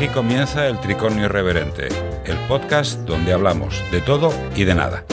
Aquí 0.00 0.08
comienza 0.08 0.66
el 0.66 0.80
Tricornio 0.80 1.26
Irreverente, 1.26 1.88
el 2.24 2.38
podcast 2.48 3.00
donde 3.00 3.34
hablamos 3.34 3.84
de 3.92 4.00
todo 4.00 4.32
y 4.56 4.64
de 4.64 4.74
nada. 4.74 5.04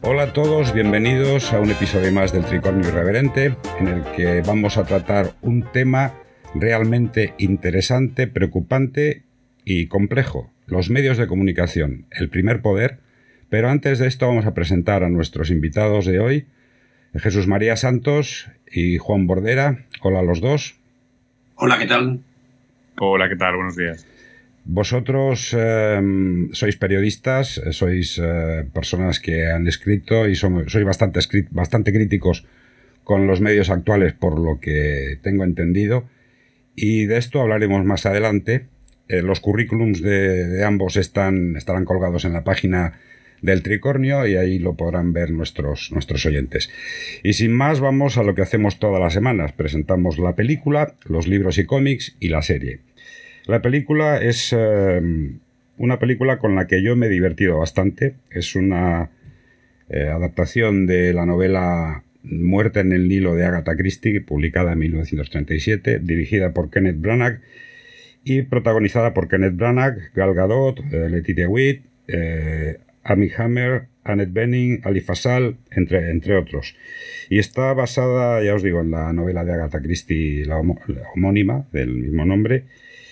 Hola 0.00 0.22
a 0.22 0.32
todos, 0.32 0.72
bienvenidos 0.72 1.52
a 1.52 1.58
un 1.58 1.72
episodio 1.72 2.12
más 2.12 2.32
del 2.32 2.44
Tricornio 2.44 2.88
Irreverente, 2.88 3.56
en 3.80 3.88
el 3.88 4.04
que 4.12 4.42
vamos 4.42 4.76
a 4.76 4.84
tratar 4.84 5.34
un 5.42 5.64
tema 5.72 6.14
realmente 6.54 7.34
interesante, 7.38 8.28
preocupante 8.28 9.24
y 9.64 9.88
complejo, 9.88 10.52
los 10.66 10.90
medios 10.90 11.18
de 11.18 11.26
comunicación, 11.26 12.06
el 12.12 12.30
primer 12.30 12.62
poder, 12.62 13.00
pero 13.48 13.70
antes 13.70 13.98
de 13.98 14.06
esto 14.06 14.28
vamos 14.28 14.46
a 14.46 14.54
presentar 14.54 15.02
a 15.02 15.08
nuestros 15.08 15.50
invitados 15.50 16.06
de 16.06 16.20
hoy, 16.20 16.46
Jesús 17.16 17.48
María 17.48 17.74
Santos 17.74 18.48
y 18.70 18.98
Juan 18.98 19.26
Bordera. 19.26 19.86
Hola 20.00 20.20
a 20.20 20.22
los 20.22 20.40
dos. 20.40 20.76
Hola, 21.56 21.78
¿qué 21.78 21.86
tal? 21.86 22.20
Hola, 22.98 23.28
¿qué 23.28 23.36
tal? 23.36 23.54
Buenos 23.54 23.76
días. 23.76 24.06
Vosotros 24.64 25.54
em, 25.54 26.50
sois 26.52 26.74
periodistas, 26.76 27.60
sois 27.70 28.18
eh, 28.18 28.64
personas 28.72 29.20
que 29.20 29.46
han 29.46 29.68
escrito 29.68 30.26
y 30.26 30.34
sois 30.34 30.84
bastante, 30.84 31.20
bastante 31.50 31.92
críticos 31.92 32.44
con 33.04 33.26
los 33.28 33.40
medios 33.40 33.70
actuales 33.70 34.14
por 34.14 34.40
lo 34.40 34.58
que 34.58 35.18
tengo 35.22 35.44
entendido. 35.44 36.08
Y 36.74 37.06
de 37.06 37.18
esto 37.18 37.40
hablaremos 37.40 37.84
más 37.84 38.04
adelante. 38.04 38.66
Eh, 39.08 39.22
los 39.22 39.38
currículums 39.38 40.02
de, 40.02 40.64
ambos 40.64 40.96
están, 40.96 41.56
estarán 41.56 41.84
colgados 41.84 42.24
en 42.24 42.32
la 42.32 42.42
página 42.42 42.98
del 43.44 43.62
tricornio 43.62 44.26
y 44.26 44.36
ahí 44.36 44.58
lo 44.58 44.74
podrán 44.74 45.12
ver 45.12 45.30
nuestros, 45.30 45.92
nuestros 45.92 46.24
oyentes. 46.24 46.70
Y 47.22 47.34
sin 47.34 47.52
más, 47.52 47.78
vamos 47.78 48.16
a 48.16 48.22
lo 48.22 48.34
que 48.34 48.40
hacemos 48.40 48.78
todas 48.78 49.00
las 49.00 49.12
semanas. 49.12 49.52
Presentamos 49.52 50.18
la 50.18 50.34
película, 50.34 50.94
los 51.04 51.28
libros 51.28 51.58
y 51.58 51.66
cómics 51.66 52.16
y 52.20 52.30
la 52.30 52.40
serie. 52.40 52.80
La 53.46 53.60
película 53.60 54.16
es 54.16 54.54
em, 54.54 55.40
una 55.76 55.98
película 55.98 56.38
con 56.38 56.54
la 56.54 56.66
que 56.66 56.82
yo 56.82 56.96
me 56.96 57.06
he 57.06 57.10
divertido 57.10 57.58
bastante. 57.58 58.14
Es 58.30 58.56
una 58.56 59.10
eh, 59.90 60.08
adaptación 60.08 60.86
de 60.86 61.12
la 61.12 61.26
novela 61.26 62.02
Muerte 62.22 62.80
en 62.80 62.92
el 62.92 63.06
Nilo 63.08 63.34
de 63.34 63.44
Agatha 63.44 63.76
Christie, 63.76 64.22
publicada 64.22 64.72
en 64.72 64.78
1937, 64.78 65.98
dirigida 65.98 66.54
por 66.54 66.70
Kenneth 66.70 66.98
Branagh 66.98 67.42
y 68.24 68.40
protagonizada 68.40 69.12
por 69.12 69.28
Kenneth 69.28 69.56
Branagh, 69.56 69.98
Gal 70.14 70.32
Gadot, 70.32 70.80
eh, 70.90 71.10
Letitia 71.10 71.46
Witt, 71.46 71.84
eh, 72.08 72.78
Amy 73.04 73.30
Hammer, 73.36 73.88
Annette 74.02 74.32
Bening, 74.32 74.80
Ali 74.84 75.00
Fasal, 75.00 75.56
entre, 75.70 76.10
entre 76.10 76.36
otros. 76.36 76.76
Y 77.30 77.38
está 77.38 77.72
basada, 77.74 78.42
ya 78.42 78.54
os 78.54 78.62
digo, 78.62 78.80
en 78.80 78.90
la 78.90 79.12
novela 79.12 79.44
de 79.44 79.52
Agatha 79.52 79.80
Christie, 79.80 80.44
la, 80.44 80.58
homónima, 80.58 81.66
del 81.72 81.94
mismo 81.94 82.24
nombre, 82.24 82.64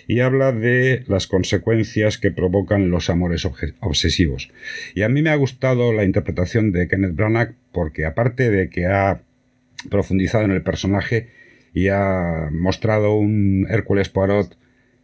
y 0.07 0.21
habla 0.21 0.53
de 0.53 1.05
las 1.07 1.27
consecuencias 1.27 2.19
que 2.19 2.31
provocan 2.31 2.91
los 2.91 3.09
amores 3.09 3.47
obsesivos. 3.81 4.51
Y 4.95 5.03
a 5.03 5.09
mí 5.09 5.23
me 5.23 5.31
ha 5.31 5.37
gustado 5.37 5.93
la 5.93 6.05
interpretación 6.05 6.73
de 6.73 6.89
Kenneth 6.89 7.15
Branagh 7.15 7.55
porque 7.73 8.05
aparte 8.05 8.51
de 8.51 8.69
que 8.69 8.87
ha 8.87 9.23
profundizado 9.91 10.45
en 10.45 10.51
el 10.51 10.63
personaje 10.63 11.29
y 11.73 11.89
ha 11.89 12.49
mostrado 12.53 13.15
un 13.15 13.67
Hércules 13.71 14.09
Poirot 14.09 14.57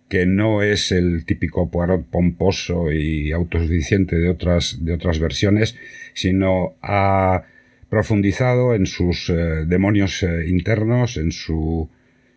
que 0.08 0.26
no 0.26 0.62
es 0.62 0.90
el 0.90 1.24
típico 1.24 1.70
Poirot 1.70 2.06
pomposo 2.06 2.90
y 2.92 3.32
autosuficiente 3.32 4.16
de 4.16 4.30
otras, 4.30 4.84
de 4.84 4.94
otras 4.94 5.18
versiones, 5.18 5.76
sino 6.14 6.74
ha 6.82 7.44
profundizado 7.90 8.74
en 8.74 8.86
sus 8.86 9.30
eh, 9.30 9.64
demonios 9.66 10.22
eh, 10.22 10.48
internos, 10.48 11.16
en 11.16 11.32
su, 11.32 11.88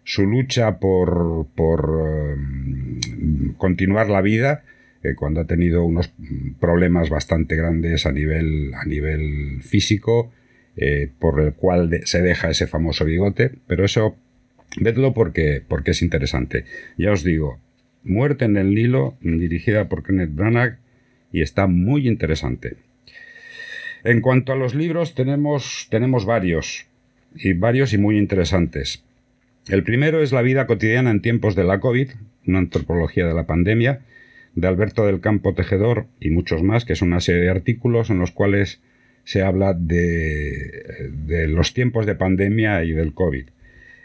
su 0.03 0.25
lucha 0.25 0.79
por, 0.79 1.47
por 1.55 2.01
eh, 2.03 3.53
continuar 3.57 4.09
la 4.09 4.21
vida, 4.21 4.63
cuando 5.15 5.41
ha 5.41 5.47
tenido 5.47 5.83
unos 5.83 6.13
problemas 6.59 7.09
bastante 7.09 7.55
grandes 7.55 8.05
a 8.05 8.11
nivel, 8.11 8.71
a 8.75 8.85
nivel 8.85 9.63
físico, 9.63 10.31
por 11.17 11.41
el 11.41 11.53
cual 11.53 12.01
se 12.03 12.21
deja 12.21 12.51
ese 12.51 12.67
famoso 12.67 13.03
bigote, 13.03 13.51
pero 13.65 13.83
eso 13.83 14.15
Vedlo 14.79 15.13
porque, 15.13 15.61
porque 15.67 15.91
es 15.91 16.01
interesante. 16.01 16.65
Ya 16.97 17.11
os 17.11 17.23
digo, 17.23 17.59
Muerte 18.03 18.45
en 18.45 18.57
el 18.57 18.73
Nilo, 18.73 19.17
dirigida 19.21 19.87
por 19.87 20.03
Kenneth 20.03 20.33
Branagh, 20.33 20.77
y 21.31 21.41
está 21.41 21.67
muy 21.67 22.07
interesante. 22.07 22.77
En 24.03 24.21
cuanto 24.21 24.51
a 24.51 24.55
los 24.55 24.73
libros, 24.73 25.13
tenemos, 25.13 25.87
tenemos 25.91 26.25
varios, 26.25 26.87
y 27.35 27.53
varios 27.53 27.93
y 27.93 27.97
muy 27.97 28.17
interesantes. 28.17 29.03
El 29.67 29.83
primero 29.83 30.21
es 30.21 30.31
La 30.31 30.41
vida 30.41 30.65
cotidiana 30.65 31.11
en 31.11 31.21
tiempos 31.21 31.55
de 31.55 31.63
la 31.63 31.79
COVID, 31.79 32.09
una 32.47 32.59
antropología 32.59 33.27
de 33.27 33.33
la 33.33 33.45
pandemia, 33.45 34.01
de 34.55 34.67
Alberto 34.67 35.05
del 35.05 35.21
Campo 35.21 35.53
Tejedor 35.53 36.07
y 36.19 36.31
muchos 36.31 36.63
más, 36.63 36.83
que 36.83 36.93
es 36.93 37.01
una 37.01 37.19
serie 37.19 37.43
de 37.43 37.49
artículos 37.49 38.09
en 38.09 38.19
los 38.19 38.31
cuales 38.31 38.81
se 39.23 39.43
habla 39.43 39.73
de, 39.73 41.11
de 41.11 41.47
los 41.47 41.73
tiempos 41.73 42.05
de 42.05 42.15
pandemia 42.15 42.83
y 42.83 42.91
del 42.91 43.13
COVID. 43.13 43.45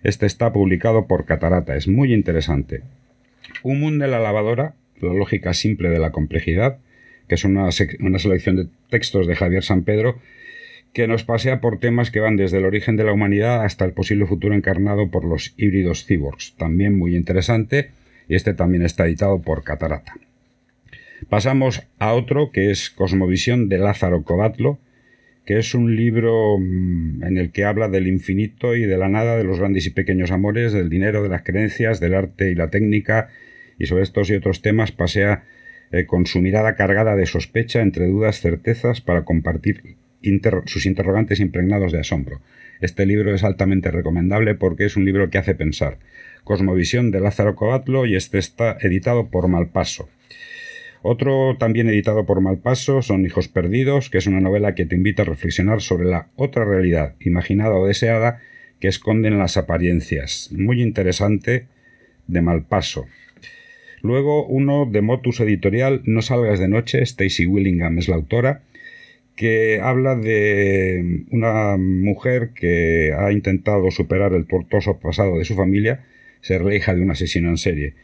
Este 0.06 0.24
está 0.26 0.52
publicado 0.52 1.08
por 1.08 1.24
Catarata, 1.24 1.74
es 1.74 1.88
muy 1.88 2.14
interesante. 2.14 2.82
Un 3.64 3.80
mundo 3.80 4.04
de 4.04 4.10
la 4.12 4.20
lavadora, 4.20 4.76
la 5.00 5.12
lógica 5.12 5.52
simple 5.52 5.88
de 5.88 5.98
la 5.98 6.12
complejidad, 6.12 6.78
que 7.26 7.34
es 7.34 7.44
una, 7.44 7.72
selección 7.72 8.54
de 8.54 8.68
textos 8.88 9.26
de 9.26 9.34
Javier 9.34 9.64
San 9.64 9.82
Pedro, 9.82 10.20
que 10.92 11.08
nos 11.08 11.24
pasea 11.24 11.60
por 11.60 11.80
temas 11.80 12.12
que 12.12 12.20
van 12.20 12.36
desde 12.36 12.58
el 12.58 12.66
origen 12.66 12.96
de 12.96 13.02
la 13.02 13.12
humanidad 13.12 13.64
hasta 13.64 13.84
el 13.84 13.94
posible 13.94 14.26
futuro 14.26 14.54
encarnado 14.54 15.10
por 15.10 15.24
los 15.24 15.54
híbridos 15.56 16.06
cyborgs. 16.06 16.54
También 16.56 16.96
muy 16.96 17.16
interesante, 17.16 17.90
y 18.28 18.36
este 18.36 18.54
también 18.54 18.84
está 18.84 19.06
editado 19.06 19.42
por 19.42 19.64
Catarata. 19.64 20.12
Pasamos 21.28 21.82
a 21.98 22.12
otro 22.12 22.52
que 22.52 22.70
es 22.70 22.90
Cosmovisión 22.90 23.68
de 23.68 23.78
Lázaro 23.78 24.22
Cobatlo, 24.22 24.78
que 25.46 25.58
es 25.58 25.74
un 25.74 25.94
libro 25.94 26.58
mm, 26.58 27.22
en 27.22 27.38
el 27.38 27.52
que 27.52 27.64
habla 27.64 27.88
del 27.88 28.08
infinito 28.08 28.74
y 28.74 28.84
de 28.84 28.98
la 28.98 29.08
nada, 29.08 29.36
de 29.36 29.44
los 29.44 29.60
grandes 29.60 29.86
y 29.86 29.90
pequeños 29.90 30.32
amores, 30.32 30.72
del 30.72 30.90
dinero, 30.90 31.22
de 31.22 31.28
las 31.28 31.42
creencias, 31.42 32.00
del 32.00 32.14
arte 32.14 32.50
y 32.50 32.54
la 32.54 32.68
técnica, 32.68 33.28
y 33.78 33.86
sobre 33.86 34.02
estos 34.02 34.28
y 34.28 34.34
otros 34.34 34.60
temas 34.60 34.90
pasea 34.90 35.44
eh, 35.92 36.04
con 36.04 36.26
su 36.26 36.42
mirada 36.42 36.74
cargada 36.74 37.14
de 37.14 37.26
sospecha 37.26 37.80
entre 37.80 38.06
dudas, 38.06 38.40
certezas, 38.40 39.00
para 39.00 39.24
compartir 39.24 39.96
sus 40.64 40.86
interrogantes 40.86 41.38
impregnados 41.38 41.92
de 41.92 42.00
asombro. 42.00 42.40
Este 42.80 43.06
libro 43.06 43.32
es 43.32 43.44
altamente 43.44 43.92
recomendable 43.92 44.56
porque 44.56 44.86
es 44.86 44.96
un 44.96 45.04
libro 45.04 45.30
que 45.30 45.38
hace 45.38 45.54
pensar. 45.54 45.98
Cosmovisión 46.42 47.12
de 47.12 47.20
Lázaro 47.20 47.54
Coatlo 47.54 48.06
y 48.06 48.16
este 48.16 48.38
está 48.38 48.76
editado 48.80 49.30
por 49.30 49.46
Malpaso. 49.46 50.08
Otro 51.08 51.56
también 51.56 51.88
editado 51.88 52.26
por 52.26 52.40
Malpaso 52.40 53.00
son 53.00 53.24
Hijos 53.24 53.46
Perdidos, 53.46 54.10
que 54.10 54.18
es 54.18 54.26
una 54.26 54.40
novela 54.40 54.74
que 54.74 54.86
te 54.86 54.96
invita 54.96 55.22
a 55.22 55.24
reflexionar 55.24 55.80
sobre 55.80 56.08
la 56.08 56.30
otra 56.34 56.64
realidad, 56.64 57.14
imaginada 57.20 57.76
o 57.76 57.86
deseada, 57.86 58.42
que 58.80 58.88
esconden 58.88 59.38
las 59.38 59.56
apariencias. 59.56 60.50
Muy 60.50 60.82
interesante 60.82 61.66
de 62.26 62.40
Malpaso. 62.42 63.06
Luego 64.02 64.48
uno 64.48 64.84
de 64.84 65.00
Motus 65.00 65.38
Editorial, 65.38 66.02
No 66.06 66.22
salgas 66.22 66.58
de 66.58 66.66
noche, 66.66 67.02
Stacy 67.02 67.46
Willingham 67.46 67.98
es 67.98 68.08
la 68.08 68.16
autora, 68.16 68.62
que 69.36 69.78
habla 69.80 70.16
de 70.16 71.24
una 71.30 71.76
mujer 71.76 72.50
que 72.52 73.12
ha 73.16 73.30
intentado 73.30 73.92
superar 73.92 74.32
el 74.32 74.48
tortuoso 74.48 74.98
pasado 74.98 75.38
de 75.38 75.44
su 75.44 75.54
familia, 75.54 76.04
ser 76.40 76.62
la 76.62 76.74
hija 76.74 76.96
de 76.96 77.02
un 77.02 77.12
asesino 77.12 77.48
en 77.48 77.58
serie 77.58 77.94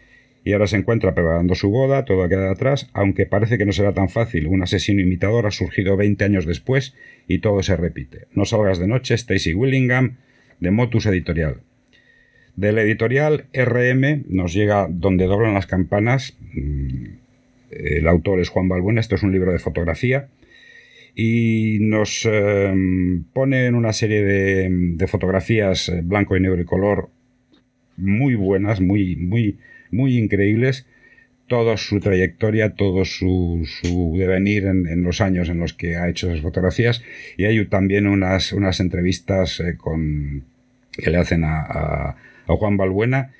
y 0.44 0.52
ahora 0.52 0.66
se 0.66 0.76
encuentra 0.76 1.14
preparando 1.14 1.54
su 1.54 1.70
boda, 1.70 2.04
todo 2.04 2.28
queda 2.28 2.50
atrás, 2.50 2.90
aunque 2.92 3.26
parece 3.26 3.58
que 3.58 3.64
no 3.64 3.72
será 3.72 3.92
tan 3.92 4.08
fácil. 4.08 4.48
Un 4.48 4.62
asesino 4.62 5.00
imitador 5.00 5.46
ha 5.46 5.50
surgido 5.50 5.96
20 5.96 6.24
años 6.24 6.46
después 6.46 6.94
y 7.28 7.38
todo 7.38 7.62
se 7.62 7.76
repite. 7.76 8.26
No 8.34 8.44
salgas 8.44 8.78
de 8.78 8.88
noche, 8.88 9.14
Stacy 9.14 9.54
Willingham, 9.54 10.16
de 10.58 10.70
Motus 10.70 11.06
Editorial. 11.06 11.60
Del 12.56 12.78
editorial 12.78 13.46
RM 13.54 14.24
nos 14.28 14.52
llega 14.52 14.88
Donde 14.90 15.26
doblan 15.26 15.54
las 15.54 15.66
campanas. 15.66 16.36
Mm, 16.52 17.04
el 17.70 18.06
autor 18.08 18.40
es 18.40 18.48
Juan 18.48 18.68
Balbuena, 18.68 19.00
esto 19.00 19.14
es 19.14 19.22
un 19.22 19.32
libro 19.32 19.52
de 19.52 19.58
fotografía. 19.58 20.28
Y 21.14 21.78
nos 21.80 22.26
em, 22.26 23.24
pone 23.32 23.66
en 23.66 23.74
una 23.74 23.92
serie 23.92 24.24
de, 24.24 24.68
de 24.70 25.06
fotografías 25.06 25.88
eh, 25.88 26.00
blanco 26.02 26.36
y 26.36 26.40
negro 26.40 26.60
y 26.60 26.64
color 26.64 27.10
muy 27.96 28.34
buenas, 28.34 28.80
muy, 28.80 29.16
muy, 29.16 29.58
muy 29.92 30.18
increíbles, 30.18 30.86
toda 31.46 31.76
su 31.76 32.00
trayectoria, 32.00 32.74
todo 32.74 33.04
su, 33.04 33.68
devenir 34.16 34.64
en, 34.64 35.02
los 35.02 35.20
años 35.20 35.48
en 35.50 35.58
los 35.58 35.74
que 35.74 35.96
ha 35.96 36.08
hecho 36.08 36.30
esas 36.30 36.40
fotografías. 36.40 37.02
Y 37.36 37.44
hay 37.44 37.64
también 37.66 38.06
unas, 38.06 38.52
unas 38.52 38.80
entrevistas 38.80 39.60
eh, 39.60 39.76
con, 39.76 40.44
que 40.92 41.10
le 41.10 41.18
hacen 41.18 41.44
a, 41.44 42.16
Juan 42.46 42.76
Balbuena. 42.76 43.32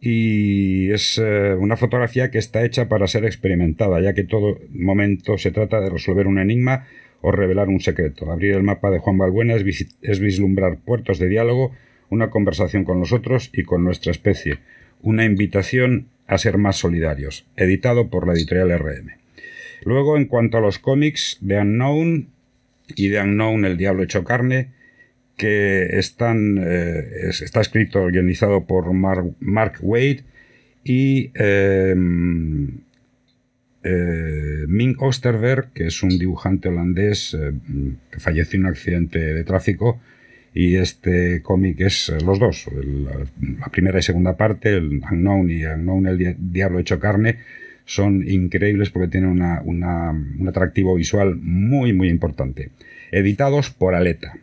Y 0.00 0.90
es 0.90 1.18
eh, 1.18 1.54
una 1.54 1.76
fotografía 1.76 2.30
que 2.30 2.38
está 2.38 2.64
hecha 2.64 2.88
para 2.88 3.06
ser 3.06 3.24
experimentada, 3.24 4.00
ya 4.02 4.12
que 4.12 4.24
todo 4.24 4.58
momento 4.70 5.38
se 5.38 5.50
trata 5.50 5.80
de 5.80 5.88
resolver 5.88 6.26
un 6.26 6.38
enigma 6.38 6.86
o 7.22 7.30
revelar 7.30 7.68
un 7.68 7.80
secreto. 7.80 8.30
Abrir 8.30 8.52
el 8.52 8.62
mapa 8.62 8.90
de 8.90 8.98
Juan 8.98 9.16
Balbuena 9.16 9.54
es 9.54 10.20
vislumbrar 10.20 10.76
puertos 10.76 11.18
de 11.18 11.28
diálogo, 11.28 11.72
una 12.10 12.28
conversación 12.28 12.84
con 12.84 13.00
nosotros 13.00 13.50
y 13.54 13.62
con 13.62 13.82
nuestra 13.84 14.12
especie 14.12 14.58
una 15.04 15.24
invitación 15.24 16.08
a 16.26 16.38
ser 16.38 16.56
más 16.58 16.76
solidarios, 16.76 17.46
editado 17.56 18.08
por 18.08 18.26
la 18.26 18.32
editorial 18.32 18.76
RM. 18.78 19.12
Luego, 19.84 20.16
en 20.16 20.24
cuanto 20.24 20.56
a 20.56 20.60
los 20.60 20.78
cómics, 20.78 21.36
de 21.42 21.58
Unknown 21.58 22.28
y 22.96 23.08
de 23.08 23.20
Unknown 23.20 23.66
El 23.66 23.76
Diablo 23.76 24.02
Hecho 24.02 24.24
Carne, 24.24 24.70
que 25.36 25.98
están, 25.98 26.58
eh, 26.58 27.28
está 27.28 27.60
escrito, 27.60 28.06
guionizado 28.06 28.66
por 28.66 28.92
Mark, 28.94 29.76
Wade 29.82 30.24
y 30.84 31.32
eh, 31.34 31.94
eh, 33.82 34.64
Ming 34.66 34.96
Osterberg, 35.00 35.72
que 35.72 35.88
es 35.88 36.02
un 36.02 36.18
dibujante 36.18 36.70
holandés 36.70 37.36
que 38.10 38.20
falleció 38.20 38.58
en 38.58 38.64
un 38.64 38.70
accidente 38.70 39.18
de 39.18 39.44
tráfico. 39.44 40.00
Y 40.54 40.76
este 40.76 41.42
cómic 41.42 41.80
es 41.80 42.12
los 42.24 42.38
dos, 42.38 42.66
la 43.58 43.66
primera 43.66 43.98
y 43.98 44.02
segunda 44.02 44.36
parte, 44.36 44.70
el 44.70 45.02
Unknown 45.10 45.50
y 45.50 45.64
Unknown 45.64 46.06
el 46.06 46.36
Diablo 46.38 46.78
hecho 46.78 47.00
carne, 47.00 47.38
son 47.84 48.26
increíbles 48.26 48.90
porque 48.90 49.08
tienen 49.08 49.30
un 49.30 50.48
atractivo 50.48 50.94
visual 50.94 51.34
muy, 51.36 51.92
muy 51.92 52.08
importante. 52.08 52.70
Editados 53.10 53.70
por 53.70 53.96
Aleta. 53.96 54.34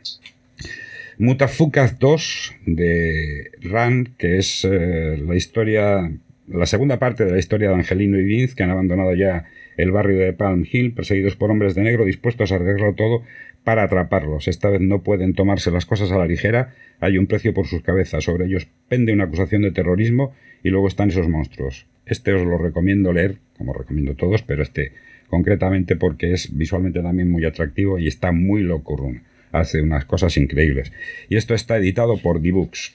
Mutafukaz 1.18 2.00
2 2.00 2.56
de 2.66 3.52
Rand, 3.62 4.16
que 4.18 4.38
es 4.38 4.66
eh, 4.66 5.18
la 5.26 5.36
historia, 5.36 6.12
la 6.48 6.66
segunda 6.66 7.00
parte 7.00 7.26
de 7.26 7.32
la 7.32 7.40
historia 7.40 7.70
de 7.70 7.76
Angelino 7.76 8.18
y 8.18 8.24
Vince, 8.24 8.56
que 8.56 8.64
han 8.64 8.72
abandonado 8.72 9.14
ya 9.14 9.46
el 9.78 9.92
barrio 9.92 10.20
de 10.20 10.34
Palm 10.34 10.66
Hill, 10.70 10.94
perseguidos 10.94 11.36
por 11.36 11.52
hombres 11.52 11.76
de 11.76 11.84
negro 11.84 12.06
dispuestos 12.06 12.52
a 12.52 12.56
arreglarlo 12.56 12.96
todo 12.96 13.24
para 13.64 13.84
atraparlos. 13.84 14.48
Esta 14.48 14.70
vez 14.70 14.82
no 14.82 15.04
pueden 15.04 15.34
tomarse 15.34 15.72
las 15.72 15.86
cosas 15.86 16.12
a 16.12 16.18
la 16.18 16.26
ligera, 16.26 16.74
hay 17.00 17.18
un 17.18 17.28
precio 17.28 17.54
por 17.54 17.68
sus 17.68 17.82
cabezas, 17.82 18.24
sobre 18.24 18.46
ellos 18.46 18.68
pende 18.88 19.14
una 19.14 19.26
acusación 19.26 19.62
de 19.62 19.72
terrorismo 19.72 20.34
y 20.64 20.70
luego 20.70 20.88
están 20.88 21.10
esos 21.10 21.28
monstruos. 21.28 21.88
Este 22.06 22.34
os 22.34 22.46
lo 22.46 22.58
recomiendo 22.58 23.14
leer, 23.14 23.38
como 23.58 23.74
recomiendo 23.74 24.16
todos, 24.16 24.42
pero 24.42 24.64
este 24.64 24.94
concretamente 25.28 25.96
porque 25.96 26.34
es 26.34 26.56
visualmente 26.58 27.02
también 27.02 27.32
muy 27.32 27.46
atractivo 27.46 27.98
y 27.98 28.08
está 28.08 28.34
muy 28.34 28.64
loco 28.64 29.14
hace 29.52 29.82
unas 29.82 30.06
cosas 30.06 30.36
increíbles. 30.38 30.92
Y 31.30 31.38
esto 31.38 31.54
está 31.54 31.78
editado 31.78 32.18
por 32.18 32.42
D-Books. 32.42 32.94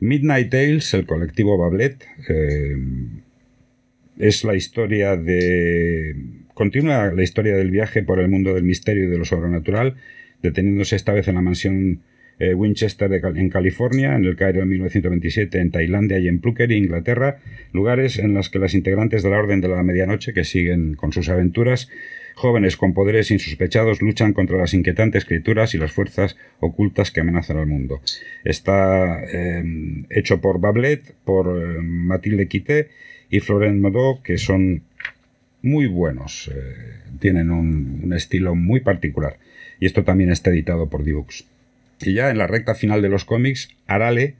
Midnight 0.00 0.50
Tales, 0.50 0.94
el 0.94 1.06
colectivo 1.06 1.56
Bablet, 1.56 2.04
eh, 2.28 2.76
es 4.18 4.44
la 4.44 4.56
historia 4.56 5.16
de... 5.16 6.16
Continúa 6.62 7.10
la 7.10 7.24
historia 7.24 7.56
del 7.56 7.72
viaje 7.72 8.04
por 8.04 8.20
el 8.20 8.28
mundo 8.28 8.54
del 8.54 8.62
misterio 8.62 9.06
y 9.06 9.08
de 9.08 9.18
lo 9.18 9.24
sobrenatural, 9.24 9.96
deteniéndose 10.42 10.94
esta 10.94 11.12
vez 11.12 11.26
en 11.26 11.34
la 11.34 11.42
mansión 11.42 12.02
eh, 12.38 12.54
Winchester 12.54 13.12
en 13.12 13.50
California, 13.50 14.14
en 14.14 14.24
el 14.24 14.36
Cairo 14.36 14.62
en 14.62 14.68
1927, 14.68 15.58
en 15.58 15.72
Tailandia 15.72 16.20
y 16.20 16.28
en 16.28 16.38
Plucker, 16.38 16.70
Inglaterra, 16.70 17.38
lugares 17.72 18.16
en 18.20 18.34
los 18.34 18.48
que 18.48 18.60
las 18.60 18.74
integrantes 18.74 19.24
de 19.24 19.30
la 19.30 19.38
Orden 19.38 19.60
de 19.60 19.70
la 19.70 19.82
Medianoche, 19.82 20.32
que 20.32 20.44
siguen 20.44 20.94
con 20.94 21.12
sus 21.12 21.28
aventuras, 21.30 21.88
Jóvenes 22.34 22.76
con 22.76 22.94
poderes 22.94 23.30
insospechados 23.30 24.00
luchan 24.00 24.32
contra 24.32 24.56
las 24.56 24.72
inquietantes 24.72 25.24
criaturas 25.24 25.74
y 25.74 25.78
las 25.78 25.92
fuerzas 25.92 26.36
ocultas 26.60 27.10
que 27.10 27.20
amenazan 27.20 27.58
al 27.58 27.66
mundo. 27.66 28.00
Está 28.44 29.22
eh, 29.24 29.62
hecho 30.10 30.40
por 30.40 30.58
Bablet, 30.58 31.14
por 31.24 31.60
eh, 31.60 31.82
Mathilde 31.82 32.46
Quité 32.48 32.88
y 33.28 33.40
Florent 33.40 33.80
Modot, 33.80 34.22
que 34.22 34.38
son 34.38 34.84
muy 35.62 35.86
buenos. 35.86 36.50
Eh, 36.54 36.74
tienen 37.20 37.50
un, 37.50 38.12
estilo 38.14 38.54
muy 38.54 38.80
particular. 38.80 39.38
Y 39.80 39.86
esto 39.86 40.04
también 40.04 40.30
está 40.30 40.50
editado 40.50 40.88
por 40.88 41.04
Dibux. 41.04 41.46
Y 42.00 42.14
ya 42.14 42.30
en 42.30 42.38
la 42.38 42.46
recta 42.46 42.74
final 42.74 43.00
de 43.02 43.08
los 43.08 43.24
cómics, 43.24 43.68
Arale, 43.86 44.34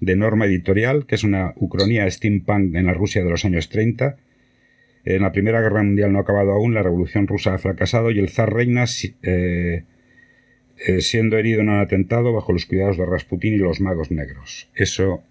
de 0.00 0.16
Norma 0.16 0.46
Editorial, 0.46 1.06
que 1.06 1.14
es 1.14 1.24
una 1.24 1.54
ucronía 1.56 2.10
steampunk 2.10 2.74
en 2.74 2.86
la 2.86 2.94
Rusia 2.94 3.24
de 3.24 3.30
los 3.30 3.44
años 3.44 3.68
30, 3.68 4.16
en 5.06 5.22
la 5.22 5.30
Primera 5.30 5.60
Guerra 5.60 5.84
Mundial 5.84 6.12
no 6.12 6.18
ha 6.18 6.22
acabado 6.22 6.50
aún, 6.50 6.74
la 6.74 6.82
Revolución 6.82 7.28
Rusa 7.28 7.54
ha 7.54 7.58
fracasado 7.58 8.10
y 8.10 8.18
el 8.18 8.28
zar 8.28 8.52
reina 8.52 8.86
eh, 9.22 9.84
eh, 10.84 11.00
siendo 11.00 11.38
herido 11.38 11.60
en 11.60 11.68
un 11.68 11.78
atentado 11.78 12.32
bajo 12.32 12.52
los 12.52 12.66
cuidados 12.66 12.98
de 12.98 13.06
Rasputín 13.06 13.54
y 13.54 13.58
los 13.58 13.80
magos 13.80 14.10
negros. 14.10 14.68
Eso 14.74 15.22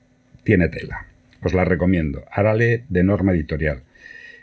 tiene 0.45 0.69
tela. 0.69 1.07
Os 1.43 1.53
la 1.53 1.65
recomiendo. 1.65 2.23
Arale 2.31 2.85
de 2.87 3.03
Norma 3.03 3.33
Editorial. 3.33 3.83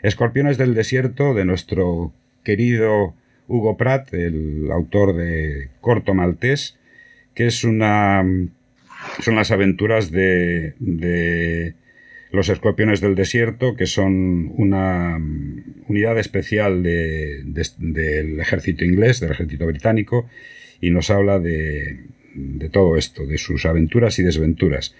Escorpiones 0.03 0.57
del 0.57 0.75
Desierto 0.75 1.33
de 1.33 1.45
nuestro 1.45 2.13
querido 2.43 3.15
Hugo 3.47 3.77
Pratt, 3.77 4.13
el 4.13 4.69
autor 4.71 5.15
de 5.15 5.69
Corto 5.81 6.13
Maltés, 6.13 6.77
que 7.33 7.47
es 7.47 7.63
una... 7.63 8.23
son 9.21 9.35
las 9.35 9.49
aventuras 9.51 10.11
de 10.11 10.75
los 12.33 12.49
escorpiones 12.49 12.99
del 12.99 13.13
desierto, 13.13 13.75
que 13.75 13.85
son 13.85 14.51
una 14.57 15.19
unidad 15.87 16.17
especial 16.17 16.81
del 16.81 18.39
ejército 18.39 18.83
inglés, 18.83 19.19
del 19.19 19.31
ejército 19.31 19.67
británico, 19.67 20.27
y 20.81 20.89
nos 20.89 21.11
habla 21.11 21.39
de, 21.39 21.99
todo 22.71 22.97
esto, 22.97 23.27
de 23.27 23.37
sus 23.37 23.67
aventuras 23.67 24.17
y 24.17 24.23
desventuras. 24.23 24.95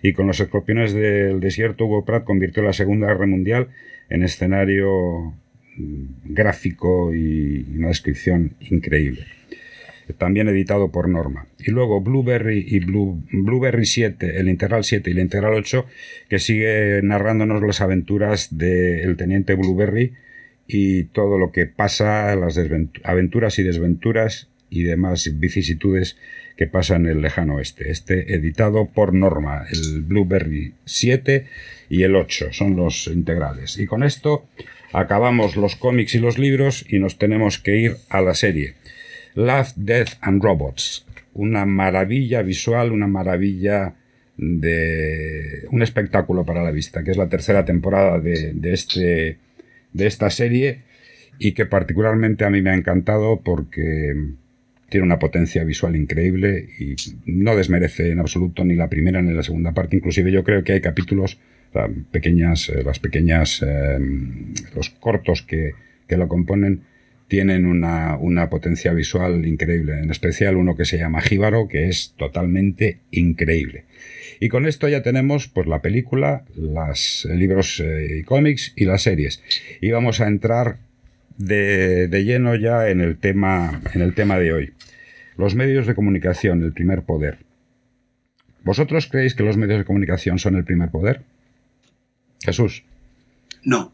Y 0.00 0.12
con 0.12 0.28
los 0.28 0.38
escorpiones 0.38 0.92
del 0.92 1.40
desierto, 1.40 1.86
Hugo 1.86 2.04
Pratt 2.04 2.22
convirtió 2.22 2.62
la 2.62 2.72
Segunda 2.72 3.08
Guerra 3.08 3.26
Mundial 3.26 3.68
en 4.08 4.22
escenario 4.22 5.34
mm, 5.76 6.32
gráfico 6.34 7.14
y 7.14 7.66
una 7.76 7.88
descripción 7.88 8.54
increíble 8.60 9.26
también 10.14 10.48
editado 10.48 10.90
por 10.90 11.08
Norma. 11.08 11.46
Y 11.58 11.70
luego 11.70 12.00
Blueberry 12.00 12.64
y 12.66 12.80
Blueberry 12.80 13.86
7, 13.86 14.38
el 14.38 14.48
Integral 14.48 14.84
7 14.84 15.10
y 15.10 15.12
el 15.12 15.18
Integral 15.18 15.54
8, 15.54 15.86
que 16.28 16.38
sigue 16.38 17.00
narrándonos 17.02 17.62
las 17.62 17.80
aventuras 17.80 18.56
del 18.56 19.16
teniente 19.16 19.54
Blueberry 19.54 20.14
y 20.66 21.04
todo 21.04 21.38
lo 21.38 21.52
que 21.52 21.66
pasa, 21.66 22.34
las 22.36 22.58
aventuras 23.04 23.58
y 23.58 23.62
desventuras 23.62 24.48
y 24.70 24.82
demás 24.82 25.30
vicisitudes 25.38 26.16
que 26.56 26.66
pasan 26.66 27.06
en 27.06 27.12
el 27.12 27.22
lejano 27.22 27.56
oeste. 27.56 27.90
Este 27.90 28.34
editado 28.34 28.86
por 28.86 29.12
Norma, 29.12 29.64
el 29.70 30.02
Blueberry 30.02 30.74
7 30.84 31.46
y 31.90 32.02
el 32.02 32.16
8 32.16 32.48
son 32.52 32.76
los 32.76 33.06
integrales. 33.08 33.78
Y 33.78 33.86
con 33.86 34.02
esto 34.02 34.46
acabamos 34.92 35.56
los 35.56 35.76
cómics 35.76 36.14
y 36.14 36.18
los 36.18 36.38
libros 36.38 36.84
y 36.88 36.98
nos 36.98 37.18
tenemos 37.18 37.58
que 37.58 37.76
ir 37.76 37.96
a 38.08 38.22
la 38.22 38.34
serie. 38.34 38.74
Love, 39.34 39.72
Death 39.76 40.14
and 40.22 40.42
Robots. 40.42 41.06
Una 41.34 41.66
maravilla 41.66 42.40
visual, 42.40 42.92
una 42.92 43.06
maravilla 43.06 43.94
de 44.38 45.66
un 45.70 45.82
espectáculo 45.82 46.44
para 46.44 46.62
la 46.62 46.70
vista, 46.70 47.02
que 47.04 47.10
es 47.10 47.16
la 47.16 47.28
tercera 47.28 47.64
temporada 47.64 48.20
de, 48.20 48.54
este, 48.72 49.38
de 49.92 50.06
esta 50.06 50.30
serie 50.30 50.82
y 51.38 51.52
que 51.52 51.66
particularmente 51.66 52.44
a 52.44 52.50
mí 52.50 52.62
me 52.62 52.70
ha 52.70 52.74
encantado 52.74 53.40
porque 53.42 54.14
tiene 54.96 55.04
una 55.04 55.18
potencia 55.18 55.62
visual 55.62 55.94
increíble 55.94 56.70
y 56.78 56.96
no 57.26 57.54
desmerece 57.54 58.10
en 58.10 58.18
absoluto 58.18 58.64
ni 58.64 58.76
la 58.76 58.88
primera 58.88 59.20
ni 59.20 59.34
la 59.34 59.42
segunda 59.42 59.72
parte. 59.72 59.94
Inclusive 59.94 60.32
yo 60.32 60.42
creo 60.42 60.64
que 60.64 60.72
hay 60.72 60.80
capítulos, 60.80 61.38
pequeñas, 62.10 62.70
eh, 62.70 62.82
las 62.82 62.98
pequeñas, 62.98 63.62
eh, 63.62 63.98
los 64.74 64.88
cortos 64.88 65.42
que, 65.42 65.72
que 66.08 66.16
lo 66.16 66.28
componen, 66.28 66.80
tienen 67.28 67.66
una, 67.66 68.48
potencia 68.48 68.94
visual 68.94 69.44
increíble, 69.44 69.98
en 69.98 70.10
especial 70.10 70.56
uno 70.56 70.76
que 70.76 70.86
se 70.86 70.96
llama 70.96 71.20
Jíbaro, 71.20 71.68
que 71.68 71.88
es 71.88 72.14
totalmente 72.16 73.00
increíble. 73.10 73.84
Y 74.40 74.48
con 74.48 74.64
esto 74.64 74.88
ya 74.88 75.02
tenemos 75.02 75.46
pues 75.48 75.66
la 75.66 75.82
película, 75.82 76.46
los 76.54 77.28
libros 77.30 77.80
eh, 77.80 78.20
y 78.20 78.22
cómics 78.22 78.72
y 78.76 78.86
las 78.86 79.02
series. 79.02 79.42
Y 79.82 79.90
vamos 79.90 80.22
a 80.22 80.28
entrar 80.28 80.78
de, 81.38 82.08
de, 82.08 82.24
lleno 82.24 82.54
ya 82.54 82.88
en 82.88 83.00
el, 83.00 83.16
tema, 83.18 83.80
en 83.94 84.02
el 84.02 84.14
tema 84.14 84.38
de 84.38 84.52
hoy. 84.52 84.72
Los 85.36 85.54
medios 85.54 85.86
de 85.86 85.94
comunicación, 85.94 86.62
el 86.62 86.72
primer 86.72 87.02
poder. 87.02 87.38
¿Vosotros 88.64 89.06
creéis 89.06 89.34
que 89.34 89.44
los 89.44 89.56
medios 89.56 89.78
de 89.78 89.84
comunicación 89.84 90.38
son 90.38 90.56
el 90.56 90.64
primer 90.64 90.90
poder? 90.90 91.22
Jesús. 92.40 92.82
No. 93.62 93.92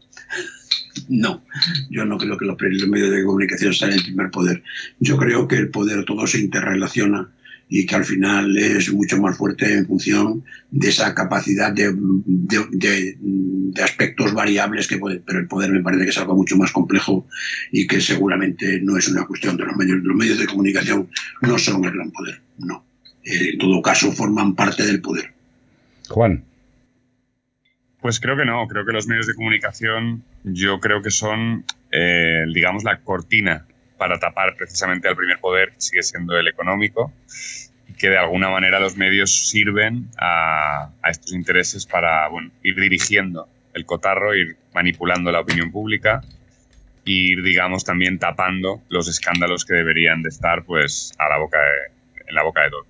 No, 1.09 1.43
yo 1.89 2.05
no 2.05 2.17
creo 2.17 2.37
que 2.37 2.45
los 2.45 2.57
medios 2.59 3.11
de 3.11 3.23
comunicación 3.23 3.73
sean 3.73 3.93
el 3.93 4.03
primer 4.03 4.29
poder. 4.29 4.63
Yo 4.99 5.17
creo 5.17 5.47
que 5.47 5.57
el 5.57 5.69
poder 5.69 6.05
todo 6.05 6.27
se 6.27 6.39
interrelaciona 6.39 7.29
y 7.75 7.87
que 7.87 7.95
al 7.95 8.05
final 8.05 8.55
es 8.55 8.93
mucho 8.93 9.19
más 9.19 9.35
fuerte 9.35 9.65
en 9.73 9.87
función 9.87 10.43
de 10.69 10.89
esa 10.89 11.15
capacidad 11.15 11.73
de, 11.73 11.91
aspectos 13.83 14.31
variables 14.31 14.87
que 14.87 14.99
puede, 14.99 15.21
pero 15.21 15.39
el 15.39 15.47
poder 15.47 15.71
me 15.71 15.81
parece 15.81 16.03
que 16.03 16.11
es 16.11 16.17
algo 16.19 16.35
mucho 16.35 16.55
más 16.55 16.71
complejo 16.71 17.27
y 17.71 17.87
que 17.87 17.99
seguramente 17.99 18.79
no 18.79 18.95
es 18.95 19.07
una 19.07 19.25
cuestión 19.25 19.57
de 19.57 19.65
los 19.65 19.75
medios. 19.75 20.03
Los 20.03 20.15
medios 20.15 20.37
de 20.37 20.45
comunicación 20.45 21.09
no 21.41 21.57
son 21.57 21.83
el 21.83 21.93
gran 21.93 22.11
poder, 22.11 22.41
no. 22.59 22.85
En 23.23 23.57
todo 23.57 23.81
caso 23.81 24.11
forman 24.11 24.53
parte 24.53 24.85
del 24.85 25.01
poder. 25.01 25.33
Juan. 26.09 26.43
Pues 28.01 28.19
creo 28.19 28.37
que 28.37 28.45
no, 28.45 28.67
creo 28.67 28.85
que 28.85 28.93
los 28.93 29.07
medios 29.07 29.25
de 29.25 29.33
comunicación 29.33 30.23
yo 30.43 30.79
creo 30.79 31.01
que 31.01 31.09
son, 31.09 31.65
eh, 31.91 32.45
digamos, 32.53 32.83
la 32.83 32.99
cortina 32.99 33.65
para 33.97 34.19
tapar 34.19 34.55
precisamente 34.57 35.07
al 35.07 35.15
primer 35.15 35.39
poder, 35.39 35.71
que 35.71 35.81
sigue 35.81 36.03
siendo 36.03 36.37
el 36.37 36.47
económico. 36.47 37.11
Y 37.87 37.93
que 37.93 38.09
de 38.09 38.17
alguna 38.17 38.49
manera 38.49 38.79
los 38.79 38.97
medios 38.97 39.49
sirven 39.49 40.09
a, 40.17 40.89
estos 41.09 41.33
intereses 41.33 41.85
para 41.85 42.27
ir 42.63 42.75
dirigiendo 42.75 43.47
el 43.73 43.85
cotarro, 43.85 44.35
ir 44.35 44.57
manipulando 44.73 45.31
la 45.31 45.41
opinión 45.41 45.71
pública 45.71 46.21
e 47.05 47.11
ir, 47.11 47.43
digamos, 47.43 47.83
también 47.83 48.19
tapando 48.19 48.81
los 48.89 49.07
escándalos 49.07 49.65
que 49.65 49.73
deberían 49.73 50.21
de 50.21 50.29
estar 50.29 50.63
pues, 50.63 51.13
a 51.17 51.27
la 51.29 51.37
boca 51.37 51.59
en 52.27 52.35
la 52.35 52.43
boca 52.43 52.63
de 52.63 52.69
todos. 52.69 52.87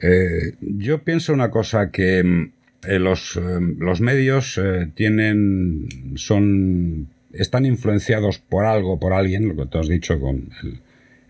Eh, 0.00 0.54
yo 0.60 1.02
pienso 1.04 1.32
una 1.32 1.50
cosa 1.50 1.90
que 1.90 2.22
mm, 2.22 2.52
eh, 2.84 2.98
los, 2.98 3.36
eh, 3.36 3.40
los, 3.78 4.00
medios 4.00 4.60
tienen 4.94 6.16
son 6.16 7.08
están 7.32 7.64
influenciados 7.64 8.38
por 8.38 8.64
algo, 8.64 8.98
por 8.98 9.12
alguien, 9.12 9.48
lo 9.48 9.56
que 9.56 9.66
tú 9.66 9.78
has 9.78 9.88
dicho 9.88 10.20
con 10.20 10.50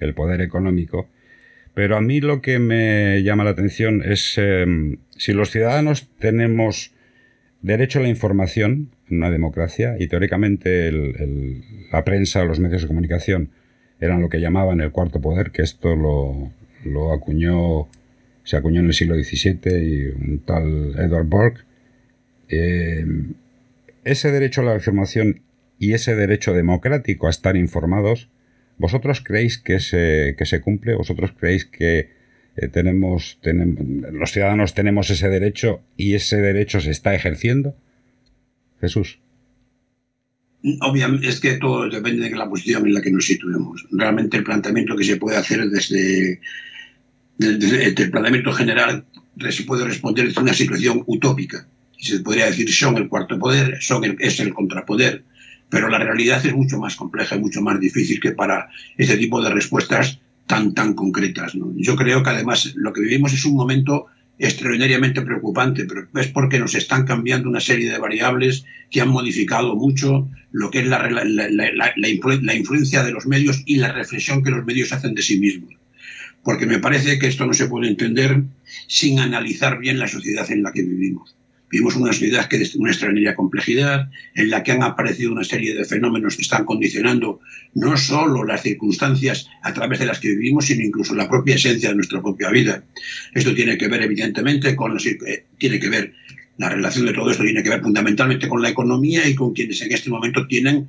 el, 0.00 0.14
poder 0.14 0.40
económico. 0.40 1.08
Pero 1.74 1.96
a 1.96 2.00
mí 2.00 2.20
lo 2.20 2.42
que 2.42 2.58
me 2.58 3.22
llama 3.22 3.44
la 3.44 3.50
atención 3.50 4.02
es 4.04 4.38
si 5.16 5.32
los 5.32 5.50
ciudadanos 5.50 6.08
tenemos 6.18 6.92
derecho 7.62 7.98
a 7.98 8.02
la 8.02 8.08
información 8.08 8.90
en 9.08 9.18
una 9.18 9.30
democracia 9.30 9.96
y 9.98 10.08
teóricamente 10.08 10.92
la 11.90 12.04
prensa 12.04 12.44
los 12.44 12.60
medios 12.60 12.82
de 12.82 12.88
comunicación 12.88 13.50
eran 14.00 14.20
lo 14.20 14.28
que 14.28 14.40
llamaban 14.40 14.80
el 14.80 14.90
cuarto 14.90 15.20
poder, 15.20 15.50
que 15.50 15.62
esto 15.62 15.96
lo, 15.96 16.50
lo 16.84 17.12
acuñó 17.12 17.88
se 18.44 18.56
acuñó 18.56 18.80
en 18.80 18.86
el 18.86 18.94
siglo 18.94 19.14
XVII 19.14 19.58
y 19.78 20.06
un 20.06 20.42
tal 20.44 20.94
Edward 20.98 21.26
Burke. 21.26 21.60
Eh, 22.48 23.04
ese 24.04 24.32
derecho 24.32 24.62
a 24.62 24.64
la 24.64 24.74
información 24.74 25.42
y 25.78 25.92
ese 25.94 26.14
derecho 26.16 26.52
democrático 26.52 27.26
a 27.26 27.30
estar 27.30 27.56
informados, 27.56 28.28
¿vosotros 28.82 29.22
creéis 29.22 29.58
que 29.58 29.78
se, 29.78 30.34
que 30.36 30.44
se 30.44 30.60
cumple? 30.60 30.96
¿Vosotros 30.96 31.30
creéis 31.38 31.64
que 31.64 32.10
eh, 32.56 32.68
tenemos, 32.68 33.38
tenemos, 33.40 33.78
los 34.12 34.32
ciudadanos 34.32 34.74
tenemos 34.74 35.08
ese 35.08 35.28
derecho 35.28 35.82
y 35.96 36.14
ese 36.14 36.38
derecho 36.38 36.80
se 36.80 36.90
está 36.90 37.14
ejerciendo? 37.14 37.76
Jesús. 38.80 39.20
Obviamente, 40.80 41.28
es 41.28 41.38
que 41.38 41.58
todo 41.58 41.88
depende 41.88 42.28
de 42.28 42.36
la 42.36 42.48
posición 42.48 42.84
en 42.86 42.94
la 42.94 43.00
que 43.00 43.12
nos 43.12 43.24
situemos. 43.24 43.86
Realmente 43.92 44.36
el 44.36 44.44
planteamiento 44.44 44.96
que 44.96 45.04
se 45.04 45.16
puede 45.16 45.36
hacer 45.36 45.68
desde 45.70 46.40
del, 47.38 48.10
planteamiento 48.10 48.52
general 48.52 49.04
se 49.48 49.62
puede 49.62 49.84
responder 49.84 50.26
desde 50.26 50.40
una 50.40 50.54
situación 50.54 51.04
utópica. 51.06 51.68
Y 51.96 52.06
se 52.06 52.18
podría 52.18 52.46
decir 52.46 52.68
son 52.72 52.96
el 52.96 53.08
cuarto 53.08 53.38
poder, 53.38 53.80
son 53.80 54.16
es 54.18 54.40
el 54.40 54.52
contrapoder, 54.52 55.22
pero 55.72 55.88
la 55.88 55.98
realidad 55.98 56.44
es 56.44 56.54
mucho 56.54 56.78
más 56.78 56.96
compleja 56.96 57.34
y 57.34 57.40
mucho 57.40 57.62
más 57.62 57.80
difícil 57.80 58.20
que 58.20 58.32
para 58.32 58.68
ese 58.98 59.16
tipo 59.16 59.42
de 59.42 59.48
respuestas 59.48 60.20
tan, 60.46 60.74
tan 60.74 60.92
concretas. 60.92 61.54
Yo 61.76 61.96
creo 61.96 62.22
que 62.22 62.28
además 62.28 62.74
lo 62.76 62.92
que 62.92 63.00
vivimos 63.00 63.32
es 63.32 63.46
un 63.46 63.56
momento 63.56 64.04
extraordinariamente 64.38 65.22
preocupante, 65.22 65.86
pero 65.86 66.06
es 66.14 66.28
porque 66.28 66.58
nos 66.58 66.74
están 66.74 67.06
cambiando 67.06 67.48
una 67.48 67.60
serie 67.60 67.90
de 67.90 67.96
variables 67.96 68.66
que 68.90 69.00
han 69.00 69.08
modificado 69.08 69.74
mucho 69.74 70.28
lo 70.50 70.70
que 70.70 70.80
es 70.80 70.86
la, 70.88 71.08
la, 71.08 71.24
la, 71.24 71.92
la 71.96 72.54
influencia 72.54 73.02
de 73.02 73.12
los 73.12 73.26
medios 73.26 73.62
y 73.64 73.76
la 73.76 73.92
reflexión 73.92 74.44
que 74.44 74.50
los 74.50 74.66
medios 74.66 74.92
hacen 74.92 75.14
de 75.14 75.22
sí 75.22 75.40
mismos 75.40 75.74
porque 76.44 76.66
me 76.66 76.80
parece 76.80 77.18
que 77.18 77.28
esto 77.28 77.46
no 77.46 77.54
se 77.54 77.68
puede 77.68 77.88
entender 77.88 78.42
sin 78.88 79.20
analizar 79.20 79.78
bien 79.78 80.00
la 80.00 80.08
sociedad 80.08 80.50
en 80.50 80.64
la 80.64 80.72
que 80.72 80.82
vivimos. 80.82 81.36
Vivimos 81.72 81.96
una 81.96 82.12
sociedad 82.12 82.48
que 82.48 82.56
es 82.56 82.74
de 82.74 82.78
una 82.78 82.90
extraordinaria 82.90 83.34
complejidad, 83.34 84.10
en 84.34 84.50
la 84.50 84.62
que 84.62 84.72
han 84.72 84.82
aparecido 84.82 85.32
una 85.32 85.42
serie 85.42 85.74
de 85.74 85.86
fenómenos 85.86 86.36
que 86.36 86.42
están 86.42 86.66
condicionando 86.66 87.40
no 87.74 87.96
solo 87.96 88.44
las 88.44 88.62
circunstancias 88.62 89.48
a 89.62 89.72
través 89.72 89.98
de 89.98 90.04
las 90.04 90.20
que 90.20 90.28
vivimos, 90.28 90.66
sino 90.66 90.84
incluso 90.84 91.14
la 91.14 91.30
propia 91.30 91.54
esencia 91.54 91.88
de 91.88 91.94
nuestra 91.94 92.20
propia 92.20 92.50
vida. 92.50 92.84
Esto 93.32 93.54
tiene 93.54 93.78
que 93.78 93.88
ver, 93.88 94.02
evidentemente, 94.02 94.76
con 94.76 94.92
los, 94.92 95.06
eh, 95.06 95.46
tiene 95.56 95.80
que 95.80 95.88
ver, 95.88 96.12
la 96.58 96.68
relación 96.68 97.06
de 97.06 97.14
todo 97.14 97.30
esto 97.30 97.42
tiene 97.42 97.62
que 97.62 97.70
ver 97.70 97.80
fundamentalmente 97.80 98.48
con 98.48 98.60
la 98.60 98.68
economía 98.68 99.26
y 99.26 99.34
con 99.34 99.54
quienes 99.54 99.80
en 99.80 99.92
este 99.92 100.10
momento 100.10 100.46
tienen 100.46 100.88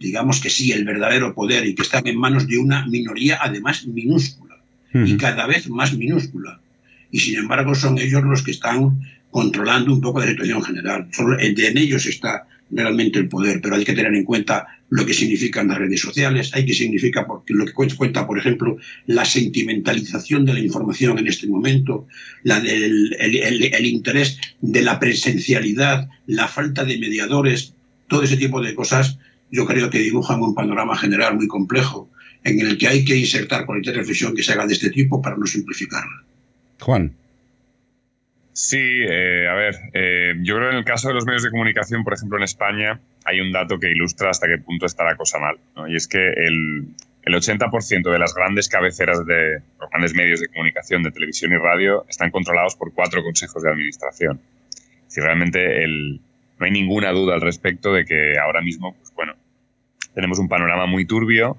digamos 0.00 0.40
que 0.40 0.50
sí, 0.50 0.72
el 0.72 0.84
verdadero 0.84 1.34
poder 1.34 1.64
y 1.64 1.74
que 1.74 1.82
están 1.82 2.06
en 2.06 2.18
manos 2.18 2.46
de 2.48 2.58
una 2.58 2.86
minoría, 2.86 3.38
además 3.40 3.86
minúscula 3.86 4.56
y 4.92 5.16
cada 5.16 5.46
vez 5.46 5.68
más 5.68 5.94
minúscula. 5.94 6.60
Y 7.10 7.20
sin 7.20 7.38
embargo 7.38 7.74
son 7.74 7.98
ellos 7.98 8.24
los 8.24 8.42
que 8.42 8.50
están 8.50 8.98
controlando 9.36 9.92
un 9.92 10.00
poco 10.00 10.20
la 10.20 10.28
situación 10.28 10.62
general. 10.62 11.08
en 11.40 11.76
ellos 11.76 12.06
está 12.06 12.46
realmente 12.70 13.18
el 13.18 13.28
poder, 13.28 13.60
pero 13.60 13.76
hay 13.76 13.84
que 13.84 13.92
tener 13.92 14.14
en 14.14 14.24
cuenta 14.24 14.66
lo 14.88 15.04
que 15.04 15.12
significan 15.12 15.68
las 15.68 15.76
redes 15.76 16.00
sociales, 16.00 16.52
hay 16.54 16.64
que 16.64 16.72
significa 16.72 17.26
lo 17.48 17.66
que 17.66 17.72
cuenta, 17.72 18.26
por 18.26 18.38
ejemplo, 18.38 18.78
la 19.04 19.26
sentimentalización 19.26 20.46
de 20.46 20.54
la 20.54 20.60
información 20.60 21.18
en 21.18 21.26
este 21.26 21.48
momento, 21.48 22.08
del, 22.44 23.14
el, 23.18 23.84
interés 23.84 24.38
de 24.62 24.80
la 24.80 24.98
presencialidad, 24.98 26.08
la 26.26 26.48
falta 26.48 26.86
de 26.86 26.96
mediadores, 26.96 27.74
todo 28.08 28.22
ese 28.22 28.38
tipo 28.38 28.62
de 28.62 28.74
cosas, 28.74 29.18
yo 29.50 29.66
creo 29.66 29.90
que 29.90 29.98
dibujan 29.98 30.40
un 30.40 30.54
panorama 30.54 30.96
general 30.96 31.36
muy 31.36 31.46
complejo 31.46 32.08
en 32.42 32.58
el 32.60 32.78
que 32.78 32.88
hay 32.88 33.04
que 33.04 33.16
insertar 33.16 33.66
cualquier 33.66 33.96
reflexión 33.96 34.34
que 34.34 34.42
se 34.42 34.54
haga 34.54 34.66
de 34.66 34.72
este 34.72 34.88
tipo 34.88 35.20
para 35.20 35.36
no 35.36 35.44
simplificarla. 35.44 36.24
Juan. 36.80 37.12
Sí, 38.56 38.78
eh, 38.80 39.46
a 39.50 39.52
ver, 39.52 39.76
eh, 39.92 40.32
yo 40.40 40.54
creo 40.56 40.70
que 40.70 40.72
en 40.72 40.78
el 40.78 40.84
caso 40.86 41.08
de 41.08 41.14
los 41.14 41.26
medios 41.26 41.42
de 41.42 41.50
comunicación, 41.50 42.02
por 42.02 42.14
ejemplo 42.14 42.38
en 42.38 42.44
España, 42.44 42.98
hay 43.26 43.38
un 43.42 43.52
dato 43.52 43.78
que 43.78 43.90
ilustra 43.90 44.30
hasta 44.30 44.46
qué 44.46 44.56
punto 44.56 44.86
está 44.86 45.04
la 45.04 45.14
cosa 45.14 45.38
mal. 45.38 45.58
Y 45.90 45.94
es 45.94 46.08
que 46.08 46.26
el, 46.26 46.88
el 47.24 47.34
80% 47.34 48.10
de 48.10 48.18
las 48.18 48.34
grandes 48.34 48.70
cabeceras 48.70 49.26
de 49.26 49.60
los 49.78 49.90
grandes 49.90 50.14
medios 50.14 50.40
de 50.40 50.48
comunicación 50.48 51.02
de 51.02 51.10
televisión 51.10 51.52
y 51.52 51.56
radio 51.56 52.06
están 52.08 52.30
controlados 52.30 52.76
por 52.76 52.94
cuatro 52.94 53.22
consejos 53.22 53.62
de 53.62 53.68
administración. 53.68 54.40
Si 55.06 55.20
realmente 55.20 55.84
el, 55.84 56.22
no 56.58 56.64
hay 56.64 56.72
ninguna 56.72 57.12
duda 57.12 57.34
al 57.34 57.42
respecto 57.42 57.92
de 57.92 58.06
que 58.06 58.38
ahora 58.38 58.62
mismo, 58.62 58.94
pues 58.94 59.12
bueno, 59.14 59.34
tenemos 60.14 60.38
un 60.38 60.48
panorama 60.48 60.86
muy 60.86 61.04
turbio 61.04 61.58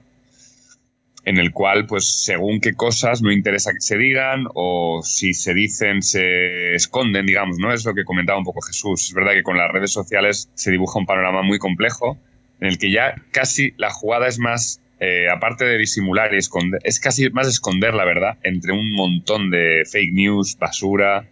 en 1.27 1.39
el 1.39 1.51
cual, 1.51 1.85
pues, 1.87 2.23
según 2.23 2.61
qué 2.61 2.73
cosas 2.73 3.21
no 3.21 3.33
interesa 3.33 3.73
que 3.73 3.81
se 3.81 3.97
digan 3.97 4.45
o 4.53 5.01
si 5.03 5.33
se 5.33 5.53
dicen 5.53 6.01
se 6.01 6.73
esconden, 6.73 7.25
digamos, 7.25 7.57
¿no? 7.59 7.73
Es 7.73 7.83
lo 7.83 7.93
que 7.93 8.05
comentaba 8.05 8.39
un 8.39 8.45
poco 8.45 8.61
Jesús. 8.61 9.09
Es 9.09 9.13
verdad 9.13 9.33
que 9.33 9.43
con 9.43 9.57
las 9.57 9.69
redes 9.69 9.91
sociales 9.91 10.49
se 10.53 10.71
dibuja 10.71 10.99
un 10.99 11.05
panorama 11.05 11.41
muy 11.41 11.59
complejo 11.59 12.17
en 12.61 12.69
el 12.69 12.77
que 12.77 12.91
ya 12.91 13.15
casi 13.31 13.73
la 13.75 13.89
jugada 13.89 14.29
es 14.29 14.39
más, 14.39 14.81
eh, 15.01 15.27
aparte 15.29 15.65
de 15.65 15.77
disimular 15.77 16.33
y 16.33 16.37
esconder, 16.37 16.79
es 16.85 16.97
casi 16.97 17.29
más 17.31 17.49
esconder 17.49 17.93
la 17.93 18.05
verdad 18.05 18.37
entre 18.43 18.71
un 18.71 18.93
montón 18.93 19.49
de 19.49 19.83
fake 19.85 20.13
news, 20.13 20.57
basura 20.57 21.27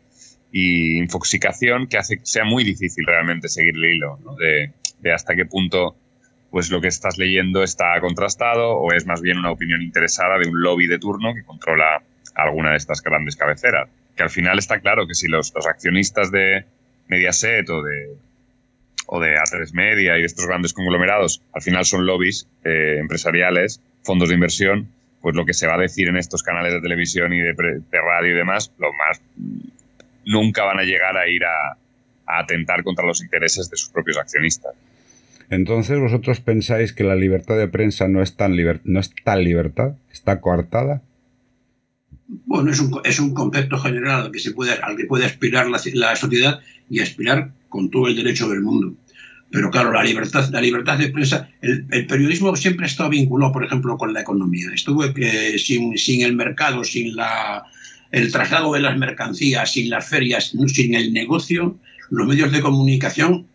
y 0.51 0.97
infoxicación 0.97 1.87
que 1.87 1.97
hace 1.97 2.17
que 2.17 2.25
sea 2.25 2.43
muy 2.43 2.65
difícil 2.65 3.05
realmente 3.05 3.47
seguir 3.47 3.75
el 3.75 3.85
hilo, 3.85 4.19
¿no? 4.25 4.35
de, 4.35 4.73
de 4.99 5.13
hasta 5.13 5.37
qué 5.37 5.45
punto 5.45 5.95
pues 6.55 6.71
lo 6.71 6.79
que 6.79 6.87
estás 6.87 7.17
leyendo 7.17 7.63
está 7.63 7.99
contrastado 7.99 8.77
o 8.77 8.93
es 8.93 9.05
más 9.05 9.21
bien 9.21 9.39
una 9.39 9.51
opinión 9.51 9.81
interesada 9.81 10.39
de 10.39 10.47
un 10.47 10.61
lobby 10.61 10.87
de 10.87 10.97
turno 10.99 11.33
que 11.35 11.43
controla 11.43 12.01
alguna 12.33 12.71
de 12.71 12.77
estas 12.77 13.01
grandes 13.01 13.35
cabeceras. 13.35 13.89
Que 14.15 14.23
al 14.23 14.29
final 14.29 14.57
está 14.57 14.79
claro 14.79 15.05
que 15.05 15.15
si 15.15 15.27
los, 15.27 15.51
accionistas 15.53 16.31
de 16.31 16.63
Mediaset 17.09 17.69
o 17.69 17.83
de, 17.83 18.15
o 19.07 19.19
de 19.19 19.35
A3 19.35 19.73
Media 19.73 20.17
y 20.17 20.21
de 20.21 20.25
estos 20.25 20.47
grandes 20.47 20.71
conglomerados 20.71 21.41
al 21.51 21.61
final 21.61 21.83
son 21.83 22.05
lobbies 22.05 22.47
eh, 22.63 22.99
empresariales, 23.01 23.81
fondos 24.03 24.29
de 24.29 24.35
inversión, 24.35 24.87
pues 25.19 25.35
lo 25.35 25.45
que 25.45 25.53
se 25.53 25.67
va 25.67 25.75
a 25.75 25.79
decir 25.79 26.07
en 26.07 26.15
estos 26.15 26.41
canales 26.41 26.71
de 26.71 26.79
televisión 26.79 27.33
y 27.33 27.41
de, 27.41 27.53
radio 27.91 28.31
y 28.31 28.37
demás, 28.37 28.71
lo 28.77 28.93
más 28.93 29.21
nunca 30.23 30.63
van 30.63 30.79
a 30.79 30.83
llegar 30.83 31.17
a 31.17 31.27
ir 31.27 31.43
a 31.43 31.77
atentar 32.25 32.81
contra 32.85 33.05
los 33.05 33.21
intereses 33.21 33.69
de 33.69 33.75
sus 33.75 33.89
propios 33.89 34.17
accionistas. 34.17 34.73
Entonces, 35.49 35.99
¿vosotros 35.99 36.39
pensáis 36.39 36.93
que 36.93 37.03
la 37.03 37.15
libertad 37.15 37.57
de 37.57 37.67
prensa 37.67 38.07
no 38.07 38.21
es 38.21 38.35
tan, 38.35 38.55
no 38.83 38.99
es 38.99 39.13
tal 39.23 39.43
libertad? 39.43 39.95
¿Está 40.11 40.41
coartada? 40.41 41.03
Bueno, 42.27 42.71
es 42.71 42.79
un, 42.79 42.99
es 43.03 43.19
un 43.19 43.33
concepto 43.33 43.77
general 43.77 44.23
al 44.23 44.31
que, 44.31 44.39
se 44.39 44.51
puede, 44.51 44.73
al 44.73 44.97
que 44.97 45.05
puede 45.05 45.25
aspirar 45.25 45.67
la, 45.69 45.79
la, 45.93 46.15
sociedad 46.15 46.59
y 46.89 46.99
aspirar 46.99 47.51
con 47.69 47.91
todo 47.91 48.07
el 48.07 48.15
derecho 48.15 48.49
del 48.49 48.61
mundo. 48.61 48.95
Pero 49.51 49.69
claro, 49.69 49.91
la 49.91 50.03
libertad, 50.03 50.49
la 50.51 50.59
libertad 50.59 50.97
de 50.97 51.09
prensa, 51.09 51.49
el, 51.61 51.85
el 51.91 52.07
periodismo 52.07 52.55
siempre 52.55 52.85
ha 52.85 52.89
estado 52.89 53.11
vinculado, 53.11 53.53
por 53.53 53.63
ejemplo, 53.63 53.97
con 53.97 54.11
la 54.11 54.21
economía. 54.21 54.69
Estuvo 54.73 55.05
eh, 55.05 55.59
sin, 55.59 55.97
sin 55.97 56.23
el 56.23 56.35
mercado, 56.35 56.83
sin 56.83 57.15
la, 57.15 57.63
el 58.11 58.31
traslado 58.31 58.73
de 58.73 58.79
las 58.79 58.97
mercancías, 58.97 59.73
sin 59.73 59.89
las 59.89 60.07
ferias, 60.07 60.53
sin 60.67 60.95
el 60.95 61.13
negocio, 61.13 61.77
los 62.09 62.27
medios 62.27 62.51
de 62.51 62.61
comunicación, 62.61 63.47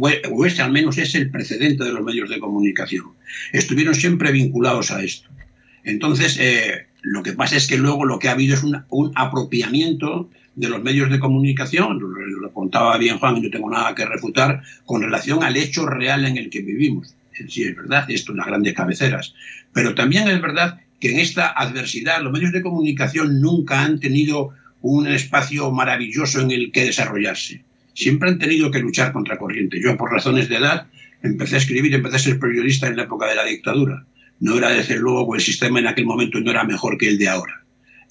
o 0.00 0.46
este 0.46 0.62
al 0.62 0.72
menos 0.72 0.98
es 0.98 1.14
el 1.14 1.30
precedente 1.30 1.84
de 1.84 1.92
los 1.92 2.04
medios 2.04 2.28
de 2.30 2.38
comunicación, 2.38 3.06
estuvieron 3.52 3.94
siempre 3.94 4.32
vinculados 4.32 4.90
a 4.90 5.02
esto. 5.02 5.28
Entonces, 5.84 6.36
eh, 6.40 6.86
lo 7.02 7.22
que 7.22 7.32
pasa 7.32 7.56
es 7.56 7.66
que 7.66 7.78
luego 7.78 8.04
lo 8.04 8.18
que 8.18 8.28
ha 8.28 8.32
habido 8.32 8.54
es 8.54 8.64
un, 8.64 9.12
apropiamiento 9.14 10.28
de 10.56 10.68
los 10.68 10.82
medios 10.82 11.10
de 11.10 11.20
comunicación, 11.20 12.00
lo, 12.00 12.52
contaba 12.52 12.98
bien 12.98 13.18
Juan, 13.18 13.36
y 13.36 13.42
no 13.42 13.50
tengo 13.50 13.70
nada 13.70 13.94
que 13.94 14.04
refutar, 14.04 14.62
con 14.84 15.02
relación 15.02 15.44
al 15.44 15.56
hecho 15.56 15.86
real 15.86 16.24
en 16.24 16.36
el 16.36 16.50
que 16.50 16.62
vivimos. 16.62 17.14
Sí, 17.48 17.62
es 17.62 17.76
verdad, 17.76 18.10
esto 18.10 18.34
las 18.34 18.46
grandes 18.46 18.74
cabeceras. 18.74 19.34
Pero 19.72 19.94
también 19.94 20.26
es 20.28 20.40
verdad 20.40 20.80
que 20.98 21.12
en 21.12 21.20
esta 21.20 21.48
adversidad 21.48 22.22
los 22.22 22.32
medios 22.32 22.52
de 22.52 22.62
comunicación 22.62 23.40
nunca 23.40 23.82
han 23.82 24.00
tenido 24.00 24.50
un 24.80 25.06
espacio 25.06 25.70
maravilloso 25.70 26.40
en 26.40 26.50
el 26.50 26.72
que 26.72 26.84
desarrollarse. 26.84 27.62
Siempre 27.96 28.28
han 28.28 28.38
tenido 28.38 28.70
que 28.70 28.78
luchar 28.78 29.12
contra 29.12 29.38
corriente. 29.38 29.80
Yo, 29.80 29.96
por 29.96 30.12
razones 30.12 30.50
de 30.50 30.56
edad, 30.56 30.86
empecé 31.22 31.54
a 31.54 31.58
escribir, 31.58 31.94
empecé 31.94 32.16
a 32.16 32.20
ser 32.20 32.38
periodista 32.38 32.86
en 32.86 32.96
la 32.96 33.04
época 33.04 33.26
de 33.26 33.34
la 33.34 33.44
dictadura. 33.46 34.04
No 34.38 34.58
era, 34.58 34.68
desde 34.68 34.98
luego, 34.98 35.34
el 35.34 35.40
sistema 35.40 35.78
en 35.78 35.86
aquel 35.86 36.04
momento 36.04 36.38
no 36.38 36.50
era 36.50 36.62
mejor 36.64 36.98
que 36.98 37.08
el 37.08 37.16
de 37.16 37.28
ahora. 37.28 37.64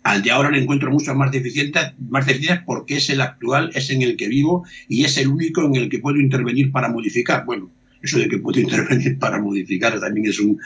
Al 0.04 0.24
de 0.24 0.32
ahora 0.32 0.50
lo 0.50 0.58
encuentro 0.58 0.89
mucho 0.89 1.13
más 1.13 1.32
deficiente, 1.32 1.80
más 2.10 2.25
deficiente 2.25 2.63
porque 2.65 2.98
es 2.98 3.10
el 3.12 3.22
actual, 3.22 3.70
es 3.75 3.92
en 3.92 4.01
el 4.01 4.18
que 4.18 4.27
vivo 4.27 4.65
y 4.88 5.04
es 5.04 5.18
el 5.18 5.27
único 5.27 5.63
en 5.63 5.75
el 5.75 5.89
que 5.89 6.00
puedo 6.00 6.20
intervenir 6.20 6.72
para 6.72 6.89
modificar. 6.89 7.46
Bueno, 7.46 7.70
eso 8.01 8.18
de 8.18 8.27
que 8.27 8.39
puedo 8.39 8.60
intervenir 8.65 9.20
para 9.20 9.39
modificar 9.39 10.00
también 10.00 10.27
es 10.27 10.39
un, 10.39 10.60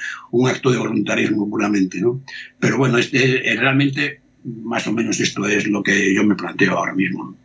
acto 0.48 0.72
de 0.72 0.78
voluntarismo 0.78 1.50
puramente, 1.50 2.00
¿no? 2.00 2.22
Pero 2.58 2.78
bueno, 2.78 2.98
es, 2.98 3.12
realmente 3.12 4.22
más 4.46 4.88
o 4.88 4.94
menos 4.94 5.20
esto 5.20 5.46
es 5.46 5.68
lo 5.68 5.84
que 5.84 6.14
yo 6.14 6.24
me 6.24 6.36
planteo 6.36 6.78
ahora 6.78 6.94
mismo. 6.94 7.36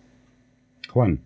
Juan. 0.88 1.18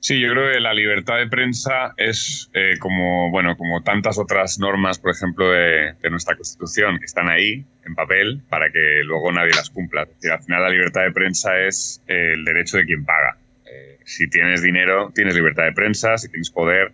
Sí, 0.00 0.20
yo 0.20 0.30
creo 0.30 0.52
que 0.52 0.60
la 0.60 0.74
libertad 0.74 1.16
de 1.16 1.26
prensa 1.26 1.92
es 1.96 2.50
eh, 2.54 2.78
como, 2.78 3.30
bueno, 3.30 3.56
como 3.56 3.82
tantas 3.82 4.16
otras 4.18 4.58
normas, 4.60 4.98
por 4.98 5.10
ejemplo, 5.10 5.50
de, 5.50 5.94
nuestra 6.08 6.36
Constitución, 6.36 6.98
que 7.00 7.04
están 7.04 7.28
ahí 7.28 7.64
en 7.84 7.94
papel 7.94 8.42
para 8.48 8.70
que 8.70 9.02
luego 9.04 9.32
nadie 9.32 9.50
las 9.50 9.70
cumpla. 9.70 10.02
al 10.02 10.42
final 10.42 10.62
la 10.62 10.70
libertad 10.70 11.02
de 11.02 11.10
prensa 11.10 11.58
es 11.58 12.02
el 12.06 12.44
derecho 12.44 12.76
de 12.76 12.86
quien 12.86 13.04
paga. 13.04 13.38
Eh, 13.66 13.98
si 14.04 14.28
tienes 14.30 14.62
dinero, 14.62 15.10
tienes 15.14 15.34
libertad 15.34 15.64
de 15.64 15.72
prensa, 15.72 16.16
si 16.16 16.28
tienes 16.28 16.50
poder, 16.50 16.92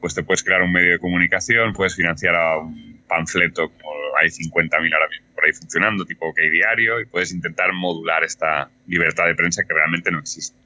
pues 0.00 0.14
te 0.14 0.22
puedes 0.22 0.44
crear 0.44 0.62
un 0.62 0.72
medio 0.72 0.92
de 0.92 0.98
comunicación, 0.98 1.72
puedes 1.72 1.96
financiar 1.96 2.36
a 2.36 2.58
un 2.58 3.00
panfleto, 3.08 3.70
como 3.70 3.90
hay 4.20 4.28
50.000 4.28 4.94
ahora 4.94 5.08
mismo 5.08 5.30
por 5.40 5.46
ahí 5.46 5.52
funcionando, 5.52 6.04
tipo 6.04 6.26
OK 6.28 6.38
Diario, 6.50 7.00
y 7.00 7.06
puedes 7.06 7.32
intentar 7.32 7.72
modular 7.72 8.22
esta 8.24 8.70
libertad 8.86 9.26
de 9.26 9.34
prensa 9.34 9.64
que 9.64 9.72
realmente 9.72 10.10
no 10.10 10.20
existe. 10.20 10.56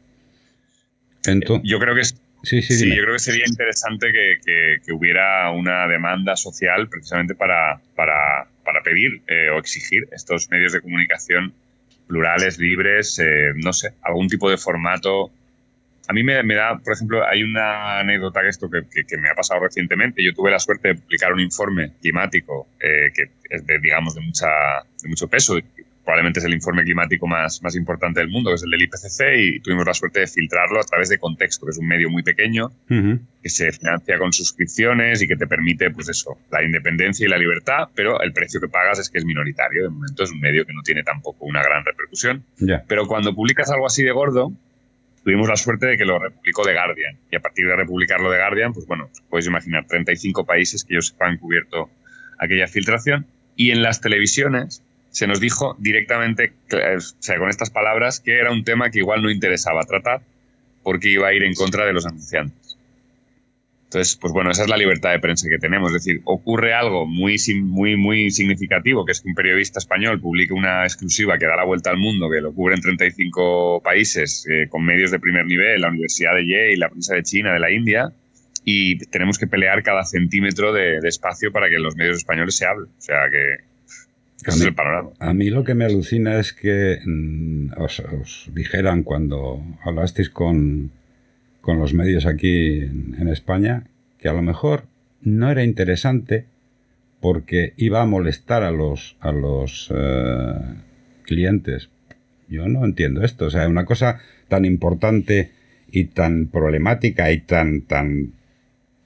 Yo 1.62 1.78
creo 1.78 1.95
que 1.95 2.02
Sí, 2.45 2.61
sí, 2.61 2.76
sí, 2.76 2.95
yo 2.95 3.02
creo 3.02 3.14
que 3.14 3.21
sería 3.21 3.45
interesante 3.47 4.12
que, 4.12 4.93
hubiera 4.93 5.50
una 5.50 5.88
demanda 5.88 6.37
social 6.37 6.88
precisamente 6.90 7.35
para, 7.35 7.81
para, 7.97 8.47
para 8.62 8.83
pedir 8.83 9.23
eh, 9.26 9.49
o 9.49 9.59
exigir 9.59 10.07
estos 10.12 10.50
medios 10.50 10.75
de 10.75 10.83
comunicación 10.83 11.54
plurales, 12.07 12.59
libres, 12.59 13.19
eh, 13.19 13.52
no 13.57 13.73
sé, 13.73 13.95
algún 14.02 14.28
tipo 14.28 14.50
de 14.50 14.59
formato 14.59 15.31
a 16.07 16.12
mí 16.12 16.23
me, 16.23 16.54
da, 16.54 16.78
por 16.78 16.93
ejemplo, 16.93 17.26
hay 17.26 17.43
una 17.43 18.00
anécdota 18.00 18.43
que 18.43 18.49
esto 18.49 18.69
que, 18.69 18.83
que, 19.07 19.16
me 19.16 19.31
ha 19.31 19.35
pasado 19.35 19.61
recientemente. 19.61 20.23
Yo 20.23 20.35
tuve 20.35 20.50
la 20.50 20.59
suerte 20.59 20.88
de 20.88 20.95
publicar 20.97 21.33
un 21.33 21.40
informe 21.40 21.93
climático 22.00 22.69
eh, 22.81 23.11
que 23.14 23.31
es 23.49 23.66
de, 23.66 23.78
digamos, 23.78 24.14
de, 24.14 24.21
mucha, 24.21 24.47
de 25.02 25.09
mucho 25.09 25.28
peso. 25.28 25.57
Probablemente 26.04 26.40
es 26.40 26.44
el 26.44 26.52
informe 26.52 26.84
climático 26.84 27.26
más, 27.26 27.62
más 27.62 27.75
importante 27.76 28.20
del 28.20 28.28
mundo, 28.28 28.50
que 28.50 28.56
es 28.56 28.62
el 28.62 28.70
del 28.70 28.82
IPCC, 28.82 29.38
y 29.38 29.61
tuvimos 29.61 29.87
la 29.87 29.94
suerte 29.94 30.20
de 30.20 30.26
filtrarlo 30.26 30.78
a 30.78 30.84
través 30.84 31.08
de 31.08 31.18
Contexto, 31.18 31.64
que 31.64 31.70
es 31.70 31.78
un 31.78 31.87
medio 31.87 32.11
muy 32.11 32.23
pequeño, 32.23 32.70
que 32.88 33.49
se 33.49 33.73
financia 33.73 34.18
con 34.18 34.32
suscripciones 34.32 35.23
y 35.23 35.28
que 35.28 35.37
te 35.37 35.46
permite, 35.46 35.90
pues 35.90 36.11
eso, 36.11 36.38
la 36.50 36.62
independencia 36.62 37.26
y 37.26 37.30
la 37.30 37.38
libertad, 37.38 37.88
pero 37.94 38.20
el 38.20 38.32
precio 38.32 38.61
que 38.61 38.68
pagas 38.68 38.99
es 38.99 39.08
que 39.08 39.18
es 39.18 39.25
minoritario. 39.25 39.84
De 39.84 39.88
momento 39.88 40.25
es 40.25 40.30
un 40.30 40.40
medio 40.40 40.66
que 40.66 40.75
no 40.75 40.82
tiene 40.82 41.02
tampoco 41.02 41.46
una 41.46 41.62
gran 41.62 41.84
repercusión. 41.84 42.44
Pero 42.87 43.06
cuando 43.06 43.34
publicas 43.34 43.70
algo 43.70 43.87
así 43.87 44.02
de 44.02 44.11
gordo, 44.11 44.52
tuvimos 45.25 45.49
la 45.49 45.56
suerte 45.56 45.87
de 45.87 45.96
que 45.96 46.04
lo 46.04 46.18
republicó 46.18 46.62
The 46.64 46.75
Guardian. 46.75 47.16
Y 47.32 47.37
a 47.37 47.40
partir 47.40 47.66
de 47.66 47.76
republicarlo 47.76 48.30
The 48.30 48.38
Guardian, 48.38 48.75
pues 48.75 48.87
bueno, 48.87 49.08
puedes 49.30 49.46
imaginar 49.46 49.87
35 49.87 50.44
países 50.44 50.84
que 50.84 50.94
ellos 50.94 51.16
han 51.18 51.38
cubierto 51.38 51.88
aquella 52.38 52.66
filtración. 52.66 53.26
Y 53.56 53.70
en 53.70 53.82
las 53.82 54.00
televisiones 54.00 54.82
se 55.14 55.28
nos 55.28 55.38
dijo 55.38 55.76
directamente, 55.78 56.52
o 56.73 57.00
sea, 57.21 57.38
con 57.38 57.49
estas 57.49 57.71
palabras, 57.71 58.18
que 58.18 58.37
era 58.37 58.50
un 58.50 58.64
tema 58.64 58.90
que 58.90 58.99
igual 58.99 59.23
no 59.23 59.30
interesaba 59.30 59.85
tratar 59.85 60.23
porque 60.83 61.09
iba 61.09 61.29
a 61.29 61.33
ir 61.33 61.44
en 61.44 61.55
contra 61.55 61.87
de 61.87 61.92
los 61.92 62.05
anunciantes. 62.05 62.77
Entonces, 63.85 64.16
pues 64.16 64.33
bueno, 64.33 64.50
esa 64.50 64.64
es 64.64 64.68
la 64.68 64.77
libertad 64.77 65.12
de 65.12 65.20
prensa 65.20 65.46
que 65.48 65.59
tenemos. 65.59 65.94
Es 65.94 66.05
decir, 66.05 66.20
ocurre 66.24 66.74
algo 66.74 67.07
muy, 67.07 67.37
muy, 67.62 67.96
muy 67.96 68.33
significativo, 68.33 69.05
que 69.05 69.12
es 69.12 69.20
que 69.20 69.29
un 69.29 69.37
periodista 69.37 69.79
español 69.79 70.20
publique 70.20 70.53
una 70.53 70.83
exclusiva 70.83 71.38
que 71.38 71.46
da 71.46 71.55
la 71.55 71.64
vuelta 71.64 71.90
al 71.90 71.98
mundo, 71.98 72.29
que 72.29 72.40
lo 72.40 72.53
cubre 72.53 72.74
en 72.74 72.81
35 72.81 73.83
países, 73.85 74.48
eh, 74.50 74.66
con 74.68 74.85
medios 74.85 75.12
de 75.12 75.20
primer 75.20 75.46
nivel, 75.46 75.81
la 75.81 75.90
Universidad 75.90 76.35
de 76.35 76.44
Yale, 76.44 76.77
la 76.77 76.88
prensa 76.88 77.14
de 77.14 77.22
China, 77.22 77.53
de 77.53 77.61
la 77.61 77.70
India, 77.70 78.12
y 78.64 78.98
tenemos 79.11 79.38
que 79.38 79.46
pelear 79.46 79.85
cada 79.85 80.03
centímetro 80.03 80.72
de, 80.72 80.98
espacio 81.05 81.53
para 81.53 81.68
que 81.68 81.77
en 81.77 81.85
los 81.85 81.94
medios 81.94 82.16
españoles 82.16 82.57
se 82.57 82.66
hable. 82.66 82.88
O 82.98 83.00
sea 83.00 83.31
que 83.31 83.73
ese 84.50 84.61
es 84.61 84.66
el 84.66 84.74
panorama. 84.74 85.11
A 85.18 85.35
mí 85.35 85.50
lo 85.50 85.64
que 85.64 85.74
me 85.74 85.85
alucina 85.85 86.38
es 86.38 86.52
que 86.52 86.98
mm, 87.04 87.72
os, 87.78 88.50
dijeran 88.52 89.02
cuando 89.02 89.62
hablasteis 89.85 90.30
con 90.30 90.90
con 91.64 91.78
los 91.78 91.94
medios 91.94 92.26
aquí 92.26 92.80
en, 92.83 93.28
España, 93.28 93.85
que 94.18 94.28
a 94.28 94.35
lo 94.35 94.42
mejor 94.42 94.85
no 95.22 95.50
era 95.50 95.64
interesante 95.64 96.44
porque 97.20 97.72
iba 97.78 98.02
a 98.02 98.07
molestar 98.07 98.62
a 98.62 98.70
los, 98.70 99.16
a 99.20 99.33
los 99.33 99.90
eh, 99.92 100.54
clientes. 101.22 101.88
Yo 102.48 102.68
no 102.68 102.85
entiendo 102.85 103.24
esto. 103.24 103.46
O 103.46 103.50
sea, 103.50 103.66
una 103.66 103.87
cosa 103.87 104.20
tan 104.48 104.66
importante 104.66 105.52
y 105.90 106.04
tan 106.04 106.48
problemática 106.48 107.33
y 107.33 107.40
tan, 107.40 107.80
tan, 107.80 108.35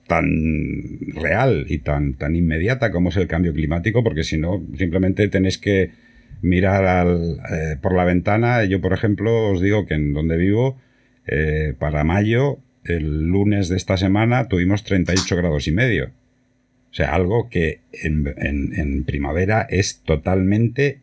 tan 0.08 0.98
real 1.14 1.66
y 1.68 1.78
tan, 1.78 2.14
tan 2.14 2.34
inmediata 2.34 2.90
como 2.90 3.10
es 3.10 3.16
el 3.16 3.28
cambio 3.28 3.52
climático, 3.52 4.02
porque 4.02 4.24
si 4.24 4.38
no, 4.38 4.66
simplemente 4.76 5.28
tenéis 5.28 5.58
que 5.58 5.92
mirar 6.42 7.06
eh, 7.50 7.76
por 7.80 7.94
la 7.94 8.04
ventana. 8.04 8.64
Yo, 8.64 8.80
por 8.80 8.92
ejemplo, 8.92 9.50
os 9.50 9.60
digo 9.60 9.86
que 9.86 9.94
en 9.94 10.12
donde 10.12 10.36
vivo 10.36 10.78
eh, 11.26 11.74
para 11.78 12.02
mayo, 12.02 12.58
el 12.84 13.28
lunes 13.28 13.68
de 13.68 13.76
esta 13.76 13.96
semana, 13.96 14.48
tuvimos 14.48 14.82
38 14.82 15.36
grados 15.36 15.68
y 15.68 15.72
medio. 15.72 16.10
O 16.90 16.94
sea, 16.94 17.14
algo 17.14 17.50
que 17.50 17.80
en, 17.92 19.04
primavera 19.04 19.66
es 19.68 20.00
totalmente 20.00 21.02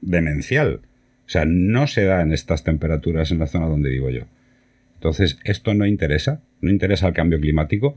demencial. 0.00 0.80
O 1.26 1.30
sea, 1.30 1.44
no 1.44 1.86
se 1.86 2.04
da 2.04 2.22
en 2.22 2.32
estas 2.32 2.64
temperaturas 2.64 3.30
en 3.30 3.38
la 3.38 3.46
zona 3.46 3.66
donde 3.66 3.90
vivo 3.90 4.08
yo. 4.08 4.22
Entonces, 4.94 5.38
esto 5.44 5.74
no 5.74 5.86
interesa, 5.86 6.40
no 6.60 6.70
interesa 6.70 7.08
el 7.08 7.14
cambio 7.14 7.40
climático. 7.40 7.96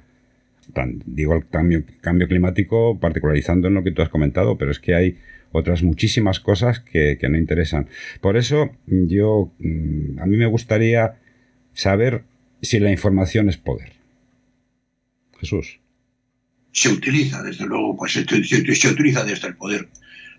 digo 1.06 1.36
el 1.36 1.48
cambio, 1.48 1.84
cambio 2.02 2.28
climático 2.28 3.00
particularizando 3.00 3.68
en 3.68 3.74
lo 3.74 3.84
que 3.84 3.92
tú 3.92 4.02
has 4.02 4.10
comentado, 4.10 4.58
pero 4.58 4.72
es 4.72 4.80
que 4.80 4.96
hay 4.96 5.18
otras 5.52 5.84
muchísimas 5.84 6.40
cosas 6.40 6.80
que, 6.80 7.18
no 7.30 7.38
interesan. 7.38 7.88
Por 8.22 8.38
eso 8.38 8.72
yo, 8.86 9.52
mm, 9.60 10.20
a 10.20 10.26
mí 10.26 10.38
me 10.38 10.46
gustaría 10.46 11.16
saber 11.74 12.24
si 12.62 12.80
la 12.80 12.92
información 12.92 13.50
es 13.50 13.58
poder. 13.58 13.94
Jesús. 15.40 15.80
Se 16.72 16.90
utiliza, 16.90 17.42
desde 17.44 17.66
luego, 17.66 17.98
pues 17.98 18.14
se, 18.14 18.24
se, 18.26 18.88
utiliza 18.88 19.26
desde 19.26 19.48
el 19.48 19.56
poder. 19.56 19.90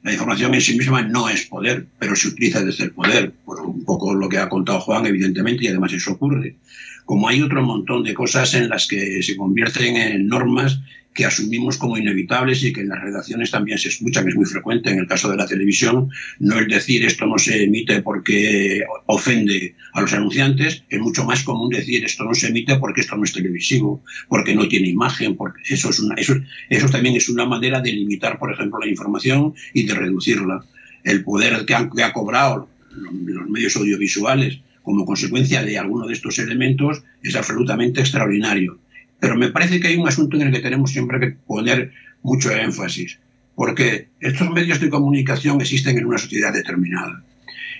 La 0.03 0.13
información 0.13 0.55
en 0.55 0.61
sí 0.61 0.77
misma 0.79 1.03
no 1.03 1.29
es 1.29 1.47
poder, 1.47 1.87
pero 1.99 2.17
se 2.17 2.29
utiliza 2.29 2.65
desde 2.65 2.85
el 2.85 2.93
poder, 2.93 3.33
por 3.45 3.61
un 3.61 3.85
poco 3.85 4.15
lo 4.15 4.29
que 4.29 4.39
ha 4.39 4.49
contado 4.49 4.81
Juan, 4.81 5.07
evidentemente, 5.07 5.65
y 5.65 5.69
además 5.69 5.93
eso 5.93 6.13
ocurre. 6.13 6.57
Como 7.05 7.29
hay 7.29 7.43
otro 7.43 7.63
montón 7.63 8.05
de 8.05 8.15
cosas 8.15 8.55
en 8.55 8.69
las 8.69 8.87
que 8.87 9.23
se 9.23 9.37
convierten 9.37 9.97
en 9.97 10.27
normas 10.27 10.81
que 11.15 11.25
asumimos 11.25 11.77
como 11.77 11.99
inevitables 11.99 12.63
y 12.63 12.73
que 12.73 12.81
en 12.81 12.89
las 12.89 13.03
redacciones 13.03 13.51
también 13.51 13.79
se 13.79 13.89
escuchan, 13.89 14.29
es 14.29 14.35
muy 14.35 14.47
frecuente 14.47 14.91
en 14.91 14.99
el 14.99 15.07
caso 15.07 15.31
de 15.31 15.37
la 15.37 15.47
televisión, 15.47 16.11
no 16.39 16.59
es 16.59 16.69
decir 16.69 17.05
esto 17.05 17.27
no 17.27 17.39
se 17.39 17.65
emite 17.65 18.03
porque 18.03 18.83
ofende 19.07 19.75
a 19.93 20.01
los 20.01 20.13
anunciantes, 20.13 20.85
es 20.89 21.01
mucho 21.01 21.25
más 21.25 21.43
común 21.43 21.71
decir 21.71 22.05
esto 22.05 22.25
no 22.25 22.35
se 22.35 22.49
emite 22.49 22.77
porque 22.77 23.03
esto 23.03 23.17
no 23.17 23.25
es 23.25 23.33
televisivo, 23.33 24.03
porque 24.29 24.55
no 24.55 24.69
tiene 24.69 24.89
imagen, 24.89 25.37
porque 25.37 25.63
eso, 25.69 25.91
es 25.91 26.01
una, 26.01 26.15
eso, 26.15 26.35
eso 26.71 26.89
también 26.89 27.17
es 27.17 27.29
una 27.29 27.45
manera 27.45 27.81
de 27.81 27.93
limitar, 27.93 28.39
por 28.39 28.53
ejemplo, 28.53 28.79
la 28.81 28.89
información 28.89 29.55
y 29.75 29.85
de 29.85 29.95
reducirla. 29.95 30.65
El 31.05 31.25
poder 31.25 31.65
que 31.67 31.75
han, 31.75 31.91
que 31.91 32.03
ha 32.05 32.13
cobrado 32.13 32.69
los 32.95 33.49
medios 33.49 33.77
audiovisuales 33.77 34.61
como 34.83 35.05
consecuencia 35.05 35.63
de 35.63 35.79
alguno 35.79 36.07
de 36.07 36.15
estos 36.15 36.39
elementos 36.39 37.03
es 37.23 37.37
absolutamente 37.37 38.01
extraordinario 38.01 38.79
pero 39.23 39.37
me 39.37 39.53
parece 39.53 39.79
que 39.79 39.87
hay 39.87 39.97
un 39.97 40.09
asunto 40.09 40.35
en 40.35 40.43
el 40.43 40.53
que 40.53 40.59
tenemos 40.59 40.91
siempre 40.91 41.21
que 41.21 41.31
poner 41.47 41.93
mucho 42.25 42.51
énfasis, 42.51 43.21
porque 43.55 44.09
estos 44.19 44.51
medios 44.51 44.81
de 44.81 44.91
comunicación 44.91 45.61
existen 45.61 45.97
en 45.97 46.07
una 46.07 46.19
sociedad 46.19 46.53
determinada. 46.53 47.23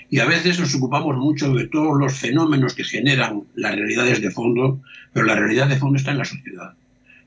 Y 0.09 0.21
a 0.21 0.25
veces 0.25 0.61
nos 0.61 0.73
ocupamos 0.77 1.17
mucho 1.17 1.53
de 1.53 1.67
todos 1.67 1.99
los 1.99 2.17
fenómenos 2.17 2.75
que 2.75 2.85
generan 2.85 3.43
las 3.57 3.75
realidades 3.75 4.23
de 4.23 4.31
fondo, 4.31 4.83
pero 5.13 5.27
la 5.27 5.35
realidad 5.35 5.67
de 5.67 5.79
fondo 5.79 5.97
está 5.97 6.13
en 6.13 6.19
la 6.19 6.25
sociedad. 6.25 6.75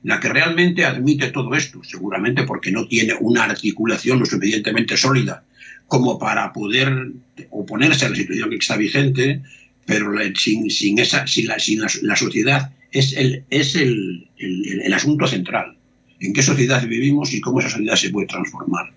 La 0.02 0.18
que 0.18 0.30
realmente 0.30 0.86
admite 0.86 1.30
todo 1.30 1.54
esto, 1.54 1.84
seguramente 1.84 2.44
porque 2.44 2.72
no 2.72 2.88
tiene 2.88 3.12
una 3.20 3.44
articulación 3.44 4.18
lo 4.18 4.24
suficientemente 4.24 4.96
sólida 4.96 5.44
como 5.88 6.18
para 6.18 6.54
poder 6.54 7.12
oponerse 7.50 8.06
a 8.06 8.08
la 8.08 8.16
situación 8.16 8.48
que 8.48 8.56
está 8.56 8.78
vigente, 8.78 9.42
pero 9.86 10.12
sin, 10.34 10.70
sin, 10.70 10.98
esa, 10.98 11.26
sin, 11.26 11.46
la, 11.46 11.58
sin 11.58 11.80
la 11.80 12.16
sociedad 12.16 12.72
es, 12.90 13.12
el, 13.16 13.44
es 13.50 13.76
el, 13.76 14.28
el, 14.38 14.92
asunto 14.92 15.26
central. 15.26 15.76
¿En 16.20 16.32
qué 16.32 16.42
sociedad 16.42 16.84
vivimos 16.86 17.32
y 17.32 17.40
cómo 17.40 17.60
esa 17.60 17.70
sociedad 17.70 17.96
se 17.96 18.10
puede 18.10 18.26
transformar? 18.26 18.92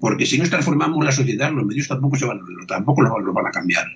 Porque 0.00 0.26
si 0.26 0.38
no 0.38 0.48
transformamos 0.48 1.04
la 1.04 1.12
sociedad, 1.12 1.52
los 1.52 1.64
medios 1.64 1.88
tampoco, 1.88 2.16
se 2.16 2.26
van, 2.26 2.40
tampoco 2.66 3.02
lo, 3.02 3.32
van 3.32 3.46
a 3.46 3.50
cambiar. 3.50 3.86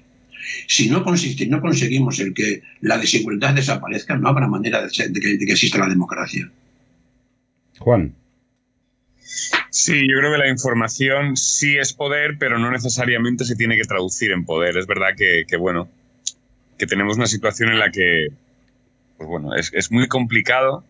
Si 0.66 0.88
no, 0.88 1.04
no, 1.04 1.60
conseguimos 1.60 2.18
el 2.20 2.34
que 2.34 2.62
la 2.80 2.98
desigualdad 2.98 3.54
desaparezca, 3.54 4.16
no 4.16 4.28
habrá 4.28 4.46
manera 4.46 4.82
de, 4.82 5.08
de, 5.08 5.20
que, 5.20 5.36
de 5.36 5.46
que 5.46 5.52
exista 5.52 5.78
la 5.78 5.88
democracia. 5.88 6.50
Juan. 7.78 8.14
Sí, 9.70 10.00
yo 10.08 10.18
creo 10.18 10.32
que 10.32 10.38
la 10.38 10.48
información 10.48 11.36
sí 11.36 11.76
es 11.78 11.92
poder, 11.92 12.36
pero 12.38 12.58
no 12.58 12.70
necesariamente 12.70 13.44
se 13.44 13.54
tiene 13.54 13.76
que 13.76 13.84
traducir 13.84 14.32
en 14.32 14.44
poder. 14.44 14.76
Es 14.76 14.86
verdad 14.86 15.14
que, 15.16 15.56
bueno, 15.56 15.88
que 16.80 16.86
tenemos 16.86 17.18
una 17.18 17.26
situación 17.26 17.68
en 17.68 17.78
la 17.78 17.90
que, 17.90 18.28
pues 19.18 19.28
bueno, 19.28 19.54
es, 19.54 19.70
es 19.74 19.92
muy 19.92 20.08
complicado 20.08 20.82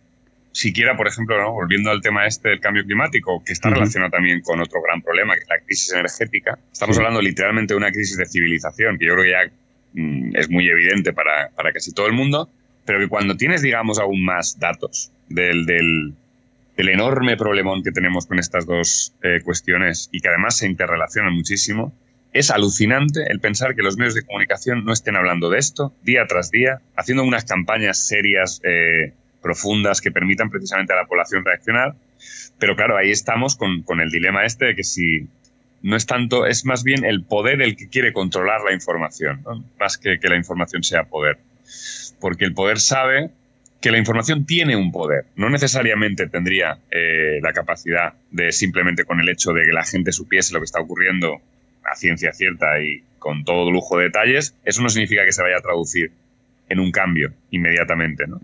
siquiera, 0.53 0.97
por 0.97 1.09
ejemplo, 1.09 1.53
volviendo 1.53 1.91
al 1.91 2.01
tema 2.01 2.27
este 2.27 2.51
del 2.51 2.61
cambio 2.61 2.85
climático, 2.85 3.43
que 3.45 3.53
está 3.53 3.71
relacionado 3.71 4.13
también 4.13 4.41
con 4.41 4.61
otro 4.61 4.81
gran 4.83 5.03
problema, 5.03 5.35
que 5.35 5.41
es 5.41 5.49
la 5.49 5.59
crisis 5.59 5.93
energética. 5.93 6.59
Estamos 6.73 6.97
hablando 6.97 7.21
literalmente 7.21 7.75
de 7.75 7.79
una 7.79 7.91
crisis 7.91 8.17
de 8.17 8.27
civilización, 8.27 8.99
que 8.99 9.07
yo 9.07 9.15
creo 9.15 9.25
que 9.25 9.31
ya 9.31 9.53
mm, 10.01 10.37
es 10.37 10.49
muy 10.49 10.69
evidente 10.69 11.13
para, 11.13 11.51
para, 11.57 11.73
casi 11.73 11.93
todo 11.93 12.07
el 12.07 12.13
mundo, 12.13 12.49
pero 12.85 13.01
que 13.01 13.09
cuando 13.09 13.37
tienes, 13.37 13.63
digamos, 13.63 13.99
aún 13.99 14.25
más 14.25 14.61
datos 14.61 15.11
del, 15.29 15.67
del, 15.67 16.15
del 16.77 16.89
enorme 16.89 17.37
problemón 17.37 17.83
que 17.83 17.91
tenemos 17.91 18.27
con 18.27 18.39
estas 18.39 18.65
dos 18.65 19.13
eh, 19.25 19.41
cuestiones 19.43 20.09
y 20.13 20.21
que 20.21 20.29
además 20.29 20.57
se 20.57 20.67
interrelacionan 20.67 21.35
muchísimo, 21.35 21.93
es 22.33 22.51
alucinante 22.51 23.25
el 23.31 23.41
pensar 23.41 23.75
que 23.75 23.83
los 23.83 23.97
medios 23.97 24.15
de 24.15 24.23
comunicación 24.23 24.85
no 24.85 24.93
estén 24.93 25.17
hablando 25.17 25.51
de 25.51 25.59
esto 25.59 25.93
día 26.03 26.27
tras 26.29 26.51
día, 26.51 26.81
haciendo 26.97 27.25
unas 27.25 27.45
campañas 27.45 28.07
serias 28.07 28.61
eh, 28.65 29.13
profundas 29.43 30.01
que 30.01 30.13
permitan 30.13 30.51
precisamente 30.51 30.93
a 30.93 30.97
la 30.97 31.07
población 31.07 31.45
reaccionar. 31.45 31.95
Pero 32.59 32.77
claro, 32.77 32.97
ahí 32.97 33.11
estamos 33.11 33.57
con, 33.57 33.85
el 34.01 34.11
dilema 34.11 34.45
este 34.45 34.67
de 34.67 34.77
que 34.77 34.85
si 34.85 35.29
no 35.83 35.97
es 35.97 36.07
tanto, 36.07 36.47
es 36.47 36.65
más 36.65 36.85
bien 36.85 37.05
el 37.05 37.25
poder 37.25 37.63
el 37.63 37.77
que 37.77 37.89
quiere 37.89 38.13
controlar 38.13 38.61
la 38.63 38.73
información, 38.73 39.43
más 39.79 39.97
que 39.97 40.21
que 40.21 40.29
la 40.29 40.37
información 40.37 40.83
sea 40.83 41.05
poder. 41.05 41.39
Porque 42.21 42.45
el 42.45 42.53
poder 42.53 42.79
sabe 42.79 43.31
que 43.81 43.91
la 43.91 43.99
información 43.99 44.45
tiene 44.45 44.77
un 44.77 44.93
poder. 44.93 45.25
No 45.37 45.49
necesariamente 45.49 46.29
tendría 46.29 46.79
eh, 46.91 47.41
la 47.43 47.53
capacidad 47.55 48.13
de 48.31 48.53
simplemente 48.53 49.05
con 49.05 49.21
el 49.21 49.29
hecho 49.31 49.53
de 49.53 49.65
que 49.65 49.73
la 49.73 49.85
gente 49.85 50.13
supiese 50.13 50.53
lo 50.53 50.61
que 50.61 50.67
está 50.67 50.81
ocurriendo 50.81 51.41
a 51.85 51.95
ciencia 51.95 52.33
cierta 52.33 52.81
y 52.81 53.03
con 53.19 53.45
todo 53.45 53.71
lujo 53.71 53.99
de 53.99 54.05
detalles, 54.05 54.57
eso 54.65 54.83
no 54.83 54.89
significa 54.89 55.25
que 55.25 55.33
se 55.33 55.43
vaya 55.43 55.59
a 55.59 55.61
traducir 55.61 56.13
en 56.69 56.81
un 56.81 56.91
cambio 56.91 57.33
inmediatamente, 57.51 58.27
¿no? 58.27 58.41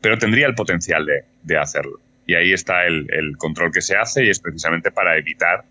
pero 0.00 0.18
tendría 0.18 0.46
el 0.46 0.54
potencial 0.54 1.06
de, 1.42 1.58
hacerlo. 1.58 2.00
Y 2.26 2.34
ahí 2.34 2.52
está 2.52 2.86
el, 2.86 3.36
control 3.38 3.72
que 3.72 3.80
se 3.80 3.96
hace 3.96 4.24
y 4.24 4.30
es 4.30 4.38
precisamente 4.38 4.90
para 4.90 5.16
evitar 5.16 5.64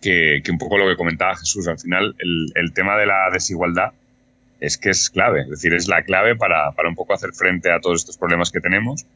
que, 0.00 0.42
un 0.50 0.58
poco 0.58 0.78
lo 0.78 0.88
que 0.88 0.96
comentaba 0.96 1.36
Jesús, 1.36 1.66
al 1.68 1.78
final 1.78 2.14
el, 2.18 2.72
tema 2.72 2.96
de 2.96 3.06
la 3.06 3.30
desigualdad 3.32 3.92
es 4.60 4.78
que 4.78 4.90
es 4.90 5.10
clave, 5.10 5.42
es 5.42 5.50
decir, 5.50 5.74
es 5.74 5.88
la 5.88 6.02
clave 6.02 6.36
para, 6.36 6.72
un 6.86 6.94
poco 6.94 7.14
hacer 7.14 7.32
frente 7.32 7.70
a 7.70 7.80
todos 7.80 8.00
estos 8.00 8.16
problemas 8.16 8.50
que 8.50 8.60
tenemos. 8.60 9.06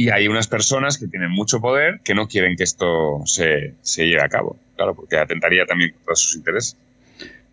Y 0.00 0.08
hay 0.08 0.28
unas 0.28 0.48
personas 0.48 0.96
que 0.96 1.08
tienen 1.08 1.30
mucho 1.30 1.60
poder 1.60 2.00
que 2.02 2.14
no 2.14 2.26
quieren 2.26 2.56
que 2.56 2.62
esto 2.62 3.20
se, 3.26 3.74
lleve 3.98 4.22
a 4.22 4.30
cabo, 4.30 4.56
claro, 4.74 4.94
porque 4.94 5.18
atentaría 5.18 5.66
también 5.66 5.92
contra 5.92 6.14
sus 6.14 6.36
intereses. 6.36 6.78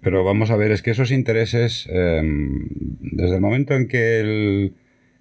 Pero 0.02 0.24
vamos 0.24 0.50
a 0.50 0.56
ver, 0.56 0.72
es 0.72 0.82
que 0.82 0.92
esos 0.92 1.12
intereses, 1.12 1.90
em, 1.90 2.70
desde 3.02 3.36
el 3.36 3.42
momento 3.42 3.74
en 3.74 3.90
que 3.90 4.22
el, 4.22 4.74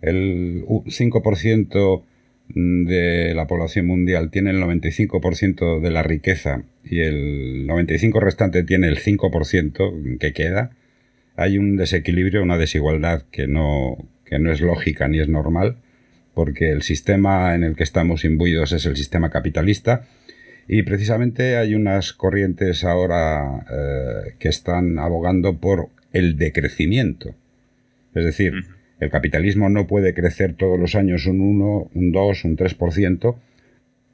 el 0.03 0.65
5% 0.69 2.05
de 2.47 3.35
la 3.35 3.49
población 3.49 3.89
mundial 3.89 4.31
tiene 4.31 4.51
el 4.51 4.63
95% 4.63 5.81
de 5.81 5.91
la 5.91 6.05
riqueza 6.05 6.63
y 6.85 7.01
el 7.01 7.67
95% 7.67 8.21
restante 8.21 8.63
tiene 8.63 8.87
el 8.87 8.99
5% 8.99 10.19
que 10.21 10.33
queda, 10.33 10.77
hay 11.35 11.59
un 11.59 11.75
desequilibrio, 11.75 12.45
una 12.45 12.57
desigualdad 12.57 13.25
que 13.33 13.49
no, 13.49 13.97
que 14.25 14.39
no 14.39 14.53
es 14.53 14.61
lógica 14.61 15.09
ni 15.09 15.19
es 15.19 15.29
normal, 15.29 15.79
porque 16.37 16.71
el 16.71 16.83
sistema 16.83 17.55
en 17.55 17.65
el 17.65 17.77
que 17.77 17.83
estamos 17.83 18.27
imbuidos 18.27 18.73
es 18.73 18.85
el 18.85 18.95
sistema 18.95 19.31
capitalista 19.31 20.07
y 20.69 20.83
precisamente 20.83 21.57
hay 21.57 21.75
unas 21.75 22.13
corrientes 22.13 22.85
ahora 22.85 23.65
eh, 23.71 24.35
que 24.39 24.51
están 24.51 24.99
abogando 24.99 25.57
por 25.57 25.89
el 26.13 26.37
decrecimiento. 26.37 27.35
Es 28.15 28.27
decir, 28.27 28.53
el 29.01 29.09
capitalismo 29.09 29.71
no 29.71 29.87
puede 29.87 30.13
crecer 30.13 30.53
todos 30.53 30.79
los 30.79 30.95
años 30.95 31.25
un 31.25 31.41
1, 31.41 31.91
un 31.95 32.13
2, 32.13 32.45
un 32.45 32.59
3%, 32.59 33.37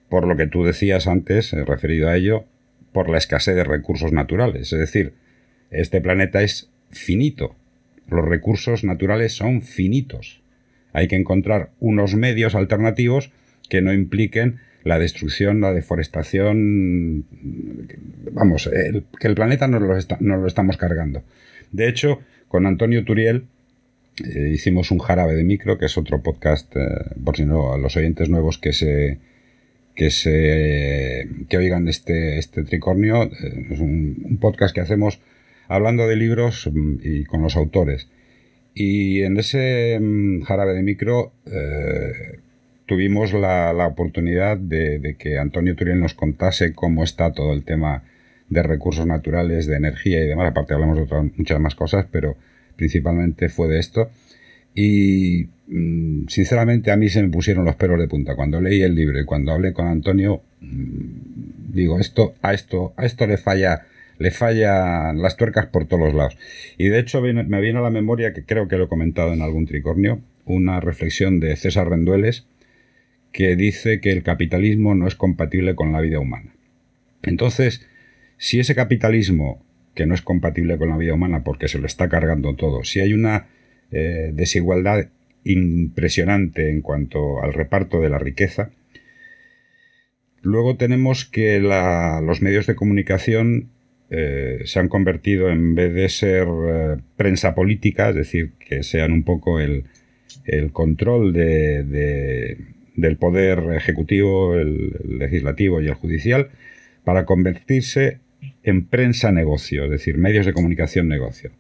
por 0.08 0.28
lo 0.28 0.36
que 0.36 0.46
tú 0.46 0.62
decías 0.62 1.08
antes, 1.08 1.52
eh, 1.52 1.64
referido 1.64 2.08
a 2.08 2.16
ello, 2.16 2.44
por 2.92 3.10
la 3.10 3.18
escasez 3.18 3.56
de 3.56 3.64
recursos 3.64 4.12
naturales. 4.12 4.72
Es 4.72 4.78
decir, 4.78 5.14
este 5.72 6.00
planeta 6.00 6.40
es 6.40 6.70
finito. 6.92 7.56
Los 8.06 8.24
recursos 8.24 8.84
naturales 8.84 9.32
son 9.32 9.62
finitos. 9.62 10.41
Hay 10.92 11.08
que 11.08 11.16
encontrar 11.16 11.70
unos 11.80 12.14
medios 12.14 12.54
alternativos 12.54 13.32
que 13.68 13.82
no 13.82 13.92
impliquen 13.92 14.60
la 14.84 14.98
destrucción, 14.98 15.60
la 15.60 15.72
deforestación. 15.72 17.24
Vamos, 18.32 18.68
que 19.20 19.28
el 19.28 19.34
planeta 19.34 19.68
nos 19.68 19.82
lo, 19.82 19.94
nos 20.20 20.40
lo 20.40 20.46
estamos 20.46 20.76
cargando. 20.76 21.22
De 21.70 21.88
hecho, 21.88 22.20
con 22.48 22.66
Antonio 22.66 23.04
Turiel 23.04 23.46
eh, 24.24 24.50
hicimos 24.52 24.90
un 24.90 24.98
jarabe 24.98 25.34
de 25.34 25.44
micro, 25.44 25.78
que 25.78 25.86
es 25.86 25.96
otro 25.96 26.22
podcast, 26.22 26.74
eh, 26.76 26.80
por 27.24 27.36
si 27.36 27.44
no, 27.44 27.72
a 27.72 27.78
los 27.78 27.96
oyentes 27.96 28.28
nuevos 28.28 28.58
que 28.58 28.72
se 28.72 29.18
que 29.94 30.10
se 30.10 31.28
que 31.48 31.56
oigan 31.56 31.88
este, 31.88 32.38
este 32.38 32.64
tricornio. 32.64 33.24
Eh, 33.24 33.68
es 33.70 33.80
un, 33.80 34.38
podcast 34.40 34.74
que 34.74 34.80
hacemos 34.80 35.20
hablando 35.68 36.06
de 36.06 36.16
libros 36.16 36.68
mm, 36.70 36.96
y 37.02 37.24
con 37.24 37.42
los 37.42 37.56
autores. 37.56 38.08
Y 38.74 39.22
en 39.22 39.36
ese 39.36 39.98
mm, 40.00 40.42
jarabe 40.42 40.74
de 40.74 40.82
micro 40.82 41.32
tuvimos 42.86 43.32
la, 43.32 43.72
la 43.72 43.86
oportunidad 43.86 44.56
de, 44.56 44.98
de, 44.98 45.16
que 45.16 45.38
Antonio 45.38 45.74
Turiel 45.76 46.00
nos 46.00 46.14
contase 46.14 46.74
cómo 46.74 47.04
está 47.04 47.32
todo 47.32 47.52
el 47.52 47.64
tema 47.64 48.04
de 48.52 48.62
recursos 48.62 49.06
naturales, 49.06 49.66
de 49.66 49.76
energía 49.76 50.22
y 50.22 50.28
demás. 50.28 50.50
Aparte 50.50 50.74
hablamos 50.74 50.96
de 50.96 51.04
otras, 51.04 51.24
muchas 51.36 51.60
más 51.60 51.74
cosas, 51.74 52.06
pero 52.10 52.36
principalmente 52.76 53.48
fue 53.48 53.68
de 53.68 53.78
esto. 53.78 54.10
Y 54.74 55.48
mm, 55.68 56.28
sinceramente 56.28 56.90
a 56.90 56.96
mí 56.96 57.08
se 57.08 57.22
me 57.22 57.28
pusieron 57.28 57.64
los 57.64 57.76
pelos 57.76 57.98
de 57.98 58.08
punta. 58.08 58.36
Cuando 58.36 58.60
leí 58.60 58.82
el 58.82 58.94
libro 58.94 59.20
y 59.20 59.24
cuando 59.24 59.52
hablé 59.52 59.72
con 59.72 59.86
Antonio, 59.86 60.42
mm, 60.60 61.72
digo, 61.72 61.98
esto, 61.98 62.34
a 62.42 62.52
esto, 62.52 62.92
a 62.96 63.04
esto 63.04 63.26
le 63.26 63.36
falla, 63.36 63.86
le 64.22 64.30
fallan 64.30 65.20
las 65.20 65.36
tuercas 65.36 65.66
por 65.66 65.86
todos 65.86 66.04
los 66.04 66.14
lados. 66.14 66.38
Y 66.78 66.88
de 66.88 66.98
hecho 66.98 67.20
me 67.20 67.60
viene 67.60 67.78
a 67.78 67.82
la 67.82 67.90
memoria, 67.90 68.32
que 68.32 68.44
creo 68.44 68.68
que 68.68 68.76
lo 68.76 68.84
he 68.84 68.88
comentado 68.88 69.32
en 69.32 69.42
algún 69.42 69.66
tricornio, 69.66 70.20
una 70.44 70.80
reflexión 70.80 71.40
de 71.40 71.56
César 71.56 71.88
Rendueles, 71.88 72.46
que 73.32 73.56
dice 73.56 74.00
que 74.00 74.12
el 74.12 74.22
capitalismo 74.22 74.94
no 74.94 75.06
es 75.06 75.14
compatible 75.14 75.74
con 75.74 75.92
la 75.92 76.00
vida 76.00 76.18
humana. 76.18 76.54
Entonces, 77.22 77.86
si 78.36 78.60
ese 78.60 78.74
capitalismo 78.74 79.62
que 79.94 80.06
no 80.06 80.14
es 80.14 80.22
compatible 80.22 80.78
con 80.78 80.88
la 80.88 80.96
vida 80.96 81.14
humana 81.14 81.44
porque 81.44 81.68
se 81.68 81.78
lo 81.78 81.86
está 81.86 82.08
cargando 82.08 82.54
todo. 82.54 82.84
Si 82.84 83.00
hay 83.00 83.12
una 83.12 83.46
eh, 83.90 84.30
desigualdad 84.32 85.08
impresionante 85.44 86.70
en 86.70 86.80
cuanto 86.80 87.42
al 87.42 87.52
reparto 87.52 88.00
de 88.00 88.08
la 88.08 88.18
riqueza, 88.18 88.70
luego 90.40 90.76
tenemos 90.76 91.24
que 91.24 91.60
los 91.60 92.42
medios 92.42 92.66
de 92.66 92.74
comunicación 92.74 93.70
eh, 94.14 94.60
se 94.66 94.78
han 94.78 94.88
convertido, 94.88 95.48
en 95.48 95.74
vez 95.74 95.94
de 95.94 96.06
ser 96.10 96.46
eh, 96.46 96.96
prensa 97.16 97.54
política, 97.54 98.10
es 98.10 98.14
decir, 98.14 98.52
que 98.58 98.82
sean 98.82 99.10
un 99.10 99.22
poco 99.22 99.58
el, 99.58 99.84
control 100.72 101.32
del 101.32 103.16
poder 103.18 103.72
ejecutivo, 103.74 104.54
el 104.54 105.18
legislativo 105.18 105.80
y 105.80 105.86
el 105.86 105.94
judicial, 105.94 106.50
para 107.04 107.24
convertirse 107.24 108.18
en 108.62 108.84
prensa 108.84 109.32
negocio, 109.32 109.84
es 109.84 109.90
decir, 109.90 110.18
medios 110.18 110.44
de 110.44 110.52
comunicación 110.52 111.08
negocio. 111.08 111.50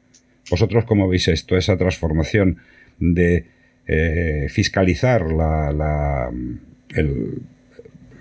¿Vosotros 0.50 0.84
cómo 0.84 1.08
veis 1.08 1.28
esto, 1.28 1.56
esa 1.56 1.78
transformación 1.78 2.58
de 2.98 3.46
eh, 3.86 4.48
fiscalizar 4.50 5.24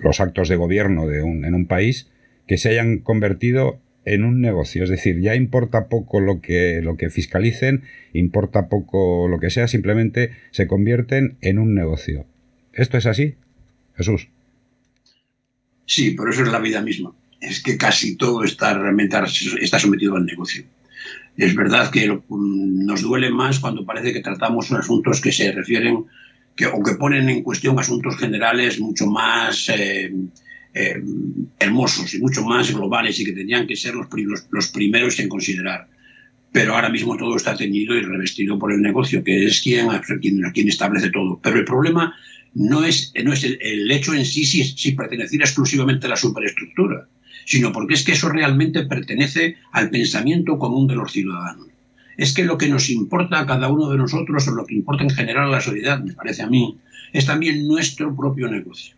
los 0.00 0.20
actos 0.20 0.48
de 0.48 0.56
gobierno 0.56 1.06
de 1.06 1.18
en 1.18 1.54
un 1.54 1.66
país 1.66 2.08
que 2.46 2.56
se 2.56 2.70
hayan 2.70 2.98
convertido 2.98 3.81
en 4.04 4.24
un 4.24 4.40
negocio? 4.40 4.84
Es 4.84 4.90
decir, 4.90 5.20
ya 5.20 5.34
importa 5.34 5.88
poco 5.88 6.20
lo 6.20 6.40
que, 6.40 6.80
lo 6.82 6.96
que 6.96 7.10
fiscalicen, 7.10 7.82
importa 8.12 8.68
poco 8.68 9.28
lo 9.28 9.38
que 9.38 9.50
sea, 9.50 9.68
simplemente 9.68 10.32
se 10.50 10.66
convierten 10.66 11.36
en 11.40 11.58
un 11.58 11.74
negocio. 11.74 12.26
¿Esto 12.72 12.98
es 12.98 13.06
así? 13.06 13.34
Jesús. 13.96 14.28
Sí, 15.86 16.12
por 16.12 16.30
eso 16.30 16.42
es 16.42 16.52
la 16.52 16.58
vida 16.58 16.80
misma 16.80 17.12
es 17.42 17.60
que 17.60 17.76
casi 17.76 18.16
todo 18.16 18.44
está 18.44 18.72
realmente 18.72 19.18
está 19.60 19.78
sometido 19.78 20.16
al 20.16 20.24
negocio. 20.24 20.64
Es 21.36 21.54
verdad 21.56 21.90
que 21.90 22.20
nos 22.28 23.02
duele 23.02 23.30
más 23.30 23.58
cuando 23.58 23.84
parece 23.84 24.12
que 24.12 24.20
tratamos 24.20 24.70
asuntos 24.70 25.20
que 25.20 25.32
se 25.32 25.50
refieren 25.50 26.04
que, 26.54 26.66
o 26.66 26.82
que 26.82 26.94
ponen 26.94 27.28
en 27.28 27.42
cuestión 27.42 27.78
asuntos 27.78 28.16
generales 28.16 28.78
mucho 28.78 29.06
más 29.06 29.68
eh, 29.70 30.12
eh, 30.74 31.02
hermosos 31.58 32.14
y 32.14 32.18
mucho 32.18 32.42
más 32.42 32.72
globales 32.72 33.20
y 33.20 33.24
que 33.24 33.32
tendrían 33.32 33.66
que 33.66 33.76
ser 33.76 33.94
los, 33.94 34.68
primeros 34.68 35.20
en 35.20 35.28
considerar. 35.28 35.88
Pero 36.50 36.74
ahora 36.74 36.88
mismo 36.88 37.16
todo 37.16 37.36
está 37.36 37.56
teñido 37.56 37.94
y 37.94 38.02
revestido 38.02 38.58
por 38.58 38.72
el 38.72 38.80
negocio, 38.80 39.22
que 39.22 39.44
es 39.44 39.60
quien, 39.60 39.88
quien, 40.20 40.40
quien 40.52 40.68
establece 40.68 41.10
todo. 41.10 41.40
Pero 41.42 41.58
el 41.58 41.64
problema 41.64 42.14
no 42.54 42.84
es, 42.84 43.12
no 43.22 43.32
es 43.32 43.44
el, 43.44 43.90
hecho 43.90 44.14
en 44.14 44.24
sí 44.24 44.44
si, 44.44 44.64
si 44.64 44.92
perteneciera 44.92 45.44
exclusivamente 45.44 46.06
a 46.06 46.10
la 46.10 46.16
superestructura, 46.16 47.06
sino 47.44 47.72
porque 47.72 47.94
es 47.94 48.04
que 48.04 48.12
eso 48.12 48.28
realmente 48.28 48.84
pertenece 48.84 49.56
al 49.72 49.90
pensamiento 49.90 50.58
común 50.58 50.86
de 50.86 50.96
los 50.96 51.12
ciudadanos. 51.12 51.68
Es 52.16 52.34
que 52.34 52.44
lo 52.44 52.58
que 52.58 52.68
nos 52.68 52.90
importa 52.90 53.40
a 53.40 53.46
cada 53.46 53.68
uno 53.68 53.88
de 53.90 53.98
nosotros, 53.98 54.46
o 54.48 54.52
lo 54.52 54.66
que 54.66 54.74
importa 54.74 55.02
en 55.02 55.10
general 55.10 55.48
a 55.48 55.52
la 55.52 55.60
sociedad, 55.60 56.02
me 56.02 56.12
parece 56.12 56.42
a 56.42 56.46
mí, 56.46 56.78
es 57.12 57.26
también 57.26 57.66
nuestro 57.66 58.14
propio 58.14 58.48
negocio. 58.48 58.94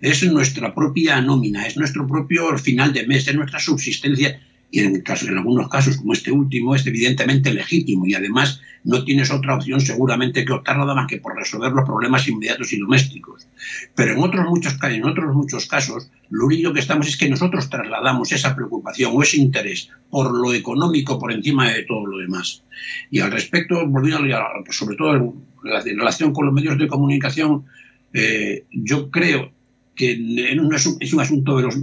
Es 0.00 0.22
nuestra 0.30 0.74
propia 0.74 1.20
nómina, 1.20 1.66
es 1.66 1.76
nuestro 1.76 2.06
propio 2.06 2.56
final 2.58 2.92
de 2.92 3.06
mes, 3.06 3.28
es 3.28 3.34
nuestra 3.34 3.58
subsistencia 3.58 4.40
y 4.70 4.80
en, 4.80 5.00
caso, 5.02 5.26
en 5.28 5.38
algunos 5.38 5.68
casos, 5.68 5.96
como 5.96 6.12
este 6.12 6.32
último, 6.32 6.74
es 6.74 6.86
evidentemente 6.86 7.54
legítimo 7.54 8.06
y 8.06 8.14
además 8.14 8.60
no 8.84 9.04
tienes 9.04 9.30
otra 9.30 9.54
opción 9.54 9.80
seguramente 9.80 10.44
que 10.44 10.52
optar 10.52 10.76
nada 10.76 10.94
más 10.94 11.06
que 11.06 11.18
por 11.18 11.36
resolver 11.36 11.72
los 11.72 11.84
problemas 11.84 12.26
inmediatos 12.28 12.72
y 12.72 12.78
domésticos. 12.78 13.46
Pero 13.94 14.12
en 14.12 14.18
otros 14.18 14.44
muchos, 14.46 14.76
en 14.82 15.04
otros 15.04 15.34
muchos 15.34 15.66
casos, 15.66 16.10
lo 16.30 16.46
único 16.46 16.72
que 16.72 16.80
estamos 16.80 17.06
es 17.06 17.16
que 17.16 17.28
nosotros 17.28 17.70
trasladamos 17.70 18.32
esa 18.32 18.54
preocupación 18.54 19.12
o 19.14 19.22
ese 19.22 19.38
interés 19.38 19.88
por 20.10 20.32
lo 20.32 20.52
económico 20.52 21.18
por 21.18 21.32
encima 21.32 21.70
de 21.72 21.84
todo 21.84 22.06
lo 22.06 22.18
demás. 22.18 22.64
Y 23.10 23.20
al 23.20 23.30
respecto, 23.30 23.86
volviendo 23.86 24.24
sobre 24.70 24.96
todo 24.96 25.14
en 25.14 25.98
relación 25.98 26.32
con 26.32 26.46
los 26.46 26.54
medios 26.54 26.76
de 26.76 26.88
comunicación, 26.88 27.64
eh, 28.12 28.64
yo 28.70 29.10
creo 29.10 29.55
que 29.96 30.12
es 30.12 31.12
un 31.12 31.20
asunto 31.20 31.56
de 31.56 31.62
los 31.64 31.76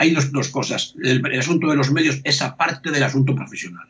hay 0.00 0.14
dos, 0.14 0.48
cosas. 0.48 0.94
El, 1.02 1.38
asunto 1.38 1.68
de 1.68 1.76
los 1.76 1.92
medios 1.92 2.20
es 2.24 2.40
aparte 2.40 2.90
del 2.90 3.02
asunto 3.02 3.34
profesional. 3.34 3.86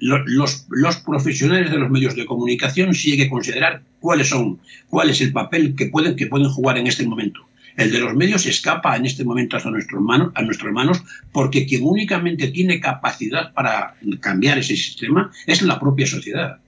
los, 0.00 0.64
profesionales 1.04 1.72
de 1.72 1.78
los 1.78 1.90
medios 1.90 2.14
de 2.14 2.24
comunicación 2.24 2.94
sí 2.94 3.12
hay 3.12 3.18
que 3.18 3.28
considerar 3.28 3.82
cuáles 3.98 4.28
son, 4.28 4.60
cuál 4.88 5.10
es 5.10 5.20
el 5.20 5.32
papel 5.32 5.74
que 5.74 5.86
pueden, 5.86 6.14
que 6.14 6.28
pueden 6.28 6.48
jugar 6.48 6.78
en 6.78 6.86
este 6.86 7.04
momento. 7.04 7.40
El 7.76 7.90
de 7.90 7.98
los 7.98 8.14
medios 8.14 8.46
escapa 8.46 8.96
en 8.96 9.04
este 9.04 9.24
momento 9.24 9.56
a 9.56 9.70
nuestras 9.70 10.00
manos, 10.00 10.30
a 10.36 10.42
nuestras 10.42 10.72
manos 10.72 11.02
porque 11.32 11.66
quien 11.66 11.82
únicamente 11.82 12.48
tiene 12.48 12.78
capacidad 12.78 13.52
para 13.54 13.96
cambiar 14.20 14.58
ese 14.58 14.76
sistema 14.76 15.32
es 15.46 15.62
la 15.62 15.80
propia 15.80 16.06
sociedad. 16.06 16.58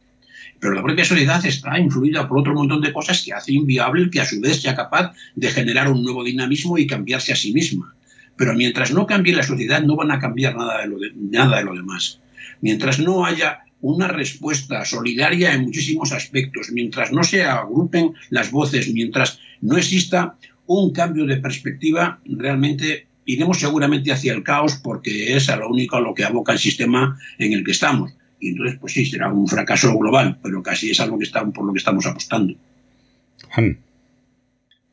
Pero 0.64 0.76
la 0.76 0.82
propia 0.82 1.04
sociedad 1.04 1.44
está 1.44 1.78
influida 1.78 2.26
por 2.26 2.38
otro 2.38 2.54
montón 2.54 2.80
de 2.80 2.90
cosas 2.90 3.22
que 3.22 3.34
hace 3.34 3.52
inviable 3.52 4.08
que 4.08 4.22
a 4.22 4.24
su 4.24 4.40
vez 4.40 4.62
sea 4.62 4.74
capaz 4.74 5.12
de 5.34 5.50
generar 5.50 5.92
un 5.92 6.02
nuevo 6.02 6.24
dinamismo 6.24 6.78
y 6.78 6.86
cambiarse 6.86 7.34
a 7.34 7.36
sí 7.36 7.52
misma. 7.52 7.94
Pero 8.38 8.54
mientras 8.54 8.90
no 8.90 9.06
cambie 9.06 9.36
la 9.36 9.42
sociedad, 9.42 9.82
no 9.82 9.94
van 9.94 10.10
a 10.10 10.18
cambiar 10.18 10.56
nada 10.56 10.80
de 10.80 10.86
lo, 10.88 10.96
nada 11.16 11.58
de 11.58 11.64
lo 11.64 11.74
demás. 11.74 12.18
Mientras 12.62 12.98
no 12.98 13.26
haya 13.26 13.58
una 13.82 14.08
respuesta 14.08 14.86
solidaria 14.86 15.52
en 15.52 15.64
muchísimos 15.64 16.12
aspectos, 16.12 16.70
mientras 16.72 17.12
no 17.12 17.24
se 17.24 17.44
agrupen 17.44 18.14
las 18.30 18.50
voces, 18.50 18.90
mientras 18.90 19.40
no 19.60 19.76
exista 19.76 20.38
un 20.64 20.94
cambio 20.94 21.26
de 21.26 21.36
perspectiva, 21.36 22.20
realmente 22.24 23.06
iremos 23.26 23.60
seguramente 23.60 24.12
hacia 24.12 24.32
el 24.32 24.42
caos 24.42 24.76
porque 24.82 25.36
es 25.36 25.50
a 25.50 25.56
lo 25.56 25.68
único 25.68 25.96
a 25.96 26.00
lo 26.00 26.14
que 26.14 26.24
aboca 26.24 26.54
el 26.54 26.58
sistema 26.58 27.18
en 27.38 27.52
el 27.52 27.64
que 27.64 27.72
estamos. 27.72 28.14
Y 28.44 28.50
entonces, 28.50 28.78
pues 28.78 28.92
sí, 28.92 29.06
será 29.06 29.32
un 29.32 29.48
fracaso 29.48 29.96
global, 29.96 30.38
pero 30.42 30.62
casi 30.62 30.90
es 30.90 31.00
algo 31.00 31.16
que 31.18 31.24
está, 31.24 31.42
por 31.46 31.64
lo 31.64 31.72
que 31.72 31.78
estamos 31.78 32.04
apostando. 32.04 32.54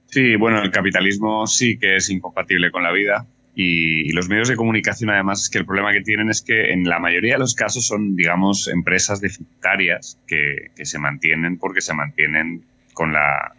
Sí, 0.06 0.38
bueno, 0.38 0.62
el 0.62 0.72
capitalismo 0.72 1.46
sí 1.48 1.78
que 1.78 1.98
es 1.98 2.10
incompatible 2.10 2.72
con 2.72 2.82
la 2.84 2.94
vida 2.94 3.28
y, 3.54 4.14
los 4.14 4.30
medios 4.30 4.48
de 4.48 4.56
comunicación 4.56 5.10
además 5.10 5.44
es 5.44 5.50
que 5.50 5.58
el 5.58 5.66
problema 5.66 5.92
que 5.92 6.00
tienen 6.00 6.30
es 6.30 6.42
que 6.42 6.72
en 6.72 6.88
la 6.88 7.00
mayoría 7.00 7.34
de 7.34 7.40
los 7.40 7.56
casos 7.56 7.86
son, 7.88 8.16
digamos, 8.16 8.70
empresas 8.70 9.20
deficitarias 9.20 10.18
que, 10.28 10.72
que 10.74 10.86
se 10.86 10.98
mantienen 10.98 11.58
porque 11.58 11.82
se 11.82 11.94
mantienen 11.94 12.64
con 12.94 13.12
la, 13.12 13.54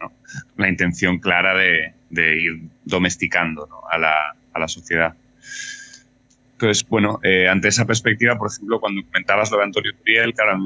la 0.57 0.69
intención 0.69 1.19
clara 1.19 1.55
de, 1.55 1.93
de 2.09 2.41
ir 2.41 2.61
domesticando 2.83 3.69
a, 3.91 3.99
la, 3.99 4.15
a 4.53 4.59
la 4.59 4.67
sociedad. 4.67 5.13
Entonces, 6.53 6.87
bueno, 6.87 7.19
eh, 7.23 7.47
ante 7.49 7.67
esa 7.67 7.85
perspectiva, 7.85 8.37
por 8.37 8.49
ejemplo, 8.49 8.79
cuando 8.79 9.03
comentabas 9.03 9.51
lo 9.51 9.57
de 9.57 9.63
Antonio 9.63 9.91
Turiel, 9.97 10.33
claro, 10.33 10.59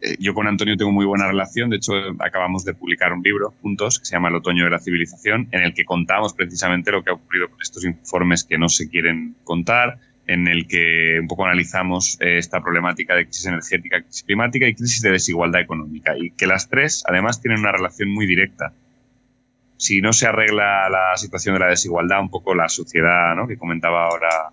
eh, 0.00 0.16
yo 0.18 0.32
con 0.32 0.46
Antonio 0.46 0.76
tengo 0.76 0.92
muy 0.92 1.04
buena 1.04 1.26
relación. 1.26 1.70
De 1.70 1.76
hecho, 1.76 1.92
acabamos 2.20 2.64
de 2.64 2.74
publicar 2.74 3.12
un 3.12 3.22
libro 3.22 3.52
juntos 3.60 3.98
que 3.98 4.06
se 4.06 4.12
llama 4.12 4.28
El 4.28 4.36
otoño 4.36 4.64
de 4.64 4.70
la 4.70 4.78
civilización, 4.78 5.48
en 5.50 5.62
el 5.62 5.74
que 5.74 5.84
contamos 5.84 6.34
precisamente 6.34 6.92
lo 6.92 7.02
que 7.02 7.10
ha 7.10 7.14
ocurrido 7.14 7.48
con 7.50 7.60
estos 7.60 7.84
informes 7.84 8.44
que 8.44 8.58
no 8.58 8.68
se 8.68 8.88
quieren 8.88 9.36
contar, 9.44 9.98
en 10.26 10.48
el 10.48 10.66
que 10.66 11.18
un 11.20 11.26
poco 11.26 11.44
analizamos 11.44 12.16
eh, 12.20 12.38
esta 12.38 12.62
problemática 12.62 13.14
de 13.14 13.24
crisis 13.24 13.46
energética, 13.46 14.02
crisis 14.02 14.22
climática 14.22 14.66
y 14.66 14.74
crisis 14.74 15.02
de 15.02 15.10
desigualdad 15.10 15.60
económica. 15.60 16.16
Y 16.16 16.30
que 16.30 16.46
las 16.46 16.68
tres, 16.68 17.04
además, 17.06 17.42
tienen 17.42 17.60
una 17.60 17.72
relación 17.72 18.08
muy 18.08 18.26
directa. 18.26 18.72
Si 19.76 20.00
no 20.00 20.12
se 20.12 20.26
arregla 20.26 20.88
la 20.88 21.16
situación 21.16 21.54
de 21.54 21.60
la 21.60 21.66
desigualdad, 21.66 22.20
un 22.20 22.30
poco 22.30 22.54
la 22.54 22.68
sociedad 22.68 23.34
¿no? 23.34 23.46
que 23.46 23.58
comentaba 23.58 24.06
ahora 24.06 24.52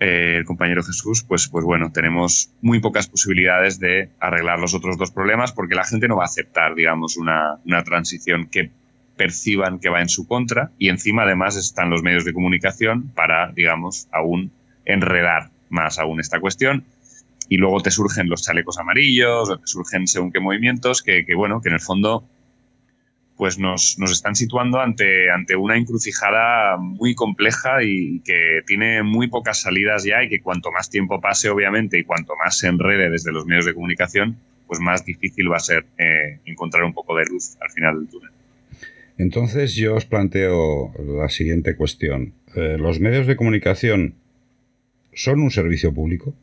eh, 0.00 0.36
el 0.38 0.46
compañero 0.46 0.82
Jesús, 0.82 1.22
pues, 1.22 1.46
pues 1.48 1.62
bueno, 1.62 1.92
tenemos 1.92 2.50
muy 2.62 2.80
pocas 2.80 3.06
posibilidades 3.06 3.78
de 3.78 4.08
arreglar 4.18 4.58
los 4.58 4.72
otros 4.72 4.96
dos 4.96 5.10
problemas 5.10 5.52
porque 5.52 5.74
la 5.74 5.84
gente 5.84 6.08
no 6.08 6.16
va 6.16 6.22
a 6.22 6.26
aceptar, 6.26 6.74
digamos, 6.74 7.18
una, 7.18 7.58
una 7.66 7.84
transición 7.84 8.46
que 8.46 8.70
perciban 9.16 9.78
que 9.78 9.90
va 9.90 10.00
en 10.00 10.08
su 10.08 10.26
contra 10.26 10.70
y 10.78 10.88
encima 10.88 11.24
además 11.24 11.56
están 11.56 11.90
los 11.90 12.02
medios 12.02 12.24
de 12.24 12.32
comunicación 12.32 13.10
para, 13.14 13.52
digamos, 13.52 14.08
aún 14.10 14.50
enredar 14.86 15.50
más 15.68 15.98
aún 15.98 16.18
esta 16.18 16.40
cuestión. 16.40 16.84
Y 17.50 17.58
luego 17.58 17.82
te 17.82 17.90
surgen 17.90 18.30
los 18.30 18.42
chalecos 18.42 18.78
amarillos 18.78 19.50
o 19.50 19.58
te 19.58 19.66
surgen 19.66 20.06
según 20.06 20.32
qué 20.32 20.40
movimientos 20.40 21.02
que, 21.02 21.26
que 21.26 21.34
bueno, 21.34 21.60
que 21.60 21.68
en 21.68 21.74
el 21.74 21.80
fondo 21.80 22.24
pues 23.40 23.58
nos, 23.58 23.98
nos, 23.98 24.12
están 24.12 24.36
situando 24.36 24.80
ante, 24.80 25.30
ante 25.30 25.56
una 25.56 25.78
encrucijada 25.78 26.76
muy 26.76 27.14
compleja 27.14 27.82
y 27.82 28.20
que 28.20 28.60
tiene 28.66 29.02
muy 29.02 29.28
pocas 29.28 29.62
salidas 29.62 30.04
ya 30.04 30.22
y 30.22 30.28
que 30.28 30.42
cuanto 30.42 30.70
más 30.70 30.90
tiempo 30.90 31.22
pase, 31.22 31.48
obviamente, 31.48 31.98
y 31.98 32.04
cuanto 32.04 32.34
más 32.36 32.58
se 32.58 32.66
enrede 32.66 33.08
desde 33.08 33.32
los 33.32 33.46
medios 33.46 33.64
de 33.64 33.72
comunicación, 33.72 34.36
pues 34.66 34.78
más 34.78 35.06
difícil 35.06 35.50
va 35.50 35.56
a 35.56 35.60
ser 35.60 35.86
eh, 35.96 36.40
encontrar 36.44 36.84
un 36.84 36.92
poco 36.92 37.16
de 37.16 37.24
luz 37.24 37.56
al 37.62 37.70
final 37.70 38.00
del 38.00 38.08
túnel. 38.10 38.30
Entonces 39.16 39.74
yo 39.74 39.94
os 39.94 40.04
planteo 40.04 40.92
la 40.98 41.30
siguiente 41.30 41.76
cuestión. 41.76 42.34
Eh, 42.54 42.76
¿Los 42.78 43.00
medios 43.00 43.26
de 43.26 43.36
comunicación 43.36 44.16
son 45.14 45.40
un 45.40 45.50
servicio 45.50 45.94
público? 45.94 46.34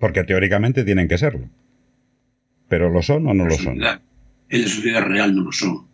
Porque 0.00 0.24
teóricamente 0.24 0.82
tienen 0.82 1.06
que 1.06 1.18
serlo. 1.18 1.48
¿Pero 2.68 2.90
lo 2.90 3.00
son 3.02 3.28
o 3.28 3.32
no 3.32 3.44
lo 3.44 3.54
son? 3.54 3.74
En 4.48 4.62
la 4.62 4.68
sociedad 4.68 5.02
real 5.02 5.32
no 5.32 5.42
lo 5.42 5.52
son 5.52 5.86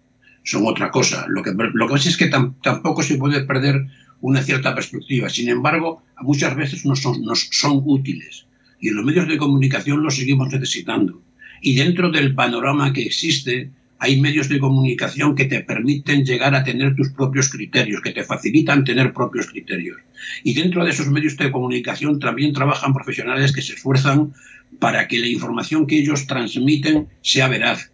son 0.45 0.67
otra 0.67 0.91
cosa. 0.91 1.27
Lo 1.29 1.43
que, 1.43 1.53
lo 1.53 1.87
que 1.87 1.93
pasa 1.93 2.09
es 2.09 2.17
que 2.17 2.29
tampoco 2.29 3.03
se 3.03 3.17
puede 3.17 3.45
perder 3.45 3.87
una 4.21 4.43
cierta 4.43 4.75
perspectiva. 4.75 5.29
Sin 5.29 5.49
embargo, 5.49 6.03
muchas 6.21 6.57
veces 6.57 6.87
no 6.87 6.97
son, 6.97 7.23
nos 7.23 7.49
son 7.51 7.83
útiles 7.85 8.47
y 8.83 8.89
en 8.89 8.97
los 8.97 9.05
medios 9.05 9.29
de 9.29 9.39
comunicación 9.39 10.03
los 10.03 10.17
seguimos 10.17 10.53
necesitando. 10.53 11.23
Y 11.63 11.77
dentro 11.77 12.11
del 12.11 12.35
panorama 12.35 12.93
que 12.93 13.03
existe, 13.03 13.71
hay 14.01 14.21
medios 14.21 14.49
de 14.49 14.59
comunicación 14.59 15.37
que 15.37 15.45
te 15.45 15.61
permiten 15.61 16.25
llegar 16.25 16.57
a 16.57 16.65
tener 16.65 16.97
tus 16.97 17.11
propios 17.11 17.49
criterios, 17.49 18.01
que 18.01 18.11
te 18.11 18.25
facilitan 18.25 18.83
tener 18.83 19.13
propios 19.13 19.47
criterios. 19.47 19.99
Y 20.43 20.55
dentro 20.55 20.85
de 20.85 20.91
esos 20.91 21.07
medios 21.07 21.37
de 21.37 21.53
comunicación 21.53 22.19
también 22.19 22.53
trabajan 22.53 22.93
profesionales 22.93 23.53
que 23.53 23.63
se 23.63 23.75
esfuerzan 23.75 24.35
para 24.81 25.07
que 25.07 25.19
la 25.19 25.29
información 25.29 25.87
que 25.87 25.99
ellos 25.99 26.27
transmiten 26.27 27.07
sea 27.23 27.47
veraz, 27.47 27.92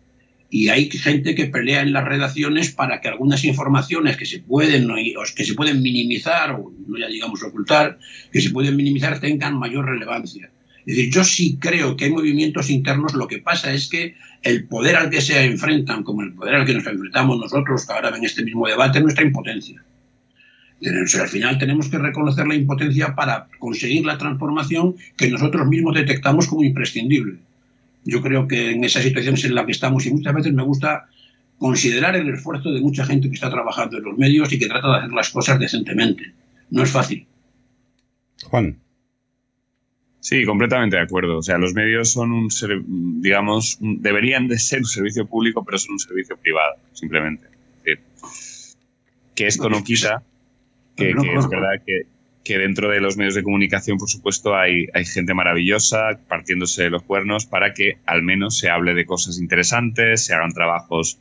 y 0.51 0.69
hay 0.69 0.89
gente 0.91 1.35
que 1.35 1.47
pelea 1.47 1.83
en 1.83 1.93
las 1.93 2.05
redacciones 2.05 2.71
para 2.73 3.01
que 3.01 3.09
algunas 3.09 3.45
informaciones 3.45 4.17
que 4.17 4.25
se 4.25 4.39
pueden 4.39 4.89
que 5.35 5.45
se 5.45 5.55
pueden 5.55 5.83
minimizar 5.83 6.53
o 6.53 6.73
no 6.87 6.99
ya 6.99 7.07
digamos 7.07 7.43
ocultar 7.43 7.99
que 8.33 8.41
se 8.41 8.51
pueden 8.51 8.77
minimizar 8.77 9.21
tengan 9.21 9.59
mayor 9.59 9.87
relevancia. 9.87 10.51
Es 10.87 10.97
decir 10.97 11.13
yo 11.13 11.25
sí 11.25 11.59
creo 11.61 11.97
que 11.97 12.07
hay 12.07 12.13
movimientos 12.13 12.71
internos 12.71 13.13
lo 13.13 13.29
que 13.29 13.39
pasa 13.39 13.75
es 13.75 13.89
que 13.89 14.15
el 14.43 14.67
poder 14.67 14.97
al 14.97 15.11
que 15.11 15.21
se 15.21 15.45
enfrentan 15.45 16.03
como 16.03 16.23
el 16.23 16.33
poder 16.33 16.55
al 16.55 16.65
que 16.65 16.75
nos 16.75 16.87
enfrentamos 16.87 17.39
nosotros 17.39 17.89
ahora 17.91 18.17
en 18.17 18.25
este 18.25 18.43
mismo 18.43 18.67
debate 18.67 18.99
es 18.99 19.05
nuestra 19.05 19.25
impotencia. 19.25 19.85
Al 20.81 21.29
final 21.29 21.59
tenemos 21.59 21.89
que 21.89 21.99
reconocer 21.99 22.47
la 22.47 22.55
impotencia 22.55 23.15
para 23.15 23.49
conseguir 23.59 24.07
la 24.07 24.17
transformación 24.17 24.95
que 25.17 25.29
nosotros 25.29 25.67
mismos 25.67 25.95
detectamos 25.95 26.47
como 26.47 26.63
imprescindible 26.63 27.41
yo 28.05 28.23
creo 28.23 28.49
que 28.49 28.71
en 28.71 28.85
esa 28.85 29.03
situación 29.03 29.35
es 29.35 29.45
en 29.45 29.55
la 29.55 29.67
que 29.67 29.73
estamos 29.73 30.07
y 30.07 30.13
muchas 30.13 30.35
veces 30.35 30.53
me 30.53 30.63
gusta 30.63 31.07
considerar 31.59 32.17
el 32.17 32.29
esfuerzo 32.33 32.71
de 32.71 32.81
mucha 32.81 33.05
gente 33.05 33.29
que 33.29 33.35
está 33.35 33.51
trabajando 33.51 33.99
en 33.99 34.05
los 34.05 34.17
medios 34.17 34.53
y 34.53 34.59
que 34.59 34.67
trata 34.67 34.89
de 34.89 34.97
hacer 34.99 35.13
las 35.13 35.31
cosas 35.31 35.59
decentemente. 35.59 36.33
No 36.71 36.83
es 36.83 36.91
fácil. 36.91 37.27
Juan. 38.45 38.79
Sí, 40.21 40.45
completamente 40.45 40.97
de 40.97 41.03
acuerdo. 41.03 41.39
O 41.39 41.43
sea, 41.43 41.59
los 41.59 41.75
medios 41.75 42.13
son 42.13 42.33
un, 42.33 42.49
digamos, 43.21 43.79
deberían 43.81 44.49
de 44.49 44.59
ser 44.59 44.81
un 44.81 44.87
servicio 44.87 45.27
público, 45.27 45.65
pero 45.65 45.79
son 45.79 45.93
un 45.93 45.99
servicio 45.99 46.37
privado, 46.37 46.77
simplemente. 46.93 47.47
que 49.35 49.47
esto 49.47 49.69
no 49.69 49.85
quita 49.85 50.23
Que, 50.97 51.11
es 51.11 51.49
verdad 51.49 51.81
que, 51.87 52.03
que, 52.49 52.59
dentro 52.59 52.89
de 52.89 53.01
los 53.01 53.17
medios 53.17 53.35
de 53.35 53.43
comunicación, 53.43 53.99
por 53.99 54.09
supuesto, 54.09 54.57
hay, 54.57 54.87
hay 54.95 55.05
gente 55.05 55.35
maravillosa 55.35 56.19
partiéndose 56.29 56.89
los 56.89 57.03
cuernos 57.03 57.45
para 57.47 57.75
que 57.75 57.99
al 58.07 58.23
menos 58.23 58.59
se 58.59 58.71
hable 58.71 58.95
de 58.95 59.05
cosas 59.05 59.39
interesantes, 59.39 60.25
se 60.25 60.35
hagan 60.35 60.53
trabajos 60.53 61.19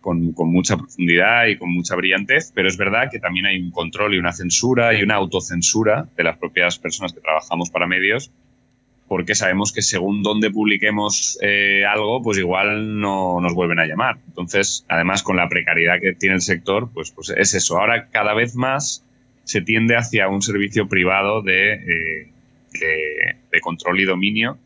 con, 0.00 0.32
con, 0.32 0.50
mucha 0.50 0.76
profundidad 0.76 1.46
y 1.46 1.58
con 1.58 1.72
mucha 1.72 1.96
brillantez, 1.96 2.52
pero 2.54 2.68
es 2.68 2.76
verdad 2.76 3.10
que 3.10 3.18
también 3.18 3.46
hay 3.46 3.60
un 3.60 3.70
control 3.70 4.14
y 4.14 4.18
una 4.18 4.32
censura 4.32 4.98
y 4.98 5.02
una 5.02 5.16
autocensura 5.16 6.08
de 6.16 6.24
las 6.24 6.38
propias 6.38 6.78
personas 6.78 7.12
que 7.12 7.20
trabajamos 7.20 7.68
para 7.70 7.86
medios 7.86 8.30
porque 9.10 9.34
sabemos 9.34 9.72
que 9.72 9.82
según 9.82 10.22
dónde 10.22 10.52
publiquemos 10.52 11.36
eh, 11.42 11.84
algo, 11.84 12.22
pues 12.22 12.38
igual 12.38 13.00
no 13.00 13.40
nos 13.40 13.54
vuelven 13.54 13.80
a 13.80 13.84
llamar. 13.84 14.18
Entonces, 14.28 14.86
además, 14.88 15.24
con 15.24 15.36
la 15.36 15.48
precariedad 15.48 16.00
que 16.00 16.12
tiene 16.12 16.36
el 16.36 16.42
sector, 16.42 16.88
pues, 16.94 17.10
pues 17.10 17.30
es 17.30 17.54
eso. 17.54 17.80
Ahora 17.80 18.06
cada 18.06 18.34
vez 18.34 18.54
más 18.54 19.04
se 19.50 19.62
tiende 19.62 19.96
hacia 19.96 20.28
un 20.28 20.42
servicio 20.42 20.86
privado 20.86 21.42
de, 21.42 21.72
eh, 21.72 22.30
de, 23.50 23.60
control 23.60 24.00
y 24.00 24.04
dominio 24.04 24.58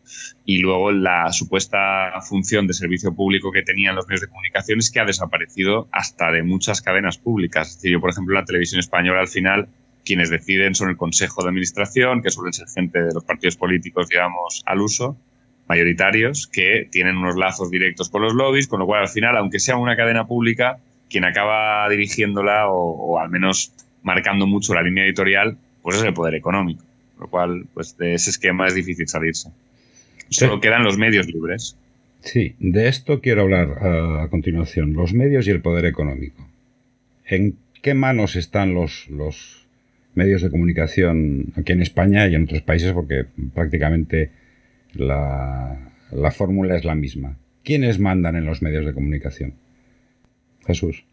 y 0.44 0.58
luego 0.58 0.92
la 0.92 1.32
supuesta 1.32 2.12
función 2.20 2.66
de 2.66 2.74
servicio 2.74 3.14
público 3.14 3.50
que 3.50 3.62
tenían 3.62 3.96
los 3.96 4.06
medios 4.06 4.20
de 4.20 4.28
comunicación 4.28 4.78
es 4.78 4.90
que 4.90 5.00
ha 5.00 5.04
desaparecido 5.04 5.88
hasta 5.90 6.30
de 6.30 6.42
muchas 6.42 6.82
cadenas 6.82 7.16
públicas. 7.16 7.70
Es 7.70 7.76
decir, 7.76 7.92
yo, 7.92 8.00
por 8.00 8.10
ejemplo, 8.10 8.34
la 8.34 8.44
televisión 8.44 8.78
española 8.78 9.20
al 9.20 9.28
final 9.28 9.68
quienes 10.04 10.28
deciden 10.28 10.74
son 10.74 10.90
el 10.90 10.98
Consejo 10.98 11.42
de 11.42 11.48
Administración, 11.48 12.22
que 12.22 12.30
suelen 12.30 12.52
ser 12.52 12.68
gente 12.68 13.02
de 13.02 13.14
los 13.14 13.24
partidos 13.24 13.56
políticos, 13.56 14.08
digamos, 14.08 14.62
al 14.66 14.82
uso, 14.82 15.16
mayoritarios, 15.66 16.46
que 16.46 16.86
tienen 16.92 17.16
unos 17.16 17.36
lazos 17.36 17.70
directos 17.70 18.10
con 18.10 18.20
los 18.20 18.34
lobbies, 18.34 18.68
con 18.68 18.80
lo 18.80 18.86
cual 18.86 19.00
al 19.00 19.08
final, 19.08 19.34
aunque 19.38 19.58
sea 19.58 19.76
una 19.76 19.96
cadena 19.96 20.26
pública, 20.26 20.78
quien 21.08 21.24
acaba 21.24 21.88
dirigiéndola 21.88 22.68
o, 22.68 23.18
al 23.18 23.30
menos 23.30 23.72
marcando 24.04 24.46
mucho 24.46 24.74
la 24.74 24.82
línea 24.82 25.04
editorial, 25.04 25.58
pues 25.82 25.96
es 25.96 26.04
el 26.04 26.14
poder 26.14 26.34
económico. 26.34 26.84
Lo 27.18 27.28
cual, 27.28 27.66
pues 27.74 27.96
de 27.96 28.14
ese 28.14 28.30
esquema 28.30 28.66
es 28.66 28.74
difícil 28.74 29.08
salirse. 29.08 29.50
Solo 30.28 30.60
quedan 30.60 30.84
los 30.84 30.96
medios 30.96 31.26
libres. 31.26 31.76
Sí, 32.20 32.54
de 32.58 32.88
esto 32.88 33.20
quiero 33.20 33.42
hablar 33.42 33.78
a, 33.80 34.22
a 34.22 34.28
continuación. 34.28 34.92
Los 34.92 35.12
medios 35.12 35.46
y 35.46 35.50
el 35.50 35.60
poder 35.60 35.84
económico. 35.84 36.48
¿En 37.26 37.56
qué 37.82 37.94
manos 37.94 38.36
están 38.36 38.74
los, 38.74 39.08
los 39.10 39.64
medios 40.14 40.42
de 40.42 40.50
comunicación 40.50 41.52
aquí 41.56 41.72
en 41.72 41.82
España 41.82 42.26
y 42.26 42.34
en 42.34 42.44
otros 42.44 42.62
países 42.62 42.92
porque 42.92 43.26
prácticamente 43.52 44.30
la, 44.94 45.92
fórmula 46.32 46.76
es 46.76 46.84
la 46.84 46.94
misma. 46.94 47.36
¿Quiénes 47.64 47.98
mandan 47.98 48.36
en 48.36 48.46
los 48.46 48.62
medios 48.62 48.86
de 48.86 48.94
comunicación? 48.94 49.54
Jesús. 50.66 51.04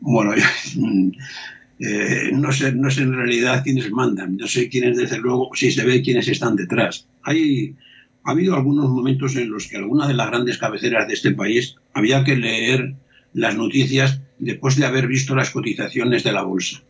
Bueno, 0.00 0.34
eh, 1.80 2.30
no, 2.32 2.52
sé, 2.52 2.72
no 2.72 2.90
sé 2.90 3.02
en 3.02 3.14
realidad 3.14 3.62
quiénes 3.64 3.90
mandan, 3.90 4.36
no 4.36 4.46
sé 4.46 4.68
quiénes, 4.68 4.96
desde 4.96 5.18
luego, 5.18 5.50
si 5.54 5.70
se 5.70 5.84
ve 5.84 6.02
quiénes 6.02 6.28
están 6.28 6.56
detrás. 6.56 7.08
Hay, 7.22 7.74
ha 8.24 8.30
habido 8.30 8.54
algunos 8.54 8.88
momentos 8.88 9.36
en 9.36 9.50
los 9.50 9.66
que 9.66 9.76
alguna 9.76 10.06
de 10.06 10.14
las 10.14 10.28
grandes 10.28 10.58
cabeceras 10.58 11.08
de 11.08 11.14
este 11.14 11.32
país 11.32 11.76
había 11.92 12.24
que 12.24 12.36
leer 12.36 12.94
las 13.32 13.56
noticias 13.56 14.20
después 14.38 14.76
de 14.76 14.86
haber 14.86 15.08
visto 15.08 15.34
las 15.34 15.50
cotizaciones 15.50 16.22
de 16.24 16.32
la 16.32 16.42
bolsa. 16.42 16.82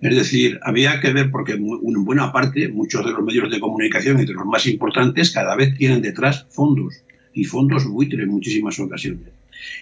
Es 0.00 0.14
decir, 0.14 0.60
había 0.62 1.00
que 1.00 1.12
ver, 1.12 1.30
porque 1.30 1.54
en 1.54 2.04
buena 2.04 2.32
parte, 2.32 2.68
muchos 2.68 3.04
de 3.04 3.12
los 3.12 3.24
medios 3.24 3.50
de 3.50 3.58
comunicación, 3.58 4.20
entre 4.20 4.34
los 4.34 4.46
más 4.46 4.66
importantes, 4.66 5.32
cada 5.32 5.56
vez 5.56 5.76
tienen 5.76 6.02
detrás 6.02 6.46
fondos, 6.50 6.94
y 7.32 7.44
fondos 7.44 7.86
buitre 7.86 8.22
en 8.22 8.28
muchísimas 8.28 8.78
ocasiones. 8.78 9.32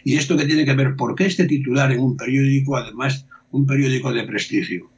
¿Y 0.04 0.16
esto 0.16 0.36
que 0.36 0.46
tiene 0.46 0.64
que 0.64 0.72
ver? 0.72 0.96
¿Por 0.96 1.14
qué 1.14 1.26
este 1.26 1.44
titular 1.44 1.92
en 1.92 2.00
un 2.00 2.16
periódico, 2.16 2.76
además, 2.76 3.26
un 3.50 3.66
periódico 3.66 4.12
de 4.12 4.24
prestigio? 4.24 4.90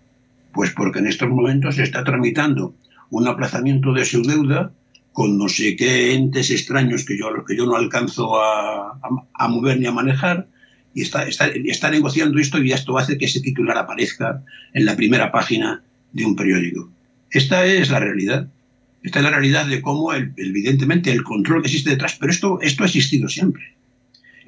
Pues 0.53 0.71
porque 0.71 0.99
en 0.99 1.07
estos 1.07 1.29
momentos 1.29 1.77
se 1.77 1.83
está 1.83 2.05
tramitando 2.05 2.75
un 3.11 3.27
aplazamiento 3.27 3.93
de 3.93 4.05
su 4.05 4.23
deuda 4.23 4.73
con 5.13 5.37
no 5.37 5.49
sé 5.49 5.75
qué 5.75 6.15
entes 6.15 6.51
extraños 6.51 7.05
que 7.05 7.19
yo, 7.19 7.45
que 7.45 7.57
yo 7.57 7.67
no 7.67 7.77
alcanzo 7.77 8.41
a, 8.41 9.01
mover 9.49 9.81
ni 9.81 9.87
a 9.87 9.93
manejar, 9.93 10.47
y 10.95 11.03
está, 11.03 11.25
está, 11.25 11.91
negociando 11.91 12.39
esto 12.39 12.63
y 12.63 12.73
esto 12.73 12.97
hace 12.99 13.19
que 13.19 13.25
ese 13.25 13.41
titular 13.41 13.77
aparezca 13.79 14.45
en 14.75 14.85
la 14.85 14.97
primera 14.97 15.33
página 15.33 15.83
de 16.13 16.25
un 16.25 16.37
periódico. 16.37 16.91
Esta 17.31 17.67
es 17.67 17.91
la 17.91 18.01
realidad. 18.01 18.49
Esta 19.03 19.19
es 19.19 19.25
la 19.25 19.31
realidad 19.31 19.67
de 19.67 19.83
cómo, 19.83 20.13
evidentemente, 20.13 21.13
el 21.13 21.23
control 21.23 21.63
que 21.63 21.69
existe 21.69 21.91
detrás, 21.91 22.17
pero 22.19 22.33
esto, 22.33 22.61
esto 22.63 22.83
ha 22.83 22.87
existido 22.87 23.29
siempre. 23.29 23.75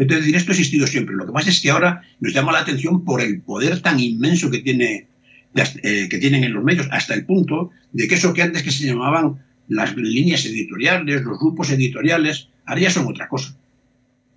Es 0.00 0.08
decir, 0.08 0.34
esto 0.34 0.50
ha 0.50 0.54
existido 0.54 0.86
siempre. 0.86 1.14
Lo 1.14 1.26
que 1.26 1.32
pasa 1.32 1.50
es 1.50 1.60
que 1.60 1.70
ahora 1.70 2.02
nos 2.20 2.32
llama 2.32 2.52
la 2.52 2.60
atención 2.60 3.04
por 3.04 3.20
el 3.20 3.42
poder 3.42 3.80
tan 3.82 4.00
inmenso 4.00 4.50
que, 4.50 4.60
tiene, 4.60 5.08
eh, 5.54 6.08
que 6.08 6.18
tienen 6.18 6.42
en 6.42 6.54
los 6.54 6.64
medios, 6.64 6.88
hasta 6.90 7.12
el 7.12 7.26
punto 7.26 7.70
de 7.92 8.08
que 8.08 8.14
eso 8.14 8.32
que 8.32 8.40
antes 8.40 8.62
que 8.62 8.70
se 8.70 8.86
llamaban 8.86 9.44
las 9.68 9.94
líneas 9.94 10.46
editoriales, 10.46 11.22
los 11.22 11.38
grupos 11.38 11.70
editoriales, 11.70 12.48
ahora 12.64 12.80
ya 12.80 12.90
son 12.90 13.08
otra 13.08 13.28
cosa. 13.28 13.54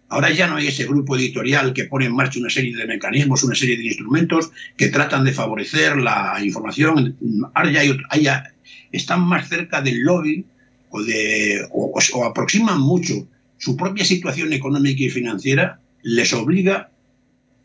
Ahora 0.09 0.31
ya 0.31 0.47
no 0.47 0.57
hay 0.57 0.67
ese 0.67 0.83
grupo 0.83 1.15
editorial 1.15 1.73
que 1.73 1.85
pone 1.85 2.07
en 2.07 2.15
marcha 2.15 2.39
una 2.39 2.49
serie 2.49 2.75
de 2.75 2.85
mecanismos, 2.85 3.43
una 3.45 3.55
serie 3.55 3.77
de 3.77 3.85
instrumentos 3.85 4.51
que 4.75 4.89
tratan 4.89 5.23
de 5.23 5.31
favorecer 5.31 5.95
la 5.95 6.37
información. 6.43 7.15
Ahora 7.53 7.71
ya 7.71 8.53
están 8.91 9.21
más 9.21 9.47
cerca 9.47 9.81
del 9.81 10.01
lobby 10.01 10.45
o, 10.89 11.01
de, 11.01 11.65
o, 11.71 12.25
aproximan 12.25 12.81
mucho 12.81 13.27
su 13.63 13.77
propia 13.77 14.03
situación 14.03 14.51
económica 14.51 15.03
y 15.03 15.09
financiera, 15.09 15.79
les 16.01 16.33
obliga, 16.33 16.89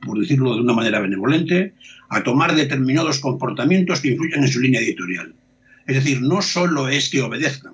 por 0.00 0.16
decirlo 0.20 0.54
de 0.54 0.60
una 0.60 0.72
manera 0.72 1.00
benevolente, 1.00 1.74
a 2.08 2.22
tomar 2.22 2.54
determinados 2.54 3.18
comportamientos 3.18 4.00
que 4.00 4.12
influyen 4.12 4.44
en 4.44 4.48
su 4.48 4.60
línea 4.60 4.80
editorial. 4.80 5.34
Es 5.88 5.96
decir, 5.96 6.22
no 6.22 6.40
solo 6.40 6.88
es 6.88 7.08
que 7.08 7.20
obedezcan, 7.20 7.72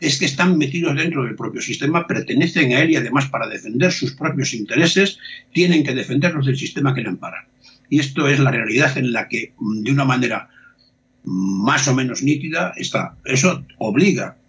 es 0.00 0.18
que 0.18 0.24
están 0.24 0.58
metidos 0.58 0.96
dentro 0.96 1.22
del 1.22 1.36
propio 1.36 1.62
sistema, 1.62 2.08
pertenecen 2.08 2.72
a 2.72 2.80
él 2.80 2.90
y 2.90 2.96
además 2.96 3.28
para 3.28 3.46
defender 3.46 3.92
sus 3.92 4.14
propios 4.14 4.52
intereses 4.52 5.18
tienen 5.52 5.84
que 5.84 5.94
defenderlos 5.94 6.46
del 6.46 6.58
sistema 6.58 6.92
que 6.92 7.02
le 7.02 7.10
ampara. 7.10 7.46
Y 7.88 8.00
esto 8.00 8.26
es 8.26 8.40
la 8.40 8.50
realidad 8.50 8.98
en 8.98 9.12
la 9.12 9.28
que, 9.28 9.52
mm, 9.56 9.82
de 9.84 9.92
una 9.92 10.04
manera 10.04 10.48
más 11.22 11.86
o 11.86 11.94
menos 11.94 12.20
nítida, 12.24 12.72
está. 12.76 13.14
Eso 13.24 13.64
obliga 13.78 14.39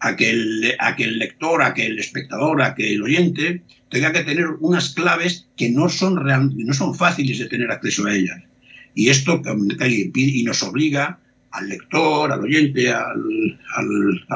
a 0.00 0.16
que, 0.16 0.30
el, 0.30 0.74
a 0.78 0.96
que 0.96 1.04
el 1.04 1.18
lector, 1.18 1.62
a 1.62 1.74
que 1.74 1.86
el 1.86 1.98
espectador, 1.98 2.62
a 2.62 2.74
que 2.74 2.94
el 2.94 3.02
oyente 3.02 3.62
tenga 3.88 4.12
que 4.12 4.24
tener 4.24 4.46
unas 4.60 4.94
claves 4.94 5.46
que 5.56 5.70
no 5.70 5.88
son, 5.88 6.22
real, 6.22 6.50
no 6.54 6.74
son 6.74 6.94
fáciles 6.94 7.38
de 7.38 7.46
tener 7.46 7.70
acceso 7.70 8.06
a 8.06 8.14
ellas. 8.14 8.42
Y 8.94 9.08
esto 9.08 9.40
y 9.84 10.42
nos 10.44 10.62
obliga 10.62 11.18
al 11.52 11.68
lector, 11.68 12.32
al 12.32 12.40
oyente, 12.40 12.90
a 12.90 13.06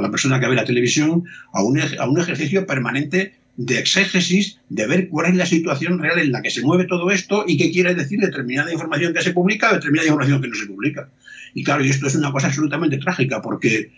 la 0.00 0.10
persona 0.10 0.40
que 0.40 0.48
ve 0.48 0.54
la 0.54 0.64
televisión, 0.64 1.24
a 1.52 1.62
un, 1.62 1.80
a 1.80 2.08
un 2.08 2.20
ejercicio 2.20 2.66
permanente 2.66 3.34
de 3.56 3.78
exégesis, 3.78 4.58
de 4.70 4.86
ver 4.86 5.08
cuál 5.08 5.30
es 5.30 5.36
la 5.36 5.44
situación 5.44 5.98
real 5.98 6.18
en 6.18 6.32
la 6.32 6.40
que 6.40 6.50
se 6.50 6.62
mueve 6.62 6.84
todo 6.84 7.10
esto 7.10 7.44
y 7.46 7.58
qué 7.58 7.70
quiere 7.70 7.94
decir 7.94 8.18
determinada 8.18 8.72
información 8.72 9.12
que 9.12 9.22
se 9.22 9.32
publica 9.32 9.70
o 9.70 9.74
determinada 9.74 10.08
información 10.08 10.40
que 10.40 10.48
no 10.48 10.54
se 10.54 10.66
publica. 10.66 11.10
Y 11.52 11.64
claro, 11.64 11.84
y 11.84 11.90
esto 11.90 12.06
es 12.06 12.14
una 12.14 12.32
cosa 12.32 12.46
absolutamente 12.46 12.98
trágica 12.98 13.42
porque, 13.42 13.90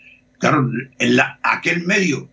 claro, 0.43 0.69
aquel 1.41 1.85
medio 1.85 2.29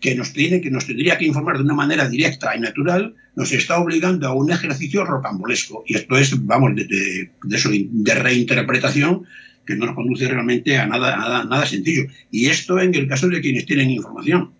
que 0.00 0.14
nos 0.14 0.32
tiene, 0.32 0.62
que 0.62 0.70
nos 0.70 0.86
tendría 0.86 1.18
que 1.18 1.26
informar 1.26 1.58
de 1.58 1.64
una 1.64 1.74
manera 1.74 2.08
directa 2.08 2.56
y 2.56 2.60
natural, 2.60 3.14
nos 3.36 3.52
está 3.52 3.78
obligando 3.78 4.26
a 4.26 4.34
un 4.34 4.50
ejercicio 4.50 5.04
rocambolesco. 5.04 5.84
Y 5.86 5.96
esto 5.96 6.16
es, 6.16 6.46
vamos, 6.46 6.74
de, 6.74 6.86
de, 6.86 7.88
de 7.90 8.14
reinterpretación 8.14 9.26
que 9.66 9.76
no 9.76 9.84
nos 9.86 9.94
conduce 9.94 10.26
realmente 10.26 10.78
a 10.78 10.86
nada, 10.86 11.18
nada, 11.18 11.44
nada 11.44 11.66
sencillo. 11.66 12.04
Y 12.30 12.46
esto 12.46 12.80
en 12.80 12.94
el 12.94 13.06
caso 13.06 13.28
de 13.28 13.42
quienes 13.42 13.66
tienen 13.66 13.90
información 13.90 14.52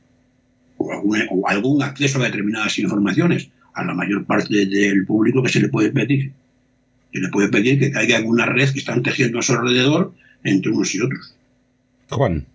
o 0.76 1.48
algún, 1.48 1.82
acceso 1.82 2.20
a 2.20 2.24
determinadas 2.24 2.78
informaciones 2.78 3.48
a 3.74 3.84
la 3.84 3.94
mayor 3.94 4.26
parte 4.26 4.66
del 4.66 5.06
público 5.06 5.42
que 5.42 5.48
se 5.48 5.60
le 5.60 5.68
puede 5.68 5.90
pedir. 5.90 6.32
Se 7.14 7.18
le 7.18 7.28
puede 7.30 7.48
pedir 7.48 7.78
que 7.78 7.90
caiga 7.90 8.18
en 8.18 8.26
una 8.26 8.44
red 8.44 8.70
que 8.70 8.78
están 8.78 9.02
tejiendo 9.02 9.38
a 9.38 9.42
su 9.42 9.52
alrededor 9.54 10.12
entre 10.44 10.70
unos 10.70 10.94
y 10.94 11.00
otros. 11.00 11.34
Juan. 12.10 12.46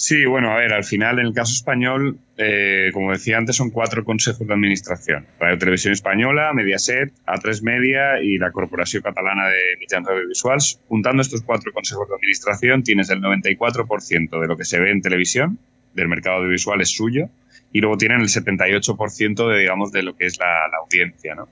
Sí, 0.00 0.24
bueno, 0.24 0.50
a 0.50 0.56
ver, 0.56 0.72
al 0.72 0.84
final 0.84 1.18
en 1.18 1.26
el 1.26 1.34
caso 1.34 1.52
español, 1.52 2.18
eh, 2.38 2.88
como 2.94 3.12
decía 3.12 3.36
antes, 3.36 3.56
son 3.56 3.68
cuatro 3.68 4.02
consejos 4.02 4.46
de 4.46 4.54
administración. 4.54 5.26
Radio 5.38 5.58
Televisión 5.58 5.92
Española, 5.92 6.54
Mediaset, 6.54 7.12
A3 7.26 7.62
Media 7.62 8.22
y 8.22 8.38
la 8.38 8.50
Corporación 8.50 9.02
Catalana 9.02 9.48
de 9.48 9.76
Mitjans 9.78 10.08
Audiovisuals. 10.08 10.80
Juntando 10.88 11.20
estos 11.20 11.42
cuatro 11.42 11.70
consejos 11.74 12.08
de 12.08 12.14
administración 12.14 12.82
tienes 12.82 13.10
el 13.10 13.20
94% 13.20 14.40
de 14.40 14.46
lo 14.46 14.56
que 14.56 14.64
se 14.64 14.80
ve 14.80 14.90
en 14.90 15.02
televisión, 15.02 15.58
del 15.92 16.08
mercado 16.08 16.38
audiovisual 16.38 16.80
es 16.80 16.88
suyo, 16.88 17.28
y 17.70 17.82
luego 17.82 17.98
tienen 17.98 18.22
el 18.22 18.28
78% 18.28 19.52
de, 19.52 19.58
digamos, 19.58 19.92
de 19.92 20.02
lo 20.02 20.16
que 20.16 20.24
es 20.24 20.38
la, 20.38 20.64
audiencia, 20.82 21.34
¿no? 21.34 21.46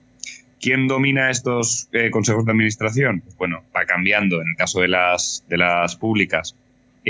¿Quién 0.59 0.89
domina 0.89 1.29
estos 1.29 1.91
eh, 1.93 2.09
consejos 2.11 2.47
de 2.47 2.53
administración? 2.53 3.21
Pues 3.21 3.37
bueno, 3.37 3.63
va 3.77 3.85
cambiando. 3.85 4.41
En 4.41 4.49
el 4.49 4.57
caso 4.57 4.81
de 4.81 4.89
las, 4.89 5.45
de 5.51 5.59
las 5.59 5.97
públicas, 5.97 6.57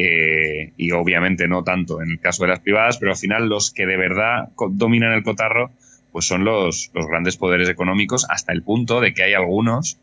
eh, 0.00 0.72
y 0.76 0.92
obviamente 0.92 1.48
no 1.48 1.64
tanto 1.64 2.00
en 2.00 2.10
el 2.10 2.20
caso 2.20 2.44
de 2.44 2.50
las 2.50 2.60
privadas, 2.60 2.98
pero 2.98 3.10
al 3.10 3.18
final 3.18 3.48
los 3.48 3.72
que 3.72 3.86
de 3.86 3.96
verdad 3.96 4.48
dominan 4.70 5.12
el 5.12 5.24
cotarro 5.24 5.72
pues 6.12 6.26
son 6.26 6.44
los, 6.44 6.90
los 6.94 7.06
grandes 7.06 7.36
poderes 7.36 7.68
económicos 7.68 8.26
hasta 8.30 8.52
el 8.52 8.62
punto 8.62 9.00
de 9.00 9.12
que 9.12 9.24
hay 9.24 9.34
algunos 9.34 9.98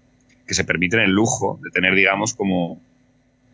que 0.45 0.53
se 0.53 0.65
permiten 0.65 0.99
el 0.99 1.11
lujo 1.11 1.59
de 1.63 1.71
tener, 1.71 1.95
digamos, 1.95 2.33
como, 2.33 2.79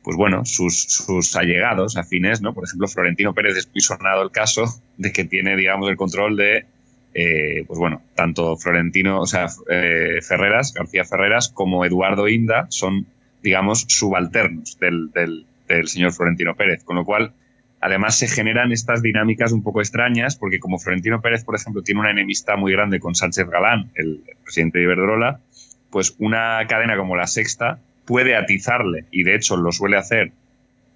pues 0.03 0.17
bueno, 0.17 0.45
sus, 0.45 0.83
sus 0.83 1.35
allegados 1.35 1.95
afines, 1.95 2.41
¿no? 2.41 2.53
Por 2.53 2.65
ejemplo, 2.65 2.87
Florentino 2.87 3.33
Pérez 3.33 3.55
es 3.55 3.69
muy 3.69 3.81
el 4.21 4.31
caso 4.31 4.65
de 4.97 5.11
que 5.13 5.23
tiene, 5.23 5.55
digamos, 5.55 5.89
el 5.89 5.95
control 5.95 6.35
de, 6.35 6.65
eh, 7.13 7.63
pues 7.67 7.79
bueno, 7.79 8.01
tanto 8.15 8.57
Florentino, 8.57 9.21
o 9.21 9.25
sea, 9.25 9.47
eh, 9.69 10.19
Ferreras, 10.21 10.73
García 10.73 11.05
Ferreras, 11.05 11.49
como 11.49 11.85
Eduardo 11.85 12.27
Inda 12.27 12.65
son, 12.69 13.05
digamos, 13.41 13.85
subalternos 13.87 14.77
del, 14.79 15.45
del 15.75 15.87
señor 15.87 16.13
Florentino 16.13 16.55
Pérez, 16.55 16.83
con 16.83 16.95
lo 16.95 17.05
cual 17.05 17.33
además 17.81 18.17
se 18.17 18.27
generan 18.27 18.71
estas 18.71 19.01
dinámicas 19.01 19.51
un 19.51 19.63
poco 19.63 19.81
extrañas, 19.81 20.35
porque 20.35 20.59
como 20.59 20.77
Florentino 20.77 21.21
Pérez, 21.21 21.43
por 21.43 21.55
ejemplo, 21.55 21.81
tiene 21.81 21.99
una 21.99 22.11
enemistad 22.11 22.57
muy 22.57 22.71
grande 22.71 22.99
con 22.99 23.15
Sánchez 23.15 23.47
Galán, 23.49 23.91
el, 23.95 24.21
presidente 24.43 24.77
de 24.77 24.85
Iberdrola, 24.85 25.39
pues 25.89 26.15
una 26.19 26.65
cadena 26.67 26.95
como 26.95 27.15
la 27.15 27.27
Sexta 27.27 27.79
puede 28.05 28.35
atizarle, 28.35 29.05
y 29.11 29.23
de 29.23 29.35
hecho 29.35 29.57
lo 29.57 29.71
suele 29.71 29.97
hacer 29.97 30.31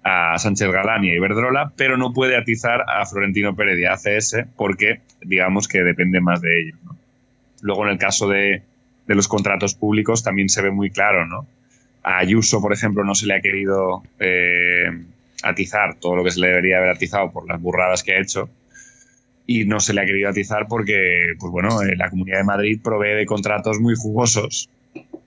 a 0.04 0.38
Sánchez 0.38 0.70
Galán 0.70 1.04
y 1.04 1.10
a 1.10 1.14
Iberdrola, 1.14 1.72
pero 1.76 1.96
no 1.96 2.12
puede 2.12 2.36
atizar 2.36 2.84
a 2.88 3.04
Florentino 3.06 3.56
Pérez 3.56 3.78
y 3.78 3.84
a 3.84 3.94
ACS 3.94 4.46
porque, 4.56 5.00
digamos, 5.20 5.66
que 5.66 5.82
depende 5.82 6.20
más 6.20 6.40
de 6.40 6.60
ellos. 6.60 6.78
Luego, 7.60 7.86
en 7.86 7.92
el 7.92 7.98
caso 7.98 8.28
de, 8.28 8.62
de 9.06 9.14
los 9.14 9.26
contratos 9.26 9.74
públicos, 9.74 10.22
también 10.22 10.48
se 10.48 10.62
ve 10.62 10.70
muy 10.70 10.90
claro, 10.90 11.26
¿no? 11.26 11.46
A 12.06 12.18
Ayuso, 12.18 12.62
por 12.62 12.72
ejemplo, 12.72 13.02
no 13.02 13.16
se 13.16 13.26
le 13.26 13.34
ha 13.34 13.40
querido 13.40 14.04
eh, 14.20 14.86
atizar 15.42 15.96
todo 15.98 16.14
lo 16.14 16.22
que 16.22 16.30
se 16.30 16.38
le 16.38 16.46
debería 16.46 16.78
haber 16.78 16.90
atizado 16.90 17.32
por 17.32 17.48
las 17.48 17.60
burradas 17.60 18.04
que 18.04 18.12
ha 18.12 18.20
hecho. 18.20 18.48
Y 19.44 19.64
no 19.64 19.80
se 19.80 19.92
le 19.92 20.02
ha 20.02 20.06
querido 20.06 20.30
atizar 20.30 20.68
porque, 20.68 21.34
pues 21.36 21.50
bueno, 21.50 21.82
eh, 21.82 21.96
la 21.96 22.08
Comunidad 22.08 22.38
de 22.38 22.44
Madrid 22.44 22.80
provee 22.80 23.16
de 23.16 23.26
contratos 23.26 23.80
muy 23.80 23.96
jugosos 23.96 24.70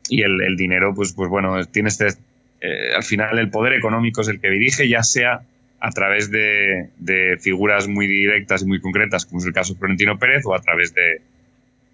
y 0.07 0.21
el, 0.21 0.55
dinero, 0.55 0.93
pues, 0.95 1.11
pues 1.11 1.30
bueno, 1.30 1.65
tiene 1.65 1.89
este, 1.89 2.07
eh, 2.61 2.93
al 2.95 3.03
final 3.03 3.38
el 3.39 3.49
poder 3.49 3.73
económico 3.73 4.21
es 4.21 4.30
el 4.30 4.39
que 4.39 4.49
dirige, 4.49 4.88
ya 4.88 5.03
sea 5.03 5.41
a 5.82 5.91
través 5.91 6.32
de, 6.32 6.88
figuras 7.41 7.89
muy 7.89 8.07
directas 8.07 8.61
y 8.61 8.67
muy 8.67 8.80
concretas, 8.80 9.25
como 9.25 9.41
es 9.41 9.47
el 9.47 9.53
caso 9.53 9.73
de 9.73 9.80
Florentino 9.80 10.17
Pérez, 10.17 10.45
o 10.45 10.55
a 10.55 10.61
través 10.61 10.93
de, 10.93 11.19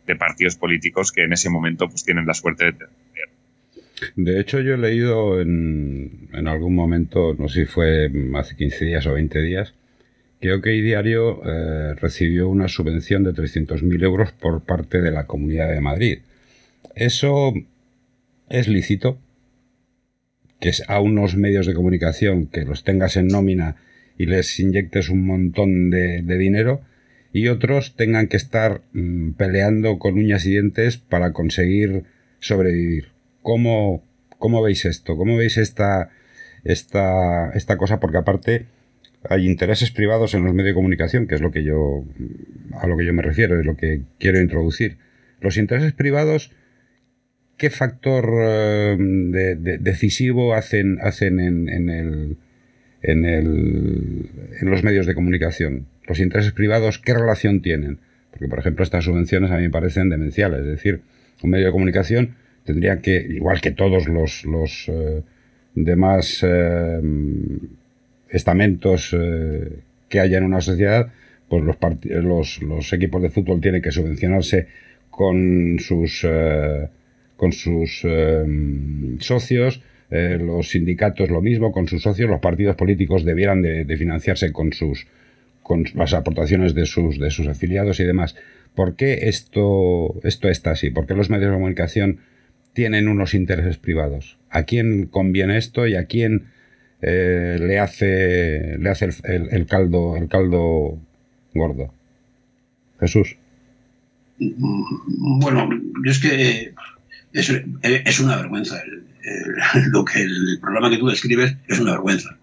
de 0.05 0.15
partidos 0.15 0.55
políticos 0.57 1.11
que 1.11 1.23
en 1.23 1.33
ese 1.33 1.49
momento 1.49 1.89
pues 1.89 2.03
tienen 2.03 2.27
la 2.27 2.35
suerte 2.35 2.65
de 2.65 2.85
de 4.15 4.39
hecho, 4.39 4.59
yo 4.59 4.75
he 4.75 4.77
leído 4.77 5.41
en, 5.41 6.29
en, 6.33 6.47
algún 6.47 6.75
momento, 6.75 7.33
no 7.37 7.47
sé 7.47 7.61
si 7.61 7.65
fue 7.65 8.11
hace 8.35 8.55
15 8.55 8.85
días 8.85 9.05
o 9.07 9.13
20 9.13 9.41
días, 9.41 9.73
que 10.39 10.53
OK 10.53 10.65
Diario 10.65 11.41
eh, 11.45 11.95
recibió 11.95 12.49
una 12.49 12.67
subvención 12.67 13.23
de 13.23 13.33
300.000 13.33 14.03
euros 14.03 14.31
por 14.31 14.61
parte 14.63 15.01
de 15.01 15.11
la 15.11 15.25
Comunidad 15.25 15.71
de 15.71 15.81
Madrid. 15.81 16.19
¿Eso 16.95 17.53
es 18.49 18.67
lícito? 18.67 19.17
Que 20.59 20.71
a 20.87 20.99
unos 20.99 21.35
medios 21.35 21.65
de 21.65 21.73
comunicación 21.73 22.47
que 22.47 22.65
los 22.65 22.83
tengas 22.83 23.17
en 23.17 23.27
nómina 23.27 23.77
y 24.17 24.27
les 24.27 24.59
inyectes 24.59 25.09
un 25.09 25.25
montón 25.25 25.89
de, 25.89 26.21
dinero 26.21 26.81
y 27.33 27.47
otros 27.47 27.95
tengan 27.95 28.27
que 28.27 28.37
estar 28.37 28.81
mmm, 28.93 29.31
peleando 29.31 29.99
con 29.99 30.13
uñas 30.13 30.45
y 30.45 30.51
dientes 30.51 30.97
para 30.97 31.33
conseguir 31.33 32.03
sobrevivir. 32.39 33.14
¿Cómo, 33.45 34.03
cómo 34.39 34.63
veis 34.63 34.85
esto? 34.85 35.15
¿Cómo 35.15 35.37
veis 35.37 35.59
esta, 35.59 36.09
esta, 36.63 37.51
esta 37.51 37.77
cosa? 37.77 37.99
Porque 37.99 38.17
aparte 38.17 38.65
hay 39.29 39.45
intereses 39.45 39.91
privados 39.91 40.33
en 40.33 40.43
los 40.43 40.55
medios 40.55 40.71
de 40.71 40.73
comunicación, 40.73 41.27
que 41.27 41.35
es 41.35 41.41
lo 41.41 41.51
que 41.51 41.63
yo 41.63 42.03
a 42.73 42.87
lo 42.87 42.97
que 42.97 43.05
yo 43.05 43.13
me 43.13 43.21
refiero, 43.21 43.59
es 43.59 43.63
lo 43.63 43.77
que 43.77 44.01
quiero 44.17 44.41
introducir. 44.41 44.97
Los 45.41 45.57
intereses 45.57 45.93
privados, 45.93 46.53
¿qué 47.55 47.69
factor 47.69 48.33
eh, 48.35 48.97
de, 48.99 49.55
de, 49.55 49.77
decisivo 49.77 50.55
hacen, 50.55 50.97
hacen 51.03 51.39
en, 51.39 51.69
en, 51.69 51.89
el, 51.91 52.37
en, 53.03 53.25
el, 53.25 54.29
en 54.59 54.71
los 54.71 54.83
medios 54.83 55.05
de 55.05 55.13
comunicación? 55.13 55.85
Los 56.07 56.19
intereses 56.19 56.51
privados, 56.51 56.97
¿qué 56.97 57.13
relación 57.13 57.61
tienen? 57.61 57.99
Porque, 58.31 58.47
por 58.47 58.57
ejemplo, 58.57 58.83
estas 58.83 59.03
subvenciones 59.03 59.51
a 59.51 59.57
mí 59.57 59.61
me 59.61 59.69
parecen 59.69 60.09
demenciales. 60.09 60.61
Es 60.61 60.65
decir, 60.65 61.01
un 61.43 61.51
medio 61.51 61.67
de 61.67 61.71
comunicación 61.71 62.37
tendría 62.65 62.99
que, 62.99 63.15
igual 63.29 63.61
que 63.61 63.71
todos 63.71 64.07
los, 64.07 64.43
los 64.43 64.89
eh, 64.89 65.21
demás 65.75 66.39
eh, 66.43 66.99
estamentos 68.29 69.15
eh, 69.17 69.79
que 70.09 70.19
haya 70.19 70.39
en 70.39 70.43
una 70.43 70.61
sociedad, 70.61 71.11
pues 71.47 71.63
los, 71.63 71.77
los, 72.03 72.61
los, 72.63 72.93
equipos 72.93 73.21
de 73.21 73.29
fútbol 73.29 73.61
tienen 73.61 73.81
que 73.81 73.91
subvencionarse 73.91 74.67
con 75.11 75.77
sus, 75.79 76.27
con 77.37 77.51
sus 77.53 78.05
socios, 79.19 79.81
los 80.09 80.69
sindicatos 80.69 81.29
lo 81.29 81.41
mismo, 81.41 81.71
con 81.71 81.87
sus 81.87 82.01
socios, 82.01 82.29
los 82.29 82.41
partidos 82.41 82.75
políticos 82.75 83.23
debieran 83.23 83.61
de, 83.61 83.85
de 83.85 83.97
financiarse 83.97 84.51
con 84.51 84.73
sus 84.73 85.07
con 85.65 85.83
las 85.95 86.13
aportaciones 86.13 86.75
de 86.75 86.85
sus, 86.85 87.17
de 87.17 87.31
sus 87.31 87.47
afiliados 87.47 87.99
y 87.99 88.03
demás. 88.03 88.35
¿Por 88.75 88.95
qué 88.95 89.29
esto, 89.29 90.13
esto 90.21 90.47
está 90.47 90.71
así? 90.71 90.91
¿Por 90.91 91.07
qué 91.07 91.15
los 91.15 91.31
medios 91.31 91.49
de 91.49 91.55
comunicación 91.55 92.19
tienen 92.75 93.07
unos 93.07 93.33
intereses 93.33 93.77
privados. 93.77 94.37
¿A 94.51 94.63
quién 94.63 95.07
conviene 95.07 95.57
esto 95.57 95.87
y 95.87 95.95
a 95.95 96.05
quién 96.05 96.51
eh, 97.01 97.57
le 97.59 97.79
hace, 97.79 98.77
le 98.77 98.89
hace 98.89 99.05
el, 99.23 99.47
el, 99.49 99.65
caldo, 99.65 100.15
el 100.17 100.27
caldo 100.27 100.99
gordo? 101.55 101.91
Jesús. 102.99 103.37
Bueno, 104.37 105.69
es 106.05 106.19
que 106.19 106.73
es, 107.33 107.63
es 107.81 108.19
una 108.19 108.35
vergüenza. 108.35 108.81
El, 108.83 109.05
lo 109.91 110.05
que 110.05 110.21
el 110.21 110.59
programa 110.61 110.89
que 110.89 110.97
tú 110.97 111.07
describes 111.07 111.55
es 111.67 111.79
una 111.79 111.93
vergüenza. 111.93 112.37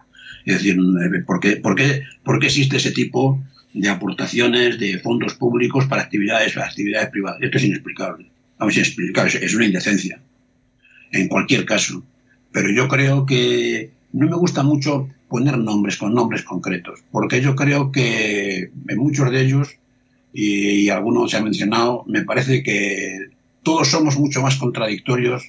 Es 0.45 0.55
decir, 0.55 0.77
¿por 1.25 1.39
qué, 1.39 1.57
por 1.57 1.75
qué, 1.75 2.03
por 2.23 2.39
qué 2.39 2.47
existe 2.47 2.77
ese 2.77 2.91
tipo 2.91 3.41
de 3.73 3.87
aportaciones 3.87 4.79
de 4.79 4.99
fondos 4.99 5.35
públicos 5.35 5.85
para 5.85 6.01
actividades, 6.01 6.53
para 6.53 6.65
actividades 6.65 7.09
privadas? 7.11 7.39
Esto 7.41 7.57
es 7.57 7.63
inexplicable 7.65 8.32
a 8.59 8.65
explicar, 8.67 9.27
es 9.27 9.55
una 9.55 9.65
indecencia, 9.65 10.21
en 11.11 11.27
cualquier 11.27 11.65
caso. 11.65 12.03
Pero 12.51 12.69
yo 12.71 12.87
creo 12.87 13.25
que 13.25 13.91
no 14.11 14.27
me 14.27 14.35
gusta 14.35 14.63
mucho 14.63 15.09
poner 15.27 15.57
nombres 15.57 15.97
con 15.97 16.13
nombres 16.13 16.43
concretos, 16.43 17.03
porque 17.11 17.41
yo 17.41 17.55
creo 17.55 17.91
que 17.91 18.69
en 18.87 18.97
muchos 18.97 19.31
de 19.31 19.41
ellos, 19.41 19.69
y, 20.33 20.69
y 20.69 20.89
algunos 20.89 21.31
se 21.31 21.37
han 21.37 21.43
mencionado, 21.43 22.03
me 22.07 22.23
parece 22.23 22.63
que 22.63 23.29
todos 23.63 23.87
somos 23.87 24.19
mucho 24.19 24.41
más 24.41 24.57
contradictorios 24.57 25.43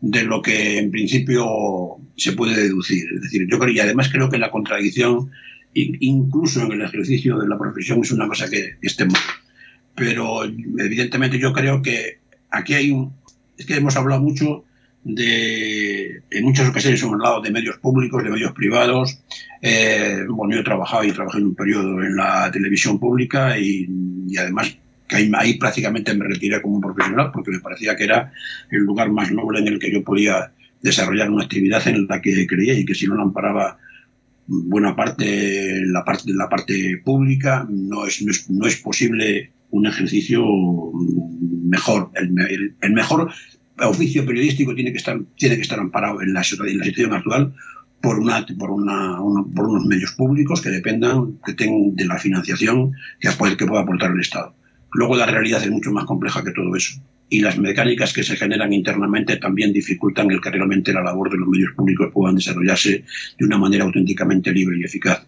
de 0.00 0.24
lo 0.24 0.40
que 0.42 0.78
en 0.78 0.90
principio 0.90 1.46
se 2.16 2.32
puede 2.32 2.60
deducir. 2.60 3.04
Es 3.14 3.22
decir, 3.22 3.46
yo 3.50 3.58
creo, 3.58 3.72
y 3.72 3.80
además 3.80 4.08
creo 4.10 4.30
que 4.30 4.38
la 4.38 4.50
contradicción, 4.50 5.30
incluso 5.74 6.62
en 6.62 6.72
el 6.72 6.82
ejercicio 6.82 7.38
de 7.38 7.48
la 7.48 7.58
profesión, 7.58 8.00
es 8.00 8.10
una 8.10 8.26
cosa 8.26 8.48
que 8.48 8.76
esté 8.82 9.04
mal. 9.04 9.20
Pero 9.94 10.44
evidentemente 10.44 11.38
yo 11.38 11.52
creo 11.52 11.82
que 11.82 12.18
aquí 12.50 12.74
hay 12.74 12.90
un... 12.90 13.12
Es 13.56 13.66
que 13.66 13.76
hemos 13.76 13.96
hablado 13.96 14.20
mucho 14.20 14.64
de... 15.04 16.22
En 16.30 16.44
muchas 16.44 16.68
ocasiones 16.68 17.02
hemos 17.02 17.14
hablado 17.14 17.40
de 17.40 17.50
medios 17.50 17.78
públicos, 17.78 18.22
de 18.22 18.30
medios 18.30 18.52
privados. 18.52 19.20
Eh, 19.62 20.24
bueno, 20.28 20.54
yo 20.54 20.60
he 20.60 20.64
trabajado 20.64 21.04
y 21.04 21.12
trabajé 21.12 21.38
en 21.38 21.46
un 21.46 21.54
periodo 21.54 22.02
en 22.02 22.16
la 22.16 22.50
televisión 22.50 22.98
pública 22.98 23.58
y, 23.58 23.88
además 24.38 24.76
que 25.06 25.16
ahí, 25.16 25.30
ahí, 25.34 25.58
prácticamente 25.58 26.14
me 26.14 26.26
retiré 26.26 26.62
como 26.62 26.76
un 26.76 26.80
profesional 26.80 27.30
porque 27.32 27.50
me 27.50 27.60
parecía 27.60 27.96
que 27.96 28.04
era 28.04 28.32
el 28.70 28.80
lugar 28.80 29.10
más 29.10 29.32
noble 29.32 29.58
en 29.58 29.68
el 29.68 29.78
que 29.78 29.92
yo 29.92 30.04
podía 30.04 30.52
desarrollar 30.82 31.30
una 31.30 31.44
actividad 31.44 31.86
en 31.88 32.06
la 32.06 32.20
que 32.20 32.46
creía 32.46 32.74
y 32.74 32.84
que 32.84 32.94
si 32.94 33.06
no 33.06 33.16
la 33.16 33.22
amparaba 33.22 33.76
buena 34.46 34.96
parte 34.96 35.84
la 35.84 36.04
parte 36.04 36.32
la 36.32 36.48
parte 36.48 37.00
pública 37.04 37.66
no 37.68 38.06
es, 38.06 38.22
no 38.22 38.30
es, 38.30 38.50
no 38.50 38.66
es 38.66 38.76
posible 38.76 39.50
un 39.70 39.86
ejercicio 39.86 40.44
mejor. 41.70 42.10
El, 42.14 42.38
el, 42.38 42.74
el, 42.80 42.92
mejor 42.92 43.30
oficio 43.78 44.26
periodístico 44.26 44.74
tiene 44.74 44.92
que 44.92 44.98
estar, 44.98 45.18
tiene 45.36 45.56
que 45.56 45.62
estar 45.62 45.78
amparado 45.78 46.20
en 46.20 46.34
la, 46.34 46.42
en 46.42 46.78
la 46.78 46.84
situación 46.84 47.14
actual 47.14 47.54
por, 48.00 48.18
una, 48.18 48.44
por, 48.58 48.70
una, 48.70 49.18
por 49.54 49.68
unos 49.68 49.86
medios 49.86 50.12
públicos 50.12 50.60
que 50.60 50.70
dependan 50.70 51.38
que 51.44 51.54
tengan 51.54 51.94
de 51.94 52.04
la 52.06 52.18
financiación 52.18 52.92
que, 53.18 53.28
que 53.56 53.66
pueda 53.66 53.82
aportar 53.82 54.10
el 54.10 54.20
Estado. 54.20 54.54
Luego 54.92 55.16
la 55.16 55.26
realidad 55.26 55.62
es 55.62 55.70
mucho 55.70 55.92
más 55.92 56.04
compleja 56.04 56.42
que 56.42 56.52
todo 56.52 56.74
eso. 56.74 57.00
Y 57.32 57.40
las 57.40 57.56
mecánicas 57.58 58.12
que 58.12 58.24
se 58.24 58.36
generan 58.36 58.72
internamente 58.72 59.36
también 59.36 59.72
dificultan 59.72 60.30
el 60.32 60.40
que 60.40 60.50
realmente 60.50 60.92
la 60.92 61.02
labor 61.02 61.30
de 61.30 61.38
los 61.38 61.48
medios 61.48 61.72
públicos 61.74 62.10
puedan 62.12 62.34
desarrollarse 62.34 63.04
de 63.38 63.44
una 63.44 63.56
manera 63.56 63.84
auténticamente 63.84 64.50
libre 64.52 64.78
y 64.78 64.84
eficaz. 64.84 65.24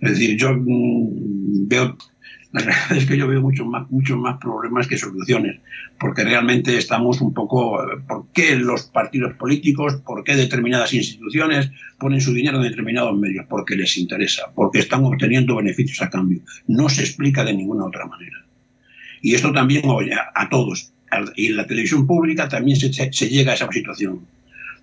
Es 0.00 0.12
decir, 0.12 0.38
yo 0.38 0.54
mmm, 0.54 1.68
veo 1.68 1.98
la 2.54 2.60
realidad 2.60 2.96
es 2.96 3.06
que 3.06 3.16
yo 3.16 3.26
veo 3.26 3.42
muchos 3.42 3.66
más, 3.66 3.90
muchos 3.90 4.16
más 4.16 4.38
problemas 4.38 4.86
que 4.86 4.96
soluciones, 4.96 5.60
porque 5.98 6.22
realmente 6.22 6.78
estamos 6.78 7.20
un 7.20 7.34
poco, 7.34 7.84
¿por 8.06 8.26
qué 8.32 8.54
los 8.54 8.84
partidos 8.84 9.34
políticos, 9.34 9.96
por 10.06 10.22
qué 10.22 10.36
determinadas 10.36 10.94
instituciones 10.94 11.72
ponen 11.98 12.20
su 12.20 12.32
dinero 12.32 12.58
en 12.58 12.70
determinados 12.70 13.18
medios? 13.18 13.46
Porque 13.48 13.74
les 13.74 13.98
interesa, 13.98 14.52
porque 14.54 14.78
están 14.78 15.04
obteniendo 15.04 15.56
beneficios 15.56 16.00
a 16.02 16.10
cambio. 16.10 16.42
No 16.68 16.88
se 16.88 17.00
explica 17.02 17.44
de 17.44 17.54
ninguna 17.54 17.86
otra 17.86 18.06
manera. 18.06 18.44
Y 19.20 19.34
esto 19.34 19.52
también, 19.52 19.88
oye, 19.88 20.12
a 20.12 20.48
todos, 20.48 20.92
y 21.34 21.46
en 21.46 21.56
la 21.56 21.66
televisión 21.66 22.06
pública 22.06 22.48
también 22.48 22.78
se, 22.78 22.92
se 22.92 23.28
llega 23.28 23.50
a 23.50 23.54
esa 23.56 23.68
situación. 23.72 24.20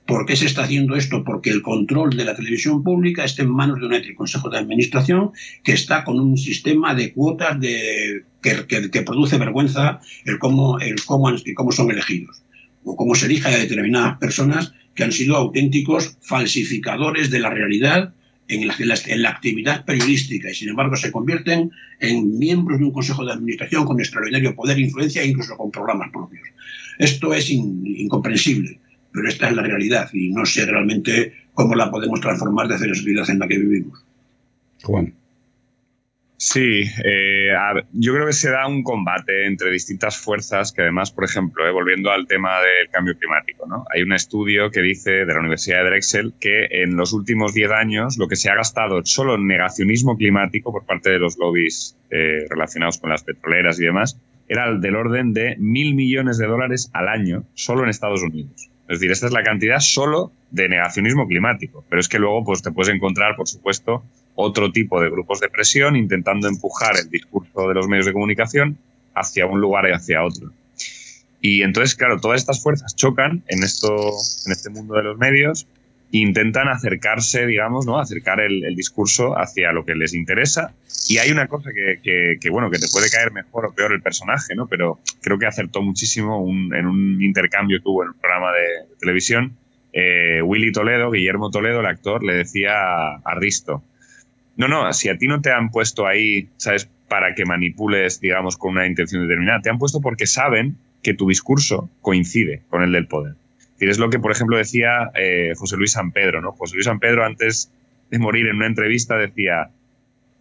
¿Por 0.06 0.26
qué 0.26 0.36
se 0.36 0.46
está 0.46 0.64
haciendo 0.64 0.96
esto? 0.96 1.24
Porque 1.24 1.52
el 1.52 1.62
control 1.62 2.18
de 2.18 2.26
la 2.26 2.36
televisión 2.36 2.84
pública 2.84 3.24
está 3.24 3.44
en 3.44 3.52
manos 3.52 3.80
de 3.80 3.86
un 3.86 4.16
consejo 4.16 4.50
de 4.50 4.58
administración 4.58 5.32
que 5.64 5.74
está 5.74 6.04
con 6.04 6.20
un 6.20 6.38
sistema 6.38 6.96
de 6.96 7.14
cuotas 7.14 7.58
que, 8.42 9.04
produce 9.06 9.38
vergüenza 9.38 10.02
el 10.26 10.40
cómo, 10.40 10.80
el 10.80 11.04
cómo, 11.06 11.32
cómo 11.56 11.72
son 11.72 11.92
elegidos 11.92 12.42
o 12.84 12.96
cómo 12.96 13.16
se 13.16 13.28
elige 13.28 13.48
a 13.48 13.58
determinadas 13.58 14.18
personas 14.18 14.74
que 14.96 15.04
han 15.04 15.12
sido 15.12 15.38
auténticos 15.38 16.18
falsificadores 16.22 17.30
de 17.30 17.40
la 17.40 17.52
realidad 17.52 18.14
en 18.48 18.68
la, 18.68 18.76
en 19.06 19.22
la, 19.22 19.30
actividad 19.30 19.86
periodística 19.86 20.50
y 20.50 20.56
sin 20.56 20.70
embargo 20.70 20.98
se 20.98 21.12
convierten 21.12 21.72
en 22.00 22.38
miembros 22.38 22.80
de 22.80 22.86
un 22.86 22.92
consejo 22.92 23.24
de 23.24 23.32
administración 23.32 23.86
con 23.86 24.00
extraordinario 24.00 24.56
poder 24.56 24.78
e 24.78 24.82
influencia 24.82 25.24
incluso 25.24 25.56
con 25.56 25.72
programas 25.72 26.10
propios. 26.12 26.50
Esto 26.98 27.34
es 27.34 27.50
incomprensible 27.50 28.80
pero 29.12 29.28
esta 29.28 29.50
es 29.50 29.56
la 29.56 29.64
realidad 29.64 30.10
y 30.14 30.32
no 30.32 30.46
sé 30.46 30.66
realmente 30.66 31.34
cómo 31.54 31.76
la 31.76 31.92
podemos 31.92 32.20
transformar 32.22 32.68
desde 32.68 32.88
la 32.88 32.96
sociedad 32.96 33.30
en 33.30 33.40
la 33.40 33.48
que 33.48 33.58
vivimos. 33.58 34.06
Juan. 34.84 35.14
Sí, 36.44 36.86
eh, 37.06 37.50
yo 37.94 38.16
creo 38.16 38.26
que 38.26 38.34
se 38.34 38.50
da 38.50 38.68
un 38.68 38.82
combate 38.82 39.46
entre 39.46 39.70
distintas 39.70 40.18
fuerzas 40.18 40.72
que 40.72 40.82
además, 40.82 41.12
por 41.12 41.24
ejemplo, 41.24 41.68
eh, 41.68 41.72
volviendo 41.72 42.10
al 42.10 42.26
tema 42.26 42.60
del 42.62 42.90
cambio 42.90 43.16
climático, 43.16 43.68
¿no? 43.68 43.86
hay 43.94 44.02
un 44.02 44.12
estudio 44.12 44.72
que 44.72 44.82
dice 44.82 45.12
de 45.12 45.28
la 45.28 45.40
Universidad 45.40 45.84
de 45.84 45.92
Drexel 45.92 46.34
que 46.40 46.66
en 46.72 46.98
los 46.98 47.14
últimos 47.14 47.54
10 47.54 47.70
años 47.74 48.18
lo 48.18 48.28
que 48.28 48.38
se 48.38 48.50
ha 48.50 48.56
gastado 48.56 49.06
solo 49.06 49.36
en 49.36 49.46
negacionismo 49.46 50.18
climático 50.18 50.72
por 50.72 50.84
parte 50.84 51.12
de 51.12 51.20
los 51.20 51.38
lobbies 51.38 51.96
eh, 52.10 52.48
relacionados 52.50 52.98
con 52.98 53.12
las 53.12 53.24
petroleras 53.24 53.80
y 53.80 53.84
demás 53.84 54.20
era 54.48 54.74
del 54.74 54.96
orden 54.96 55.34
de 55.34 55.58
mil 55.60 55.94
millones 55.94 56.40
de 56.40 56.48
dólares 56.48 56.90
al 56.94 57.08
año 57.08 57.44
solo 57.54 57.84
en 57.84 57.90
Estados 57.90 58.24
Unidos. 58.24 58.71
Es 58.88 59.00
decir, 59.00 59.12
esta 59.12 59.28
es 59.28 59.34
la 59.34 59.44
cantidad 59.44 59.80
solo 59.80 60.32
de 60.50 60.68
negacionismo 60.70 61.28
climático. 61.28 61.84
Pero 61.90 62.00
es 62.00 62.10
que 62.10 62.20
luego 62.20 62.44
pues, 62.44 62.62
te 62.62 62.72
puedes 62.72 62.94
encontrar, 62.94 63.36
por 63.36 63.48
supuesto, 63.48 64.04
otro 64.36 64.72
tipo 64.72 65.02
de 65.02 65.10
grupos 65.10 65.40
de 65.40 65.50
presión 65.50 65.96
intentando 65.96 66.48
empujar 66.48 66.98
el 66.98 67.10
discurso 67.10 67.68
de 67.68 67.74
los 67.74 67.88
medios 67.88 68.06
de 68.06 68.14
comunicación 68.14 68.78
hacia 69.16 69.46
un 69.46 69.60
lugar 69.62 69.88
y 69.90 69.94
hacia 69.94 70.24
otro. 70.24 70.52
Y 71.42 71.64
entonces, 71.64 71.96
claro, 71.96 72.20
todas 72.20 72.40
estas 72.40 72.62
fuerzas 72.62 72.96
chocan 72.96 73.44
en, 73.48 73.64
esto, 73.64 74.12
en 74.46 74.52
este 74.52 74.70
mundo 74.70 74.96
de 74.96 75.04
los 75.04 75.18
medios 75.18 75.68
intentan 76.12 76.68
acercarse, 76.68 77.46
digamos, 77.46 77.86
¿no? 77.86 78.00
Acercar 78.00 78.42
el, 78.42 78.76
discurso 78.76 79.38
hacia 79.38 79.72
lo 79.72 79.86
que 79.86 79.96
les 79.96 80.14
interesa. 80.14 80.74
Y 81.08 81.18
hay 81.18 81.32
una 81.32 81.48
cosa 81.48 81.72
que, 81.74 82.38
que, 82.40 82.50
bueno, 82.50 82.70
que 82.70 82.80
te 82.80 82.88
puede 82.90 83.10
caer 83.10 83.32
mejor 83.32 83.66
o 83.66 83.74
peor 83.74 83.94
el 83.94 84.02
personaje, 84.02 84.56
¿no? 84.56 84.68
Pero 84.68 85.00
creo 85.22 85.40
que 85.40 85.46
acertó 85.46 85.82
muchísimo 85.82 86.46
en 86.48 86.86
un 86.86 87.22
intercambio 87.22 87.82
tuvo 87.82 88.04
en 88.04 88.10
un 88.10 88.16
programa 88.16 88.52
de, 88.52 88.96
televisión. 89.00 89.58
Eh, 89.94 90.42
Willy 90.42 90.72
Toledo, 90.72 91.12
Guillermo 91.12 91.50
Toledo, 91.50 91.80
el 91.80 91.86
actor, 91.86 92.24
le 92.24 92.34
decía 92.34 93.16
a 93.16 93.36
Risto, 93.36 93.84
no, 94.58 94.68
no, 94.68 94.92
si 94.94 95.10
a 95.10 95.18
ti 95.18 95.28
no 95.28 95.42
te 95.42 95.52
han 95.52 95.70
puesto 95.70 96.06
ahí, 96.06 96.50
¿sabes? 96.58 96.90
Para 97.08 97.36
que 97.36 97.46
manipules, 97.46 98.20
digamos, 98.22 98.58
con 98.58 98.72
una 98.72 98.86
intención 98.86 99.24
determinada, 99.24 99.62
te 99.62 99.70
han 99.70 99.80
puesto 99.80 100.02
porque 100.02 100.28
saben 100.28 100.78
que 101.02 101.14
tu 101.14 101.28
discurso 101.28 101.90
coincide 102.02 102.62
con 102.70 102.84
el 102.84 102.92
del 102.92 103.08
poder 103.08 103.36
es 103.90 103.98
lo 103.98 104.10
que, 104.10 104.20
por 104.20 104.32
ejemplo, 104.32 104.58
decía 104.58 105.12
eh, 105.16 105.54
José 105.56 105.78
Luis 105.78 105.94
San 105.94 106.12
Pedro, 106.12 106.42
¿no? 106.42 106.52
José 106.52 106.76
Luis 106.76 106.86
San 106.86 107.00
Pedro, 107.00 107.26
antes 107.26 107.72
de 108.10 108.20
morir 108.20 108.48
en 108.48 108.58
una 108.58 108.68
entrevista, 108.68 109.18
decía, 109.18 109.70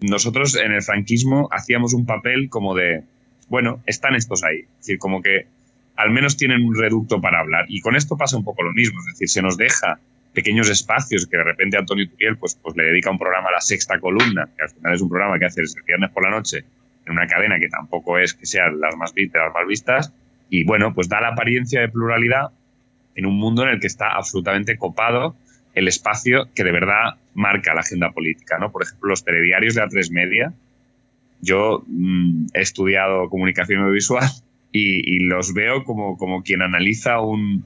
nosotros 0.00 0.56
en 0.56 0.72
el 0.72 0.82
franquismo 0.82 1.48
hacíamos 1.52 1.94
un 1.94 2.06
papel 2.06 2.48
como 2.50 2.74
de, 2.74 3.04
bueno, 3.48 3.82
están 3.86 4.14
estos 4.14 4.44
ahí. 4.44 4.60
Es 4.60 4.78
decir, 4.78 4.98
como 4.98 5.22
que 5.22 5.46
al 5.96 6.10
menos 6.10 6.36
tienen 6.36 6.64
un 6.64 6.74
reducto 6.74 7.20
para 7.20 7.40
hablar. 7.40 7.66
Y 7.68 7.80
con 7.80 7.96
esto 7.96 8.16
pasa 8.16 8.36
un 8.36 8.44
poco 8.44 8.62
lo 8.62 8.72
mismo, 8.72 8.98
es 9.00 9.06
decir, 9.06 9.28
se 9.28 9.42
nos 9.42 9.56
deja 9.56 9.98
pequeños 10.32 10.70
espacios 10.70 11.26
que 11.26 11.36
de 11.36 11.44
repente 11.44 11.76
Antonio 11.76 12.08
Turiel 12.08 12.36
pues, 12.36 12.54
pues 12.62 12.76
le 12.76 12.84
dedica 12.84 13.10
un 13.10 13.18
programa 13.18 13.48
a 13.48 13.52
la 13.52 13.60
sexta 13.60 13.98
columna, 13.98 14.48
que 14.56 14.62
al 14.62 14.70
final 14.70 14.94
es 14.94 15.00
un 15.00 15.08
programa 15.08 15.38
que 15.38 15.46
hace 15.46 15.60
el 15.60 15.68
viernes 15.86 16.10
por 16.10 16.22
la 16.22 16.30
noche 16.30 16.64
en 17.06 17.12
una 17.12 17.26
cadena 17.26 17.58
que 17.58 17.68
tampoco 17.68 18.18
es 18.18 18.34
que 18.34 18.46
sean 18.46 18.80
las 18.80 18.96
más, 18.96 19.12
las 19.16 19.52
más 19.52 19.66
vistas, 19.66 20.12
y 20.48 20.64
bueno, 20.64 20.94
pues 20.94 21.08
da 21.08 21.20
la 21.20 21.28
apariencia 21.28 21.80
de 21.80 21.88
pluralidad, 21.88 22.50
en 23.14 23.26
un 23.26 23.36
mundo 23.36 23.62
en 23.62 23.70
el 23.70 23.80
que 23.80 23.86
está 23.86 24.12
absolutamente 24.12 24.76
copado 24.76 25.34
el 25.74 25.88
espacio 25.88 26.48
que 26.54 26.64
de 26.64 26.72
verdad 26.72 27.14
marca 27.34 27.74
la 27.74 27.80
agenda 27.80 28.10
política. 28.10 28.58
¿no? 28.58 28.70
Por 28.70 28.82
ejemplo, 28.82 29.10
los 29.10 29.24
telediarios 29.24 29.74
de 29.74 29.82
A3 29.82 30.10
Media. 30.10 30.52
Yo 31.40 31.84
mm, 31.86 32.46
he 32.52 32.60
estudiado 32.60 33.28
comunicación 33.30 33.80
audiovisual 33.80 34.28
y, 34.72 35.20
los 35.20 35.54
veo 35.54 35.84
como, 35.84 36.16
como 36.16 36.42
quien 36.42 36.62
analiza 36.62 37.20
un, 37.20 37.64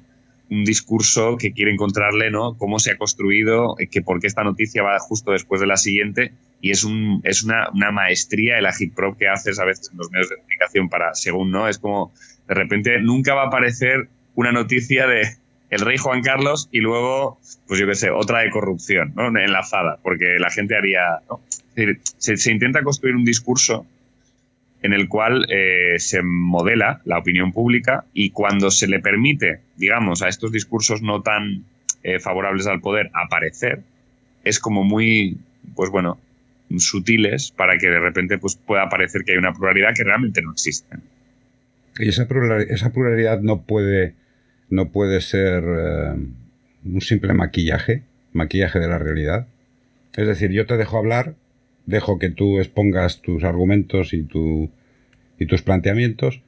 un, 0.50 0.64
discurso 0.64 1.36
que 1.36 1.52
quiere 1.52 1.72
encontrarle, 1.72 2.30
¿no? 2.30 2.56
Cómo 2.56 2.78
se 2.78 2.92
ha 2.92 2.96
construido, 2.96 3.76
que 3.90 4.00
por 4.00 4.20
qué 4.20 4.26
esta 4.26 4.44
noticia 4.44 4.82
va 4.82 4.98
justo 4.98 5.32
después 5.32 5.60
de 5.60 5.66
la 5.66 5.76
siguiente. 5.76 6.32
Y 6.60 6.70
es, 6.70 6.84
un, 6.84 7.20
es 7.24 7.42
una, 7.42 7.68
una 7.70 7.90
maestría 7.90 8.58
el 8.58 8.66
agitprop 8.66 9.18
que 9.18 9.28
haces 9.28 9.58
a 9.58 9.64
veces 9.64 9.90
en 9.90 9.98
los 9.98 10.10
medios 10.10 10.30
de 10.30 10.36
comunicación 10.36 10.88
para, 10.88 11.14
según, 11.14 11.50
¿no? 11.50 11.68
Es 11.68 11.78
como, 11.78 12.12
de 12.48 12.54
repente, 12.54 12.98
nunca 13.00 13.34
va 13.34 13.42
a 13.42 13.46
aparecer 13.48 14.08
una 14.34 14.52
noticia 14.52 15.06
de 15.06 15.36
el 15.70 15.80
rey 15.80 15.96
Juan 15.96 16.22
Carlos 16.22 16.68
y 16.70 16.80
luego, 16.80 17.38
pues 17.66 17.80
yo 17.80 17.86
qué 17.86 17.94
sé, 17.94 18.10
otra 18.10 18.40
de 18.40 18.50
corrupción, 18.50 19.12
¿no? 19.16 19.26
Enlazada, 19.38 19.98
porque 20.02 20.36
la 20.38 20.50
gente 20.50 20.76
haría... 20.76 21.20
Se, 22.18 22.52
intenta 22.52 22.82
construir 22.82 23.16
un 23.16 23.24
discurso 23.24 23.84
en 24.82 24.92
el 24.92 25.08
cual 25.08 25.46
eh, 25.48 25.98
se 25.98 26.22
modela 26.22 27.00
la 27.04 27.18
opinión 27.18 27.52
pública 27.52 28.04
y 28.12 28.30
cuando 28.30 28.70
se 28.70 28.86
le 28.86 29.00
permite, 29.00 29.60
digamos, 29.76 30.22
a 30.22 30.28
estos 30.28 30.52
discursos 30.52 31.02
no 31.02 31.22
tan 31.22 31.64
eh, 32.04 32.20
favorables 32.20 32.68
al 32.68 32.80
poder 32.80 33.10
aparecer, 33.12 33.80
es 34.44 34.60
como 34.60 34.84
muy, 34.84 35.38
pues 35.74 35.90
bueno, 35.90 36.20
sutiles 36.76 37.50
para 37.50 37.78
que 37.78 37.88
de 37.88 37.98
repente 37.98 38.38
pues, 38.38 38.54
pueda 38.56 38.88
parecer 38.88 39.24
que 39.24 39.32
hay 39.32 39.38
una 39.38 39.52
pluralidad 39.52 39.94
que 39.94 40.04
realmente 40.04 40.40
no 40.42 40.52
existe. 40.52 40.96
Y 41.98 42.08
esa 42.08 42.28
esa 42.68 42.92
pluralidad 42.92 43.40
no 43.40 43.62
puede 43.62 44.14
no 44.70 44.90
puede 44.90 45.20
ser 45.20 45.64
eh, 45.64 46.14
un 46.84 47.00
simple 47.00 47.34
maquillaje, 47.34 48.02
maquillaje 48.32 48.78
de 48.78 48.88
la 48.88 48.98
realidad. 48.98 49.46
Es 50.16 50.26
decir, 50.26 50.50
yo 50.50 50.66
te 50.66 50.76
dejo 50.76 50.98
hablar, 50.98 51.34
dejo 51.86 52.18
que 52.18 52.30
tú 52.30 52.58
expongas 52.58 53.20
tus 53.22 53.44
argumentos 53.44 54.12
y, 54.12 54.22
tu, 54.22 54.70
y 55.38 55.46
tus 55.46 55.62
planteamientos, 55.62 56.42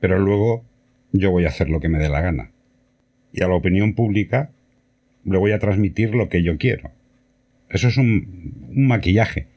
pero 0.00 0.18
luego 0.18 0.64
yo 1.12 1.30
voy 1.30 1.44
a 1.44 1.48
hacer 1.48 1.68
lo 1.68 1.80
que 1.80 1.88
me 1.88 1.98
dé 1.98 2.08
la 2.08 2.20
gana. 2.20 2.50
Y 3.32 3.42
a 3.42 3.48
la 3.48 3.54
opinión 3.54 3.94
pública 3.94 4.50
le 5.24 5.38
voy 5.38 5.52
a 5.52 5.58
transmitir 5.58 6.14
lo 6.14 6.28
que 6.28 6.42
yo 6.42 6.58
quiero. 6.58 6.90
Eso 7.68 7.88
es 7.88 7.96
un, 7.96 8.70
un 8.74 8.86
maquillaje. 8.86 9.48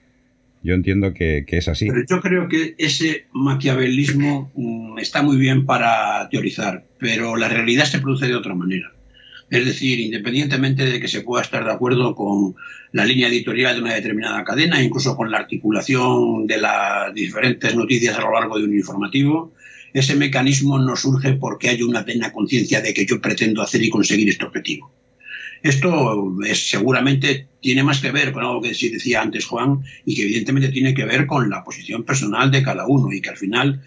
Yo 0.62 0.74
entiendo 0.74 1.14
que, 1.14 1.45
es 1.47 1.68
así. 1.68 1.88
Pero 1.88 2.03
yo 2.07 2.22
creo 2.22 2.49
que 2.49 2.76
ese 2.78 3.28
maquiavelismo 3.32 4.51
mm, 4.55 4.99
está 4.99 5.22
muy 5.22 5.38
bien 5.38 5.66
para 5.66 6.28
teorizar, 6.30 6.86
pero 6.97 7.38
la 7.38 7.47
realidad 7.47 7.86
se 7.86 7.99
produce 7.99 8.28
de 8.28 8.36
otra 8.36 8.55
manera. 8.55 8.91
Es 9.49 9.66
decir, 9.66 9.99
independientemente 9.99 10.86
de 10.86 10.99
que 10.99 11.07
se 11.07 11.22
pueda 11.22 11.43
estar 11.43 11.64
de 11.64 11.72
acuerdo 11.72 12.14
con 12.14 12.55
la 12.91 13.05
línea 13.05 13.30
editorial 13.30 13.76
de 13.76 13.82
una 13.82 13.93
determinada 13.95 14.43
cadena, 14.43 14.84
incluso 14.84 15.16
con 15.16 15.32
la 15.32 15.38
articulación 15.38 16.45
de 16.45 16.60
las 16.60 17.14
diferentes 17.14 17.76
noticias 17.76 18.18
a 18.18 18.22
lo 18.22 18.34
largo 18.34 18.60
de 18.60 18.66
un 18.66 18.76
informativo, 18.76 19.53
ese 19.93 20.16
mecanismo 20.16 20.78
no 20.78 20.95
surge 20.95 21.34
porque 21.34 21.70
hay 21.70 21.82
una 21.82 22.05
plena 22.05 22.32
conciencia 22.32 22.82
de 22.82 22.93
que 22.93 23.05
yo 23.05 23.20
pretendo 23.20 23.62
hacer 23.62 23.82
y 23.82 23.89
conseguir 23.89 24.30
este 24.30 24.45
objetivo. 24.45 24.91
Esto 25.62 26.38
es, 26.45 26.70
seguramente 26.70 27.47
tiene 27.62 27.84
más 27.84 27.99
que 27.99 28.12
ver 28.12 28.32
con 28.32 28.43
algo 28.43 28.62
que 28.62 28.70
decía 28.70 29.22
antes 29.22 29.45
Juan 29.45 29.84
y 30.05 30.16
que 30.16 30.24
evidentemente 30.24 30.70
tiene 30.70 30.93
que 30.93 31.05
ver 31.05 31.26
con 31.26 31.49
la 31.49 31.64
posición 31.64 32.03
personal 32.03 32.51
de 32.51 32.64
cada 32.64 32.88
uno 32.88 33.12
y 33.12 33.22
que 33.22 33.30
al 33.30 33.38
final 33.38 33.82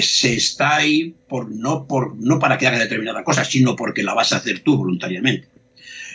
se 0.00 0.34
está 0.34 0.76
ahí 0.76 1.14
por, 1.28 1.50
no, 1.50 1.86
por, 1.86 2.16
no 2.16 2.38
para 2.38 2.58
que 2.58 2.66
haga 2.66 2.78
determinada 2.78 3.24
cosa, 3.24 3.44
sino 3.44 3.74
porque 3.74 4.02
la 4.02 4.14
vas 4.14 4.32
a 4.32 4.36
hacer 4.36 4.60
tú 4.60 4.76
voluntariamente. 4.76 5.48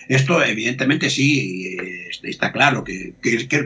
Esto 0.08 0.42
evidentemente 0.44 1.10
sí 1.10 1.76
eh, 1.78 2.10
está 2.24 2.54
claro, 2.54 2.84
que, 2.86 3.14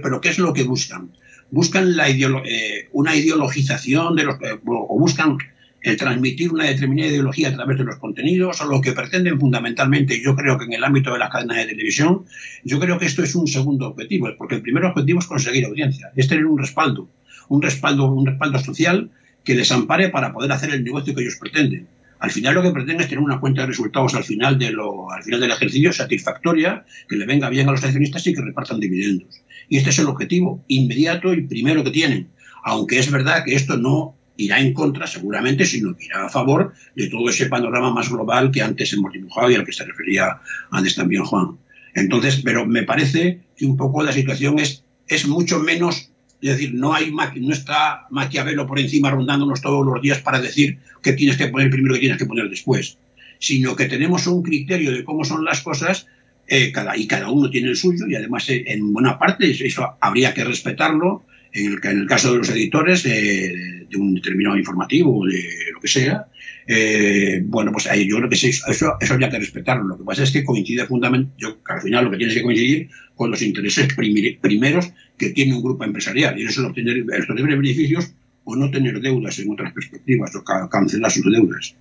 pero 0.01 0.21
¿qué 0.21 0.29
es 0.29 0.39
lo 0.39 0.53
que 0.53 0.63
buscan? 0.63 1.11
Buscan 1.51 1.95
la 1.95 2.09
eh, 2.09 2.87
una 2.93 3.15
ideologización 3.15 4.15
de 4.15 4.23
los, 4.23 4.37
o 4.65 4.99
buscan 4.99 5.37
el 5.81 5.97
transmitir 5.97 6.51
una 6.51 6.65
determinada 6.65 7.09
ideología 7.09 7.49
a 7.49 7.53
través 7.53 7.77
de 7.77 7.83
los 7.83 7.97
contenidos, 7.97 8.61
o 8.61 8.65
lo 8.65 8.81
que 8.81 8.93
pretenden 8.93 9.39
fundamentalmente, 9.39 10.21
yo 10.21 10.35
creo 10.35 10.57
que 10.57 10.65
en 10.65 10.73
el 10.73 10.83
ámbito 10.83 11.11
de 11.11 11.19
las 11.19 11.31
cadenas 11.31 11.57
de 11.57 11.65
televisión, 11.65 12.25
yo 12.63 12.79
creo 12.79 12.99
que 12.99 13.05
esto 13.05 13.23
es 13.23 13.33
un 13.35 13.47
segundo 13.47 13.87
objetivo, 13.87 14.29
porque 14.37 14.55
el 14.55 14.61
primer 14.61 14.85
objetivo 14.85 15.19
es 15.19 15.25
conseguir 15.25 15.65
audiencia, 15.65 16.11
es 16.15 16.27
tener 16.27 16.45
un 16.45 16.59
respaldo, 16.59 17.09
un 17.49 17.61
respaldo, 17.61 18.11
un 18.11 18.25
respaldo 18.25 18.59
social 18.59 19.09
que 19.43 19.55
les 19.55 19.71
ampare 19.71 20.09
para 20.09 20.33
poder 20.33 20.51
hacer 20.51 20.71
el 20.71 20.83
negocio 20.83 21.15
que 21.15 21.21
ellos 21.21 21.37
pretenden. 21.37 21.87
Al 22.19 22.29
final 22.29 22.53
lo 22.53 22.61
que 22.61 22.69
pretenden 22.69 23.01
es 23.01 23.09
tener 23.09 23.23
una 23.23 23.39
cuenta 23.39 23.61
de 23.61 23.67
resultados 23.67 24.13
al 24.13 24.23
final, 24.23 24.59
de 24.59 24.71
lo, 24.71 25.11
al 25.11 25.23
final 25.23 25.39
del 25.39 25.49
ejercicio 25.49 25.91
satisfactoria, 25.91 26.85
que 27.09 27.15
le 27.15 27.25
venga 27.25 27.49
bien 27.49 27.67
a 27.67 27.71
los 27.71 27.83
accionistas 27.83 28.27
y 28.27 28.35
que 28.35 28.41
repartan 28.41 28.79
dividendos. 28.79 29.41
Y 29.67 29.77
este 29.77 29.89
es 29.89 29.97
el 29.97 30.05
objetivo 30.05 30.63
inmediato 30.67 31.33
y 31.33 31.41
primero 31.41 31.83
que 31.83 31.89
tienen. 31.89 32.29
Aunque 32.63 32.99
es 32.99 33.09
verdad 33.09 33.43
que 33.43 33.55
esto 33.55 33.75
no 33.75 34.15
irá 34.37 34.59
en 34.59 34.73
contra 34.73 35.07
seguramente, 35.07 35.65
sino 35.65 35.95
que 35.95 36.05
irá 36.05 36.25
a 36.25 36.29
favor 36.29 36.73
de 36.95 37.07
todo 37.07 37.29
ese 37.29 37.47
panorama 37.47 37.93
más 37.93 38.09
global 38.09 38.51
que 38.51 38.61
antes 38.61 38.93
hemos 38.93 39.13
dibujado 39.13 39.51
y 39.51 39.55
al 39.55 39.65
que 39.65 39.73
se 39.73 39.85
refería 39.85 40.39
antes 40.71 40.95
también 40.95 41.23
Juan. 41.23 41.57
Entonces, 41.93 42.41
pero 42.43 42.65
me 42.65 42.83
parece 42.83 43.41
que 43.55 43.65
un 43.65 43.77
poco 43.77 44.03
la 44.03 44.11
situación 44.11 44.59
es, 44.59 44.83
es 45.07 45.27
mucho 45.27 45.59
menos, 45.59 46.11
es 46.41 46.49
decir, 46.51 46.73
no, 46.73 46.93
hay, 46.93 47.11
no 47.11 47.53
está 47.53 48.07
Maquiavelo 48.09 48.65
por 48.65 48.79
encima 48.79 49.11
rondándonos 49.11 49.61
todos 49.61 49.85
los 49.85 50.01
días 50.01 50.19
para 50.19 50.39
decir 50.39 50.79
qué 51.01 51.13
tienes 51.13 51.37
que 51.37 51.47
poner 51.47 51.69
primero 51.69 51.95
y 51.95 51.97
qué 51.97 52.01
tienes 52.01 52.17
que 52.17 52.25
poner 52.25 52.49
después, 52.49 52.97
sino 53.39 53.75
que 53.75 53.85
tenemos 53.85 54.25
un 54.27 54.41
criterio 54.41 54.91
de 54.91 55.03
cómo 55.03 55.23
son 55.25 55.43
las 55.43 55.61
cosas 55.61 56.07
eh, 56.47 56.73
y 56.95 57.07
cada 57.07 57.29
uno 57.29 57.49
tiene 57.49 57.69
el 57.69 57.77
suyo 57.77 58.07
y 58.07 58.15
además 58.15 58.49
eh, 58.49 58.63
en 58.67 58.91
buena 58.93 59.19
parte 59.19 59.51
eso 59.65 59.95
habría 59.99 60.33
que 60.33 60.43
respetarlo 60.43 61.23
en 61.53 61.73
el, 61.73 61.79
en 61.83 61.99
el 61.99 62.07
caso 62.07 62.31
de 62.31 62.37
los 62.39 62.49
editores 62.49 63.03
de, 63.03 63.87
un 63.97 64.15
determinado 64.15 64.57
informativo 64.57 65.19
o 65.19 65.25
de 65.25 65.43
lo 65.73 65.79
que 65.81 65.87
sea, 65.87 66.27
eh, 66.67 67.41
bueno, 67.43 67.71
pues 67.73 67.87
ahí 67.87 68.07
yo 68.07 68.17
creo 68.17 68.29
que 68.29 68.35
eso, 68.35 68.65
eso, 68.69 68.97
habría 69.09 69.29
que 69.29 69.39
respetarlo. 69.39 69.83
Lo 69.83 69.97
que 69.97 70.03
pasa 70.03 70.23
es 70.23 70.31
que 70.31 70.45
coincide 70.45 70.85
fundamentalmente, 70.85 71.33
yo 71.37 71.57
al 71.67 71.81
final 71.81 72.05
lo 72.05 72.11
que 72.11 72.17
tiene 72.17 72.33
que 72.33 72.41
coincidir 72.41 72.89
con 73.15 73.31
los 73.31 73.41
intereses 73.41 73.93
primeros 73.93 74.93
que 75.17 75.31
tiene 75.31 75.55
un 75.55 75.61
grupo 75.61 75.83
empresarial, 75.83 76.39
y 76.39 76.43
eso 76.45 76.61
es 76.61 76.67
obtener, 76.67 77.01
obtener 77.01 77.57
beneficios 77.57 78.13
o 78.43 78.55
no 78.55 78.71
tener 78.71 78.99
deudas 79.01 79.37
en 79.39 79.51
otras 79.51 79.73
perspectivas, 79.73 80.35
o 80.35 80.43
cancelar 80.69 81.11
sus 81.11 81.31
deudas. 81.31 81.75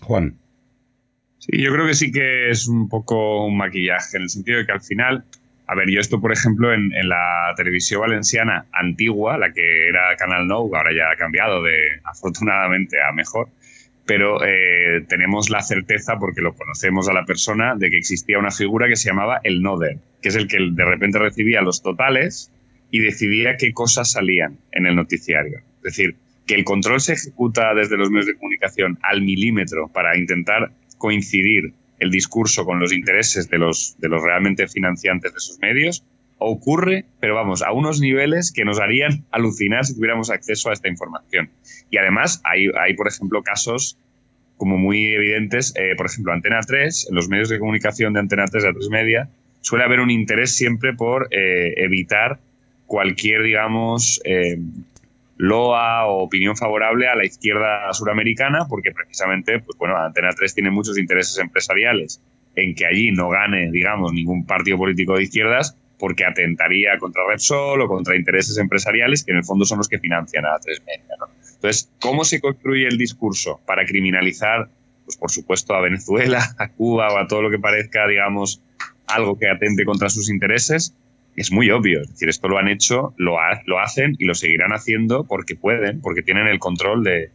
Juan. 0.00 0.36
Sí, 1.38 1.60
yo 1.60 1.72
creo 1.72 1.86
que 1.86 1.94
sí 1.94 2.10
que 2.10 2.50
es 2.50 2.66
un 2.66 2.88
poco 2.88 3.46
un 3.46 3.56
maquillaje, 3.56 4.16
en 4.16 4.22
el 4.24 4.30
sentido 4.30 4.58
de 4.58 4.66
que 4.66 4.72
al 4.72 4.80
final 4.80 5.24
a 5.68 5.74
ver, 5.74 5.90
yo 5.90 6.00
esto, 6.00 6.20
por 6.20 6.32
ejemplo, 6.32 6.72
en, 6.72 6.90
la 7.08 7.52
televisión 7.56 8.00
valenciana 8.00 8.66
antigua, 8.72 9.36
la 9.36 9.52
que 9.52 9.88
era 9.88 10.16
Canal 10.16 10.46
No, 10.46 10.56
ahora 10.56 10.92
ya 10.94 11.10
ha 11.10 11.16
cambiado 11.16 11.62
de 11.62 11.76
afortunadamente 12.04 12.98
a 13.02 13.12
mejor, 13.12 13.48
pero 14.06 14.44
eh, 14.44 15.04
tenemos 15.08 15.50
la 15.50 15.62
certeza, 15.62 16.18
porque 16.18 16.40
lo 16.40 16.54
conocemos 16.54 17.08
a 17.08 17.12
la 17.12 17.24
persona, 17.24 17.74
de 17.74 17.90
que 17.90 17.98
existía 17.98 18.38
una 18.38 18.52
figura 18.52 18.86
que 18.86 18.94
se 18.94 19.08
llamaba 19.08 19.40
el 19.42 19.60
noder, 19.60 19.98
que 20.22 20.28
es 20.28 20.36
el 20.36 20.46
que 20.46 20.58
de 20.70 20.84
repente 20.84 21.18
recibía 21.18 21.60
los 21.62 21.82
totales 21.82 22.52
y 22.92 23.00
decidía 23.00 23.56
qué 23.56 23.72
cosas 23.72 24.12
salían 24.12 24.58
en 24.70 24.86
el 24.86 24.94
noticiario. 24.94 25.58
Es 25.78 25.82
decir, 25.82 26.16
que 26.46 26.54
el 26.54 26.62
control 26.62 27.00
se 27.00 27.14
ejecuta 27.14 27.74
desde 27.74 27.96
los 27.96 28.10
medios 28.10 28.26
de 28.26 28.36
comunicación 28.36 28.98
al 29.02 29.22
milímetro 29.22 29.88
para 29.88 30.16
intentar 30.16 30.70
coincidir 30.98 31.72
el 31.98 32.10
discurso 32.10 32.64
con 32.64 32.78
los 32.80 32.92
intereses 32.92 33.48
de 33.48 33.58
los, 33.58 33.96
de 33.98 34.08
los 34.08 34.22
realmente 34.22 34.68
financiantes 34.68 35.32
de 35.32 35.38
esos 35.38 35.58
medios, 35.60 36.04
ocurre, 36.38 37.04
pero 37.20 37.34
vamos, 37.34 37.62
a 37.62 37.72
unos 37.72 38.00
niveles 38.00 38.52
que 38.52 38.64
nos 38.64 38.80
harían 38.80 39.24
alucinar 39.30 39.84
si 39.84 39.94
tuviéramos 39.94 40.30
acceso 40.30 40.70
a 40.70 40.72
esta 40.72 40.88
información. 40.88 41.50
Y 41.90 41.98
además 41.98 42.40
hay, 42.44 42.68
hay 42.78 42.94
por 42.94 43.08
ejemplo, 43.08 43.42
casos 43.42 43.96
como 44.56 44.78
muy 44.78 45.06
evidentes, 45.06 45.74
eh, 45.76 45.94
por 45.96 46.06
ejemplo, 46.06 46.32
Antena 46.32 46.60
3, 46.60 47.08
en 47.10 47.14
los 47.14 47.28
medios 47.28 47.48
de 47.48 47.58
comunicación 47.58 48.14
de 48.14 48.20
Antena 48.20 48.46
3 48.46 48.64
de 48.64 48.70
A3 48.70 48.90
Media, 48.90 49.28
suele 49.60 49.84
haber 49.84 50.00
un 50.00 50.10
interés 50.10 50.56
siempre 50.56 50.94
por 50.94 51.28
eh, 51.30 51.74
evitar 51.76 52.38
cualquier, 52.86 53.42
digamos, 53.42 54.20
eh, 54.24 54.58
loa 55.36 56.06
o 56.06 56.22
opinión 56.22 56.56
favorable 56.56 57.08
a 57.08 57.14
la 57.14 57.24
izquierda 57.24 57.92
suramericana, 57.92 58.66
porque 58.68 58.92
precisamente, 58.92 59.60
pues 59.60 59.76
bueno, 59.78 59.96
Antena 59.96 60.30
3 60.34 60.54
tiene 60.54 60.70
muchos 60.70 60.98
intereses 60.98 61.38
empresariales 61.38 62.22
en 62.54 62.74
que 62.74 62.86
allí 62.86 63.12
no 63.12 63.28
gane, 63.28 63.70
digamos, 63.70 64.12
ningún 64.12 64.46
partido 64.46 64.78
político 64.78 65.16
de 65.16 65.24
izquierdas, 65.24 65.76
porque 65.98 66.24
atentaría 66.24 66.98
contra 66.98 67.22
Repsol 67.28 67.80
o 67.82 67.88
contra 67.88 68.16
intereses 68.16 68.58
empresariales 68.58 69.24
que 69.24 69.32
en 69.32 69.38
el 69.38 69.44
fondo 69.44 69.64
son 69.64 69.78
los 69.78 69.88
que 69.88 69.98
financian 69.98 70.44
a 70.44 70.56
A3 70.56 70.82
Media. 70.86 71.16
Entonces, 71.54 71.90
¿cómo 72.00 72.24
se 72.24 72.40
construye 72.40 72.86
el 72.86 72.98
discurso 72.98 73.60
para 73.66 73.84
criminalizar, 73.84 74.68
pues 75.04 75.16
por 75.16 75.30
supuesto, 75.30 75.74
a 75.74 75.80
Venezuela, 75.80 76.42
a 76.58 76.68
Cuba 76.68 77.08
o 77.12 77.18
a 77.18 77.26
todo 77.26 77.42
lo 77.42 77.50
que 77.50 77.58
parezca, 77.58 78.06
digamos, 78.06 78.62
algo 79.06 79.38
que 79.38 79.48
atente 79.48 79.84
contra 79.84 80.08
sus 80.08 80.30
intereses? 80.30 80.94
Es 81.36 81.52
muy 81.52 81.70
obvio. 81.70 82.00
Es 82.02 82.10
decir, 82.10 82.28
esto 82.28 82.48
lo 82.48 82.58
han 82.58 82.68
hecho, 82.68 83.14
lo, 83.16 83.36
lo 83.66 83.78
hacen 83.78 84.16
y 84.18 84.24
lo 84.24 84.34
seguirán 84.34 84.72
haciendo 84.72 85.24
porque 85.24 85.54
pueden, 85.54 86.00
porque 86.00 86.22
tienen 86.22 86.46
el 86.46 86.58
control 86.58 87.04
de, 87.04 87.30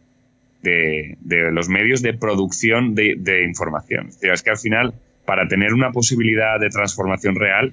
de, 0.62 1.16
los 1.52 1.68
medios 1.68 2.02
de 2.02 2.14
producción 2.14 2.94
de, 2.94 3.44
información. 3.46 4.08
Es, 4.08 4.22
es 4.22 4.42
que 4.42 4.50
al 4.50 4.58
final, 4.58 4.94
para 5.24 5.46
tener 5.48 5.72
una 5.72 5.92
posibilidad 5.92 6.58
de 6.60 6.68
transformación 6.70 7.36
real, 7.36 7.72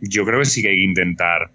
yo 0.00 0.24
creo 0.24 0.40
que 0.40 0.44
sí 0.46 0.62
que 0.62 0.68
hay 0.68 0.76
que 0.76 0.84
intentar 0.84 1.50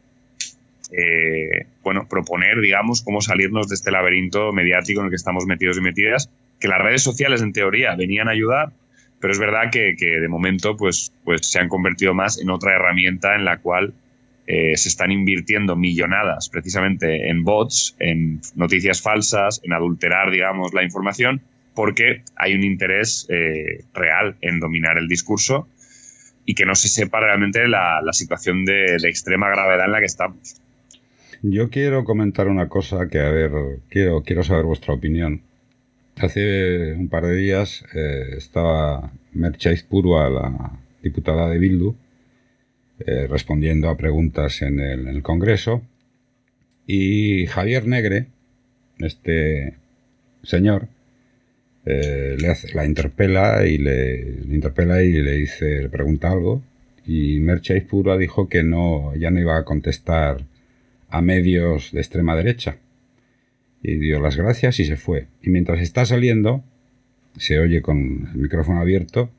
eh, 0.92 1.68
bueno, 1.84 2.06
proponer, 2.10 2.60
digamos, 2.60 3.02
cómo 3.02 3.22
salirnos 3.22 3.70
de 3.70 3.76
este 3.76 3.92
laberinto 3.92 4.52
mediático 4.52 5.00
en 5.00 5.06
el 5.06 5.10
que 5.10 5.16
estamos 5.16 5.46
metidos 5.46 5.78
y 5.78 5.82
metidas, 5.82 6.30
que 6.60 6.68
las 6.68 6.82
redes 6.82 7.02
sociales, 7.02 7.42
en 7.42 7.54
teoría, 7.54 7.96
venían 7.96 8.28
a 8.28 8.32
ayudar, 8.32 8.72
pero 9.22 9.32
es 9.32 9.40
verdad 9.40 9.70
que, 9.72 9.96
de 9.96 10.28
momento 10.28 10.76
pues, 10.76 11.14
pues 11.24 11.46
se 11.46 11.60
han 11.60 11.70
convertido 11.70 12.14
más 12.14 12.40
en 12.40 12.50
otra 12.50 12.76
herramienta 12.76 13.36
en 13.36 13.46
la 13.46 13.58
cual 13.58 13.94
eh, 14.48 14.76
se 14.76 14.90
están 14.90 15.12
invirtiendo 15.12 15.76
millonadas 15.76 16.50
precisamente 16.50 17.30
en 17.30 17.44
bots, 17.44 17.96
en 18.00 18.42
noticias 18.56 19.02
falsas, 19.02 19.62
en 19.64 19.74
adulterar, 19.74 20.32
digamos, 20.32 20.74
la 20.74 20.84
información, 20.84 21.42
porque 21.76 22.24
hay 22.36 22.56
un 22.56 22.64
interés 22.64 23.28
eh, 23.30 23.86
real 23.94 24.36
en 24.42 24.60
dominar 24.60 24.98
el 24.98 25.08
discurso 25.08 25.68
y 26.46 26.56
que 26.56 26.66
no 26.66 26.74
se 26.74 26.90
sepa 26.90 27.20
realmente 27.20 27.68
la, 27.68 28.02
situación 28.12 28.66
de, 28.66 28.98
de, 29.00 29.10
extrema 29.10 29.48
gravedad 29.50 29.86
en 29.86 29.92
la 29.92 30.00
que 30.00 30.06
estamos. 30.06 30.60
Yo 31.44 31.70
quiero 31.70 32.04
comentar 32.04 32.48
una 32.48 32.68
cosa 32.68 33.08
que, 33.08 33.20
a 33.20 33.30
ver, 33.30 33.52
quiero, 33.90 34.24
quiero 34.24 34.44
saber 34.44 34.66
vuestra 34.66 34.94
opinión. 34.94 35.42
Hace 36.18 36.94
un 36.94 37.08
par 37.10 37.26
de 37.26 37.36
días 37.36 37.84
eh, 37.94 38.36
estaba 38.38 39.12
Merchais 39.34 39.84
Purua, 39.84 40.30
la 40.30 40.80
diputada 41.02 41.50
de 41.50 41.58
Bildu, 41.58 41.96
eh, 43.00 43.28
respondiendo 43.28 43.90
a 43.90 43.98
preguntas 43.98 44.62
en 44.62 44.80
el, 44.80 45.24
Congreso, 45.24 45.82
y 46.86 47.48
Javier 47.48 47.88
Negre, 47.88 48.28
este 49.00 49.78
señor, 50.44 50.90
eh, 51.86 52.38
le 52.40 52.56
la 52.76 52.86
interpela 52.86 53.66
y 53.66 53.78
le, 53.80 54.44
interpela 54.50 55.02
y 55.02 55.14
le 55.14 55.34
dice, 55.34 55.82
le 55.82 55.90
pregunta 55.90 56.30
algo, 56.30 56.62
y 57.06 57.40
Merchais 57.40 57.84
Purua 57.84 58.18
dijo 58.18 58.48
que 58.48 58.64
no, 58.64 59.16
ya 59.16 59.32
no 59.32 59.40
iba 59.40 59.58
a 59.58 59.66
contestar 59.66 60.46
a 61.10 61.22
medios 61.22 61.92
de 61.92 62.00
extrema 62.02 62.36
derecha 62.36 62.78
y 63.84 63.98
dio 63.98 64.20
las 64.20 64.38
gracias 64.38 64.80
y 64.80 64.86
se 64.86 64.98
fue. 64.98 65.28
Y 65.42 65.50
mientras 65.50 65.82
está 65.82 66.06
saliendo, 66.06 66.64
se 67.38 67.60
oye 67.60 67.82
con 67.82 68.30
el 68.34 68.38
micrófono 68.38 68.80
abierto 68.80 69.32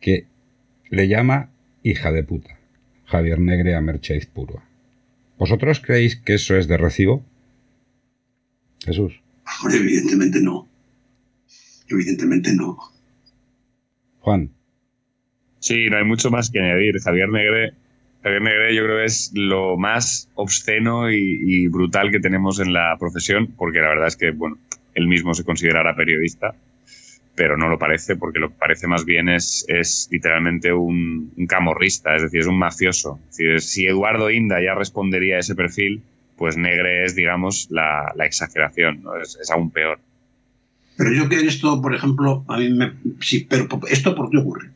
que 0.00 0.26
le 0.90 1.08
llama 1.08 1.50
hija 1.82 2.12
de 2.12 2.22
puta. 2.22 2.58
Javier 3.06 3.38
Negre 3.38 3.74
a 3.74 3.80
Mercheiz 3.80 4.26
Purua. 4.26 4.64
¿Vosotros 5.38 5.80
creéis 5.80 6.16
que 6.16 6.34
eso 6.34 6.56
es 6.56 6.66
de 6.66 6.76
recibo? 6.76 7.24
Jesús. 8.84 9.20
Evidentemente 9.72 10.40
no. 10.40 10.68
Evidentemente 11.88 12.52
no. 12.54 12.78
Juan. 14.20 14.50
Sí, 15.60 15.88
no 15.90 15.98
hay 15.98 16.04
mucho 16.04 16.30
más 16.30 16.50
que 16.50 16.60
añadir. 16.60 16.98
Javier 17.00 17.28
Negre 17.28 17.74
Javier 18.26 18.42
Negre 18.42 18.74
yo 18.74 18.82
creo 18.82 18.96
que 18.96 19.04
es 19.04 19.30
lo 19.34 19.76
más 19.76 20.28
obsceno 20.34 21.08
y, 21.12 21.68
brutal 21.68 22.10
que 22.10 22.18
tenemos 22.18 22.58
en 22.58 22.72
la 22.72 22.96
profesión, 22.98 23.54
porque 23.56 23.78
la 23.78 23.90
verdad 23.90 24.08
es 24.08 24.16
que, 24.16 24.32
bueno, 24.32 24.58
él 24.94 25.06
mismo 25.06 25.32
se 25.32 25.44
considerará 25.44 25.94
periodista, 25.94 26.52
pero 27.36 27.56
no 27.56 27.68
lo 27.68 27.78
parece, 27.78 28.16
porque 28.16 28.40
lo 28.40 28.48
que 28.48 28.56
parece 28.58 28.88
más 28.88 29.04
bien 29.04 29.28
es, 29.28 29.64
es 29.68 30.08
literalmente 30.10 30.72
un, 30.72 31.30
camorrista, 31.48 32.16
es 32.16 32.22
decir, 32.22 32.40
es 32.40 32.48
un 32.48 32.58
mafioso. 32.58 33.20
si 33.30 33.86
Eduardo 33.86 34.28
Inda 34.28 34.60
ya 34.60 34.74
respondería 34.74 35.36
a 35.36 35.38
ese 35.38 35.54
perfil, 35.54 36.02
pues 36.36 36.56
Negre 36.56 37.04
es, 37.04 37.14
digamos, 37.14 37.68
la, 37.70 38.12
exageración, 38.24 39.04
es, 39.22 39.38
aún 39.52 39.70
peor. 39.70 40.00
Pero 40.96 41.12
yo 41.12 41.28
que 41.28 41.36
esto, 41.36 41.80
por 41.80 41.94
ejemplo, 41.94 42.44
a 42.48 42.56
mí 42.58 42.70
me... 42.70 42.92
Sí, 43.20 43.46
pero 43.48 43.68
¿esto 43.88 44.16
por 44.16 44.30
qué 44.30 44.38
ocurre? 44.38 44.70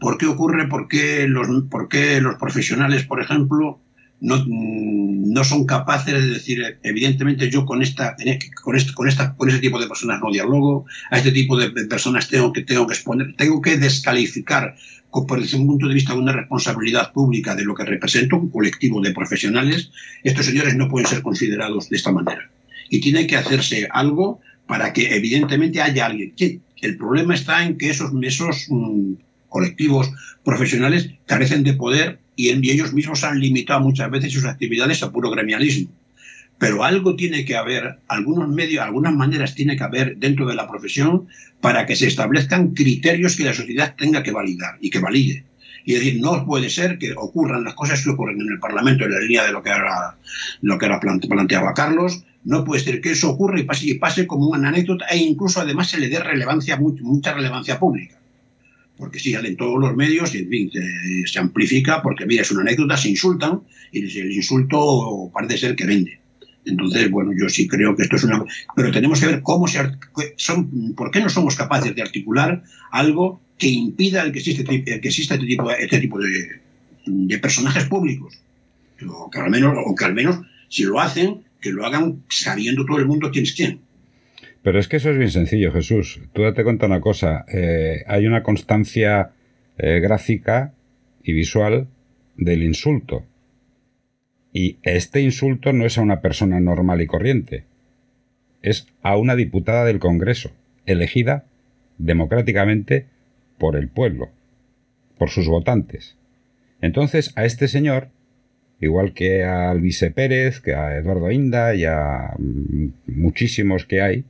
¿Por 0.00 0.18
qué 0.18 0.26
ocurre? 0.26 0.68
¿Por 0.68 0.88
qué 0.88 1.26
los, 1.26 1.48
por 1.70 1.88
qué 1.88 2.20
los 2.20 2.36
profesionales, 2.36 3.04
por 3.04 3.20
ejemplo, 3.20 3.80
no, 4.20 4.44
no, 4.46 5.44
son 5.44 5.64
capaces 5.64 6.14
de 6.14 6.26
decir, 6.26 6.78
evidentemente 6.82 7.50
yo 7.50 7.64
con 7.64 7.82
esta, 7.82 8.16
con 8.62 8.76
este, 8.76 8.92
con 8.92 9.08
esta, 9.08 9.34
con 9.34 9.48
este 9.48 9.60
tipo 9.60 9.78
de 9.80 9.86
personas 9.86 10.20
no 10.20 10.32
dialogo, 10.32 10.86
a 11.10 11.18
este 11.18 11.30
tipo 11.30 11.56
de 11.56 11.70
personas 11.86 12.28
tengo 12.28 12.52
que, 12.52 12.62
tengo 12.62 12.86
que 12.86 12.94
exponer, 12.94 13.34
tengo 13.36 13.62
que 13.62 13.76
descalificar 13.76 14.74
por 15.10 15.38
un 15.38 15.66
punto 15.66 15.88
de 15.88 15.94
vista 15.94 16.12
de 16.12 16.20
una 16.20 16.32
responsabilidad 16.32 17.12
pública 17.12 17.54
de 17.54 17.64
lo 17.64 17.74
que 17.74 17.84
representa 17.84 18.36
un 18.36 18.50
colectivo 18.50 19.00
de 19.00 19.12
profesionales, 19.12 19.90
estos 20.22 20.46
señores 20.46 20.76
no 20.76 20.88
pueden 20.88 21.08
ser 21.08 21.22
considerados 21.22 21.88
de 21.88 21.96
esta 21.96 22.12
manera. 22.12 22.50
Y 22.90 23.00
tiene 23.00 23.26
que 23.26 23.36
hacerse 23.36 23.88
algo 23.90 24.40
para 24.66 24.92
que 24.92 25.14
evidentemente 25.14 25.80
haya 25.80 26.06
alguien. 26.06 26.34
El 26.80 26.96
problema 26.96 27.34
está 27.34 27.64
en 27.64 27.76
que 27.76 27.90
esos, 27.90 28.12
esos 28.22 28.66
mm, 28.68 29.14
colectivos 29.48 30.10
profesionales 30.44 31.10
carecen 31.26 31.64
de 31.64 31.74
poder 31.74 32.20
y, 32.36 32.50
ellos 32.70 32.92
mismos 32.92 33.24
han 33.24 33.40
limitado 33.40 33.80
muchas 33.80 34.10
veces 34.10 34.32
sus 34.32 34.44
actividades 34.44 35.02
a 35.02 35.10
puro 35.10 35.30
gremialismo. 35.30 35.90
pero 36.58 36.82
algo 36.82 37.14
tiene 37.14 37.44
que 37.44 37.56
haber, 37.56 38.00
algunos 38.08 38.48
medios, 38.48 38.84
algunas 38.84 39.14
maneras 39.14 39.54
tiene 39.54 39.76
que 39.76 39.84
haber 39.84 40.16
dentro 40.16 40.46
de 40.46 40.56
la 40.56 40.68
profesión 40.68 41.28
para 41.60 41.86
que 41.86 41.94
se 41.94 42.08
establezcan 42.08 42.74
criterios 42.74 43.36
que 43.36 43.44
la 43.44 43.54
sociedad 43.54 43.94
tenga 43.96 44.24
que 44.24 44.32
validar 44.32 44.76
y 44.80 44.90
que 44.90 44.98
valide. 44.98 45.44
Y 45.84 45.94
es 45.94 46.00
decir, 46.00 46.20
no 46.20 46.44
puede 46.44 46.68
ser 46.68 46.98
que 46.98 47.14
ocurran 47.16 47.64
las 47.64 47.74
cosas 47.74 48.04
que 48.04 48.10
ocurren 48.10 48.40
en 48.40 48.52
el 48.52 48.58
Parlamento 48.58 49.04
en 49.04 49.12
la 49.12 49.20
línea 49.20 49.44
de 49.44 49.52
lo 49.52 49.62
que 49.62 49.70
ahora, 49.70 50.16
lo 50.60 50.78
que 50.78 50.86
planteaba 51.28 51.72
Carlos. 51.72 52.24
No 52.44 52.62
puede 52.64 52.82
ser 52.82 53.00
que 53.00 53.12
eso 53.12 53.30
ocurra 53.30 53.58
y 53.58 53.62
pase, 53.62 53.86
y 53.86 53.94
pase 53.94 54.26
como 54.26 54.48
una 54.48 54.68
anécdota 54.68 55.06
e 55.06 55.16
incluso 55.16 55.60
además 55.60 55.88
se 55.88 55.98
le 55.98 56.10
dé 56.10 56.18
relevancia, 56.18 56.76
mucha 56.76 57.32
relevancia 57.32 57.78
pública. 57.78 58.17
Porque 58.98 59.20
si 59.20 59.32
salen 59.32 59.56
todos 59.56 59.80
los 59.80 59.94
medios 59.94 60.34
y 60.34 60.38
en 60.38 60.48
fin, 60.48 60.70
se, 61.24 61.38
amplifica 61.38 62.02
porque 62.02 62.26
mira, 62.26 62.42
es 62.42 62.50
una 62.50 62.62
anécdota, 62.62 62.96
se 62.96 63.10
insultan 63.10 63.62
y 63.92 64.18
el 64.18 64.32
insulto 64.32 65.30
parece 65.32 65.56
ser 65.56 65.76
que 65.76 65.86
vende. 65.86 66.18
Entonces, 66.64 67.10
bueno, 67.10 67.32
yo 67.38 67.48
sí 67.48 67.66
creo 67.66 67.96
que 67.96 68.02
esto 68.02 68.16
es 68.16 68.24
una... 68.24 68.44
Pero 68.76 68.90
tenemos 68.90 69.20
que 69.20 69.26
ver 69.26 69.42
cómo 69.42 69.68
se... 69.68 69.78
Son, 70.36 70.94
¿Por 70.94 71.10
qué 71.10 71.20
no 71.20 71.30
somos 71.30 71.56
capaces 71.56 71.94
de 71.94 72.02
articular 72.02 72.62
algo 72.90 73.40
que 73.56 73.68
impida 73.68 74.22
el 74.22 74.32
que 74.32 74.40
existe, 74.40 74.64
que 74.64 75.00
exista 75.02 75.34
este 75.34 75.46
tipo, 75.46 75.70
este 75.70 76.00
tipo 76.00 76.18
de, 76.18 76.60
de 77.06 77.38
personajes 77.38 77.84
públicos? 77.84 78.38
O 79.06 79.30
que, 79.30 79.38
al 79.38 79.50
menos, 79.50 79.74
o 79.86 79.94
que 79.94 80.04
al 80.04 80.14
menos, 80.14 80.40
si 80.68 80.82
lo 80.82 81.00
hacen, 81.00 81.44
que 81.60 81.70
lo 81.70 81.86
hagan 81.86 82.22
sabiendo 82.28 82.84
todo 82.84 82.98
el 82.98 83.06
mundo 83.06 83.30
quién 83.30 83.44
es 83.44 83.52
quién. 83.52 83.80
Pero 84.62 84.78
es 84.78 84.88
que 84.88 84.96
eso 84.96 85.10
es 85.10 85.18
bien 85.18 85.30
sencillo, 85.30 85.72
Jesús. 85.72 86.20
Tú 86.32 86.42
date 86.42 86.64
cuenta 86.64 86.86
una 86.86 87.00
cosa. 87.00 87.44
Eh, 87.48 88.02
hay 88.06 88.26
una 88.26 88.42
constancia 88.42 89.30
eh, 89.78 90.00
gráfica 90.00 90.74
y 91.22 91.32
visual 91.32 91.86
del 92.36 92.62
insulto. 92.62 93.24
Y 94.52 94.78
este 94.82 95.20
insulto 95.20 95.72
no 95.72 95.84
es 95.84 95.98
a 95.98 96.02
una 96.02 96.20
persona 96.20 96.58
normal 96.58 97.00
y 97.00 97.06
corriente, 97.06 97.64
es 98.62 98.88
a 99.02 99.16
una 99.16 99.36
diputada 99.36 99.84
del 99.84 99.98
Congreso, 99.98 100.50
elegida 100.86 101.44
democráticamente 101.98 103.06
por 103.58 103.76
el 103.76 103.88
pueblo, 103.88 104.30
por 105.18 105.30
sus 105.30 105.48
votantes. 105.48 106.16
Entonces, 106.80 107.32
a 107.36 107.44
este 107.44 107.68
señor, 107.68 108.08
igual 108.80 109.12
que 109.12 109.44
a 109.44 109.70
Alvise 109.70 110.10
Pérez, 110.10 110.60
que 110.60 110.74
a 110.74 110.96
Eduardo 110.96 111.30
Inda 111.30 111.74
y 111.74 111.84
a 111.84 112.34
muchísimos 113.06 113.84
que 113.84 114.00
hay, 114.00 114.24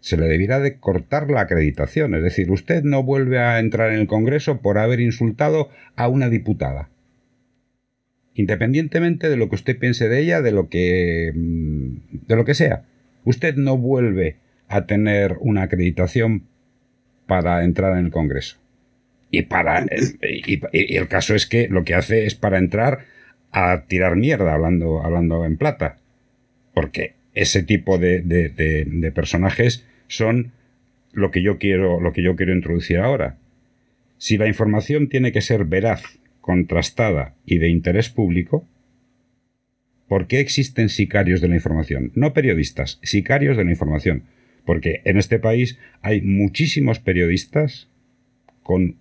se 0.00 0.16
le 0.16 0.26
debiera 0.26 0.60
de 0.60 0.78
cortar 0.78 1.30
la 1.30 1.42
acreditación. 1.42 2.14
Es 2.14 2.22
decir, 2.22 2.50
usted 2.50 2.82
no 2.82 3.02
vuelve 3.02 3.38
a 3.38 3.58
entrar 3.58 3.92
en 3.92 4.00
el 4.00 4.06
Congreso 4.06 4.60
por 4.60 4.78
haber 4.78 5.00
insultado 5.00 5.70
a 5.96 6.08
una 6.08 6.28
diputada 6.28 6.90
independientemente 8.38 9.28
de 9.28 9.36
lo 9.36 9.48
que 9.48 9.56
usted 9.56 9.78
piense 9.78 10.08
de 10.08 10.20
ella, 10.20 10.40
de 10.42 10.52
lo 10.52 10.68
que 10.68 11.32
mm, 11.34 12.26
de 12.28 12.36
lo 12.36 12.44
que 12.44 12.54
sea. 12.54 12.84
Usted 13.24 13.56
no 13.56 13.76
vuelve 13.76 14.36
a 14.68 14.86
tener 14.86 15.36
una 15.40 15.62
acreditación 15.62 16.44
para 17.26 17.64
entrar 17.64 17.98
en 17.98 18.06
el 18.06 18.10
Congreso. 18.12 18.56
Y 19.30 19.42
para 19.42 19.84
y, 20.22 20.96
el 20.96 21.08
caso 21.08 21.34
es 21.34 21.46
que 21.46 21.68
lo 21.68 21.84
que 21.84 21.96
hace 21.96 22.26
es 22.26 22.36
para 22.36 22.58
entrar 22.58 23.00
a 23.50 23.82
tirar 23.88 24.14
mierda 24.14 24.54
hablando 24.54 25.02
hablando 25.04 25.44
en 25.44 25.56
plata, 25.56 25.98
porque 26.74 27.14
ese 27.34 27.64
tipo 27.64 27.98
de, 27.98 28.22
de 28.22 29.12
personajes 29.12 29.84
son 30.08 30.52
lo 31.12 31.30
que 31.30 31.42
yo 31.42 31.58
quiero 31.58 32.00
lo 32.00 32.12
que 32.12 32.22
yo 32.22 32.36
quiero 32.36 32.54
introducir 32.54 32.98
ahora. 32.98 33.38
Si 34.18 34.36
la 34.36 34.48
información 34.48 35.08
tiene 35.08 35.30
que 35.30 35.40
ser 35.40 35.64
veraz 35.64 36.02
contrastada 36.40 37.34
y 37.46 37.58
de 37.58 37.68
interés 37.68 38.08
público, 38.08 38.66
¿por 40.08 40.26
qué 40.26 40.40
existen 40.40 40.88
sicarios 40.88 41.40
de 41.40 41.48
la 41.48 41.54
información? 41.54 42.10
No 42.14 42.32
periodistas, 42.32 42.98
sicarios 43.02 43.56
de 43.56 43.64
la 43.64 43.70
información. 43.70 44.24
Porque 44.64 45.00
en 45.04 45.16
este 45.18 45.38
país 45.38 45.78
hay 46.02 46.20
muchísimos 46.20 46.98
periodistas 46.98 47.88
con 48.62 48.96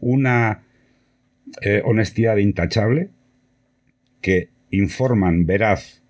una 0.00 0.62
eh, 1.62 1.82
honestidad 1.84 2.36
intachable 2.36 3.08
que 4.20 4.48
informan 4.70 5.46
veraz, 5.46 6.02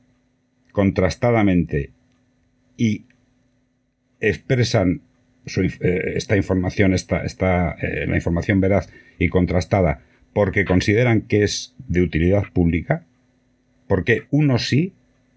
contrastadamente 0.73 1.91
y 2.77 3.06
expresan 4.21 5.03
eh, 5.57 6.13
esta 6.17 6.37
información, 6.37 6.95
esta, 6.95 7.77
eh, 7.81 8.07
la 8.07 8.17
información 8.17 8.61
veraz 8.61 8.89
y 9.19 9.29
contrastada 9.29 10.03
porque 10.37 10.67
consideran 10.67 11.23
que 11.23 11.45
es 11.45 11.75
de 11.89 12.03
utilidad 12.03 12.45
pública, 12.53 13.07
porque 13.87 14.25
unos 14.31 14.69
sí 14.69 14.93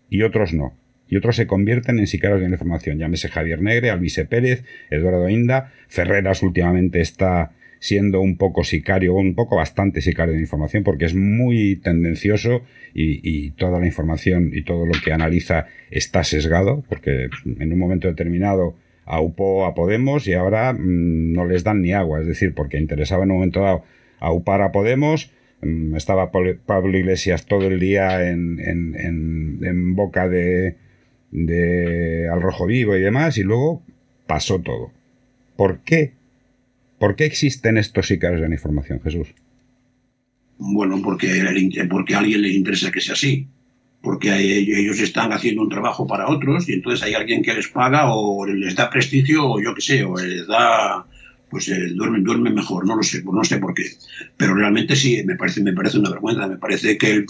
y 0.09 0.23
otros 0.23 0.53
no. 0.53 0.73
Y 1.07 1.15
otros 1.15 1.37
se 1.37 1.47
convierten 1.47 1.99
en 1.99 2.07
sicarios 2.07 2.41
de 2.41 2.49
la 2.49 2.55
información. 2.55 2.97
Llámese 2.97 3.29
Javier 3.29 3.61
Negre, 3.61 3.91
Alvise 3.91 4.25
Pérez, 4.25 4.65
Eduardo 4.89 5.29
Inda. 5.29 5.71
Ferreras 5.87 6.43
últimamente 6.43 6.99
está 6.99 7.53
siendo 7.79 8.19
un 8.21 8.37
poco 8.37 8.63
sicario, 8.63 9.15
un 9.15 9.35
poco 9.35 9.55
bastante 9.55 10.01
sicario 10.01 10.33
de 10.33 10.41
información, 10.41 10.83
porque 10.83 11.05
es 11.05 11.15
muy 11.15 11.77
tendencioso 11.77 12.61
y, 12.93 13.51
toda 13.51 13.79
la 13.79 13.85
información 13.85 14.51
y 14.53 14.63
todo 14.63 14.85
lo 14.85 14.93
que 15.03 15.13
analiza 15.13 15.67
está 15.89 16.23
sesgado, 16.23 16.83
porque 16.87 17.29
en 17.45 17.73
un 17.73 17.79
momento 17.79 18.07
determinado 18.07 18.75
aupó 19.05 19.65
a 19.65 19.73
Podemos 19.73 20.27
y 20.27 20.33
ahora 20.33 20.73
mm, 20.73 21.33
no 21.33 21.45
les 21.45 21.63
dan 21.63 21.81
ni 21.81 21.93
agua, 21.93 22.21
es 22.21 22.27
decir, 22.27 22.53
porque 22.53 22.77
interesaba 22.77 23.23
en 23.23 23.31
un 23.31 23.37
momento 23.37 23.61
dado 23.61 23.83
aupar 24.19 24.61
a 24.61 24.71
Podemos. 24.71 25.31
Mm, 25.61 25.95
estaba 25.95 26.31
Pablo 26.31 26.97
Iglesias 26.97 27.45
todo 27.45 27.67
el 27.67 27.79
día 27.79 28.29
en, 28.29 28.59
en, 28.59 29.95
boca 29.95 30.29
de, 30.29 30.75
de 31.31 32.29
Al 32.31 32.41
Rojo 32.41 32.65
Vivo 32.67 32.95
y 32.95 33.01
demás, 33.01 33.37
y 33.37 33.43
luego 33.43 33.81
pasó 34.27 34.59
todo. 34.59 34.91
¿Por 35.55 35.79
qué? 35.79 36.18
¿Por 36.99 37.15
qué 37.15 37.25
existen 37.25 37.77
estos 37.77 38.07
sicarios 38.07 38.41
de 38.41 38.49
la 38.49 38.55
información, 38.55 38.99
Jesús? 39.01 39.29
Bueno, 40.57 41.01
porque, 41.01 41.41
a 41.41 42.17
alguien 42.19 42.41
les 42.41 42.55
interesa 42.55 42.91
que 42.91 43.01
sea 43.01 43.13
así. 43.13 43.47
Porque 44.01 44.33
ellos 44.33 44.99
están 44.99 45.33
haciendo 45.33 45.61
un 45.61 45.69
trabajo 45.69 46.07
para 46.07 46.29
otros 46.29 46.69
y 46.69 46.73
entonces 46.73 47.05
hay 47.05 47.15
alguien 47.15 47.41
que 47.41 47.53
les 47.53 47.67
paga 47.67 48.13
o 48.13 48.45
les 48.45 48.73
da 48.75 48.89
prestigio 48.89 49.45
o 49.45 49.61
yo 49.61 49.75
qué 49.75 49.81
sé, 49.81 50.03
o 50.05 50.17
les 50.17 50.47
da 50.47 51.05
pues 51.49 51.67
eh, 51.67 51.87
duermen, 51.93 52.23
duermen 52.23 52.53
mejor, 52.53 52.85
no 52.85 52.95
lo 52.95 53.03
sé, 53.03 53.23
no 53.23 53.43
sé 53.43 53.57
por 53.57 53.73
qué. 53.73 53.83
Pero 54.37 54.53
realmente 54.53 54.95
sí, 54.95 55.21
me 55.25 55.35
parece, 55.35 55.61
me 55.61 55.73
parece 55.73 55.99
una 55.99 56.11
vergüenza, 56.11 56.47
me 56.47 56.57
parece 56.57 56.97
que, 56.97 57.25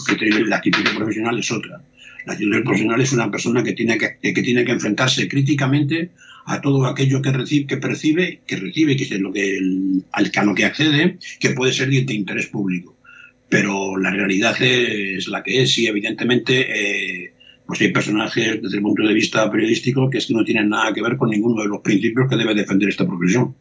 la 0.46 0.56
actitud 0.56 0.84
profesional 0.96 1.38
es 1.38 1.50
otra. 1.50 1.80
La 2.26 2.34
actitud 2.34 2.62
profesional 2.62 3.00
es 3.00 3.12
una 3.12 3.30
persona 3.30 3.64
que 3.64 3.72
tiene 3.72 3.98
que, 3.98 4.18
que 4.20 4.42
tiene 4.42 4.64
que 4.64 4.72
enfrentarse 4.72 5.26
críticamente 5.26 6.10
a 6.46 6.60
todo 6.60 6.86
aquello 6.86 7.22
que 7.22 7.32
recibe, 7.32 7.66
que 7.66 7.76
percibe, 7.76 8.40
que 8.46 8.56
recibe, 8.56 8.96
que 8.96 9.04
es 9.04 9.20
lo 9.20 9.32
que 9.32 9.58
al 10.12 10.32
a 10.34 10.44
lo 10.44 10.54
que 10.54 10.64
accede, 10.64 11.18
que 11.38 11.50
puede 11.50 11.72
ser 11.72 11.90
de 11.90 12.14
interés 12.14 12.46
público. 12.46 12.96
Pero 13.48 13.96
la 13.96 14.10
realidad 14.10 14.60
es 14.60 15.26
la 15.28 15.42
que 15.42 15.62
es, 15.62 15.76
y 15.78 15.86
evidentemente 15.86 16.54
eh, 16.70 17.32
pues 17.66 17.80
hay 17.80 17.92
personajes 17.92 18.62
desde 18.62 18.76
el 18.76 18.82
punto 18.82 19.02
de 19.02 19.14
vista 19.14 19.50
periodístico 19.50 20.08
que 20.10 20.18
es 20.18 20.26
que 20.26 20.34
no 20.34 20.44
tienen 20.44 20.68
nada 20.68 20.92
que 20.92 21.02
ver 21.02 21.16
con 21.16 21.30
ninguno 21.30 21.62
de 21.62 21.68
los 21.68 21.80
principios 21.80 22.28
que 22.28 22.36
debe 22.36 22.54
defender 22.54 22.88
esta 22.88 23.06
profesión 23.06 23.54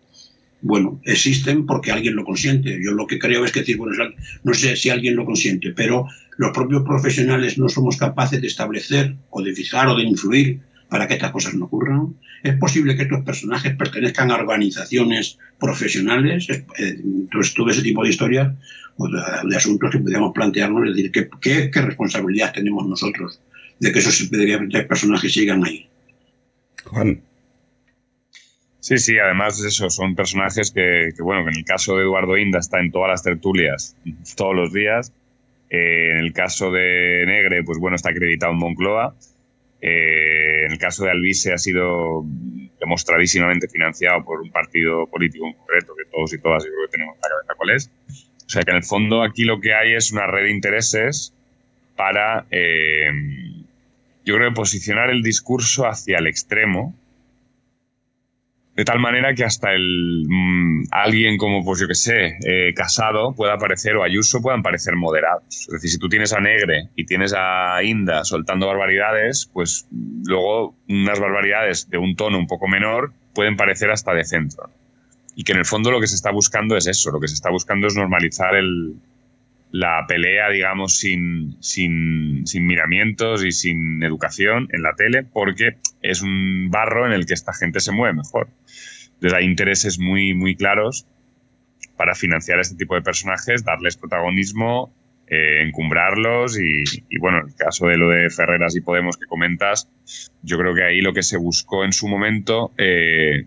bueno, 0.61 0.99
existen 1.05 1.65
porque 1.65 1.91
alguien 1.91 2.15
lo 2.15 2.25
consiente. 2.25 2.80
Yo 2.84 2.91
lo 2.91 3.07
que 3.07 3.19
creo 3.19 3.45
es 3.45 3.51
que 3.51 3.61
decir, 3.61 3.77
bueno, 3.77 3.95
no 4.43 4.53
sé 4.53 4.75
si 4.75 4.89
alguien 4.89 5.15
lo 5.15 5.25
consiente, 5.25 5.71
pero 5.71 6.07
los 6.38 6.51
propios 6.51 6.84
profesionales 6.84 7.57
no 7.57 7.69
somos 7.69 7.97
capaces 7.97 8.41
de 8.41 8.47
establecer 8.47 9.15
o 9.30 9.41
de 9.41 9.53
fijar 9.53 9.88
o 9.88 9.95
de 9.95 10.03
influir 10.03 10.59
para 10.89 11.07
que 11.07 11.13
estas 11.13 11.32
cosas 11.32 11.53
no 11.53 11.65
ocurran. 11.65 12.15
Es 12.43 12.55
posible 12.55 12.95
que 12.95 13.03
estos 13.03 13.23
personajes 13.23 13.75
pertenezcan 13.75 14.31
a 14.31 14.35
organizaciones 14.35 15.37
profesionales. 15.59 16.47
Entonces, 16.49 17.51
eh, 17.51 17.55
todo 17.55 17.69
ese 17.69 17.81
tipo 17.81 18.03
de 18.03 18.09
historias 18.09 18.53
o 18.97 19.07
de, 19.07 19.55
asuntos 19.55 19.91
que 19.91 19.99
podríamos 19.99 20.33
plantearnos, 20.33 20.89
es 20.89 20.95
decir, 20.95 21.11
¿qué, 21.41 21.71
qué, 21.71 21.81
responsabilidad 21.81 22.53
tenemos 22.53 22.85
nosotros 22.87 23.41
de 23.79 23.91
que 23.91 23.99
esos 23.99 24.29
personajes 24.87 25.33
sigan 25.33 25.65
ahí? 25.65 25.87
Juan. 26.85 27.21
Sí, 28.79 28.97
sí, 28.97 29.19
además 29.19 29.63
eso, 29.63 29.89
son 29.89 30.15
personajes 30.15 30.71
que, 30.71 31.11
bueno, 31.19 31.43
que 31.43 31.51
en 31.51 31.57
el 31.57 31.65
caso 31.65 31.95
de 31.95 32.03
Eduardo 32.03 32.37
Inda 32.37 32.59
está 32.59 32.79
en 32.79 32.91
todas 32.91 33.09
las 33.09 33.23
tertulias 33.23 33.95
todos 34.35 34.55
los 34.55 34.73
días. 34.73 35.13
Eh, 35.69 36.11
en 36.11 36.17
el 36.17 36.33
caso 36.33 36.71
de 36.71 37.23
Negre, 37.27 37.63
pues 37.63 37.77
bueno, 37.77 37.95
está 37.95 38.09
acreditado 38.09 38.53
en 38.53 38.57
Moncloa. 38.57 39.15
Eh, 39.81 40.59
en 40.70 40.74
el 40.74 40.78
caso 40.80 41.03
de 41.03 41.09
Alvise 41.09 41.51
ha 41.51 41.57
sido 41.57 42.24
demostradísimamente 42.80 43.67
financiado 43.67 44.24
por 44.24 44.39
un 44.39 44.51
partido 44.51 45.07
político 45.07 45.47
en 45.47 45.53
concreto, 45.53 45.95
que 45.95 46.05
todos 46.05 46.32
y 46.32 46.38
todas 46.38 46.63
yo 46.63 46.70
creo 46.70 46.86
que 46.86 46.91
tenemos 46.91 47.15
la 47.17 47.28
cabeza 47.28 47.53
cuál 47.57 47.70
es. 47.72 47.91
O 48.45 48.49
sea 48.49 48.61
que 48.61 48.70
en 48.70 48.78
el 48.78 48.84
fondo 48.84 49.24
aquí 49.24 49.45
lo 49.45 49.59
que 49.59 49.74
hay 49.74 49.95
es 49.95 50.11
una 50.11 50.28
red 50.28 50.43
de 50.43 50.51
intereses 50.51 51.34
para, 51.95 52.45
eh, 52.51 53.11
yo 54.26 54.36
creo, 54.36 54.53
posicionar 54.53 55.09
el 55.09 55.24
discurso 55.24 55.88
hacia 55.88 56.20
el 56.20 56.28
extremo 56.28 56.93
de 58.80 58.86
tal 58.86 58.99
manera 58.99 59.36
que 59.36 59.43
hasta 59.43 59.73
el 59.73 60.23
mm, 60.25 60.84
alguien 60.91 61.38
como, 61.38 61.65
pues 61.65 61.82
yo 61.82 61.88
que 61.89 61.95
sé, 61.95 62.38
eh, 62.47 62.73
Casado 62.73 63.34
pueda 63.36 63.57
parecer, 63.57 63.97
o 63.97 64.03
Ayuso 64.05 64.41
puedan 64.41 64.63
parecer 64.63 64.95
moderados. 64.95 65.43
Es 65.49 65.67
decir, 65.67 65.89
si 65.89 65.97
tú 65.97 66.07
tienes 66.07 66.32
a 66.32 66.39
Negre 66.39 66.88
y 66.95 67.05
tienes 67.05 67.34
a 67.36 67.84
Inda 67.84 68.23
soltando 68.23 68.67
barbaridades, 68.67 69.49
pues 69.51 69.86
luego 70.23 70.75
unas 70.88 71.19
barbaridades 71.19 71.89
de 71.89 71.97
un 71.97 72.15
tono 72.15 72.39
un 72.39 72.47
poco 72.47 72.69
menor 72.69 73.11
pueden 73.34 73.57
parecer 73.57 73.91
hasta 73.91 74.13
de 74.13 74.23
centro. 74.23 74.69
Y 75.36 75.43
que 75.43 75.51
en 75.51 75.57
el 75.57 75.65
fondo 75.65 75.91
lo 75.91 75.99
que 75.99 76.07
se 76.07 76.15
está 76.15 76.32
buscando 76.32 76.77
es 76.77 76.88
eso, 76.88 77.11
lo 77.11 77.19
que 77.19 77.27
se 77.27 77.34
está 77.34 77.49
buscando 77.49 77.86
es 77.86 77.97
normalizar 77.97 78.55
el, 78.55 78.95
la 79.71 80.05
pelea, 80.07 80.49
digamos, 80.49 80.97
sin, 80.97 81.57
sin, 81.59 82.47
sin, 82.47 82.65
miramientos 82.65 83.43
y 83.43 83.51
sin 83.51 84.01
educación 84.03 84.67
en 84.71 84.84
la 84.84 84.95
tele, 84.95 85.23
porque 85.23 85.75
es 86.01 86.21
un 86.21 86.69
barro 86.71 87.05
en 87.05 87.11
el 87.11 87.25
que 87.25 87.34
esta 87.34 87.53
gente 87.53 87.80
se 87.82 87.91
mueve 87.91 88.15
mejor. 88.15 88.47
Entonces 89.20 89.38
hay 89.38 89.45
intereses 89.45 89.99
muy, 89.99 90.34
muy 90.34 90.55
claros 90.55 91.05
para 91.97 92.15
financiar 92.15 92.61
este 92.61 92.78
tipo 92.78 92.95
de 92.95 93.01
personajes, 93.01 93.65
darles 93.65 93.97
protagonismo, 93.97 94.93
eh, 95.28 95.61
encumbrarlos 95.61 96.57
y, 96.57 97.17
bueno, 97.20 97.39
el 97.45 97.53
caso 97.53 97.88
de 97.88 97.97
lo 97.97 98.09
de 98.09 98.30
Ferreras 98.30 98.78
y 98.78 98.82
Podemos 98.82 99.17
que 99.17 99.26
comentas, 99.26 99.89
yo 100.41 100.57
creo 100.57 100.74
que 100.74 100.84
ahí 100.84 101.01
lo 101.01 101.13
que 101.13 101.22
se 101.22 101.36
buscó 101.36 101.84
en 101.84 101.91
su 101.91 102.07
momento 102.07 102.72
eh, 102.78 103.45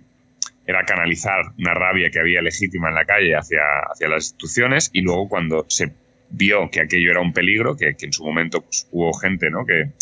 era 0.66 0.84
canalizar 0.84 1.46
una 1.58 1.72
rabia 1.72 2.10
que 2.10 2.20
había 2.20 2.42
legítima 2.42 2.90
en 2.90 2.94
la 2.94 3.06
calle 3.06 3.34
hacia, 3.34 3.62
hacia 3.90 4.08
las 4.08 4.24
instituciones 4.24 4.90
y 4.92 5.00
luego 5.00 5.28
cuando 5.30 5.64
se 5.68 5.92
vio 6.28 6.70
que 6.70 6.82
aquello 6.82 7.10
era 7.10 7.20
un 7.20 7.32
peligro, 7.32 7.76
que, 7.76 7.96
en 7.98 8.12
su 8.12 8.24
momento 8.24 8.60
pues, 8.60 8.86
hubo 8.90 9.12
gente 9.14 9.48
¿no? 9.48 9.64
que 9.64 9.92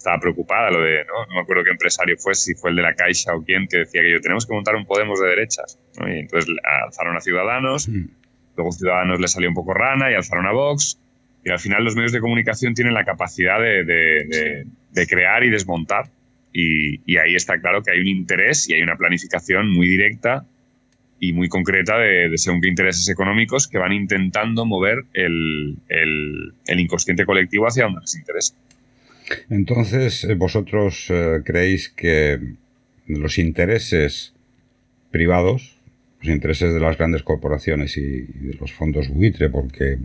estaba 0.00 0.18
preocupada, 0.18 0.70
lo 0.70 0.80
de, 0.80 1.04
¿no? 1.04 1.34
me 1.34 1.40
acuerdo 1.40 1.62
qué 1.62 1.70
empresario 1.70 2.16
fue, 2.18 2.34
si 2.34 2.54
fue 2.54 2.70
el 2.70 2.76
de 2.76 2.82
la 2.82 2.94
Caixa 2.94 3.34
o 3.34 3.44
quién, 3.44 3.68
que 3.68 3.78
decía 3.78 4.00
que 4.00 4.10
yo 4.10 4.20
tenemos 4.20 4.46
que 4.46 4.54
montar 4.54 4.74
un 4.74 4.86
Podemos 4.86 5.20
de 5.20 5.28
derechas. 5.28 5.78
Y 6.06 6.20
entonces 6.20 6.52
alzaron 6.84 7.16
a 7.16 7.20
Ciudadanos, 7.20 7.86
mm. 7.86 8.06
luego 8.56 8.72
Ciudadanos 8.72 9.20
le 9.20 9.28
salió 9.28 9.48
un 9.50 9.54
poco 9.54 9.74
rana 9.74 10.10
y 10.10 10.14
alzaron 10.14 10.46
a 10.46 10.52
Vox. 10.52 10.98
Y 11.44 11.50
al 11.50 11.58
final 11.58 11.84
los 11.84 11.96
medios 11.96 12.12
de 12.12 12.20
comunicación 12.20 12.74
tienen 12.74 12.94
la 12.94 13.04
capacidad 13.04 13.60
de, 13.60 14.66
crear 15.08 15.44
y 15.44 15.50
desmontar. 15.50 16.06
Y, 16.52 17.00
y, 17.10 17.18
ahí 17.18 17.34
está 17.36 17.60
claro 17.60 17.82
que 17.82 17.92
hay 17.92 18.00
un 18.00 18.08
interés 18.08 18.68
y 18.68 18.74
hay 18.74 18.82
una 18.82 18.96
planificación 18.96 19.70
muy 19.70 19.86
directa 19.86 20.44
y 21.20 21.34
muy 21.34 21.48
concreta 21.48 21.98
de, 21.98 22.32
según 22.36 22.62
qué 22.62 22.68
intereses 22.68 23.08
económicos 23.08 23.68
que 23.68 23.78
van 23.78 23.92
intentando 23.92 24.64
mover 24.64 25.04
el, 25.12 25.76
el, 25.88 26.80
inconsciente 26.80 27.26
colectivo 27.26 27.66
hacia 27.66 27.84
donde 27.84 28.00
les 28.00 28.16
interesa. 28.16 28.54
Entonces, 29.48 30.24
eh, 30.24 30.34
vosotros 30.34 31.06
eh, 31.10 31.42
creéis 31.44 31.88
que 31.88 32.54
los 33.06 33.38
intereses 33.38 34.34
privados, 35.10 35.76
los 36.20 36.32
intereses 36.32 36.72
de 36.72 36.80
las 36.80 36.96
grandes 36.96 37.22
corporaciones 37.22 37.96
y, 37.96 38.22
de 38.22 38.54
los 38.60 38.72
fondos 38.72 39.08
buitre, 39.08 39.48
porque 39.48 39.98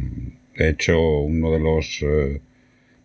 de 0.57 0.69
hecho 0.69 1.19
uno 1.19 1.51
de 1.51 1.59
los 1.59 2.01
eh, 2.01 2.41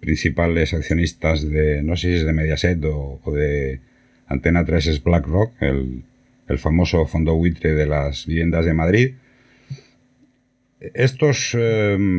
principales 0.01 0.73
accionistas 0.73 1.49
de, 1.49 1.83
no 1.83 1.97
sé 1.97 2.09
si 2.09 2.15
es 2.15 2.25
de 2.25 2.33
Mediaset 2.33 2.83
o, 2.85 3.21
o 3.23 3.33
de 3.33 3.81
Antena 4.27 4.65
3 4.65 4.87
es 4.87 5.03
BlackRock, 5.03 5.61
el, 5.61 6.05
el 6.49 6.59
famoso 6.59 7.05
fondo 7.07 7.35
buitre 7.35 7.75
de 7.75 7.87
las 7.87 8.27
viviendas 8.27 8.65
de 8.65 8.75
Madrid. 8.75 9.15
Estos 10.95 11.55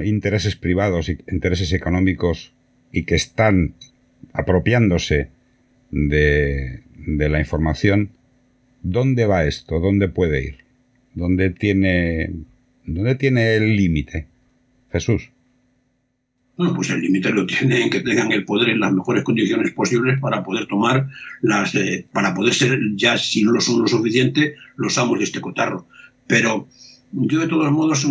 intereses 0.05 0.55
privados 0.55 1.09
y 1.09 1.17
intereses 1.31 1.73
económicos 1.73 2.53
y 2.91 3.05
que 3.05 3.15
están 3.15 3.73
apropiándose 4.33 5.29
de, 5.91 6.83
la 7.05 7.39
información, 7.39 8.11
¿dónde 8.81 9.25
va 9.25 9.45
esto? 9.45 9.79
¿Dónde 9.79 10.07
puede 10.07 10.43
ir? 10.43 10.57
¿Dónde 11.13 11.49
tiene, 11.49 12.31
dónde 12.85 13.15
tiene 13.15 13.55
el 13.55 13.75
límite? 13.75 14.27
Jesús. 14.91 15.31
Bueno, 16.57 16.75
pues 16.75 16.89
el 16.89 17.01
límite 17.01 17.31
lo 17.31 17.45
tiene 17.45 17.83
en 17.83 17.89
que 17.89 18.01
tengan 18.01 18.31
el 18.31 18.45
poder 18.45 18.69
en 18.69 18.81
las 18.81 18.93
mejores 18.93 19.23
condiciones 19.23 19.71
posibles 19.71 20.19
para 20.19 20.43
poder 20.43 20.67
tomar 20.67 21.07
las, 21.41 21.73
eh, 21.75 22.05
para 22.11 22.33
poder 22.33 22.53
ser 22.53 22.79
ya, 22.95 23.17
si 23.17 23.43
no 23.43 23.51
lo 23.51 23.61
son 23.61 23.81
lo 23.81 23.87
suficiente, 23.87 24.55
los 24.75 24.97
amos 24.97 25.17
de 25.17 25.23
este 25.23 25.41
cotarro. 25.41 25.87
Pero 26.27 26.67
yo 27.13 27.39
de 27.39 27.47
todos 27.47 27.71
modos 27.71 28.05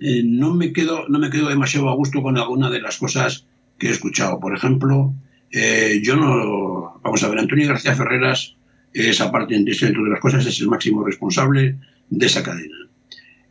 eh, 0.00 0.22
no, 0.24 0.54
me 0.54 0.72
quedo, 0.72 1.08
no 1.08 1.18
me 1.18 1.30
quedo 1.30 1.48
demasiado 1.48 1.88
a 1.88 1.94
gusto 1.94 2.22
con 2.22 2.38
alguna 2.38 2.70
de 2.70 2.80
las 2.80 2.96
cosas 2.96 3.47
que 3.78 3.88
he 3.88 3.90
escuchado. 3.90 4.40
Por 4.40 4.56
ejemplo, 4.56 5.14
eh, 5.50 6.00
yo 6.02 6.16
no, 6.16 7.00
vamos 7.02 7.22
a 7.22 7.28
ver, 7.28 7.38
Antonio 7.38 7.68
García 7.68 7.94
Ferreras 7.94 8.56
es 8.92 9.20
aparte, 9.20 9.54
entre 9.54 9.74
las 10.08 10.20
cosas, 10.20 10.46
es 10.46 10.60
el 10.60 10.68
máximo 10.68 11.04
responsable 11.04 11.76
de 12.10 12.26
esa 12.26 12.42
cadena. 12.42 12.76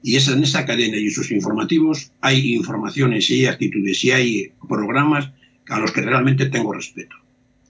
Y 0.03 0.15
es 0.15 0.28
en 0.28 0.43
esa 0.43 0.65
cadena 0.65 0.97
y 0.97 1.05
en 1.05 1.11
sus 1.11 1.32
informativos 1.32 2.11
hay 2.21 2.53
informaciones 2.53 3.30
y 3.30 3.39
hay 3.39 3.45
actitudes 3.47 4.03
y 4.03 4.11
hay 4.11 4.51
programas 4.67 5.32
a 5.69 5.80
los 5.80 5.91
que 5.91 6.01
realmente 6.01 6.45
tengo 6.47 6.73
respeto 6.73 7.15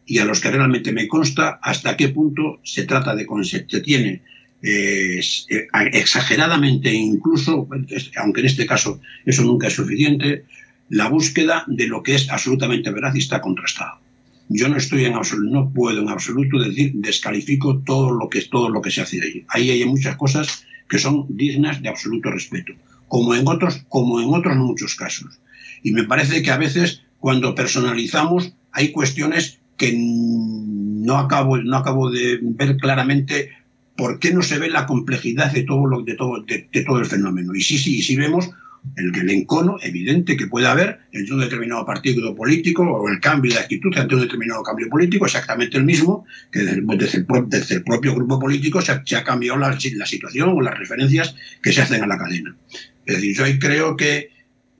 y 0.05 0.19
a 0.19 0.25
los 0.25 0.39
que 0.39 0.51
realmente 0.51 0.91
me 0.93 1.07
consta 1.07 1.59
hasta 1.61 1.97
qué 1.97 2.09
punto 2.09 2.59
se 2.63 2.83
trata 2.83 3.15
de 3.15 3.27
se 3.43 3.81
tiene 3.81 4.21
eh, 4.61 5.19
exageradamente 5.91 6.91
incluso, 6.91 7.67
aunque 8.17 8.39
en 8.39 8.45
este 8.45 8.65
caso 8.65 8.99
eso 9.25 9.43
nunca 9.43 9.67
es 9.67 9.73
suficiente, 9.73 10.45
la 10.89 11.09
búsqueda 11.09 11.63
de 11.67 11.87
lo 11.87 12.03
que 12.03 12.15
es 12.15 12.29
absolutamente 12.29 12.91
veraz 12.91 13.15
y 13.15 13.19
está 13.19 13.41
contrastado. 13.41 13.99
Yo 14.49 14.69
no 14.69 14.77
estoy 14.77 15.05
en 15.05 15.15
absoluto, 15.15 15.53
no 15.53 15.69
puedo 15.73 16.01
en 16.01 16.09
absoluto 16.09 16.59
decir 16.59 16.93
descalifico 16.95 17.79
todo 17.79 18.11
lo 18.11 18.29
que 18.29 18.41
todo 18.43 18.69
lo 18.69 18.81
que 18.81 18.91
se 18.91 19.01
hace 19.01 19.21
ahí. 19.21 19.45
Ahí 19.49 19.69
hay 19.71 19.85
muchas 19.85 20.15
cosas 20.15 20.65
que 20.89 20.99
son 20.99 21.25
dignas 21.29 21.81
de 21.81 21.89
absoluto 21.89 22.31
respeto, 22.31 22.73
como 23.09 23.35
en 23.35 23.47
otros, 23.47 23.83
como 23.89 24.21
en 24.21 24.33
otros 24.33 24.55
muchos 24.55 24.95
casos. 24.95 25.39
Y 25.83 25.91
me 25.91 26.05
parece 26.05 26.41
que 26.41 26.51
a 26.51 26.57
veces 26.57 27.01
cuando 27.19 27.55
personalizamos 27.55 28.53
hay 28.71 28.91
cuestiones 28.91 29.59
que 29.75 29.93
no 29.97 31.17
acabo, 31.17 31.57
no 31.57 31.77
acabo 31.77 32.09
de 32.09 32.39
ver 32.41 32.77
claramente 32.77 33.51
por 33.97 34.19
qué 34.19 34.31
no 34.31 34.41
se 34.43 34.59
ve 34.59 34.69
la 34.69 34.85
complejidad 34.85 35.51
de 35.51 35.63
todo, 35.63 35.87
lo, 35.87 36.03
de 36.03 36.15
todo, 36.15 36.43
de, 36.43 36.83
todo 36.85 36.99
el 36.99 37.05
fenómeno. 37.05 37.53
Y 37.55 37.61
sí, 37.61 37.77
sí, 37.77 38.01
sí 38.01 38.15
vemos 38.15 38.49
el, 38.95 39.15
el 39.15 39.29
encono 39.29 39.77
evidente 39.81 40.37
que 40.37 40.47
puede 40.47 40.67
haber 40.67 40.99
entre 41.11 41.33
un 41.33 41.39
determinado 41.41 41.85
partido 41.85 42.35
político 42.35 42.83
o 42.83 43.09
el 43.09 43.19
cambio 43.19 43.53
de 43.53 43.59
actitud 43.59 43.95
ante 43.97 44.15
un 44.15 44.21
determinado 44.21 44.63
cambio 44.63 44.89
político, 44.89 45.25
exactamente 45.25 45.77
el 45.77 45.83
mismo 45.83 46.25
que 46.51 46.59
desde, 46.59 47.17
el, 47.17 47.83
propio 47.83 48.15
grupo 48.15 48.39
político 48.39 48.81
se 48.81 48.91
ha, 48.91 49.23
cambiado 49.23 49.59
la, 49.59 49.77
la, 49.95 50.05
situación 50.05 50.49
o 50.49 50.61
las 50.61 50.77
referencias 50.77 51.35
que 51.61 51.73
se 51.73 51.81
hacen 51.81 52.03
a 52.03 52.07
la 52.07 52.17
cadena. 52.17 52.55
Es 53.05 53.15
decir, 53.15 53.35
yo 53.35 53.45
creo 53.59 53.95
que 53.95 54.29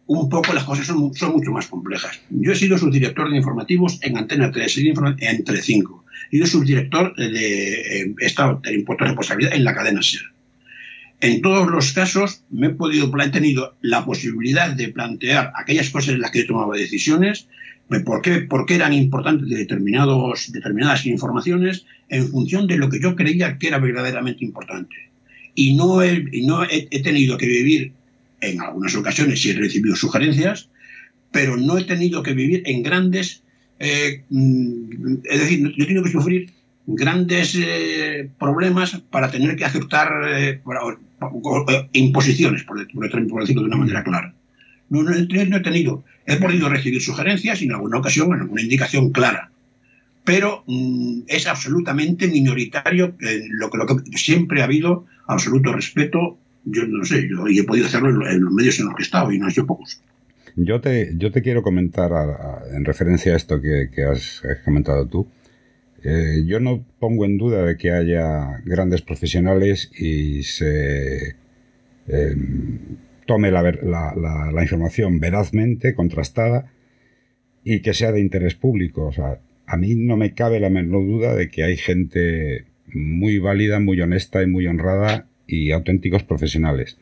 un 0.08 0.30
poco 0.30 0.54
las 0.54 0.64
cosas 0.64 0.88
son, 0.88 1.14
son 1.14 1.34
mucho 1.34 1.52
más 1.52 1.68
complejas. 1.68 2.20
Yo 2.30 2.52
he 2.52 2.56
sido 2.56 2.78
subdirector 2.78 3.30
de 3.30 3.38
informativos 3.38 4.00
en 4.02 4.18
Antena 4.18 4.52
3, 4.52 4.78
en 5.20 5.44
Telecinco. 5.44 6.06
He 6.32 6.38
sido 6.38 6.48
subdirector 6.48 7.16
de 7.16 8.02
eh, 8.02 8.16
Estado 8.20 8.60
de 8.64 8.74
Impuestos 8.74 9.06
de 9.06 9.10
Responsabilidad 9.10 9.54
en 9.54 9.64
la 9.64 9.76
cadena 9.76 10.02
SER. 10.02 10.37
En 11.20 11.42
todos 11.42 11.68
los 11.70 11.94
casos 11.94 12.44
me 12.52 12.68
he 12.68 12.70
podido 12.72 13.12
he 13.20 13.30
tenido 13.30 13.76
la 13.82 14.06
posibilidad 14.06 14.72
de 14.72 14.90
plantear 14.90 15.52
aquellas 15.56 15.90
cosas 15.90 16.14
en 16.14 16.22
las 16.22 16.30
que 16.30 16.42
he 16.42 16.46
tomado 16.46 16.74
decisiones, 16.74 17.48
qué, 18.22 18.42
por 18.42 18.66
qué 18.66 18.76
eran 18.76 18.94
importantes 18.94 19.50
determinados, 19.50 20.52
determinadas 20.52 21.08
informaciones 21.08 21.86
en 22.10 22.28
función 22.28 22.68
de 22.68 22.78
lo 22.78 22.90
que 22.90 23.00
yo 23.00 23.16
creía 23.16 23.58
que 23.58 23.68
era 23.68 23.80
verdaderamente 23.80 24.46
importante. 24.46 24.96
Y 25.56 25.74
no 25.74 26.04
he, 26.04 26.24
no 26.44 26.64
he, 26.64 27.02
tenido 27.02 27.38
que 27.38 27.48
vivir, 27.48 27.94
en 28.42 28.62
algunas 28.62 28.96
ocasiones 28.96 29.42
sí 29.42 29.50
he 29.50 29.54
recibido 29.54 29.96
sugerencias, 29.96 30.70
pero 31.32 31.58
no 31.58 31.80
he 31.80 31.84
tenido 31.84 32.22
que 32.22 32.34
vivir 32.34 32.62
en 32.66 32.84
grandes, 32.84 33.42
eh, 33.80 34.22
mm, 34.30 35.16
es 35.24 35.40
decir, 35.40 35.74
yo 35.76 35.84
he 35.84 35.88
tenido 35.88 36.04
que 36.04 36.12
sufrir 36.12 36.52
grandes 36.88 37.54
eh, 37.56 38.30
problemas 38.40 39.02
para 39.12 39.30
tener 39.30 39.58
que 39.58 39.66
aceptar 39.66 40.10
eh, 40.30 40.62
imposiciones, 41.92 42.64
por, 42.64 42.80
decirlo 42.80 43.62
de 43.62 43.68
una 43.68 43.78
manera 43.78 44.04
clara. 44.04 44.34
No, 44.90 45.04
no, 45.04 45.12
he 45.14 45.60
tenido, 45.60 46.06
he 46.26 46.38
podido 46.38 46.70
recibir 46.70 47.02
sugerencias 47.02 47.62
y 47.62 47.66
en 47.66 47.74
alguna 47.74 48.00
ocasión 48.00 48.34
en 48.34 48.40
alguna 48.40 48.62
indicación 48.62 49.12
clara, 49.12 49.52
pero 50.24 50.64
mm, 50.66 51.24
es 51.28 51.46
absolutamente 51.46 52.28
minoritario 52.28 53.16
lo, 53.50 53.70
que, 53.70 53.78
lo 53.78 53.86
que 53.86 54.18
siempre 54.18 54.62
ha 54.62 54.66
habido 54.66 55.06
absoluto 55.28 55.74
respeto. 55.74 56.38
Yo 56.64 56.86
no 56.88 57.04
sé, 57.04 57.28
yo 57.30 57.46
he 57.48 57.64
podido 57.64 57.88
hacerlo 57.88 58.10
en, 58.10 58.42
los 58.42 58.54
medios 58.54 58.80
en 58.80 58.86
los 58.86 58.96
que 58.96 59.04
he 59.04 59.06
estado 59.06 59.32
y 59.32 59.40
no 59.40 59.46
han 59.46 59.52
sido 59.52 59.68
pocos. 59.68 60.02
Yo 60.56 60.82
te, 60.82 61.12
yo 61.18 61.32
te 61.32 61.42
quiero 61.42 61.62
comentar 61.62 62.12
en 62.74 62.84
referencia 62.84 63.34
a 63.34 63.36
esto 63.36 63.62
que, 63.62 63.90
has 64.04 64.42
comentado 64.66 65.06
tú. 65.06 65.28
Eh, 66.04 66.44
yo 66.46 66.60
no 66.60 66.86
pongo 67.00 67.26
en 67.26 67.38
duda 67.38 67.66
de 67.66 67.78
que 67.78 67.92
haya 67.92 68.62
grandes 68.66 69.02
profesionales 69.02 69.92
y 69.98 70.44
se 70.44 71.36
em, 72.08 72.80
tome 73.26 73.52
la, 73.52 74.62
información 74.62 75.20
verazmente, 75.20 75.94
contrastada 75.96 76.72
y 77.64 77.82
que 77.82 77.94
sea 77.94 78.12
de 78.12 78.22
interés 78.22 78.56
público. 78.56 79.08
O 79.08 79.12
sea, 79.12 79.40
a 79.66 79.78
mí 79.78 79.96
no 79.96 80.18
me 80.18 80.34
cabe 80.34 80.60
la 80.60 80.70
menor 80.70 81.06
duda 81.06 81.36
de 81.36 81.50
que 81.50 81.64
hay 81.64 81.78
gente 81.78 82.66
muy 82.94 83.38
válida, 83.40 83.80
muy 83.80 84.00
honesta 84.00 84.42
y 84.42 84.48
muy 84.48 84.66
honrada 84.68 85.28
y 85.46 85.72
auténticos 85.72 86.24
profesionales. 86.24 86.98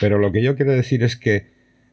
Pero 0.00 0.18
lo 0.18 0.32
que 0.32 0.42
yo 0.42 0.56
quiero 0.56 0.72
decir 0.72 1.02
es 1.02 1.16
que, 1.16 1.46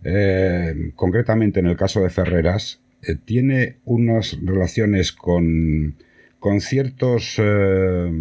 eh, 0.03 0.91
concretamente 0.95 1.59
en 1.59 1.67
el 1.67 1.77
caso 1.77 2.01
de 2.01 2.09
Ferreras, 2.09 2.81
eh, 3.03 3.15
tiene 3.23 3.77
unas 3.85 4.37
relaciones 4.43 5.11
con, 5.11 5.97
con 6.39 6.61
ciertos 6.61 7.35
eh, 7.39 8.11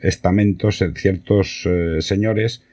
estamentos, 0.00 0.82
ciertos 0.96 1.68
señores, 2.00 2.64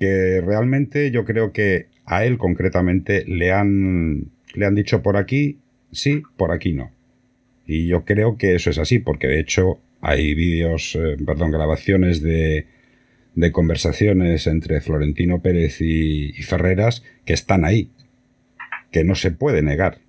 que 0.00 0.40
realmente 0.40 1.10
yo 1.10 1.24
creo 1.24 1.52
que 1.52 1.86
a 2.04 2.24
él 2.24 2.38
concretamente 2.38 3.24
le 3.26 3.52
han, 3.52 4.26
le 4.54 4.66
han 4.66 4.74
dicho 4.74 5.02
por 5.02 5.16
aquí 5.16 5.58
sí, 5.94 6.22
por 6.36 6.52
aquí 6.52 6.72
no. 6.72 6.90
Y 7.66 7.86
yo 7.86 8.04
creo 8.04 8.36
que 8.36 8.54
eso 8.54 8.70
es 8.70 8.78
así, 8.78 8.98
porque 8.98 9.26
de 9.26 9.40
hecho 9.40 9.78
hay 10.00 10.34
vídeos, 10.34 10.96
eh, 10.96 11.16
perdón, 11.24 11.50
grabaciones 11.50 12.20
de, 12.20 12.66
de, 13.34 13.52
conversaciones 13.52 14.46
entre 14.46 14.80
Florentino 14.80 15.40
Pérez 15.40 15.80
y, 15.80 16.32
Ferreras 16.42 17.02
que 17.24 17.32
están 17.32 17.64
ahí, 17.64 17.90
que 18.90 19.04
no 19.04 19.14
se 19.14 19.30
puede 19.30 19.62
negar. 19.62 20.00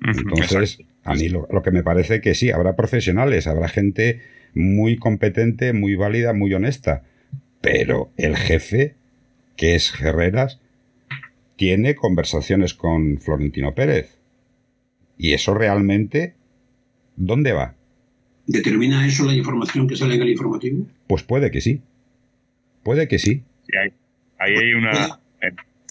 Entonces, 0.00 0.78
a 1.04 1.14
mí 1.14 1.28
lo, 1.28 1.46
que 1.62 1.70
me 1.70 1.82
parece 1.82 2.20
que 2.20 2.34
sí, 2.34 2.50
habrá 2.50 2.76
profesionales, 2.76 3.46
habrá 3.46 3.68
gente 3.68 4.22
muy 4.54 4.96
competente, 4.96 5.72
muy 5.72 5.96
válida, 5.96 6.32
muy 6.32 6.52
honesta, 6.54 7.02
pero 7.60 8.10
el 8.16 8.36
jefe, 8.36 8.94
que 9.56 9.74
es 9.74 9.90
Ferreras, 9.90 10.60
tiene 11.56 11.94
conversaciones 11.94 12.74
con 12.74 13.18
Florentino 13.18 13.74
Pérez. 13.74 14.18
Y 15.18 15.34
eso 15.34 15.54
realmente, 15.54 16.34
¿dónde 17.16 17.52
va? 17.52 17.74
¿Determina 18.46 19.06
eso 19.06 19.24
la 19.24 19.34
información 19.34 19.86
que 19.86 19.96
sale 19.96 20.16
en 20.16 20.22
el 20.22 20.30
informativo? 20.30 20.86
Pues 21.06 21.22
puede 21.22 21.50
que 21.50 21.60
sí. 21.60 21.82
Puede 22.82 23.08
que 23.08 23.18
sí. 23.18 23.42
ahí 24.38 24.52
hay, 24.56 24.74
una... 24.74 25.20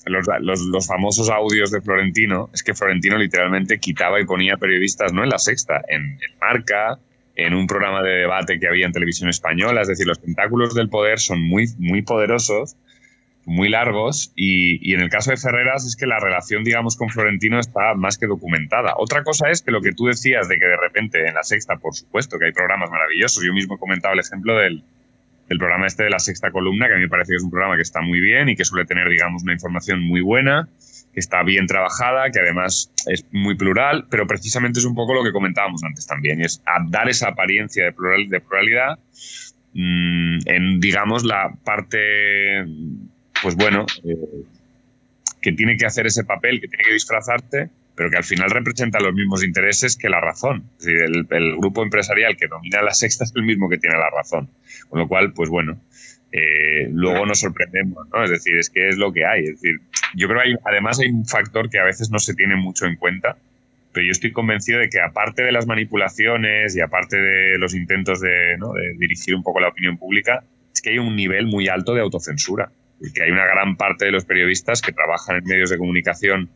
Eh, 0.06 0.10
los, 0.42 0.88
famosos 0.88 1.30
audios 1.30 1.72
de 1.72 1.82
Florentino, 1.82 2.50
es 2.54 2.64
que 2.64 2.74
Florentino 2.74 3.18
literalmente 3.18 3.80
quitaba 3.80 4.20
y 4.20 4.26
ponía 4.26 4.58
periodistas, 4.58 5.14
no 5.14 5.24
en 5.24 5.30
la 5.30 5.40
sexta, 5.40 5.82
en, 5.88 6.20
Marca, 6.42 7.00
en 7.36 7.54
un 7.54 7.68
programa 7.68 8.04
de 8.04 8.12
debate 8.12 8.60
que 8.60 8.68
había 8.68 8.86
en 8.86 8.92
televisión 8.92 9.30
española. 9.30 9.82
Es 9.82 9.88
decir, 9.88 10.06
los 10.06 10.20
tentáculos 10.20 10.74
del 10.76 10.90
poder 10.90 11.20
son 11.20 11.42
muy, 11.42 11.68
muy 11.78 12.02
poderosos 12.02 12.76
muy 13.46 13.70
largos 13.70 14.32
y, 14.36 14.94
en 14.94 15.02
el 15.02 15.10
caso 15.10 15.32
de 15.32 15.38
Ferreras 15.38 15.86
es 15.86 15.96
que 15.96 16.06
la 16.06 16.20
relación, 16.20 16.64
digamos, 16.64 16.96
con 16.96 17.10
Florentino 17.10 17.60
está 17.60 17.94
más 17.94 18.18
que 18.18 18.28
documentada. 18.28 18.94
Otra 18.98 19.24
cosa 19.24 19.50
es 19.50 19.62
que 19.62 19.72
lo 19.72 19.82
que 19.82 19.92
tú 19.92 20.06
decías 20.06 20.48
de 20.48 20.58
que 20.58 20.66
de 20.66 20.78
repente 20.78 21.28
en 21.28 21.34
la 21.34 21.44
sexta, 21.44 21.76
por 21.78 21.94
supuesto, 21.94 22.40
que 22.40 22.46
hay 22.46 22.52
programas 22.54 22.90
maravillosos. 22.90 23.44
Yo 23.44 23.54
mismo 23.54 23.76
he 23.76 23.80
comentado 23.80 24.14
el 24.14 24.22
ejemplo 24.22 24.56
del, 24.58 24.84
programa 25.58 25.88
este 25.88 26.04
de 26.04 26.10
la 26.10 26.20
sexta 26.20 26.52
columna, 26.52 26.88
que 26.88 26.94
a 26.94 26.98
mí 26.98 27.04
me 27.04 27.10
parece 27.10 27.32
que 27.32 27.38
es 27.38 27.44
un 27.44 27.52
programa 27.52 27.76
que 27.76 27.82
está 27.82 28.02
muy 28.02 28.20
bien 28.20 28.50
y 28.50 28.56
que 28.56 28.66
suele 28.66 28.86
tener, 28.86 29.10
digamos, 29.10 29.44
una 29.44 29.54
información 29.54 30.02
muy 30.02 30.22
buena, 30.22 30.68
que 31.14 31.20
está 31.20 31.44
bien 31.44 31.68
trabajada, 31.68 32.32
que 32.32 32.40
además 32.40 32.92
es 33.08 33.26
muy 33.32 33.56
plural, 33.56 34.08
pero 34.10 34.26
precisamente 34.26 34.80
es 34.80 34.86
un 34.86 34.96
poco 34.96 35.14
lo 35.14 35.24
que 35.24 35.32
comentábamos 35.32 35.84
antes 35.84 36.08
también, 36.08 36.40
y 36.42 36.46
es 36.46 36.64
dar 36.90 37.10
esa 37.10 37.30
apariencia 37.30 37.86
de 37.86 37.92
pluralidad 37.94 38.98
mm, 39.74 40.40
en, 40.46 40.80
digamos, 40.80 41.24
la 41.24 41.54
parte 41.64 42.66
pues 43.44 43.56
bueno, 43.56 43.86
eh, 44.06 44.16
que 45.42 45.52
tiene 45.52 45.76
que 45.76 45.86
hacer 45.86 46.08
ese 46.08 46.24
papel, 46.24 46.62
que 46.62 46.70
tiene 46.70 46.86
que 46.86 46.94
disfrazarte, 46.94 47.70
pero 47.96 48.10
que 48.10 48.18
al 48.18 48.24
final 48.24 48.50
representa 48.50 49.00
los 49.00 49.14
mismos 49.14 49.44
intereses 49.44 49.98
que 49.98 50.10
la 50.10 50.20
razón. 50.20 50.64
Es 50.80 50.86
decir, 50.86 51.02
el, 51.30 51.58
grupo 51.58 51.84
empresarial 51.84 52.36
que 52.38 52.48
domina 52.48 52.82
la 52.82 52.94
sexta 52.94 53.24
es 53.24 53.34
el 53.36 53.44
mismo 53.44 53.70
que 53.70 53.78
tiene 53.78 53.98
la 53.98 54.10
razón. 54.10 54.50
Con 54.90 55.00
lo 55.00 55.08
cual, 55.08 55.34
pues 55.34 55.50
bueno, 55.50 55.80
eh, 56.32 56.88
luego 56.92 57.26
nos 57.26 57.40
sorprendemos, 57.40 58.08
¿no? 58.10 58.24
Es 58.24 58.32
decir, 58.32 58.58
es 58.58 58.70
que 58.70 58.90
es 58.90 58.98
lo 58.98 59.14
que 59.14 59.26
hay. 59.26 59.44
Es 59.44 59.62
decir, 59.62 59.80
yo 60.16 60.28
creo 60.28 60.42
que 60.42 60.50
hay, 60.50 60.56
además 60.66 61.00
hay 61.00 61.10
un 61.10 61.26
factor 61.26 61.70
que 61.70 61.80
a 61.80 61.84
veces 61.84 62.10
no 62.10 62.20
se 62.20 62.34
tiene 62.34 62.56
mucho 62.56 62.86
en 62.86 62.96
cuenta, 62.96 63.38
pero 63.92 64.06
yo 64.06 64.12
estoy 64.12 64.32
convencido 64.32 64.80
de 64.80 64.90
que 64.90 65.00
aparte 65.00 65.44
de 65.44 65.52
las 65.52 65.68
manipulaciones 65.68 66.76
y 66.76 66.82
aparte 66.82 67.18
de 67.18 67.58
los 67.60 67.76
intentos 67.76 68.20
de, 68.20 68.58
¿no? 68.58 68.74
de 68.74 68.96
dirigir 68.98 69.36
un 69.36 69.44
poco 69.44 69.60
la 69.60 69.68
opinión 69.68 69.98
pública, 69.98 70.44
es 70.74 70.82
que 70.82 70.90
hay 70.90 70.98
un 70.98 71.16
nivel 71.16 71.46
muy 71.46 71.68
alto 71.68 71.94
de 71.94 72.02
autocensura 72.02 72.72
que 73.12 73.24
hay 73.24 73.32
una 73.32 73.46
gran 73.46 73.76
parte 73.76 74.06
de 74.06 74.12
los 74.12 74.26
periodistas 74.26 74.82
que 74.82 74.92
trabajan 74.92 75.38
en 75.38 75.44
medios 75.46 75.70
de 75.70 75.78
comunicación 75.78 76.50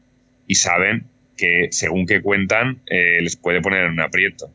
y 0.45 0.55
saben 0.55 1.05
que 1.37 1.67
según 1.71 2.05
que 2.05 2.21
cuentan 2.21 2.81
eh, 2.87 3.21
les 3.21 3.35
puede 3.37 3.61
poner 3.61 3.85
en 3.85 3.91
un 3.91 4.01
aprieto. 4.01 4.51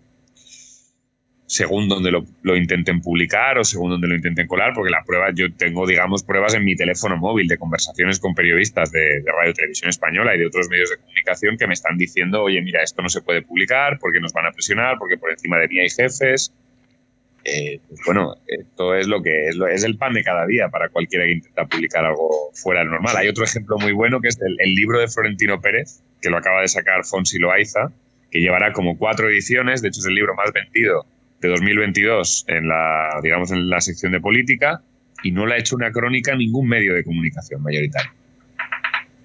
Según 1.47 1.87
donde 1.87 2.11
lo, 2.11 2.57
intenten 2.57 3.03
publicar 3.03 3.59
o 3.59 3.65
según 3.65 3.91
donde 3.91 4.09
lo 4.09 4.15
intenten 4.15 4.47
colar, 4.47 4.73
porque 4.75 4.91
la 4.91 5.05
prueba, 5.05 5.31
yo 5.35 5.53
tengo, 5.53 5.87
digamos, 5.87 6.25
pruebas 6.25 6.55
en 6.55 6.65
mi 6.65 6.75
teléfono 6.77 7.19
móvil 7.19 7.47
de 7.47 7.59
conversaciones 7.59 8.19
con 8.19 8.35
periodistas 8.35 8.91
de, 8.91 9.21
de 9.21 9.33
Radio 9.39 9.53
Televisión 9.53 9.91
Española 9.91 10.35
y 10.35 10.39
de 10.39 10.47
otros 10.47 10.71
medios 10.71 10.89
de 10.89 10.97
comunicación 10.97 11.59
que 11.59 11.67
me 11.67 11.75
están 11.75 11.99
diciendo, 11.99 12.43
oye, 12.43 12.63
mira, 12.63 12.83
esto 12.83 13.03
no 13.03 13.11
se 13.11 13.21
puede 13.21 13.43
publicar 13.43 13.99
porque 13.99 14.19
nos 14.19 14.33
van 14.33 14.47
a 14.47 14.53
presionar, 14.53 14.97
porque 14.99 15.19
por 15.19 15.31
encima 15.31 15.59
de 15.59 15.69
mí 15.69 15.79
hay 15.79 15.91
jefes, 15.91 16.55
eh, 17.45 17.81
bueno, 18.07 18.37
esto 18.47 18.95
es 18.95 19.09
lo 19.09 19.23
que 19.23 19.49
es, 19.49 19.57
es, 19.71 19.85
el 19.85 19.97
pan 19.97 20.13
de 20.13 20.23
cada 20.23 20.47
día 20.47 20.69
para 20.69 20.89
cualquiera 20.89 21.25
que 21.25 21.33
intenta 21.33 21.67
publicar 21.67 22.05
algo 22.05 22.51
fuera 22.55 22.81
del 22.81 22.91
normal. 22.91 23.17
Hay 23.17 23.29
otro 23.29 23.45
ejemplo 23.45 23.79
muy 23.79 23.93
bueno 23.93 24.21
que 24.21 24.29
es 24.29 24.39
el, 24.41 24.75
libro 24.75 25.01
de 25.01 25.09
Florentino 25.09 25.61
Pérez, 25.61 26.03
que 26.21 26.31
lo 26.31 26.37
acaba 26.37 26.61
de 26.61 26.69
sacar 26.69 27.05
Fonsi 27.05 27.39
Loaiza, 27.39 27.91
que 28.31 28.41
llevará 28.41 28.73
como 28.73 28.97
cuatro 28.97 29.29
ediciones, 29.29 29.83
de 29.83 29.89
hecho 29.89 30.01
es 30.01 30.07
el 30.07 30.15
libro 30.15 30.35
más 30.35 30.53
vendido 30.53 31.05
de 31.41 31.49
2022 31.49 32.45
en 32.49 32.69
la, 32.69 33.21
digamos, 33.23 33.51
en 33.51 33.69
la 33.69 33.81
sección 33.81 34.13
de 34.13 34.21
política, 34.21 34.81
y 35.25 35.33
no 35.33 35.47
le 35.47 35.55
ha 35.55 35.59
hecho 35.59 35.77
una 35.77 35.91
crónica 35.91 36.35
ningún 36.35 36.69
medio 36.69 36.95
de 36.95 37.05
comunicación 37.05 37.63
mayoritario. 37.63 38.13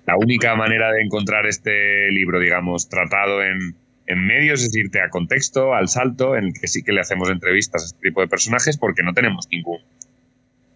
La 0.08 0.16
única 0.16 0.56
manera 0.56 0.92
de 0.92 1.02
encontrar 1.02 1.46
este 1.46 2.10
libro, 2.12 2.40
digamos, 2.40 2.90
tratado 2.90 3.44
en, 3.44 3.76
en 4.08 4.26
medios 4.26 4.64
es 4.64 4.76
irte 4.76 5.02
a 5.02 5.10
contexto, 5.10 5.74
al 5.74 5.90
salto, 5.90 6.36
en 6.36 6.46
el 6.46 6.54
que 6.54 6.68
sí 6.68 6.82
que 6.82 6.94
le 6.94 7.02
hacemos 7.02 7.30
entrevistas 7.30 7.84
a 7.84 7.86
este 7.88 8.00
tipo 8.10 8.22
de 8.22 8.28
personajes 8.28 8.78
porque 8.78 9.04
no 9.04 9.14
tenemos 9.14 9.48
ningún. 9.52 9.80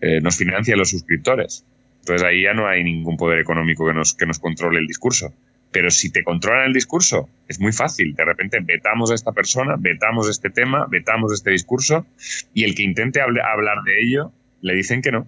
Eh, 0.01 0.19
nos 0.21 0.35
financian 0.37 0.77
los 0.77 0.89
suscriptores. 0.89 1.65
Entonces 2.01 2.27
ahí 2.27 2.43
ya 2.43 2.53
no 2.53 2.67
hay 2.67 2.83
ningún 2.83 3.15
poder 3.15 3.39
económico 3.39 3.87
que 3.87 3.93
nos, 3.93 4.13
que 4.13 4.25
nos 4.25 4.39
controle 4.39 4.79
el 4.79 4.87
discurso. 4.87 5.33
Pero 5.71 5.89
si 5.89 6.11
te 6.11 6.23
controlan 6.23 6.67
el 6.67 6.73
discurso, 6.73 7.29
es 7.47 7.59
muy 7.59 7.71
fácil. 7.71 8.13
De 8.13 8.25
repente 8.25 8.59
vetamos 8.61 9.11
a 9.11 9.15
esta 9.15 9.31
persona, 9.31 9.75
vetamos 9.79 10.29
este 10.29 10.49
tema, 10.49 10.85
vetamos 10.89 11.31
este 11.31 11.51
discurso, 11.51 12.05
y 12.53 12.65
el 12.65 12.75
que 12.75 12.83
intente 12.83 13.21
hablar 13.21 13.83
de 13.85 14.01
ello, 14.01 14.33
le 14.59 14.75
dicen 14.75 15.01
que 15.01 15.11
no. 15.11 15.27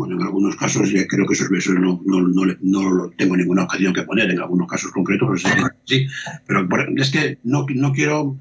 Bueno, 0.00 0.16
en 0.16 0.22
algunos 0.22 0.56
casos 0.56 0.90
ya 0.90 1.06
creo 1.06 1.26
que 1.26 1.34
esos 1.34 1.50
besos 1.50 1.74
no, 1.74 2.00
no, 2.06 2.22
no, 2.22 2.56
no 2.62 3.10
tengo 3.18 3.36
ninguna 3.36 3.64
ocasión 3.64 3.92
que 3.92 4.02
poner, 4.04 4.30
en 4.30 4.40
algunos 4.40 4.66
casos 4.66 4.90
concretos, 4.92 5.42
sí, 5.84 6.06
pero 6.46 6.66
es 6.96 7.10
que 7.10 7.36
no, 7.44 7.66
no 7.68 7.92
quiero 7.92 8.38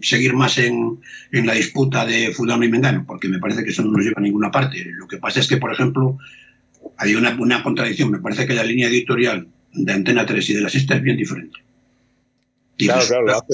seguir 0.00 0.32
más 0.32 0.56
en, 0.56 0.98
en 1.32 1.46
la 1.46 1.52
disputa 1.52 2.06
de 2.06 2.32
fulano 2.32 2.64
y 2.64 2.70
mengano, 2.70 3.04
porque 3.06 3.28
me 3.28 3.38
parece 3.38 3.62
que 3.62 3.72
eso 3.72 3.84
no 3.84 3.90
nos 3.90 4.06
lleva 4.06 4.14
a 4.16 4.22
ninguna 4.22 4.50
parte. 4.50 4.86
Lo 4.86 5.06
que 5.06 5.18
pasa 5.18 5.40
es 5.40 5.46
que, 5.46 5.58
por 5.58 5.70
ejemplo, 5.70 6.16
hay 6.96 7.14
una, 7.14 7.36
una 7.38 7.62
contradicción. 7.62 8.10
Me 8.10 8.20
parece 8.20 8.46
que 8.46 8.54
la 8.54 8.64
línea 8.64 8.88
editorial 8.88 9.48
de 9.74 9.92
Antena 9.92 10.24
3 10.24 10.48
y 10.48 10.54
de 10.54 10.60
la 10.62 10.70
Sexta 10.70 10.94
es 10.94 11.02
bien 11.02 11.18
diferente. 11.18 11.58
claro, 12.78 13.04
claro, 13.06 13.44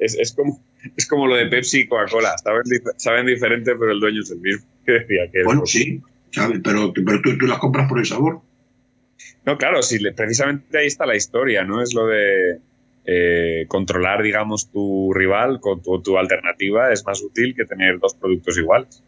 es, 0.00 0.14
es, 0.18 0.32
como, 0.32 0.64
es 0.96 1.06
como 1.06 1.26
lo 1.26 1.36
de 1.36 1.48
Pepsi 1.48 1.80
y 1.80 1.86
Coca-Cola. 1.86 2.38
Saben, 2.38 2.62
saben 2.96 3.26
diferente, 3.26 3.74
pero 3.78 3.92
el 3.92 4.00
dueño 4.00 4.22
es 4.22 4.30
el 4.30 4.40
mismo. 4.40 4.64
bueno, 5.44 5.66
sí, 5.66 6.00
pero, 6.62 6.92
pero 6.92 7.22
tú, 7.22 7.46
las 7.46 7.58
compras 7.58 7.88
por 7.88 7.98
el 7.98 8.06
sabor. 8.06 8.40
No, 9.44 9.56
claro, 9.56 9.82
sí, 9.82 9.98
precisamente 10.14 10.78
ahí 10.78 10.86
está 10.86 11.06
la 11.06 11.16
historia, 11.16 11.64
¿no? 11.64 11.82
Es 11.82 11.94
lo 11.94 12.06
de 12.06 12.60
eh, 13.04 13.64
controlar, 13.68 14.22
digamos, 14.22 14.70
tu 14.70 15.12
rival 15.14 15.60
con 15.60 15.82
tu, 15.82 16.18
alternativa 16.18 16.92
es 16.92 17.04
más 17.06 17.22
útil 17.22 17.54
que 17.54 17.64
tener 17.64 17.98
dos 17.98 18.14
productos 18.14 18.58
iguales. 18.58 19.02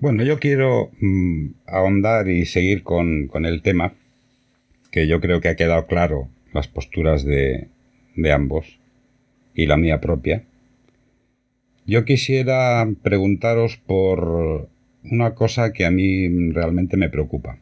Bueno, 0.00 0.24
yo 0.24 0.38
quiero 0.38 0.90
mm, 1.00 1.50
ahondar 1.66 2.28
y 2.28 2.44
seguir 2.46 2.82
con, 2.82 3.30
el 3.44 3.62
tema, 3.62 3.94
que 4.90 5.06
yo 5.06 5.20
creo 5.20 5.40
que 5.40 5.48
ha 5.48 5.56
quedado 5.56 5.86
claro 5.86 6.28
las 6.52 6.68
posturas 6.68 7.24
de, 7.24 7.68
de 8.16 8.32
ambos 8.32 8.78
y 9.54 9.66
la 9.66 9.76
mía 9.76 10.00
propia. 10.00 10.44
Yo 11.86 12.04
quisiera 12.04 12.86
preguntaros 13.02 13.76
por 13.76 14.68
una 15.10 15.34
cosa 15.34 15.72
que 15.72 15.84
a 15.84 15.90
mí 15.90 16.28
realmente 16.52 16.96
me 16.96 17.10
preocupa. 17.10 17.58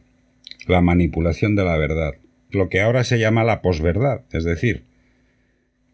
La 0.67 0.81
manipulación 0.81 1.55
de 1.55 1.65
la 1.65 1.77
verdad. 1.77 2.15
Lo 2.51 2.69
que 2.69 2.81
ahora 2.81 3.03
se 3.03 3.19
llama 3.19 3.43
la 3.43 3.61
posverdad, 3.61 4.21
es 4.31 4.43
decir, 4.43 4.83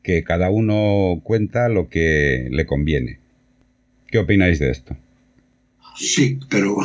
que 0.04 0.24
cada 0.24 0.50
uno 0.50 1.22
cuenta 1.24 1.70
lo 1.70 1.90
que 1.90 2.48
le 2.52 2.66
conviene. 2.66 3.20
¿Qué 4.08 4.20
opináis 4.20 4.60
de 4.60 4.72
esto? 4.72 4.96
Sí, 5.96 6.40
pero 6.50 6.78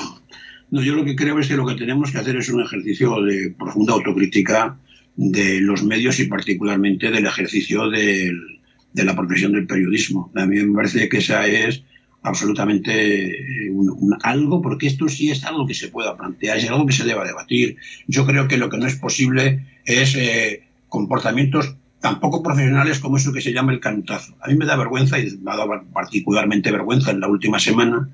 no, 0.70 0.82
yo 0.82 0.94
lo 0.94 1.04
que 1.04 1.16
creo 1.16 1.38
es 1.38 1.48
que 1.48 1.56
lo 1.56 1.66
que 1.66 1.74
tenemos 1.74 2.10
que 2.10 2.18
hacer 2.18 2.36
es 2.36 2.48
un 2.48 2.62
ejercicio 2.62 3.22
de 3.22 3.54
profunda 3.58 3.92
autocrítica 3.92 4.78
de 5.16 5.60
los 5.60 5.84
medios 5.84 6.18
y 6.20 6.26
particularmente 6.26 7.10
del 7.10 7.26
ejercicio 7.26 7.88
de 7.90 8.32
la 8.94 9.14
profesión 9.14 9.52
del 9.52 9.66
periodismo. 9.66 10.32
A 10.34 10.46
mí 10.46 10.56
me 10.60 10.74
parece 10.74 11.08
que 11.08 11.18
esa 11.18 11.46
es 11.46 11.82
absolutamente 12.24 13.68
un, 13.70 14.16
algo, 14.22 14.60
porque 14.62 14.86
esto 14.86 15.08
sí 15.08 15.30
es 15.30 15.44
algo 15.44 15.66
que 15.66 15.74
se 15.74 15.88
pueda 15.88 16.16
plantear, 16.16 16.56
es 16.56 16.68
algo 16.68 16.86
que 16.86 16.94
se 16.94 17.04
deba 17.04 17.24
debatir. 17.24 17.76
Yo 18.08 18.26
creo 18.26 18.48
que 18.48 18.56
lo 18.56 18.70
que 18.70 18.78
no 18.78 18.86
es 18.86 18.96
posible 18.96 19.66
es 19.84 20.16
eh, 20.16 20.64
comportamientos 20.88 21.76
tan 22.00 22.20
poco 22.20 22.42
profesionales 22.42 22.98
como 22.98 23.18
eso 23.18 23.32
que 23.32 23.42
se 23.42 23.52
llama 23.52 23.72
el 23.72 23.80
cantazo. 23.80 24.36
A 24.40 24.48
mí 24.48 24.56
me 24.56 24.64
da 24.64 24.76
vergüenza, 24.76 25.18
y 25.18 25.36
me 25.38 25.52
ha 25.52 25.56
dado 25.56 25.84
particularmente 25.92 26.72
vergüenza 26.72 27.10
en 27.10 27.20
la 27.20 27.28
última 27.28 27.58
semana, 27.58 28.08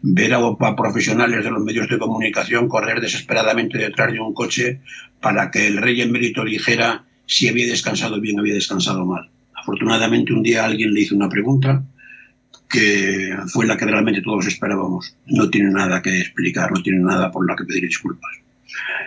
ver 0.00 0.34
a, 0.34 0.76
profesionales 0.76 1.44
de 1.44 1.50
los 1.50 1.62
medios 1.62 1.88
de 1.88 1.98
comunicación 1.98 2.68
correr 2.68 3.00
desesperadamente 3.00 3.78
detrás 3.78 4.12
de 4.12 4.20
un 4.20 4.32
coche 4.32 4.80
para 5.20 5.50
que 5.50 5.66
el 5.66 5.78
rey 5.78 6.00
emérito 6.00 6.44
dijera 6.44 7.04
si 7.26 7.48
había 7.48 7.66
descansado 7.66 8.20
bien, 8.20 8.38
había 8.38 8.54
descansado 8.54 9.04
mal. 9.04 9.28
Afortunadamente 9.54 10.32
un 10.32 10.44
día 10.44 10.64
alguien 10.64 10.94
le 10.94 11.00
hizo 11.00 11.16
una 11.16 11.28
pregunta 11.28 11.84
que 12.68 13.36
fue 13.48 13.66
la 13.66 13.76
que 13.76 13.86
realmente 13.86 14.22
todos 14.22 14.46
esperábamos. 14.46 15.16
No 15.26 15.48
tiene 15.50 15.70
nada 15.70 16.02
que 16.02 16.20
explicar, 16.20 16.72
no 16.72 16.82
tiene 16.82 17.00
nada 17.00 17.30
por 17.30 17.48
la 17.48 17.56
que 17.56 17.64
pedir 17.64 17.84
disculpas. 17.84 18.45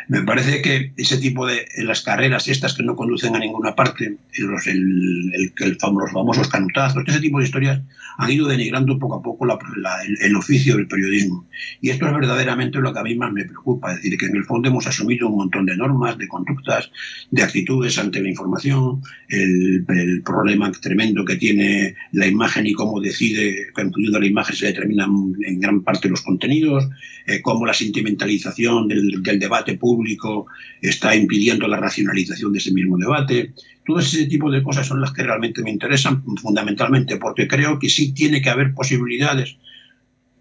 Me 0.08 0.24
parece 0.24 0.62
que 0.62 0.94
ese 0.98 1.18
tipo 1.18 1.46
de 1.46 1.68
las 1.78 2.02
carreras 2.02 2.48
estas 2.48 2.74
que 2.74 2.84
no 2.84 2.96
conducen 2.96 3.36
a 3.36 3.40
ninguna 3.40 3.76
parte, 3.76 4.18
los, 4.38 4.68
el, 4.68 5.54
el, 5.58 5.78
famosos 5.80 6.48
canutazos, 6.48 7.04
ese 7.08 7.20
tipo 7.20 7.40
de 7.40 7.46
historias 7.46 7.82
han 8.18 8.32
ido 8.32 8.48
denigrando 8.48 9.00
poco 9.00 9.16
a 9.16 9.22
poco 9.22 9.46
el, 9.46 10.36
oficio 10.36 10.76
del 10.76 10.88
periodismo. 10.88 11.48
Y 11.80 11.90
esto 11.90 12.06
es 12.06 12.14
verdaderamente 12.14 12.80
lo 12.80 12.92
que 12.92 13.00
a 13.00 13.04
mí 13.04 13.16
más 13.16 13.32
me 13.32 13.46
preocupa, 13.46 13.92
es 13.92 13.98
decir, 13.98 14.18
que 14.18 14.26
en 14.26 14.36
el 14.36 14.44
fondo 14.44 14.68
hemos 14.68 14.88
asumido 14.88 15.30
un 15.30 15.38
montón 15.38 15.66
de 15.66 15.78
normas, 15.78 16.18
de 16.18 16.28
conductas, 16.28 16.92
de 17.32 17.44
actitudes 17.44 17.98
ante 17.98 18.22
la 18.22 18.30
información, 18.30 19.02
el, 19.30 19.86
problema 20.26 20.72
tremendo 20.72 21.24
que 21.24 21.38
tiene 21.38 21.96
la 22.12 22.28
imagen 22.28 22.68
y 22.68 22.74
cómo 22.74 23.00
decide, 23.00 23.68
incluyendo 23.78 24.20
la 24.20 24.28
imagen 24.28 24.56
se 24.56 24.68
determinan 24.68 25.34
en 25.46 25.60
gran 25.60 25.82
parte 25.82 26.10
los 26.10 26.22
contenidos, 26.22 26.90
eh, 27.26 27.42
cómo 27.42 27.66
la 27.66 27.74
sentimentalización 27.74 28.88
del 28.88 29.40
debate 29.40 29.59
público 29.76 30.48
está 30.82 31.16
impidiendo 31.16 31.68
la 31.68 31.78
racionalización 31.78 32.52
de 32.52 32.60
ese 32.60 32.72
mismo 32.72 32.98
debate. 32.98 33.54
Todo 33.86 34.00
ese 34.00 34.26
tipo 34.28 34.52
de 34.52 34.64
cosas 34.64 34.88
son 34.88 35.02
las 35.02 35.12
que 35.12 35.24
realmente 35.24 35.64
me 35.64 35.72
interesan 35.72 36.24
fundamentalmente 36.38 37.18
porque 37.18 37.48
creo 37.48 37.80
que 37.80 37.90
sí 37.90 38.14
tiene 38.14 38.42
que 38.42 38.50
haber 38.50 38.74
posibilidades, 38.74 39.58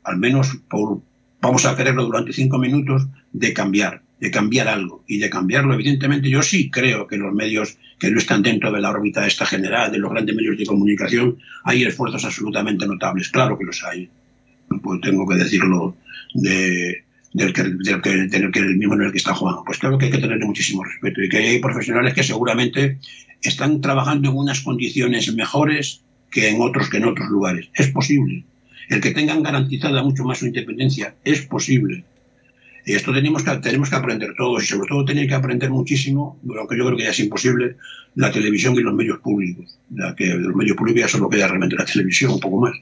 al 0.05 0.19
menos 0.19 0.59
por, 0.69 1.01
vamos 1.41 1.67
a 1.67 1.77
quererlo 1.77 2.05
durante 2.05 2.33
cinco 2.33 2.59
minutos, 2.59 3.07
de 3.33 3.53
cambiar, 3.53 4.03
de 4.21 4.31
cambiar 4.31 4.69
algo. 4.69 5.05
Y 5.07 5.19
de 5.19 5.31
cambiarlo, 5.31 5.75
evidentemente, 5.75 6.29
yo 6.29 6.43
sí 6.43 6.71
creo 6.71 7.07
que 7.07 7.17
los 7.17 7.35
medios 7.35 7.79
que 7.99 8.11
no 8.11 8.19
están 8.19 8.43
dentro 8.43 8.71
de 8.73 8.81
la 8.81 8.91
órbita 8.91 9.27
esta 9.27 9.47
general, 9.47 9.91
de 9.91 9.99
los 9.99 10.11
grandes 10.11 10.35
medios 10.35 10.57
de 10.57 10.67
comunicación, 10.67 11.39
hay 11.65 11.85
esfuerzos 11.85 12.25
absolutamente 12.25 12.87
notables. 12.87 13.29
Claro 13.29 13.59
que 13.59 13.65
los 13.65 13.83
hay. 13.85 14.09
Pues 14.83 15.01
tengo 15.01 15.27
que 15.27 15.37
decirlo 15.37 15.97
de, 16.35 17.05
del 17.33 17.53
que, 17.53 17.63
del 17.63 18.03
que, 18.03 18.11
del 18.11 18.53
que 18.53 18.59
el 18.59 18.77
mismo 18.77 18.95
en 18.95 19.03
el 19.03 19.13
que 19.13 19.19
está 19.19 19.35
jugando. 19.35 19.65
Pues 19.65 19.79
claro 19.79 19.99
que 19.99 20.07
hay 20.07 20.11
que 20.11 20.19
tenerle 20.19 20.47
muchísimo 20.47 20.85
respeto 20.85 21.23
y 21.23 21.29
que 21.29 21.39
hay 21.39 21.59
profesionales 21.59 22.15
que 22.15 22.23
seguramente 22.23 22.99
están 23.43 23.81
trabajando 23.81 24.31
en 24.31 24.37
unas 24.37 24.61
condiciones 24.61 25.33
mejores 25.35 26.03
que 26.31 26.49
en 26.49 26.61
otros 26.61 26.89
que 26.89 26.99
en 26.99 27.05
otros 27.05 27.29
lugares. 27.29 27.69
Es 27.75 27.89
posible. 27.89 28.45
El 28.89 29.01
que 29.01 29.11
tengan 29.11 29.43
garantizada 29.43 30.03
mucho 30.03 30.25
más 30.25 30.39
su 30.39 30.47
independencia 30.47 31.15
es 31.25 31.43
posible. 31.43 32.05
Y 32.89 32.95
esto 32.95 33.13
tenemos 33.13 33.43
que, 33.43 33.55
tenemos 33.59 33.91
que 33.91 33.97
aprender 33.97 34.33
todos 34.35 34.65
y 34.65 34.67
sobre 34.67 34.89
todo 34.89 35.05
tener 35.05 35.29
que 35.29 35.35
aprender 35.35 35.69
muchísimo, 35.69 36.41
aunque 36.59 36.75
yo 36.75 36.87
creo 36.87 36.97
que 36.97 37.05
ya 37.05 37.11
es 37.11 37.21
imposible, 37.21 37.77
la 38.15 38.33
televisión 38.33 38.75
y 38.77 38.81
los 38.81 38.95
medios 38.95 39.19
públicos. 39.19 39.79
Ya 39.91 40.15
que 40.17 40.29
los 40.29 40.57
medios 40.57 40.75
públicos 40.75 41.03
ya 41.03 41.09
solo 41.09 41.29
queda 41.29 41.49
realmente 41.49 41.77
la 41.77 41.85
televisión, 41.85 42.33
un 42.33 42.41
poco 42.41 42.63
más. 42.63 42.75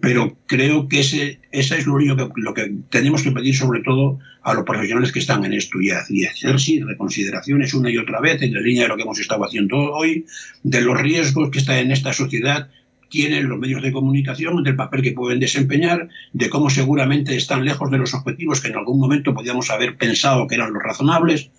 Pero 0.00 0.38
creo 0.46 0.88
que 0.88 1.00
ese, 1.00 1.38
esa 1.50 1.76
es 1.76 1.86
lo 1.86 1.96
único 1.96 2.16
que, 2.16 2.28
lo 2.36 2.54
que 2.54 2.72
tenemos 2.88 3.22
que 3.22 3.30
pedir 3.30 3.54
sobre 3.54 3.82
todo 3.82 4.20
a 4.42 4.54
los 4.54 4.64
profesionales 4.64 5.12
que 5.12 5.18
están 5.18 5.44
en 5.44 5.52
esto 5.52 5.78
y, 5.82 5.90
hacer 5.90 6.58
sí 6.58 6.80
reconsideraciones 6.80 7.74
una 7.74 7.90
y 7.90 7.98
otra 7.98 8.22
vez 8.22 8.40
en 8.40 8.54
la 8.54 8.60
línea 8.62 8.84
de 8.84 8.88
lo 8.88 8.96
que 8.96 9.02
hemos 9.02 9.20
estado 9.20 9.44
haciendo 9.44 9.76
hoy, 9.76 10.24
de 10.62 10.80
los 10.80 10.98
riesgos 10.98 11.50
que 11.50 11.58
está 11.58 11.78
en 11.78 11.92
esta 11.92 12.14
sociedad 12.14 12.70
tienen 13.12 13.46
los 13.46 13.58
medios 13.58 13.82
de 13.82 13.92
comunicación, 13.92 14.64
del 14.64 14.74
papel 14.74 15.02
que 15.02 15.12
pueden 15.12 15.38
desempeñar, 15.38 16.08
de 16.32 16.48
cómo 16.48 16.70
seguramente 16.70 17.36
están 17.36 17.62
lejos 17.62 17.90
de 17.90 17.98
los 17.98 18.14
objetivos 18.14 18.62
que 18.62 18.68
en 18.68 18.76
algún 18.76 18.98
momento 18.98 19.34
podíamos 19.34 19.68
haber 19.70 19.98
pensado 19.98 20.48
que 20.48 20.54
eran 20.54 20.72
los 20.72 20.82
razonables. 20.82 21.50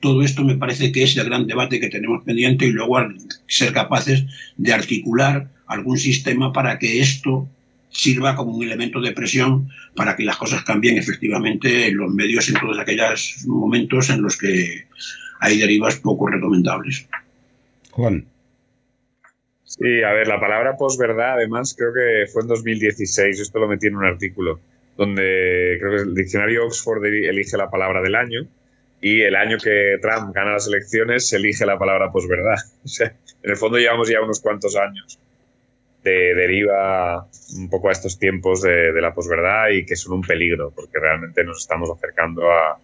Todo 0.00 0.22
esto 0.22 0.44
me 0.44 0.56
parece 0.56 0.92
que 0.92 1.02
es 1.02 1.16
el 1.16 1.24
gran 1.24 1.46
debate 1.46 1.80
que 1.80 1.88
tenemos 1.88 2.22
pendiente 2.22 2.66
y 2.66 2.72
luego 2.72 2.98
ser 3.46 3.72
capaces 3.72 4.26
de 4.58 4.74
articular 4.74 5.48
algún 5.66 5.96
sistema 5.96 6.52
para 6.52 6.78
que 6.78 7.00
esto 7.00 7.48
sirva 7.88 8.36
como 8.36 8.52
un 8.52 8.64
elemento 8.64 9.00
de 9.00 9.12
presión 9.12 9.70
para 9.96 10.16
que 10.16 10.24
las 10.24 10.36
cosas 10.36 10.64
cambien 10.64 10.98
efectivamente 10.98 11.88
en 11.88 11.96
los 11.96 12.12
medios 12.12 12.46
en 12.50 12.56
todos 12.56 12.78
aquellos 12.78 13.38
momentos 13.46 14.10
en 14.10 14.20
los 14.20 14.36
que 14.36 14.84
hay 15.40 15.58
derivas 15.58 15.96
poco 15.96 16.26
recomendables. 16.26 17.06
Juan. 17.92 18.26
Sí, 19.78 20.02
a 20.04 20.12
ver, 20.12 20.28
la 20.28 20.38
palabra 20.38 20.76
posverdad, 20.76 21.32
además, 21.32 21.74
creo 21.76 21.92
que 21.92 22.30
fue 22.30 22.42
en 22.42 22.48
2016, 22.48 23.40
esto 23.40 23.58
lo 23.58 23.66
metí 23.66 23.88
en 23.88 23.96
un 23.96 24.04
artículo, 24.04 24.60
donde 24.96 25.76
creo 25.80 25.90
que 25.90 26.02
el 26.02 26.14
diccionario 26.14 26.64
Oxford 26.66 27.04
elige 27.04 27.56
la 27.56 27.68
palabra 27.68 28.00
del 28.00 28.14
año 28.14 28.46
y 29.00 29.22
el 29.22 29.34
año 29.34 29.58
que 29.58 29.98
Trump 30.00 30.32
gana 30.32 30.52
las 30.52 30.68
elecciones 30.68 31.28
se 31.28 31.36
elige 31.38 31.66
la 31.66 31.78
palabra 31.78 32.12
posverdad. 32.12 32.56
O 32.84 32.88
sea, 32.88 33.08
en 33.42 33.50
el 33.50 33.56
fondo 33.56 33.78
llevamos 33.78 34.08
ya 34.08 34.22
unos 34.22 34.40
cuantos 34.40 34.76
años 34.76 35.18
de 36.04 36.34
deriva 36.34 37.26
un 37.56 37.68
poco 37.68 37.88
a 37.88 37.92
estos 37.92 38.18
tiempos 38.18 38.62
de, 38.62 38.92
de 38.92 39.00
la 39.00 39.12
posverdad 39.12 39.70
y 39.70 39.84
que 39.84 39.96
son 39.96 40.12
un 40.12 40.22
peligro, 40.22 40.70
porque 40.70 41.00
realmente 41.00 41.42
nos 41.42 41.62
estamos 41.62 41.90
acercando 41.90 42.50
a... 42.50 42.78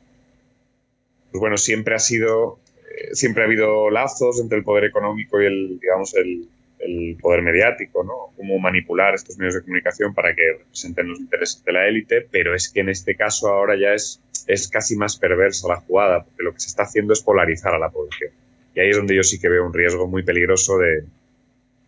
Pues 1.31 1.41
bueno, 1.41 1.57
siempre 1.57 1.95
ha 1.95 1.99
sido 1.99 2.59
eh, 2.91 3.15
siempre 3.15 3.43
ha 3.43 3.47
habido 3.47 3.91
lazos 3.91 4.41
entre 4.41 4.59
el 4.59 4.65
poder 4.65 4.85
económico 4.85 5.41
y 5.41 5.47
el, 5.47 5.79
digamos, 5.79 6.15
el, 6.17 6.49
el 6.81 7.17
poder 7.21 7.43
mediático, 7.43 8.03
¿no? 8.05 8.35
Cómo 8.37 8.59
manipular 8.59 9.15
estos 9.15 9.39
medios 9.39 9.55
de 9.55 9.63
comunicación 9.63 10.15
para 10.15 10.35
que 10.35 10.43
representen 10.59 11.09
los 11.09 11.21
intereses 11.21 11.65
de 11.65 11.73
la 11.73 11.87
élite, 11.87 12.27
pero 12.31 12.55
es 12.55 12.71
que 12.71 12.81
en 12.81 12.89
este 12.89 13.15
caso 13.15 13.49
ahora 13.49 13.77
ya 13.77 13.95
es, 13.95 14.21
es 14.47 14.69
casi 14.69 14.97
más 14.97 15.19
perversa 15.19 15.69
la 15.69 15.77
jugada, 15.77 16.25
porque 16.25 16.43
lo 16.43 16.53
que 16.53 16.61
se 16.61 16.69
está 16.69 16.85
haciendo 16.85 17.13
es 17.13 17.23
polarizar 17.23 17.75
a 17.75 17.79
la 17.79 17.91
población. 17.91 18.31
Y 18.75 18.81
ahí 18.81 18.91
es 18.91 18.97
donde 18.97 19.15
yo 19.15 19.23
sí 19.23 19.41
que 19.41 19.49
veo 19.49 19.67
un 19.67 19.75
riesgo 19.75 20.07
muy 20.07 20.23
peligroso 20.23 20.79
de, 20.79 21.05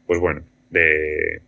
pues 0.07 0.21
bueno, 0.21 0.43
de 0.71 1.41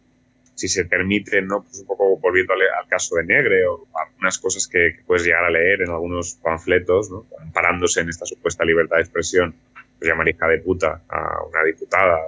si 0.54 0.68
se 0.68 0.84
permite, 0.84 1.42
¿no? 1.42 1.62
Pues 1.62 1.80
un 1.80 1.86
poco 1.86 2.16
volviendo 2.18 2.52
al, 2.52 2.88
caso 2.88 3.16
de 3.16 3.24
Negre 3.24 3.66
o 3.66 3.86
algunas 3.94 4.38
cosas 4.38 4.68
que, 4.68 5.00
puedes 5.06 5.24
llegar 5.24 5.44
a 5.44 5.50
leer 5.50 5.82
en 5.82 5.90
algunos 5.90 6.34
panfletos, 6.34 7.10
¿no? 7.10 7.26
Amparándose 7.40 8.00
en 8.00 8.08
esta 8.08 8.24
supuesta 8.24 8.64
libertad 8.64 8.96
de 8.96 9.02
expresión, 9.02 9.54
pues 9.98 10.08
llamar 10.08 10.28
hija 10.28 10.46
de 10.46 10.58
puta 10.58 11.02
a 11.08 11.44
una 11.44 11.64
diputada 11.64 12.20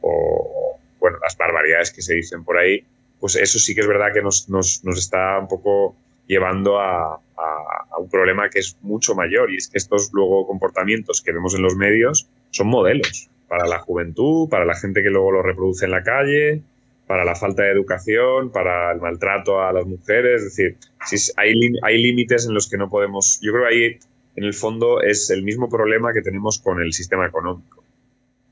o 0.00 0.78
bueno, 1.00 1.18
las 1.22 1.36
barbaridades 1.36 1.92
que 1.92 2.02
se 2.02 2.14
dicen 2.14 2.44
por 2.44 2.58
ahí, 2.58 2.84
pues 3.20 3.36
eso 3.36 3.58
sí 3.58 3.74
que 3.74 3.80
es 3.80 3.86
verdad 3.86 4.12
que 4.12 4.22
nos, 4.22 4.48
nos, 4.48 4.84
nos 4.84 4.98
está 4.98 5.38
un 5.38 5.48
poco 5.48 5.96
llevando 6.26 6.78
a, 6.78 7.14
a, 7.14 7.98
un 7.98 8.08
problema 8.08 8.48
que 8.50 8.60
es 8.60 8.76
mucho 8.82 9.14
mayor 9.14 9.50
y 9.50 9.56
es 9.56 9.68
que 9.68 9.78
estos 9.78 10.10
luego 10.12 10.46
comportamientos 10.46 11.20
que 11.22 11.32
vemos 11.32 11.54
en 11.54 11.62
los 11.62 11.74
medios 11.74 12.28
son 12.50 12.68
modelos 12.68 13.28
para 13.48 13.66
la 13.66 13.78
juventud, 13.78 14.48
para 14.48 14.64
la 14.64 14.74
gente 14.74 15.02
que 15.02 15.08
luego 15.08 15.32
lo 15.32 15.42
reproduce 15.42 15.86
en 15.86 15.90
la 15.90 16.02
calle, 16.02 16.62
para 17.06 17.24
la 17.24 17.34
falta 17.34 17.62
de 17.62 17.70
educación, 17.70 18.52
para 18.52 18.92
el 18.92 19.00
maltrato 19.00 19.62
a 19.62 19.72
las 19.72 19.86
mujeres, 19.86 20.42
es 20.42 20.56
decir, 20.56 20.76
si 21.06 21.32
hay, 21.36 21.54
hay 21.82 22.02
límites 22.02 22.46
en 22.46 22.54
los 22.54 22.68
que 22.68 22.76
no 22.76 22.90
podemos, 22.90 23.40
yo 23.40 23.52
creo 23.52 23.66
que 23.66 23.74
ahí 23.74 23.98
en 24.36 24.44
el 24.44 24.54
fondo 24.54 25.00
es 25.00 25.30
el 25.30 25.42
mismo 25.42 25.68
problema 25.68 26.12
que 26.12 26.20
tenemos 26.20 26.58
con 26.58 26.80
el 26.80 26.92
sistema 26.92 27.26
económico 27.26 27.77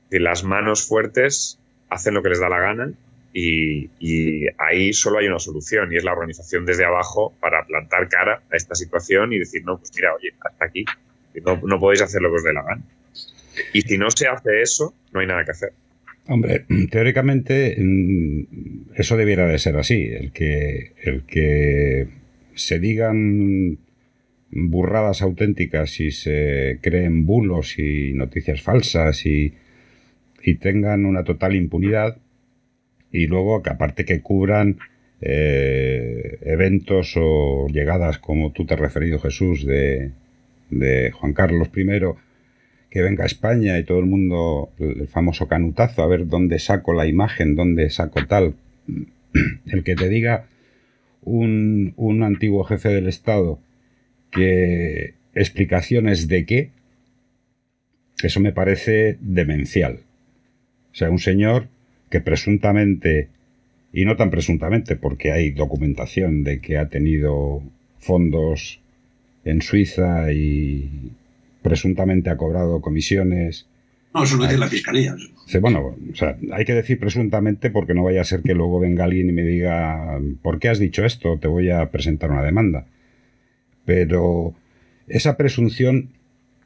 que 0.09 0.19
las 0.19 0.43
manos 0.43 0.87
fuertes 0.87 1.59
hacen 1.89 2.13
lo 2.13 2.23
que 2.23 2.29
les 2.29 2.39
da 2.39 2.49
la 2.49 2.59
gana 2.59 2.91
y, 3.33 4.47
ahí 4.57 4.93
solo 4.93 5.19
hay 5.19 5.27
una 5.27 5.39
solución 5.39 5.91
y 5.91 5.97
es 5.97 6.03
la 6.03 6.13
organización 6.13 6.65
desde 6.65 6.85
abajo 6.85 7.33
para 7.39 7.63
plantar 7.65 8.09
cara 8.09 8.41
a 8.51 8.55
esta 8.55 8.73
situación 8.73 9.31
y 9.31 9.39
decir, 9.39 9.63
no, 9.63 9.77
pues 9.77 9.91
mira, 9.95 10.13
oye, 10.15 10.33
hasta 10.39 10.65
aquí, 10.65 10.85
no, 11.45 11.61
no 11.63 11.79
podéis 11.79 12.01
hacer 12.01 12.21
lo 12.21 12.29
que 12.29 12.35
os 12.37 12.43
dé 12.43 12.53
la 12.53 12.63
gana. 12.63 12.83
Y 13.73 13.81
si 13.81 13.97
no 13.97 14.09
se 14.09 14.27
hace 14.27 14.61
eso, 14.61 14.93
no 15.11 15.19
hay 15.19 15.27
nada 15.27 15.45
que 15.45 15.51
hacer. 15.51 15.71
Hombre, 16.27 16.65
teóricamente 16.91 17.75
mm, 17.77 18.93
eso 18.95 19.17
debiera 19.17 19.47
de 19.47 19.59
ser 19.59 19.77
así, 19.77 20.09
el 20.09 20.31
que, 20.31 20.93
el 21.03 21.23
que 21.23 22.07
se 22.55 22.79
digan 22.79 23.77
burradas 24.49 25.21
auténticas 25.21 25.99
y 25.99 26.11
se 26.11 26.79
creen 26.81 27.25
bulos 27.25 27.77
y 27.77 28.13
noticias 28.13 28.61
falsas 28.61 29.25
y, 29.25 29.53
y 30.41 30.55
tengan 30.55 31.05
una 31.05 31.23
total 31.23 31.55
impunidad 31.55 32.17
y 33.11 33.27
luego 33.27 33.61
que 33.63 33.69
aparte 33.69 34.05
que 34.05 34.21
cubran 34.21 34.77
eh, 35.21 36.39
eventos 36.41 37.13
o 37.17 37.67
llegadas 37.67 38.19
como 38.19 38.51
tú 38.51 38.65
te 38.65 38.75
has 38.75 38.79
referido 38.79 39.19
Jesús 39.19 39.65
de, 39.65 40.11
de 40.69 41.11
Juan 41.11 41.33
Carlos 41.33 41.69
I 41.75 41.85
que 42.89 43.01
venga 43.01 43.23
a 43.23 43.27
España 43.27 43.77
y 43.77 43.83
todo 43.83 43.99
el 43.99 44.05
mundo, 44.05 44.71
el 44.79 45.07
famoso 45.07 45.47
canutazo, 45.47 46.03
a 46.03 46.07
ver 46.07 46.27
dónde 46.27 46.59
saco 46.59 46.93
la 46.93 47.05
imagen, 47.05 47.55
dónde 47.55 47.89
saco 47.89 48.25
tal. 48.25 48.55
El 49.67 49.83
que 49.83 49.95
te 49.95 50.07
diga 50.07 50.47
un, 51.21 51.93
un 51.97 52.23
antiguo 52.23 52.63
jefe 52.63 52.89
del 52.89 53.07
Estado 53.07 53.59
que 54.31 55.15
explicaciones 55.35 56.27
de 56.27 56.45
qué, 56.45 56.71
eso 58.23 58.39
me 58.39 58.53
parece 58.53 59.17
demencial. 59.19 59.99
O 60.97 60.99
sea, 60.99 61.11
un 61.11 61.19
señor 61.19 61.67
que 62.09 62.21
presuntamente, 62.21 63.29
y 63.93 64.03
no 64.05 64.15
tan 64.15 64.31
presuntamente, 64.31 64.95
porque 64.95 65.31
hay 65.31 65.51
documentación 65.51 66.43
de 66.43 66.59
que 66.59 66.79
ha 66.79 66.89
tenido 66.89 67.61
fondos 67.99 68.81
en 69.45 69.61
Suiza 69.61 70.31
y 70.33 71.11
presuntamente 71.61 72.31
ha 72.31 72.37
cobrado 72.37 72.81
comisiones. 72.81 73.67
No, 74.11 74.23
eso 74.23 74.37
lo 74.37 74.45
dice 74.45 74.57
la 74.57 74.69
fiscalía. 74.69 75.15
Bueno, 75.61 75.95
o 76.11 76.15
sea, 76.15 76.35
hay 76.51 76.65
que 76.65 76.73
decir 76.73 76.97
presuntamente 76.97 77.69
porque 77.69 77.93
no 77.93 78.03
vaya 78.03 78.21
a 78.21 78.23
ser 78.23 78.41
que 78.41 78.55
luego 78.55 78.79
venga 78.79 79.03
alguien 79.03 79.29
y 79.29 79.33
me 79.33 79.43
diga, 79.43 80.19
¿por 80.41 80.57
qué 80.57 80.69
has 80.69 80.79
dicho 80.79 81.05
esto? 81.05 81.37
Te 81.37 81.47
voy 81.47 81.69
a 81.69 81.91
presentar 81.91 82.31
una 82.31 82.41
demanda. 82.41 82.87
Pero 83.85 84.55
esa 85.07 85.37
presunción 85.37 86.09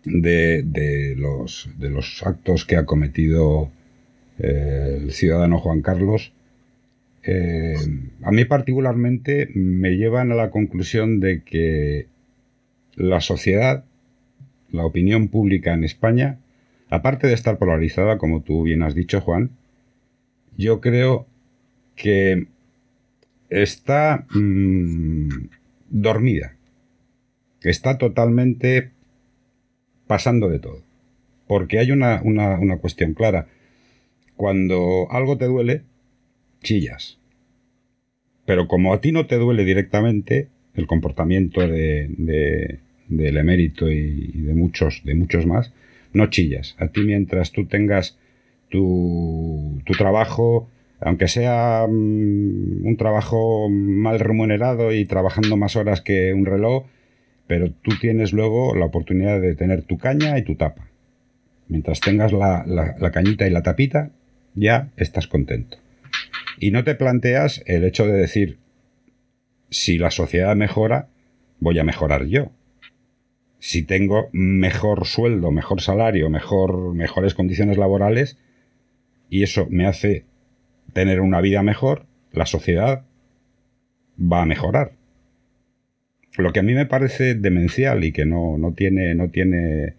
de, 0.06 1.16
los, 1.18 1.70
de 1.78 1.90
los 1.90 2.26
actos 2.26 2.64
que 2.64 2.78
ha 2.78 2.86
cometido 2.86 3.70
el 4.42 5.12
ciudadano 5.12 5.60
Juan 5.60 5.82
Carlos, 5.82 6.34
eh, 7.24 7.76
a 8.24 8.32
mí 8.32 8.46
particularmente 8.46 9.50
me 9.54 9.92
llevan 9.92 10.32
a 10.32 10.36
la 10.36 10.50
conclusión 10.50 11.20
de 11.20 11.44
que 11.44 12.08
la 12.96 13.22
sociedad, 13.22 13.84
la 14.72 14.86
opinión 14.86 15.28
pública 15.28 15.74
en 15.74 15.84
España, 15.84 16.40
aparte 16.90 17.28
de 17.28 17.34
estar 17.34 17.58
polarizada, 17.58 18.18
como 18.18 18.42
tú 18.42 18.64
bien 18.64 18.82
has 18.82 18.96
dicho, 18.96 19.22
Juan, 19.22 19.52
yo 20.58 20.82
creo 20.82 21.28
que 21.96 22.48
está 23.50 24.26
mm, 24.34 25.30
dormida, 25.90 26.56
que 27.60 27.70
está 27.70 27.98
totalmente 28.00 28.90
pasando 30.08 30.50
de 30.50 30.60
todo. 30.60 30.82
Porque 31.48 31.80
hay 31.80 31.92
una, 31.92 32.22
una 32.24 32.78
cuestión 32.78 33.14
clara. 33.14 33.48
Cuando 34.42 35.06
algo 35.12 35.38
te 35.38 35.46
duele, 35.46 35.84
chillas. 36.64 37.20
Pero 38.48 38.68
como 38.68 38.92
a 38.92 39.00
ti 39.00 39.12
no 39.12 39.28
te 39.28 39.36
duele 39.36 39.64
directamente 39.64 40.48
el 40.74 40.88
comportamiento 40.88 41.62
de, 41.62 42.80
del 43.08 43.38
emérito 43.38 43.92
y, 43.92 44.32
de 44.32 44.56
muchos, 44.56 45.04
de 45.06 45.14
muchos 45.14 45.46
más, 45.46 45.72
no 46.12 46.26
chillas. 46.32 46.76
A 46.80 46.88
ti 46.88 47.02
mientras 47.02 47.52
tú 47.52 47.68
tengas 47.68 48.18
tu, 48.70 49.80
tu 49.86 49.94
trabajo, 49.94 50.68
aunque 51.02 51.28
sea 51.28 51.86
mm, 51.88 52.84
un 52.84 52.96
trabajo 52.98 53.70
mal 53.70 54.20
remunerado 54.20 54.92
y 54.92 55.06
trabajando 55.06 55.56
más 55.56 55.76
horas 55.76 56.02
que 56.02 56.34
un 56.34 56.48
reloj, 56.48 56.88
pero 57.46 57.70
tú 57.70 57.92
tienes 58.02 58.34
luego 58.34 58.74
la 58.74 58.86
oportunidad 58.86 59.40
de 59.40 59.54
tener 59.54 59.84
tu 59.84 60.00
caña 60.00 60.36
y 60.40 60.42
tu 60.42 60.56
tapa. 60.56 60.88
Mientras 61.68 62.00
tengas 62.00 62.34
la, 62.34 62.66
la 62.66 63.12
cañita 63.12 63.46
y 63.46 63.52
la 63.52 63.62
tapita, 63.62 64.10
ya 64.56 64.90
estás 64.98 65.28
contento. 65.28 65.78
Y 66.60 66.72
no 66.72 66.84
te 66.84 66.96
planteas 66.96 67.64
el 67.66 67.84
hecho 67.84 68.06
de 68.06 68.14
decir, 68.14 68.58
si 69.70 69.98
la 69.98 70.12
sociedad 70.12 70.56
mejora, 70.56 71.08
voy 71.60 71.80
a 71.80 71.84
mejorar 71.84 72.26
yo. 72.26 72.52
Si 73.60 73.84
tengo 73.84 74.30
mejor 74.32 75.06
sueldo, 75.06 75.52
mejor 75.52 75.82
salario, 75.82 76.30
mejor, 76.30 76.94
mejores 76.94 77.34
condiciones 77.34 77.78
laborales, 77.78 78.38
y 79.30 79.44
eso 79.44 79.68
me 79.70 79.86
hace 79.86 80.26
tener 80.94 81.22
una 81.22 81.42
vida 81.42 81.64
mejor, 81.64 82.06
la 82.32 82.46
sociedad 82.46 83.06
va 84.20 84.42
a 84.42 84.46
mejorar. 84.46 84.94
Lo 86.38 86.52
que 86.54 86.60
a 86.60 86.64
mí 86.64 86.74
me 86.74 86.86
parece 86.86 87.36
demencial 87.36 88.04
y 88.04 88.12
que 88.12 88.26
no, 88.26 88.74
tiene, 88.76 89.16
no 89.16 89.30
tiene 89.30 89.96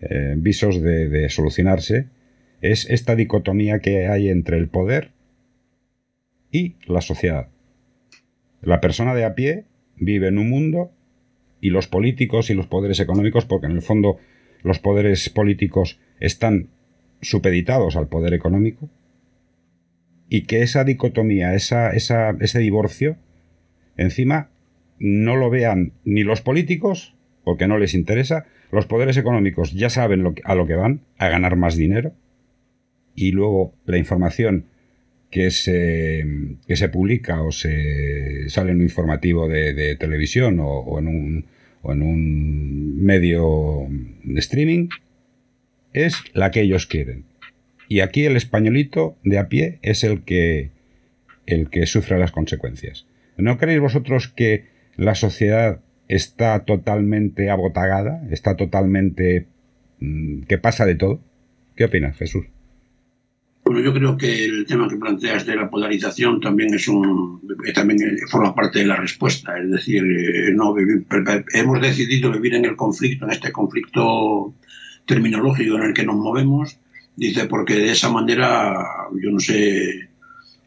eh, 0.00 0.34
visos 0.36 0.80
de 0.80 1.28
solucionarse 1.28 2.08
es 2.60 2.88
esta 2.90 3.14
dicotomía 3.14 3.80
que 3.80 4.08
hay 4.08 4.28
entre 4.28 4.58
el 4.58 4.68
poder 4.68 5.12
y 6.50 6.76
la 6.86 7.00
sociedad. 7.00 7.48
La 8.60 8.80
persona 8.80 9.14
de 9.14 9.24
a 9.24 9.34
pie 9.34 9.64
vive 9.96 10.28
en 10.28 10.38
un 10.38 10.48
mundo 10.48 10.90
y 11.60 11.70
los 11.70 11.86
políticos 11.86 12.50
y 12.50 12.54
los 12.54 12.66
poderes 12.66 13.00
económicos, 13.00 13.44
porque 13.44 13.66
en 13.66 13.72
el 13.72 13.82
fondo 13.82 14.18
los 14.62 14.78
poderes 14.78 15.28
políticos 15.28 16.00
están 16.20 16.68
supeditados 17.20 17.96
al 17.96 18.08
poder 18.08 18.34
económico, 18.34 18.88
y 20.28 20.42
que 20.42 20.62
esa 20.62 20.84
dicotomía, 20.84 21.54
esa, 21.54 21.90
ese 21.90 22.58
divorcio, 22.58 23.16
encima 23.96 24.50
no 24.98 25.36
lo 25.36 25.50
vean 25.50 25.92
ni 26.04 26.22
los 26.22 26.42
políticos, 26.42 27.14
porque 27.44 27.66
no 27.66 27.78
les 27.78 27.94
interesa, 27.94 28.46
los 28.70 28.86
poderes 28.86 29.16
económicos 29.16 29.72
ya 29.72 29.90
saben 29.90 30.24
a 30.44 30.54
lo 30.54 30.66
que 30.66 30.74
van, 30.74 31.00
a 31.16 31.28
ganar 31.28 31.56
más 31.56 31.76
dinero, 31.76 32.12
y 33.18 33.32
luego 33.32 33.74
la 33.86 33.98
información 33.98 34.66
que 35.30 35.50
se, 35.50 36.24
que 36.66 36.76
se 36.76 36.88
publica 36.88 37.42
o 37.42 37.52
se 37.52 38.48
sale 38.48 38.70
en 38.70 38.76
un 38.76 38.82
informativo 38.82 39.48
de, 39.48 39.96
televisión 39.96 40.58
o, 40.60 40.98
en 40.98 41.08
un, 41.08 41.44
o 41.82 41.92
en 41.92 42.02
un 42.02 43.02
medio 43.02 43.88
de 44.22 44.38
streaming 44.38 44.88
es 45.92 46.22
la 46.32 46.50
que 46.50 46.60
ellos 46.60 46.86
quieren. 46.86 47.24
Y 47.88 48.00
aquí 48.00 48.24
el 48.24 48.36
españolito 48.36 49.16
de 49.24 49.38
a 49.38 49.48
pie 49.48 49.78
es 49.82 50.04
el 50.04 50.22
que, 50.22 50.70
el 51.46 51.70
que 51.70 51.86
sufre 51.86 52.18
las 52.18 52.32
consecuencias. 52.32 53.06
¿No 53.36 53.58
creéis 53.58 53.80
vosotros 53.80 54.28
que 54.28 54.66
la 54.96 55.14
sociedad 55.14 55.80
está 56.06 56.64
totalmente 56.64 57.50
abotagada? 57.50 58.26
¿Está 58.30 58.56
totalmente... 58.56 59.46
Mm, 60.00 60.42
que 60.42 60.58
pasa 60.58 60.86
de 60.86 60.94
todo? 60.94 61.20
¿Qué 61.76 61.84
opinas, 61.84 62.16
Jesús? 62.16 62.46
Bueno, 63.68 63.82
yo 63.82 63.92
creo 63.92 64.16
que 64.16 64.46
el 64.46 64.64
tema 64.64 64.88
que 64.88 64.96
planteas 64.96 65.44
de 65.44 65.54
la 65.54 65.68
polarización 65.68 66.40
también 66.40 66.72
es 66.72 66.88
un 66.88 67.38
eh, 67.66 67.72
también 67.74 68.00
eh, 68.00 68.16
forma 68.26 68.54
parte 68.54 68.78
de 68.78 68.86
la 68.86 68.96
respuesta. 68.96 69.58
Es 69.58 69.70
decir, 69.70 70.02
eh, 70.04 70.54
no 70.54 70.74
hemos 71.52 71.82
decidido 71.82 72.32
vivir 72.32 72.54
en 72.54 72.64
el 72.64 72.76
conflicto, 72.76 73.26
en 73.26 73.32
este 73.32 73.52
conflicto 73.52 74.54
terminológico 75.04 75.76
en 75.76 75.82
el 75.82 75.92
que 75.92 76.06
nos 76.06 76.16
movemos. 76.16 76.78
Dice 77.14 77.44
porque 77.44 77.74
de 77.74 77.90
esa 77.90 78.08
manera 78.08 78.86
yo 79.22 79.30
no 79.30 79.38
sé 79.38 80.08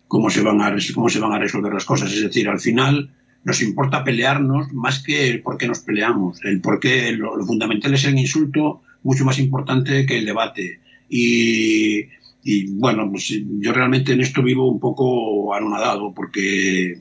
cómo 0.07 0.29
se 0.29 0.43
van 0.43 0.61
a 0.61 0.75
cómo 0.93 1.09
se 1.09 1.19
van 1.19 1.33
a 1.33 1.39
resolver 1.39 1.73
las 1.73 1.85
cosas. 1.85 2.13
Es 2.13 2.21
decir, 2.21 2.49
al 2.49 2.59
final 2.59 3.09
nos 3.43 3.63
importa 3.63 4.03
pelearnos 4.03 4.71
más 4.73 5.01
que 5.01 5.27
el 5.27 5.41
por 5.41 5.57
qué 5.57 5.67
nos 5.67 5.79
peleamos. 5.79 6.39
El 6.43 6.61
por 6.61 6.79
qué 6.79 7.11
lo, 7.13 7.35
lo 7.35 7.45
fundamental 7.47 7.95
es 7.95 8.05
el 8.05 8.19
insulto 8.19 8.83
mucho 9.01 9.25
más 9.25 9.39
importante 9.39 10.05
que 10.05 10.19
el 10.19 10.25
debate. 10.27 10.79
Y 11.09 12.05
y 12.43 12.71
bueno, 12.71 13.09
pues 13.11 13.33
yo 13.59 13.71
realmente 13.71 14.13
en 14.13 14.21
esto 14.21 14.41
vivo 14.41 14.69
un 14.69 14.79
poco 14.79 15.53
anonadado 15.53 16.13
porque, 16.13 16.99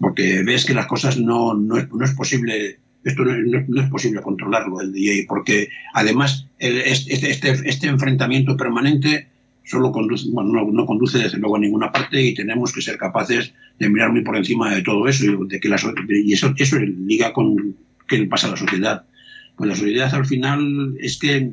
porque 0.00 0.42
ves 0.42 0.64
que 0.64 0.74
las 0.74 0.86
cosas 0.86 1.18
no, 1.18 1.54
no, 1.54 1.76
es, 1.76 1.92
no 1.92 2.04
es 2.04 2.12
posible 2.12 2.78
esto 3.04 3.24
no, 3.24 3.34
no, 3.68 3.82
es 3.82 3.90
posible 3.90 4.22
controlarlo 4.22 4.80
el 4.80 4.92
DJ, 4.92 5.26
porque 5.28 5.68
además 5.92 6.46
este, 6.58 7.30
este, 7.30 7.50
este, 7.50 7.86
enfrentamiento 7.88 8.56
permanente 8.56 9.28
solo 9.64 9.92
conduce, 9.92 10.28
bueno, 10.30 10.64
no, 10.70 10.86
conduce 10.86 11.18
desde 11.18 11.38
luego 11.38 11.56
a 11.56 11.60
ninguna 11.60 11.90
parte 11.90 12.22
y 12.22 12.34
tenemos 12.34 12.72
que 12.72 12.82
ser 12.82 12.98
capaces 12.98 13.52
de 13.78 13.88
mirar 13.88 14.12
muy 14.12 14.22
por 14.22 14.36
encima 14.36 14.74
de 14.74 14.82
todo 14.82 15.08
eso 15.08 15.24
y, 15.24 15.48
de 15.48 15.60
que 15.60 15.68
la, 15.68 15.80
y 16.08 16.32
eso, 16.32 16.54
eso 16.56 16.78
liga 16.78 17.32
con 17.32 17.76
qué 18.06 18.24
pasa 18.26 18.48
a 18.48 18.50
la 18.50 18.56
sociedad. 18.56 19.04
Pues 19.56 19.68
la 19.68 19.76
sociedad 19.76 20.14
al 20.14 20.26
final 20.26 20.96
es 21.00 21.18
que 21.18 21.50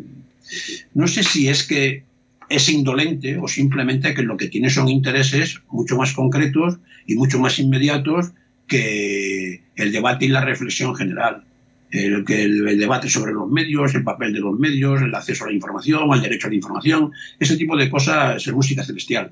no 0.93 1.07
sé 1.07 1.23
si 1.23 1.47
es 1.47 1.67
que 1.67 2.03
es 2.49 2.67
indolente 2.67 3.37
o 3.37 3.47
simplemente 3.47 4.13
que 4.13 4.23
lo 4.23 4.35
que 4.35 4.47
tiene 4.47 4.69
son 4.69 4.89
intereses 4.89 5.61
mucho 5.69 5.95
más 5.97 6.13
concretos 6.13 6.79
y 7.05 7.15
mucho 7.15 7.39
más 7.39 7.59
inmediatos 7.59 8.31
que 8.67 9.63
el 9.75 9.91
debate 9.91 10.25
y 10.25 10.29
la 10.29 10.43
reflexión 10.43 10.95
general. 10.95 11.43
El, 11.91 12.23
el, 12.27 12.77
debate 12.77 13.09
sobre 13.09 13.33
los 13.33 13.49
medios, 13.49 13.95
el 13.95 14.03
papel 14.03 14.33
de 14.33 14.39
los 14.39 14.57
medios, 14.59 15.01
el 15.01 15.13
acceso 15.13 15.45
a 15.45 15.47
la 15.47 15.53
información, 15.53 16.11
el 16.13 16.21
derecho 16.21 16.47
a 16.47 16.49
la 16.51 16.55
información, 16.55 17.11
ese 17.39 17.57
tipo 17.57 17.75
de 17.75 17.89
cosas 17.89 18.45
es 18.45 18.53
música 18.53 18.83
celestial. 18.83 19.31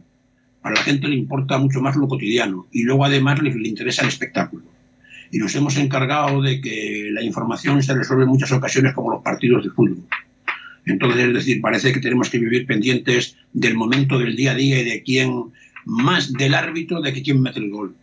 Para 0.62 0.76
la 0.76 0.82
gente 0.82 1.08
le 1.08 1.16
importa 1.16 1.58
mucho 1.60 1.82
más 1.82 1.96
lo 1.96 2.08
cotidiano 2.08 2.68
y 2.72 2.84
luego 2.84 3.06
además 3.06 3.42
le, 3.42 3.54
le 3.54 3.68
interesa 3.68 4.04
el 4.04 4.08
espectáculo. 4.10 4.64
Y 5.32 5.38
nos 5.38 5.54
hemos 5.56 5.78
encargado 5.78 6.42
de 6.42 6.62
que 6.62 7.10
la 7.12 7.22
información 7.22 7.82
se 7.84 7.94
resuelve 7.94 8.24
en 8.24 8.30
muchas 8.30 8.52
ocasiones 8.52 8.94
como 8.94 9.12
los 9.12 9.22
partidos 9.22 9.64
de 9.64 9.70
fútbol 9.70 10.08
entonces, 10.92 11.28
es 11.28 11.34
decir, 11.34 11.62
parece 11.62 11.94
que 11.94 12.00
tenemos 12.00 12.30
que 12.30 12.40
vivir 12.40 12.66
pendientes 12.66 13.36
del 13.54 13.76
momento 13.76 14.18
del 14.20 14.36
día 14.36 14.52
a 14.52 14.56
día 14.56 14.80
y 14.80 14.86
de 14.86 15.04
quién, 15.04 15.46
más 15.86 16.34
del 16.34 16.54
árbitro, 16.54 17.02
de 17.02 17.14
que 17.14 17.24
quién 17.24 17.42
mete 17.42 17.60
el 17.60 17.70
gol. 17.70 17.96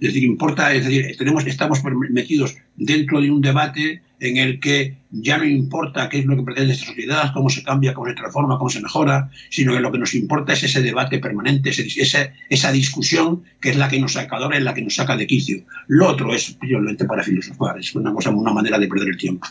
Es 0.00 0.08
decir, 0.08 0.24
importa, 0.24 0.74
es 0.74 0.84
decir, 0.84 1.16
tenemos, 1.16 1.46
estamos 1.46 1.82
metidos 2.10 2.56
dentro 2.76 3.20
de 3.20 3.30
un 3.30 3.40
debate 3.40 4.02
en 4.20 4.36
el 4.36 4.60
que 4.60 4.96
ya 5.10 5.38
no 5.38 5.44
importa 5.44 6.08
qué 6.08 6.18
es 6.18 6.26
lo 6.26 6.36
que 6.36 6.42
pretende 6.42 6.74
esta 6.74 6.86
sociedad, 6.86 7.30
cómo 7.32 7.48
se 7.48 7.62
cambia, 7.62 7.94
cómo 7.94 8.08
se 8.08 8.14
transforma, 8.14 8.58
cómo 8.58 8.68
se 8.68 8.80
mejora, 8.80 9.30
sino 9.50 9.72
que 9.72 9.80
lo 9.80 9.92
que 9.92 9.98
nos 9.98 10.14
importa 10.14 10.52
es 10.52 10.62
ese 10.62 10.82
debate 10.82 11.18
permanente, 11.18 11.70
esa, 11.70 12.32
esa 12.50 12.72
discusión 12.72 13.42
que 13.60 13.70
es 13.70 13.76
la 13.76 13.88
que 13.88 14.00
nos 14.00 14.12
saca 14.12 14.36
es 14.52 14.62
la 14.62 14.74
que 14.74 14.82
nos 14.82 14.94
saca 14.94 15.16
de 15.16 15.26
quicio. 15.26 15.64
Lo 15.88 16.08
otro 16.08 16.34
es 16.34 16.44
simplemente 16.44 17.04
para 17.06 17.22
filosofar, 17.22 17.78
es 17.78 17.94
una 17.94 18.12
cosa, 18.12 18.30
una 18.30 18.52
manera 18.52 18.78
de 18.78 18.88
perder 18.88 19.08
el 19.08 19.16
tiempo. 19.16 19.46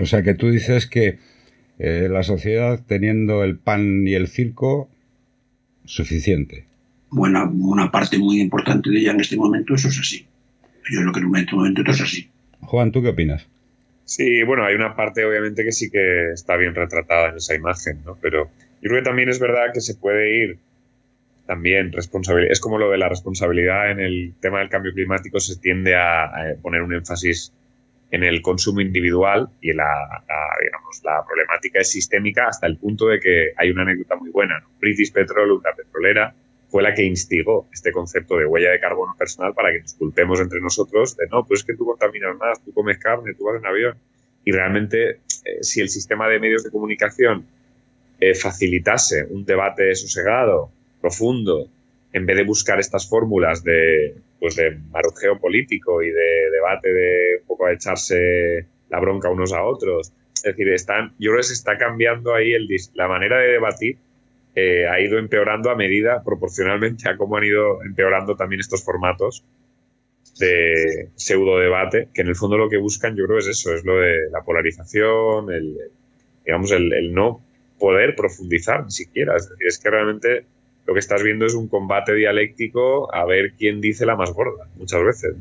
O 0.00 0.06
sea 0.06 0.22
que 0.22 0.34
tú 0.34 0.50
dices 0.50 0.86
que 0.86 1.18
eh, 1.80 2.08
la 2.10 2.22
sociedad 2.22 2.78
teniendo 2.86 3.42
el 3.42 3.56
pan 3.56 4.06
y 4.06 4.14
el 4.14 4.28
circo, 4.28 4.90
suficiente. 5.86 6.66
Bueno, 7.10 7.50
una 7.50 7.90
parte 7.90 8.18
muy 8.18 8.40
importante 8.40 8.90
de 8.90 8.98
ella 9.00 9.12
en 9.12 9.20
este 9.20 9.36
momento, 9.36 9.74
eso 9.74 9.88
es 9.88 9.98
así. 9.98 10.26
Yo 10.90 11.00
lo 11.00 11.12
que 11.12 11.20
en 11.20 11.36
este 11.36 11.56
momento 11.56 11.82
es 11.90 12.00
así. 12.00 12.28
Juan, 12.60 12.92
¿tú 12.92 13.02
qué 13.02 13.08
opinas? 13.08 13.46
Sí, 14.04 14.42
bueno, 14.42 14.64
hay 14.64 14.74
una 14.74 14.94
parte 14.94 15.24
obviamente 15.24 15.64
que 15.64 15.72
sí 15.72 15.90
que 15.90 16.32
está 16.32 16.56
bien 16.56 16.74
retratada 16.74 17.30
en 17.30 17.36
esa 17.36 17.54
imagen, 17.54 18.02
¿no? 18.04 18.18
Pero 18.20 18.50
yo 18.82 18.90
creo 18.90 18.98
que 18.98 19.08
también 19.08 19.28
es 19.28 19.38
verdad 19.38 19.72
que 19.72 19.80
se 19.80 19.94
puede 19.94 20.44
ir 20.44 20.58
también 21.46 21.92
responsabilidad. 21.92 22.52
Es 22.52 22.60
como 22.60 22.76
lo 22.76 22.90
de 22.90 22.98
la 22.98 23.08
responsabilidad 23.08 23.90
en 23.90 24.00
el 24.00 24.34
tema 24.40 24.58
del 24.58 24.68
cambio 24.68 24.92
climático, 24.92 25.40
se 25.40 25.56
tiende 25.56 25.96
a, 25.96 26.56
poner 26.60 26.82
un 26.82 26.92
énfasis 26.92 27.52
en 28.10 28.24
el 28.24 28.42
consumo 28.42 28.80
individual 28.80 29.48
y 29.60 29.72
la, 29.72 30.24
digamos, 30.60 31.00
la 31.04 31.24
problemática 31.24 31.80
es 31.80 31.90
sistémica 31.90 32.48
hasta 32.48 32.66
el 32.66 32.76
punto 32.76 33.06
de 33.06 33.20
que 33.20 33.52
hay 33.56 33.70
una 33.70 33.82
anécdota 33.82 34.16
muy 34.16 34.30
buena. 34.30 34.62
British 34.80 35.12
Petrol, 35.12 35.52
una 35.52 35.72
petrolera, 35.72 36.34
fue 36.68 36.82
la 36.82 36.94
que 36.94 37.02
instigó 37.02 37.68
este 37.72 37.92
concepto 37.92 38.36
de 38.36 38.46
huella 38.46 38.70
de 38.70 38.80
carbono 38.80 39.14
personal 39.18 39.54
para 39.54 39.72
que 39.72 39.80
nos 39.80 39.94
culpemos 39.94 40.40
entre 40.40 40.60
nosotros 40.60 41.16
de 41.16 41.26
no, 41.28 41.44
pues 41.44 41.60
es 41.60 41.66
que 41.66 41.74
tú 41.74 41.84
contaminas 41.84 42.36
más, 42.36 42.62
tú 42.64 42.72
comes 42.72 42.98
carne, 42.98 43.34
tú 43.34 43.44
vas 43.44 43.60
en 43.60 43.66
avión. 43.66 43.98
Y 44.44 44.52
realmente, 44.52 45.10
eh, 45.10 45.18
si 45.62 45.80
el 45.80 45.88
sistema 45.88 46.28
de 46.28 46.38
medios 46.38 46.62
de 46.62 46.70
comunicación 46.70 47.44
eh, 48.20 48.34
facilitase 48.34 49.24
un 49.24 49.44
debate 49.44 49.94
sosegado, 49.94 50.70
profundo, 51.00 51.68
en 52.12 52.26
vez 52.26 52.36
de 52.36 52.44
buscar 52.44 52.78
estas 52.78 53.08
fórmulas 53.08 53.64
de, 53.64 54.14
pues 54.40 54.56
de 54.56 54.70
marujeo 54.90 55.38
político 55.38 56.02
y 56.02 56.10
de 56.10 56.50
debate 56.50 56.92
de 56.92 57.36
un 57.42 57.46
poco 57.46 57.66
a 57.66 57.72
echarse 57.72 58.66
la 58.88 58.98
bronca 58.98 59.28
unos 59.28 59.52
a 59.52 59.62
otros. 59.62 60.12
Es 60.34 60.42
decir, 60.42 60.68
están, 60.70 61.12
yo 61.18 61.30
creo 61.30 61.36
que 61.36 61.44
se 61.44 61.52
está 61.52 61.76
cambiando 61.76 62.34
ahí 62.34 62.52
el, 62.52 62.66
la 62.94 63.06
manera 63.06 63.38
de 63.38 63.48
debatir 63.48 63.98
eh, 64.54 64.88
ha 64.88 65.00
ido 65.00 65.18
empeorando 65.18 65.70
a 65.70 65.76
medida, 65.76 66.24
proporcionalmente 66.24 67.08
a 67.08 67.16
cómo 67.16 67.36
han 67.36 67.44
ido 67.44 67.82
empeorando 67.84 68.34
también 68.34 68.60
estos 68.60 68.84
formatos 68.84 69.44
de 70.38 71.10
pseudo 71.14 71.58
debate, 71.58 72.08
que 72.12 72.22
en 72.22 72.28
el 72.28 72.36
fondo 72.36 72.56
lo 72.56 72.68
que 72.68 72.78
buscan 72.78 73.14
yo 73.14 73.26
creo 73.26 73.38
es 73.38 73.46
eso, 73.46 73.72
es 73.74 73.84
lo 73.84 73.98
de 73.98 74.30
la 74.30 74.42
polarización, 74.42 75.52
el, 75.52 75.76
digamos, 76.44 76.72
el, 76.72 77.12
no 77.12 77.42
poder 77.78 78.16
profundizar 78.16 78.84
ni 78.84 78.90
siquiera. 78.90 79.36
Es 79.36 79.48
decir, 79.48 79.66
es 79.66 79.78
que 79.78 79.90
realmente 79.90 80.46
lo 80.90 80.94
que 80.94 80.98
estás 80.98 81.22
viendo 81.22 81.46
es 81.46 81.54
un 81.54 81.68
combate 81.68 82.12
dialéctico 82.16 83.14
a 83.14 83.24
ver 83.24 83.54
quién 83.56 83.80
dice 83.80 84.04
la 84.04 84.16
más 84.16 84.32
gorda, 84.32 84.66
muchas 84.76 85.04
veces. 85.04 85.36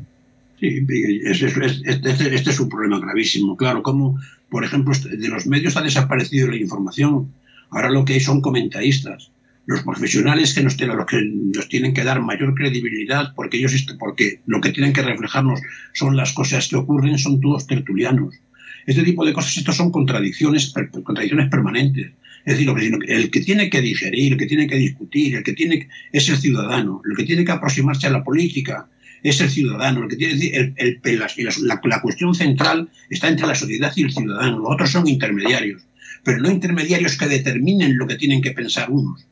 Sí, 0.59 0.85
este, 1.23 1.47
este, 1.85 2.35
este, 2.35 2.49
es 2.51 2.59
un 2.59 2.69
problema 2.69 2.99
gravísimo. 2.99 3.57
Claro, 3.57 3.81
como, 3.81 4.19
por 4.51 4.63
ejemplo, 4.63 4.93
de 4.93 5.27
los 5.27 5.47
medios 5.47 5.75
ha 5.75 5.81
desaparecido 5.81 6.49
la 6.49 6.57
información. 6.57 7.33
Ahora 7.71 7.89
lo 7.89 8.05
que 8.05 8.13
hay 8.13 8.19
son 8.19 8.41
comentaristas, 8.41 9.31
los 9.65 9.81
profesionales 9.81 10.53
que 10.53 10.61
nos, 10.61 10.79
los 10.79 11.05
que 11.07 11.19
nos 11.23 11.67
tienen 11.67 11.95
que 11.95 12.03
dar 12.03 12.21
mayor 12.21 12.53
credibilidad 12.53 13.33
porque 13.33 13.57
ellos 13.57 13.73
porque 13.97 14.41
lo 14.45 14.61
que 14.61 14.69
tienen 14.69 14.93
que 14.93 15.01
reflejarnos 15.01 15.61
son 15.93 16.15
las 16.15 16.31
cosas 16.33 16.67
que 16.67 16.75
ocurren, 16.75 17.17
son 17.17 17.41
todos 17.41 17.65
tertulianos. 17.65 18.35
Este 18.85 19.01
tipo 19.01 19.25
de 19.25 19.33
cosas, 19.33 19.57
estos 19.57 19.77
son 19.77 19.91
contradicciones, 19.91 20.71
contradicciones 21.03 21.49
permanentes. 21.49 22.11
Es 22.49 22.57
decir, 22.57 22.73
el 23.07 23.29
que 23.29 23.41
tiene 23.41 23.69
que 23.69 23.79
digerir, 23.79 24.31
el 24.31 24.39
que 24.39 24.47
tiene 24.47 24.65
que 24.65 24.75
discutir, 24.75 25.35
el 25.35 25.43
que 25.43 25.53
tiene 25.53 25.87
es 26.11 26.29
el 26.29 26.37
ciudadano, 26.37 26.99
el 27.07 27.15
que 27.15 27.23
tiene 27.23 27.45
que 27.45 27.51
aproximarse 27.51 28.07
a 28.07 28.09
la 28.09 28.23
política 28.23 28.87
es 29.21 29.39
el 29.39 29.51
ciudadano, 29.51 30.01
el 30.01 30.09
que 30.09 30.15
tiene 30.15 30.73
la, 31.19 31.79
la, 31.83 32.01
cuestión 32.01 32.33
central 32.33 32.89
está 33.07 33.27
entre 33.27 33.45
la 33.45 33.53
sociedad 33.53 33.93
y 33.95 34.01
el 34.01 34.11
ciudadano, 34.11 34.57
los 34.57 34.71
otros 34.71 34.89
son 34.89 35.07
intermediarios. 35.07 35.83
Pero 36.23 36.39
no 36.39 36.49
intermediarios 36.49 37.17
que 37.19 37.27
determinen 37.27 37.95
lo 37.99 38.07
que 38.07 38.15
tienen 38.15 38.41
que 38.41 38.49
pensar 38.49 38.89
unos, 38.89 39.27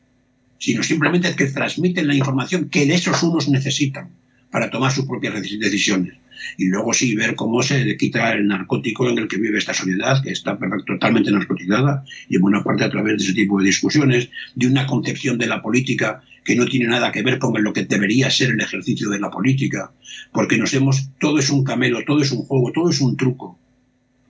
sino 0.58 0.84
simplemente 0.84 1.34
que 1.34 1.46
transmiten 1.46 2.06
la 2.06 2.14
información 2.14 2.68
que 2.68 2.84
esos 2.84 3.20
unos 3.24 3.48
necesitan 3.48 4.10
para 4.52 4.70
tomar 4.70 4.92
sus 4.92 5.06
propias 5.06 5.42
decisiones. 5.42 6.14
Y 6.56 6.66
luego 6.66 6.92
sí 6.92 7.14
ver 7.14 7.34
cómo 7.34 7.62
se 7.62 7.96
quita 7.96 8.32
el 8.32 8.46
narcótico 8.46 9.08
en 9.08 9.18
el 9.18 9.28
que 9.28 9.38
vive 9.38 9.58
esta 9.58 9.74
sociedad, 9.74 10.22
que 10.22 10.30
está 10.30 10.58
totalmente 10.86 11.30
narcotizada, 11.30 12.04
y 12.28 12.36
en 12.36 12.42
buena 12.42 12.62
parte 12.62 12.84
a 12.84 12.90
través 12.90 13.18
de 13.18 13.24
ese 13.24 13.34
tipo 13.34 13.58
de 13.58 13.66
discusiones, 13.66 14.30
de 14.54 14.66
una 14.66 14.86
concepción 14.86 15.38
de 15.38 15.46
la 15.46 15.62
política 15.62 16.22
que 16.44 16.56
no 16.56 16.66
tiene 16.66 16.86
nada 16.86 17.12
que 17.12 17.22
ver 17.22 17.38
con 17.38 17.62
lo 17.62 17.72
que 17.72 17.84
debería 17.84 18.30
ser 18.30 18.50
el 18.50 18.60
ejercicio 18.60 19.10
de 19.10 19.20
la 19.20 19.30
política, 19.30 19.92
porque 20.32 20.56
nos 20.56 20.72
hemos, 20.74 21.10
todo 21.20 21.38
es 21.38 21.50
un 21.50 21.64
camelo, 21.64 22.04
todo 22.06 22.22
es 22.22 22.32
un 22.32 22.44
juego, 22.44 22.72
todo 22.72 22.90
es 22.90 23.00
un 23.00 23.16
truco. 23.16 23.58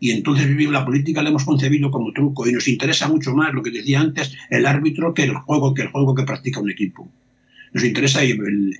Y 0.00 0.12
entonces 0.12 0.46
vivir 0.46 0.70
la 0.70 0.84
política 0.84 1.22
la 1.22 1.30
hemos 1.30 1.44
concebido 1.44 1.90
como 1.90 2.12
truco 2.12 2.48
y 2.48 2.52
nos 2.52 2.68
interesa 2.68 3.08
mucho 3.08 3.34
más 3.34 3.52
lo 3.52 3.62
que 3.62 3.70
decía 3.70 4.00
antes 4.00 4.36
el 4.50 4.66
árbitro 4.66 5.12
que 5.12 5.24
el 5.24 5.34
juego 5.34 5.74
que 5.74 5.82
el 5.82 5.88
juego 5.88 6.14
que 6.14 6.22
practica 6.22 6.60
un 6.60 6.70
equipo 6.70 7.10
nos 7.72 7.84
interesa 7.84 8.22
el, 8.22 8.76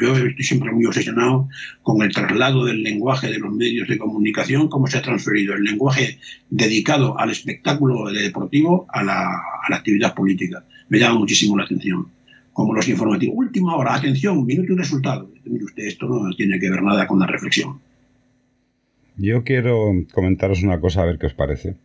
yo 0.00 0.16
estoy 0.16 0.44
siempre 0.44 0.72
muy 0.72 0.84
obsesionado 0.86 1.48
con 1.82 2.02
el 2.02 2.12
traslado 2.12 2.64
del 2.64 2.82
lenguaje 2.82 3.30
de 3.30 3.38
los 3.38 3.52
medios 3.52 3.88
de 3.88 3.98
comunicación 3.98 4.68
cómo 4.68 4.86
se 4.86 4.98
ha 4.98 5.02
transferido 5.02 5.54
el 5.54 5.64
lenguaje 5.64 6.18
dedicado 6.50 7.18
al 7.18 7.30
espectáculo 7.30 8.10
deportivo 8.10 8.86
a 8.90 9.02
la, 9.02 9.26
a 9.26 9.70
la 9.70 9.76
actividad 9.76 10.14
política. 10.14 10.64
Me 10.88 10.98
llama 10.98 11.18
muchísimo 11.18 11.56
la 11.56 11.64
atención. 11.64 12.08
Como 12.52 12.74
los 12.74 12.86
informativos 12.88 13.34
última 13.36 13.76
hora 13.76 13.94
atención 13.94 14.44
minuto 14.44 14.74
y 14.74 14.76
resultado. 14.76 15.30
Mire 15.44 15.64
usted 15.64 15.84
esto 15.84 16.06
no 16.06 16.34
tiene 16.36 16.58
que 16.58 16.68
ver 16.68 16.82
nada 16.82 17.06
con 17.06 17.18
la 17.18 17.26
reflexión. 17.26 17.80
Yo 19.16 19.44
quiero 19.44 19.92
comentaros 20.12 20.62
una 20.62 20.80
cosa 20.80 21.02
a 21.02 21.06
ver 21.06 21.18
qué 21.18 21.26
os 21.26 21.34
parece. 21.34 21.76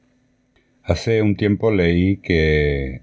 Hace 0.84 1.22
un 1.22 1.36
tiempo 1.36 1.72
leí 1.72 2.18
que 2.18 3.02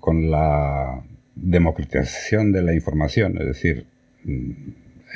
con 0.00 0.30
la 0.30 1.02
democratización 1.34 2.52
de 2.52 2.62
la 2.62 2.74
información, 2.74 3.38
es 3.40 3.46
decir, 3.46 3.86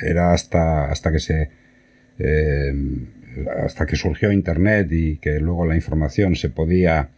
era 0.01 0.33
hasta, 0.33 0.85
hasta 0.91 1.11
que 1.11 1.19
se 1.19 1.49
eh, 2.19 2.73
hasta 3.63 3.85
que 3.85 3.95
surgió 3.95 4.31
internet 4.31 4.89
y 4.91 5.17
que 5.17 5.39
luego 5.39 5.65
la 5.65 5.75
información 5.75 6.35
se 6.35 6.49
podía 6.49 7.09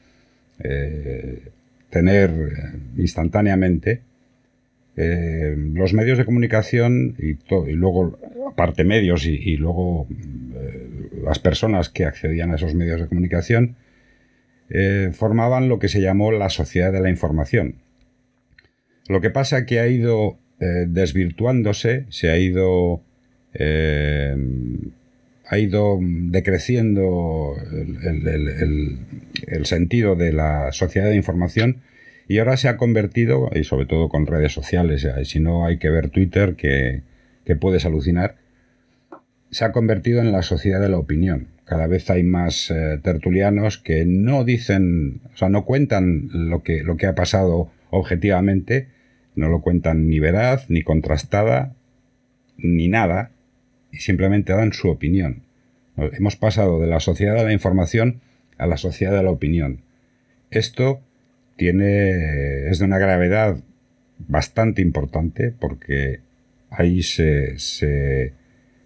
eh, 0.59 1.49
tener 1.89 2.29
instantáneamente, 2.97 4.01
eh, 4.97 5.55
los 5.57 5.93
medios 5.93 6.17
de 6.19 6.25
comunicación 6.25 7.15
y, 7.17 7.37
luego 7.73 8.19
aparte 8.51 8.83
medios 8.83 9.25
y, 9.25 9.57
luego 9.57 10.07
las 11.23 11.39
personas 11.39 11.89
que 11.89 12.05
accedían 12.05 12.51
a 12.51 12.55
esos 12.55 12.75
medios 12.75 12.99
de 12.99 13.07
comunicación 13.07 13.75
formaban 15.13 15.69
lo 15.69 15.79
que 15.79 15.87
se 15.87 16.01
llamó 16.01 16.31
la 16.31 16.49
sociedad 16.49 16.91
de 16.91 17.01
la 17.01 17.09
información. 17.09 17.80
Lo 19.11 19.21
que 19.21 19.29
pasa 19.29 19.59
es 19.59 19.65
que 19.65 19.79
ha 19.79 19.87
ido 19.87 20.37
eh, 20.59 20.85
desvirtuándose, 20.87 22.05
se 22.09 22.29
ha 22.29 22.37
ido, 22.37 23.01
eh, 23.53 24.35
ha 25.47 25.57
ido 25.59 25.99
decreciendo 26.01 27.55
el, 27.71 29.65
sentido 29.65 30.15
de 30.15 30.31
la 30.31 30.71
sociedad 30.71 31.09
de 31.09 31.15
información 31.15 31.81
y 32.27 32.37
ahora 32.37 32.55
se 32.55 32.69
ha 32.69 32.77
convertido, 32.77 33.49
y 33.53 33.65
sobre 33.65 33.85
todo 33.85 34.07
con 34.07 34.27
redes 34.27 34.53
sociales, 34.53 35.05
si 35.25 35.39
no 35.41 35.65
hay 35.65 35.77
que 35.77 35.89
ver 35.89 36.09
Twitter 36.09 36.55
que, 36.55 37.01
que 37.45 37.57
puedes 37.57 37.85
alucinar, 37.85 38.35
se 39.49 39.65
ha 39.65 39.73
convertido 39.73 40.21
en 40.21 40.31
la 40.31 40.41
sociedad 40.41 40.79
de 40.79 40.87
la 40.87 40.97
opinión. 40.97 41.47
Cada 41.65 41.87
vez 41.87 42.09
hay 42.09 42.23
más 42.23 42.71
eh, 42.71 42.97
tertulianos 43.03 43.77
que 43.77 44.05
no 44.05 44.45
dicen, 44.45 45.19
o 45.33 45.37
sea, 45.37 45.49
no 45.49 45.65
cuentan 45.65 46.29
lo 46.31 46.63
que, 46.63 46.83
lo 46.83 46.95
que 46.95 47.07
ha 47.07 47.15
pasado 47.15 47.69
objetivamente, 47.89 48.87
no 49.35 49.49
lo 49.49 49.61
cuentan 49.61 50.07
ni 50.07 50.19
veraz, 50.19 50.69
ni 50.69 50.83
contrastada, 50.83 51.73
ni 52.57 52.87
nada, 52.87 53.31
y 53.91 53.97
simplemente 53.97 54.53
dan 54.53 54.73
su 54.73 54.89
opinión. 54.89 55.43
Hemos 55.97 56.35
pasado 56.35 56.79
de 56.79 56.87
la 56.87 56.99
sociedad 56.99 57.35
de 57.35 57.43
la 57.43 57.53
información 57.53 58.21
a 58.57 58.67
la 58.67 58.77
sociedad 58.77 59.13
de 59.13 59.23
la 59.23 59.31
opinión. 59.31 59.81
Esto 60.49 61.01
tiene, 61.57 62.69
es 62.69 62.79
de 62.79 62.85
una 62.85 62.97
gravedad 62.97 63.57
bastante 64.17 64.81
importante 64.81 65.51
porque 65.51 66.19
ahí 66.69 67.03
se, 67.03 67.57
se 67.59 68.33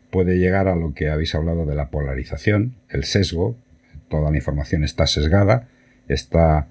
puede 0.09 0.38
llegar 0.38 0.67
a 0.67 0.76
lo 0.76 0.93
que 0.93 1.09
habéis 1.09 1.35
hablado 1.35 1.65
de 1.65 1.76
la 1.76 1.89
polarización, 1.89 2.76
el 2.89 3.03
sesgo, 3.03 3.57
toda 4.07 4.31
la 4.31 4.38
información 4.38 4.84
está 4.84 5.07
sesgada, 5.07 5.67
está 6.07 6.67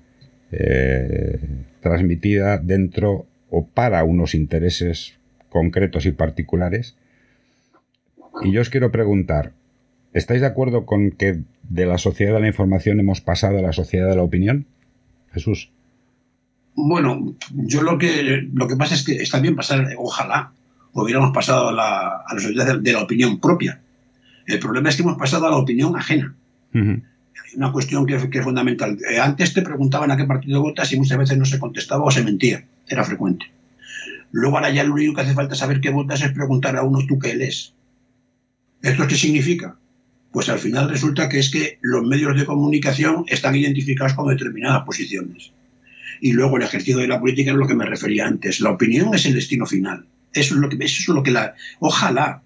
eh, 0.51 1.39
transmitida 1.81 2.59
dentro 2.59 3.27
o 3.55 3.67
para 3.67 4.05
unos 4.05 4.35
intereses 4.35 5.15
concretos 5.49 6.07
y 6.07 6.13
particulares. 6.13 6.97
Y 8.43 8.53
yo 8.53 8.61
os 8.61 8.71
quiero 8.71 8.91
preguntar, 8.91 9.53
¿Estáis 10.15 10.41
de 10.41 10.47
acuerdo 10.47 10.87
con 10.87 11.11
que 11.11 11.41
de 11.65 11.87
la 11.87 11.99
sociedad 11.99 12.35
de 12.35 12.41
la 12.41 12.47
información 12.47 13.01
hemos 13.01 13.21
pasado 13.21 13.59
a 13.59 13.63
la 13.63 13.73
sociedad 13.73 14.09
de 14.09 14.15
la 14.15 14.23
opinión? 14.23 14.65
Jesús. 15.33 15.71
Bueno, 16.77 17.35
yo 17.51 17.83
lo 17.83 17.99
que, 17.99 18.49
lo 18.53 18.69
que 18.69 18.77
pasa 18.77 18.95
es 18.95 19.03
que 19.05 19.17
está 19.17 19.41
bien 19.41 19.57
pasar, 19.57 19.89
ojalá, 19.99 20.53
hubiéramos 20.93 21.33
pasado 21.33 21.69
a 21.69 21.73
la, 21.73 22.23
a 22.25 22.35
la 22.35 22.41
sociedad 22.41 22.79
de, 22.79 22.93
la 22.93 23.03
opinión 23.03 23.41
propia. 23.41 23.81
El 24.47 24.61
problema 24.61 24.89
es 24.89 24.97
que 24.97 25.03
hemos 25.03 25.19
pasado 25.19 25.47
a 25.47 25.51
la 25.51 25.57
opinión 25.57 25.97
ajena. 25.97 26.33
Hay 26.73 27.57
una 27.57 27.73
cuestión 27.73 28.07
que, 28.07 28.31
que, 28.31 28.39
es 28.39 28.45
fundamental. 28.45 28.97
Eh, 29.11 29.19
antes 29.19 29.53
te 29.53 29.63
preguntaban 29.63 30.13
a 30.13 30.17
qué 30.17 30.25
partido 30.25 30.61
votas 30.61 30.93
y 30.93 30.97
muchas 30.97 31.19
veces 31.19 31.37
no 31.37 31.45
se 31.45 31.59
contestaba 31.59 32.05
o 32.05 32.11
se 32.13 32.23
mentía. 32.23 32.65
Era 32.89 33.05
frecuente. 33.05 33.47
Luego 34.33 34.57
ahora 34.57 34.71
ya 34.71 34.85
lo 34.85 34.95
único 34.95 35.15
que 35.15 35.21
hace 35.23 35.35
falta 35.35 35.55
saber 35.55 35.81
qué 35.81 35.91
votas 35.91 36.23
es 36.23 36.33
preguntar 36.33 36.77
a 36.77 36.83
uno 36.83 37.01
tú 37.07 37.19
qué 37.19 37.35
lees. 37.35 37.75
¿Esto 38.83 39.07
qué 39.07 39.15
significa? 39.15 39.77
pues 40.35 40.49
al 40.49 40.59
final 40.59 40.91
resulta 40.91 41.29
que 41.29 41.39
es 41.39 41.49
que 41.49 41.79
los 41.81 42.05
medios 42.05 42.37
de 42.37 42.45
comunicación 42.45 43.25
están 43.29 43.55
identificados 43.55 44.15
con 44.15 44.27
determinadas 44.27 44.83
posiciones. 44.83 45.53
Y 46.21 46.33
luego 46.33 46.57
el 46.57 46.65
ejercicio 46.65 46.99
de 46.99 47.07
la 47.07 47.21
política 47.21 47.53
es 47.53 47.57
lo 47.57 47.69
que 47.69 47.77
me 47.77 47.87
refería 47.87 48.27
antes. 48.27 48.61
La 48.61 48.71
opinión 48.71 49.15
es 49.15 49.27
el 49.27 49.35
destino 49.35 49.65
final. 49.65 50.07
Eso 50.33 50.57
es 50.57 50.61
lo 50.61 50.69
que, 50.69 50.85
eso 50.85 51.03
es 51.03 51.09
lo 51.09 51.23
que 51.23 51.31
la. 51.31 51.55
Ojalá 51.79 52.43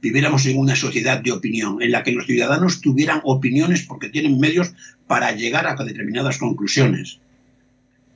viviéramos 0.00 0.46
en 0.46 0.58
una 0.58 0.76
sociedad 0.76 1.20
de 1.20 1.32
opinión, 1.32 1.82
en 1.82 1.90
la 1.90 2.04
que 2.04 2.12
los 2.12 2.26
ciudadanos 2.26 2.80
tuvieran 2.80 3.20
opiniones 3.24 3.82
porque 3.82 4.10
tienen 4.10 4.38
medios 4.38 4.72
para 5.08 5.32
llegar 5.32 5.66
a 5.66 5.74
determinadas 5.74 6.38
conclusiones. 6.38 7.18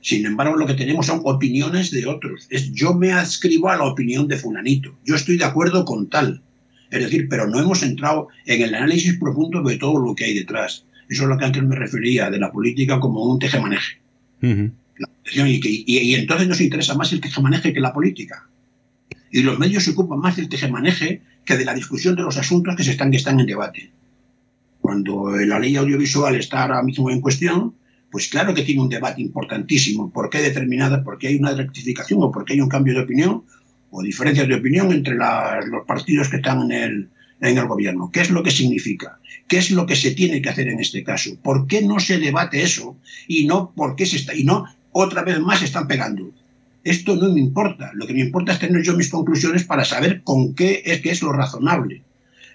Sin 0.01 0.25
embargo, 0.25 0.55
lo 0.55 0.65
que 0.65 0.75
tenemos 0.75 1.07
son 1.07 1.21
opiniones 1.25 1.91
de 1.91 2.07
otros. 2.07 2.47
Es 2.49 2.71
yo 2.71 2.93
me 2.93 3.11
adscribo 3.11 3.69
a 3.69 3.77
la 3.77 3.85
opinión 3.85 4.27
de 4.27 4.37
Funanito. 4.37 4.97
Yo 5.05 5.15
estoy 5.15 5.37
de 5.37 5.45
acuerdo 5.45 5.83
con 5.85 6.07
tal. 6.07 6.41
Es 6.89 7.03
decir, 7.03 7.27
pero 7.29 7.47
no 7.47 7.59
hemos 7.59 7.83
entrado 7.83 8.29
en 8.45 8.61
el 8.61 8.73
análisis 8.73 9.17
profundo 9.17 9.61
de 9.61 9.77
todo 9.77 9.99
lo 9.99 10.15
que 10.15 10.25
hay 10.25 10.33
detrás. 10.33 10.85
Eso 11.09 11.23
es 11.23 11.29
lo 11.29 11.37
que 11.37 11.45
antes 11.45 11.63
me 11.63 11.75
refería 11.75 12.29
de 12.29 12.39
la 12.39 12.51
política 12.51 12.99
como 12.99 13.23
un 13.23 13.39
tejemaneje. 13.39 13.99
y, 14.41 15.83
y, 15.85 16.15
entonces 16.15 16.47
nos 16.47 16.61
interesa 16.61 16.95
más 16.95 17.11
el 17.11 17.21
tejemaneje 17.21 17.73
que 17.73 17.79
la 17.79 17.93
política. 17.93 18.47
Y 19.31 19.41
los 19.41 19.59
medios 19.59 19.83
se 19.83 19.91
ocupan 19.91 20.19
más 20.19 20.37
del 20.37 20.49
tejemaneje 20.49 21.21
que 21.45 21.57
de 21.57 21.65
la 21.65 21.73
discusión 21.73 22.15
de 22.15 22.23
los 22.23 22.37
asuntos 22.37 22.75
que, 22.75 22.83
se 22.83 22.91
están, 22.91 23.11
que 23.11 23.17
están 23.17 23.39
en 23.39 23.45
debate. 23.45 23.91
Cuando 24.81 25.35
la 25.35 25.59
ley 25.59 25.75
audiovisual 25.75 26.35
está 26.35 26.63
ahora 26.63 26.81
mismo 26.81 27.11
en 27.11 27.21
cuestión, 27.21 27.75
pues 28.11 28.27
claro 28.27 28.53
que 28.53 28.63
tiene 28.63 28.81
un 28.81 28.89
debate 28.89 29.21
importantísimo. 29.21 30.11
¿Por 30.11 30.29
qué 30.29 30.41
determinada? 30.41 31.03
¿Por 31.03 31.17
qué 31.17 31.27
hay 31.27 31.35
una 31.35 31.53
rectificación 31.53 32.21
o 32.23 32.31
por 32.31 32.45
qué 32.45 32.53
hay 32.53 32.61
un 32.61 32.69
cambio 32.69 32.93
de 32.93 33.01
opinión? 33.01 33.43
o 33.91 34.03
diferencias 34.03 34.47
de 34.47 34.55
opinión 34.55 34.91
entre 34.91 35.15
los 35.15 35.85
partidos 35.87 36.29
que 36.29 36.37
están 36.37 36.61
en 36.63 36.71
el, 36.71 37.09
en 37.41 37.57
el 37.57 37.65
gobierno. 37.65 38.09
¿Qué 38.11 38.21
es 38.21 38.29
lo 38.29 38.43
que 38.43 38.51
significa? 38.51 39.19
¿Qué 39.47 39.57
es 39.57 39.71
lo 39.71 39.85
que 39.85 39.95
se 39.95 40.11
tiene 40.11 40.41
que 40.41 40.49
hacer 40.49 40.67
en 40.67 40.79
este 40.79 41.03
caso? 41.03 41.31
¿Por 41.41 41.67
qué 41.67 41.81
no 41.81 41.99
se 41.99 42.19
debate 42.19 42.61
eso 42.61 42.97
y 43.27 43.45
no 43.45 43.71
por 43.75 43.95
qué 43.95 44.05
se 44.05 44.17
está 44.17 44.35
y 44.35 44.43
no 44.43 44.65
otra 44.91 45.23
vez 45.23 45.39
más 45.39 45.61
están 45.61 45.87
pegando? 45.87 46.31
Esto 46.83 47.15
no 47.15 47.33
me 47.33 47.39
importa. 47.39 47.91
Lo 47.93 48.07
que 48.07 48.13
me 48.13 48.21
importa 48.21 48.53
es 48.53 48.59
tener 48.59 48.83
yo 48.83 48.95
mis 48.95 49.09
conclusiones 49.09 49.63
para 49.63 49.85
saber 49.85 50.21
con 50.23 50.53
qué 50.53 50.81
es 50.85 51.01
que 51.01 51.11
es 51.11 51.21
lo 51.21 51.33
razonable. 51.33 52.03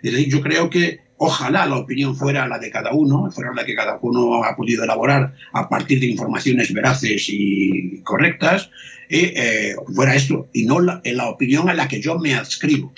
Es 0.02 0.12
decir, 0.12 0.28
yo 0.28 0.40
creo 0.40 0.70
que 0.70 1.01
ojalá 1.24 1.66
la 1.66 1.76
opinión 1.76 2.16
fuera 2.16 2.46
la 2.46 2.59
de 2.59 2.70
cada 2.70 2.92
uno, 2.92 3.30
fuera 3.30 3.52
la 3.55 3.64
que 3.64 3.74
cada 3.74 3.98
uno 4.01 4.44
ha 4.44 4.56
podido 4.56 4.84
elaborar 4.84 5.34
a 5.52 5.68
partir 5.68 6.01
de 6.01 6.06
informaciones 6.06 6.72
veraces 6.72 7.26
y 7.28 8.01
correctas, 8.02 8.70
eh, 9.09 9.74
fuera 9.94 10.14
esto, 10.14 10.48
y 10.52 10.66
no 10.66 10.80
la, 10.80 11.01
en 11.05 11.16
la 11.16 11.28
opinión 11.28 11.68
a 11.68 11.74
la 11.74 11.88
que 11.88 12.01
yo 12.01 12.18
me 12.18 12.34
adscribo. 12.34 12.92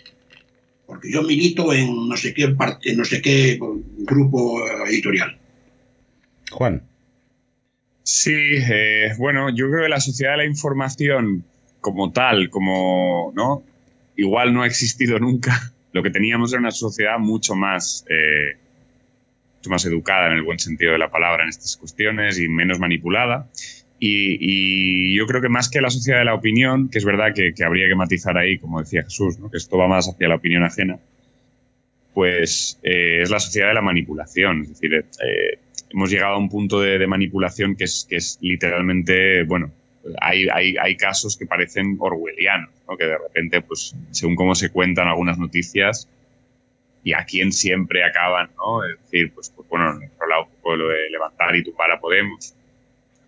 Porque 0.86 1.10
yo 1.10 1.22
milito 1.22 1.72
en 1.72 2.08
no 2.08 2.16
sé 2.16 2.32
qué, 2.32 2.48
parte, 2.48 2.94
no 2.94 3.04
sé 3.04 3.20
qué 3.20 3.58
grupo 3.98 4.64
editorial. 4.86 5.38
Juan. 6.52 6.82
Sí, 8.02 8.32
eh, 8.32 9.12
bueno, 9.18 9.50
yo 9.50 9.68
creo 9.68 9.82
que 9.82 9.88
la 9.88 10.00
sociedad 10.00 10.32
de 10.32 10.38
la 10.38 10.44
información 10.44 11.44
como 11.80 12.12
tal, 12.12 12.50
como, 12.50 13.32
¿no? 13.34 13.64
Igual 14.16 14.54
no 14.54 14.62
ha 14.62 14.66
existido 14.66 15.18
nunca. 15.18 15.72
Lo 15.97 16.02
que 16.02 16.10
teníamos 16.10 16.52
era 16.52 16.60
una 16.60 16.73
sociedad 16.73 17.18
mucho 17.18 17.55
más, 17.55 18.05
eh, 18.10 18.59
mucho 19.56 19.70
más 19.70 19.86
educada 19.86 20.27
en 20.27 20.35
el 20.35 20.43
buen 20.43 20.59
sentido 20.59 20.93
de 20.93 20.98
la 20.98 21.10
palabra 21.10 21.44
en 21.44 21.48
estas 21.48 21.78
cuestiones 21.78 22.39
y 22.39 22.51
menos 22.51 22.78
manipulada. 22.78 23.48
Y, 23.98 25.16
yo 25.16 25.27
creo 25.27 25.40
que 25.40 25.48
más 25.48 25.70
que 25.70 25.81
la 25.81 25.89
sociedad 25.89 26.18
de 26.18 26.27
la 26.27 26.35
opinión, 26.35 26.90
que 26.90 26.98
es 26.98 27.05
verdad 27.06 27.32
que, 27.35 27.55
habría 27.64 27.89
que 27.89 27.94
matizar 27.94 28.36
ahí, 28.36 28.59
como 28.59 28.78
decía 28.78 29.05
Jesús, 29.05 29.39
que 29.51 29.56
esto 29.56 29.78
va 29.78 29.89
más 29.89 30.06
hacia 30.06 30.28
la 30.28 30.35
opinión 30.35 30.64
ajena, 30.64 30.98
pues 32.12 32.78
eh, 32.82 33.23
es 33.23 33.31
la 33.31 33.40
sociedad 33.40 33.68
de 33.68 33.74
la 33.74 33.81
manipulación. 33.81 34.64
Es 34.64 34.68
decir, 34.68 34.93
eh, 34.97 35.59
hemos 35.89 36.10
llegado 36.10 36.35
a 36.35 36.39
un 36.39 36.51
punto 36.51 36.82
de, 36.82 37.06
manipulación 37.06 37.74
que 37.74 37.85
es, 37.85 38.06
que 38.06 38.16
es 38.16 38.36
literalmente, 38.43 39.44
bueno, 39.44 39.70
hay, 40.20 40.48
hay, 40.48 40.76
hay 40.76 40.96
casos 40.96 41.36
que 41.36 41.46
parecen 41.46 41.96
orwellianos, 41.98 42.70
que 42.98 43.04
de 43.04 43.18
repente, 43.18 43.60
pues, 43.60 43.94
según 44.10 44.36
cómo 44.36 44.54
se 44.54 44.70
cuentan 44.70 45.08
algunas 45.08 45.38
noticias, 45.38 46.08
y 47.06 47.12
a 47.12 47.24
quién 47.24 47.52
siempre 47.52 48.02
acaban, 48.02 48.50
¿no? 48.56 48.84
Es 48.84 49.00
decir, 49.02 49.32
pues, 49.32 49.50
pues 49.54 49.68
bueno, 49.68 49.92
en 49.92 49.98
nuestro 50.00 50.26
lado, 50.26 50.48
lo 50.64 50.88
de 50.88 51.08
levantar 51.08 51.54
y 51.54 51.62
tumbar 51.62 51.92
a 51.92 52.00
Podemos, 52.00 52.52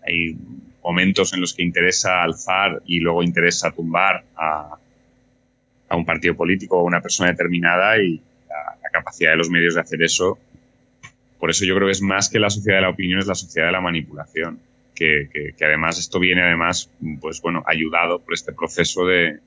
hay 0.05 0.36
momentos 0.82 1.32
en 1.32 1.40
los 1.40 1.55
que 1.55 1.62
interesa 1.62 2.22
alzar 2.22 2.82
y 2.86 2.98
luego 2.98 3.22
interesa 3.22 3.70
tumbar 3.70 4.24
a, 4.36 4.76
un 5.90 6.05
partido 6.05 6.34
político 6.34 6.76
o 6.76 6.80
a 6.80 6.84
una 6.84 7.00
persona 7.00 7.30
determinada 7.30 7.98
y 7.98 8.20
la, 8.48 8.90
capacidad 8.90 9.30
de 9.30 9.36
los 9.36 9.48
medios 9.48 9.74
de 9.74 9.80
hacer 9.80 10.02
eso. 10.02 10.38
Por 11.38 11.50
eso 11.50 11.64
yo 11.64 11.76
creo 11.76 11.86
que 11.86 11.92
es 11.92 12.02
más 12.02 12.28
que 12.28 12.40
la 12.40 12.50
sociedad 12.50 12.78
de 12.78 12.82
la 12.82 12.88
opinión, 12.88 13.20
es 13.20 13.26
la 13.26 13.36
sociedad 13.36 13.68
de 13.68 13.72
la 13.72 13.80
manipulación. 13.80 14.59
Que, 14.98 15.54
además 15.60 15.98
esto 15.98 16.18
viene 16.18 16.42
además, 16.42 16.90
pues 17.20 17.40
bueno, 17.40 17.62
ayudado 17.66 18.18
por 18.20 18.34
este 18.34 18.52
proceso 18.52 19.06
de, 19.06 19.38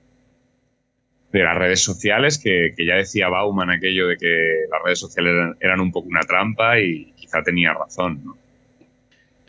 de 1.34 1.44
las 1.44 1.58
redes 1.58 1.82
sociales, 1.82 2.38
que, 2.38 2.74
ya 2.78 2.96
decía 2.96 3.28
Bauman 3.28 3.70
aquello 3.70 4.08
de 4.08 4.18
que 4.18 4.66
las 4.72 4.82
redes 4.84 5.00
sociales 5.00 5.34
eran, 5.34 5.56
eran, 5.60 5.80
un 5.82 5.92
poco 5.92 6.08
una 6.08 6.22
trampa 6.22 6.80
y 6.80 7.12
quizá 7.16 7.44
tenía 7.44 7.74
razón, 7.74 8.22
¿no? 8.24 8.38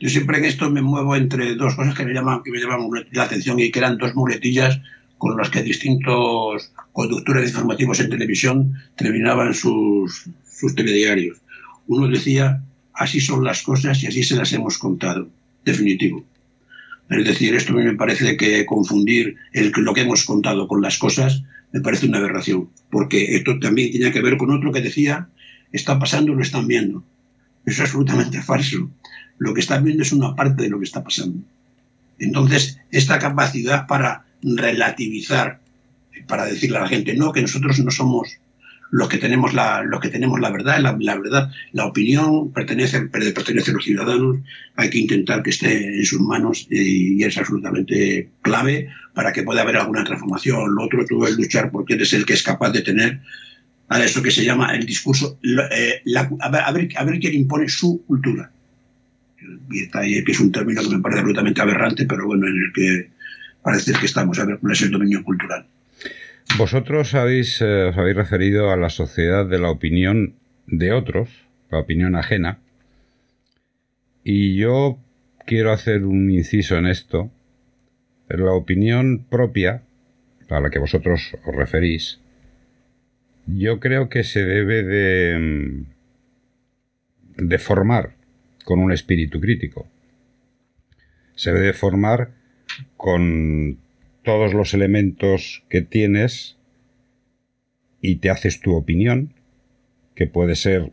Yo 0.02 0.08
siempre 0.08 0.38
en 0.38 0.46
esto 0.46 0.68
me 0.68 0.82
muevo 0.82 1.14
entre 1.14 1.54
dos 1.54 1.76
cosas 1.76 1.94
que 1.94 2.04
me 2.04 2.12
llaman, 2.12 2.42
que 2.42 2.50
me 2.50 2.58
llaman 2.58 2.88
la 3.12 3.22
atención 3.22 3.60
y 3.60 3.70
que 3.70 3.78
eran 3.78 3.98
dos 3.98 4.16
muletillas 4.16 4.80
con 5.16 5.36
las 5.36 5.48
que 5.48 5.62
distintos 5.62 6.72
conductores 6.90 7.50
informativos 7.50 8.00
en 8.00 8.10
televisión 8.10 8.74
terminaban 8.96 9.54
sus, 9.54 10.28
sus 10.44 10.74
telediarios. 10.74 11.38
Uno 11.86 12.08
decía, 12.08 12.60
así 12.92 13.20
son 13.20 13.44
las 13.44 13.62
cosas 13.62 14.02
y 14.02 14.08
así 14.08 14.24
se 14.24 14.34
las 14.34 14.52
hemos 14.52 14.76
contado. 14.78 15.28
Definitivo. 15.64 16.24
Es 17.09 17.24
decir, 17.24 17.55
esto 17.55 17.72
me 17.74 17.94
parece 17.94 18.36
que 18.36 18.64
confundir 18.64 19.36
lo 19.52 19.93
que 19.93 20.01
hemos 20.01 20.24
contado 20.24 20.66
con 20.66 20.80
las 20.80 20.98
cosas 20.98 21.43
me 21.72 21.80
parece 21.80 22.06
una 22.06 22.18
aberración, 22.18 22.68
porque 22.90 23.36
esto 23.36 23.59
también 23.59 23.90
tiene 23.90 24.12
que 24.12 24.20
ver 24.20 24.36
con 24.36 24.51
otro 24.51 24.72
que 24.72 24.82
decía, 24.82 25.28
está 25.72 25.98
pasando, 25.98 26.34
lo 26.34 26.43
están 26.43 26.66
viendo. 26.66 27.02
Eso 27.64 27.82
es 27.82 27.89
absolutamente 27.89 28.43
falso 28.43 28.90
lo 29.43 29.55
que 29.55 29.60
están 29.60 29.84
viendo 29.84 30.05
es 30.05 30.12
una 30.12 30.36
parte 30.36 30.62
de 30.62 30.68
lo 30.68 30.78
que 30.78 30.84
está 30.84 31.02
pasando. 31.02 31.43
Entonces, 32.18 32.78
esta 32.93 33.18
capacidad 33.18 33.89
para 33.89 34.24
relativizar, 34.40 35.60
para 36.28 36.47
decirle 36.47 36.78
a 36.78 36.82
la 36.82 36.89
gente, 36.89 37.14
no, 37.14 37.32
que 37.32 37.43
nosotros 37.43 37.78
no 37.80 37.90
somos 37.90 38.39
los 38.93 39.09
que 39.09 39.16
tenemos 39.16 39.55
la, 39.55 39.82
los 39.82 40.01
que 40.01 40.10
tenemos 40.10 40.39
la 40.39 40.51
verdad, 40.51 40.78
la, 40.78 40.93
verdad, 40.93 41.51
la 41.73 41.86
opinión 41.86 42.52
pertenece, 42.52 43.01
pertenece 43.01 43.70
a 43.70 43.74
los 43.74 43.85
ciudadanos, 43.85 44.36
hay 44.77 44.90
que 44.90 44.98
intentar 44.98 45.43
que 45.43 45.48
esté 45.48 45.98
en 45.98 46.05
sus 46.05 46.20
manos 46.20 46.66
y, 46.70 47.24
es 47.24 47.39
absolutamente 47.39 48.28
clave 48.43 48.89
para 49.14 49.32
que 49.32 49.44
pueda 49.44 49.62
haber 49.62 49.78
alguna 49.78 50.05
transformación. 50.05 50.74
Lo 50.74 50.85
otro 50.85 51.06
tú 51.06 51.24
es 51.24 51.39
luchar 51.39 51.70
porque 51.70 51.94
eres 51.94 52.12
el 52.12 52.27
que 52.27 52.35
es 52.35 52.43
capaz 52.43 52.70
de 52.73 52.82
tener 52.82 53.20
a 53.89 54.05
eso 54.05 54.23
que 54.23 54.31
se 54.31 54.44
llama 54.44 54.74
el 54.77 54.85
discurso, 54.85 55.39
eh, 55.43 56.02
a, 56.14 56.51
ver, 56.51 56.90
a 56.94 57.05
ver 57.05 57.19
quién 57.19 57.35
impone 57.35 57.70
su 57.70 58.05
cultura 58.05 58.52
y 59.70 59.85
está 59.85 60.01
ahí, 60.01 60.23
que 60.23 60.32
es 60.32 60.40
un 60.40 60.52
término 60.52 60.82
que 60.82 60.94
me 60.94 61.01
parece 61.01 61.20
absolutamente 61.20 61.62
aberrante, 61.62 62.05
pero 62.05 62.27
bueno, 62.27 62.47
en 62.47 62.56
el 62.56 62.73
que 62.74 63.10
parece 63.62 63.94
que 63.94 64.06
estamos 64.06 64.39
a 64.39 64.44
ver 64.44 64.59
cuál 64.59 64.74
es 64.74 64.82
el 64.82 64.90
dominio 64.90 65.24
cultural. 65.24 65.66
Vosotros 66.59 67.14
habéis, 67.14 67.62
eh, 67.62 67.85
os 67.85 67.97
habéis 67.97 68.16
referido 68.16 68.70
a 68.70 68.77
la 68.77 68.90
sociedad 68.90 69.47
de 69.47 69.59
la 69.59 69.70
opinión 69.70 70.35
de 70.66 70.93
otros, 70.93 71.31
la 71.70 71.78
opinión 71.78 72.14
ajena, 72.14 72.59
y 74.23 74.56
yo 74.56 74.98
quiero 75.47 75.73
hacer 75.73 76.05
un 76.05 76.31
inciso 76.31 76.77
en 76.77 76.86
esto. 76.86 77.31
La 78.28 78.52
opinión 78.52 79.24
propia, 79.28 79.82
a 80.48 80.60
la 80.60 80.70
que 80.70 80.78
vosotros 80.78 81.36
os 81.44 81.55
referís, 81.55 82.20
yo 83.47 83.81
creo 83.81 84.09
que 84.09 84.23
se 84.23 84.44
debe 84.44 84.82
de, 84.82 85.39
mm, 85.39 87.48
de 87.48 87.59
formar 87.59 88.14
con 88.64 88.78
un 88.78 88.93
espíritu 88.93 89.40
crítico. 89.40 89.89
Se 91.35 91.52
debe 91.52 91.73
formar 91.73 92.31
con 92.97 93.78
todos 94.23 94.55
los 94.55 94.74
elementos 94.74 95.65
que 95.69 95.82
tienes 95.82 96.57
y 98.01 98.16
te 98.16 98.31
haces 98.31 98.61
tu 98.61 98.74
opinión, 98.74 99.35
que 100.15 100.27
puede 100.27 100.57
ser 100.57 100.93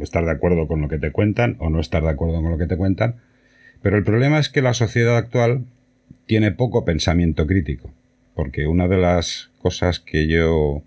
estar 0.00 0.24
de 0.24 0.30
acuerdo 0.30 0.68
con 0.68 0.80
lo 0.80 0.88
que 0.88 0.98
te 0.98 1.10
cuentan 1.10 1.56
o 1.58 1.70
no 1.70 1.80
estar 1.80 2.02
de 2.02 2.10
acuerdo 2.10 2.40
con 2.42 2.50
lo 2.50 2.58
que 2.58 2.66
te 2.66 2.76
cuentan, 2.76 3.16
pero 3.82 3.96
el 3.96 4.04
problema 4.04 4.38
es 4.38 4.48
que 4.48 4.62
la 4.62 4.74
sociedad 4.74 5.16
actual 5.16 5.64
tiene 6.26 6.52
poco 6.52 6.84
pensamiento 6.84 7.46
crítico, 7.46 7.92
porque 8.34 8.66
una 8.66 8.88
de 8.88 8.98
las 8.98 9.50
cosas 9.58 10.00
que 10.00 10.28
yo 10.28 10.82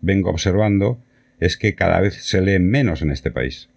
vengo 0.00 0.30
observando 0.30 0.98
es 1.40 1.56
que 1.56 1.74
cada 1.74 2.00
vez 2.00 2.14
se 2.14 2.40
lee 2.40 2.58
menos 2.58 3.02
en 3.02 3.10
este 3.10 3.30
país. 3.30 3.68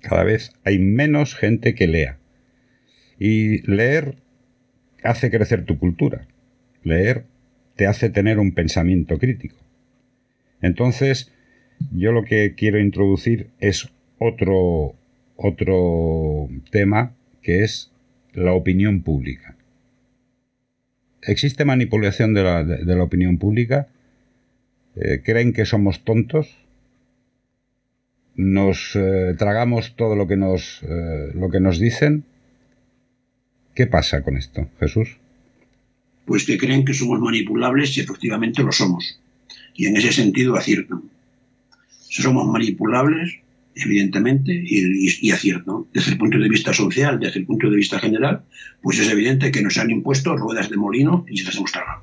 Cada 0.00 0.24
vez 0.24 0.52
hay 0.64 0.78
menos 0.78 1.34
gente 1.34 1.74
que 1.74 1.86
lea. 1.86 2.18
Y 3.18 3.68
leer 3.70 4.16
hace 5.02 5.30
crecer 5.30 5.64
tu 5.64 5.78
cultura. 5.78 6.26
Leer 6.82 7.24
te 7.76 7.86
hace 7.86 8.10
tener 8.10 8.38
un 8.38 8.52
pensamiento 8.52 9.18
crítico. 9.18 9.56
Entonces, 10.60 11.32
yo 11.92 12.12
lo 12.12 12.24
que 12.24 12.54
quiero 12.56 12.80
introducir 12.80 13.50
es 13.60 13.88
otro, 14.18 14.94
otro 15.36 16.48
tema 16.70 17.14
que 17.42 17.62
es 17.62 17.92
la 18.32 18.52
opinión 18.52 19.02
pública. 19.02 19.56
¿Existe 21.22 21.64
manipulación 21.64 22.34
de 22.34 22.42
la, 22.42 22.64
de, 22.64 22.96
la 22.96 23.02
opinión 23.02 23.38
pública? 23.38 23.88
Eh, 24.96 25.20
¿Creen 25.24 25.52
que 25.52 25.64
somos 25.64 26.04
tontos? 26.04 26.56
¿Nos 28.34 28.94
eh, 28.94 29.34
tragamos 29.36 29.94
todo 29.96 30.14
lo 30.14 30.26
que 30.26 30.36
nos, 30.36 30.82
eh, 30.82 31.30
lo 31.34 31.50
que 31.50 31.60
nos 31.60 31.78
dicen? 31.78 32.24
¿Qué 33.78 33.86
pasa 33.86 34.24
con 34.24 34.36
esto, 34.36 34.68
Jesús? 34.80 35.08
Pues 36.24 36.44
que 36.44 36.58
creen 36.58 36.84
que 36.84 36.92
somos 36.92 37.20
manipulables 37.20 37.96
y 37.96 38.00
efectivamente 38.00 38.64
lo 38.64 38.72
somos. 38.72 39.20
Y 39.72 39.86
en 39.86 39.96
ese 39.96 40.10
sentido 40.12 40.56
aciertan. 40.56 41.02
Somos 42.10 42.44
manipulables 42.48 43.36
evidentemente, 43.76 44.50
y, 44.52 45.30
acierto. 45.30 45.86
Desde 45.94 46.10
el 46.10 46.18
punto 46.18 46.38
de 46.38 46.48
vista 46.48 46.74
social, 46.74 47.20
desde 47.20 47.38
el 47.38 47.46
punto 47.46 47.70
de 47.70 47.76
vista 47.76 48.00
general, 48.00 48.42
pues 48.82 48.98
es 48.98 49.08
evidente 49.08 49.52
que 49.52 49.62
nos 49.62 49.78
han 49.78 49.90
impuesto 49.90 50.36
ruedas 50.36 50.68
de 50.70 50.76
molino 50.76 51.24
y 51.28 51.36
se 51.36 51.44
las 51.44 51.54
hemos 51.54 51.70
tragado. 51.70 52.02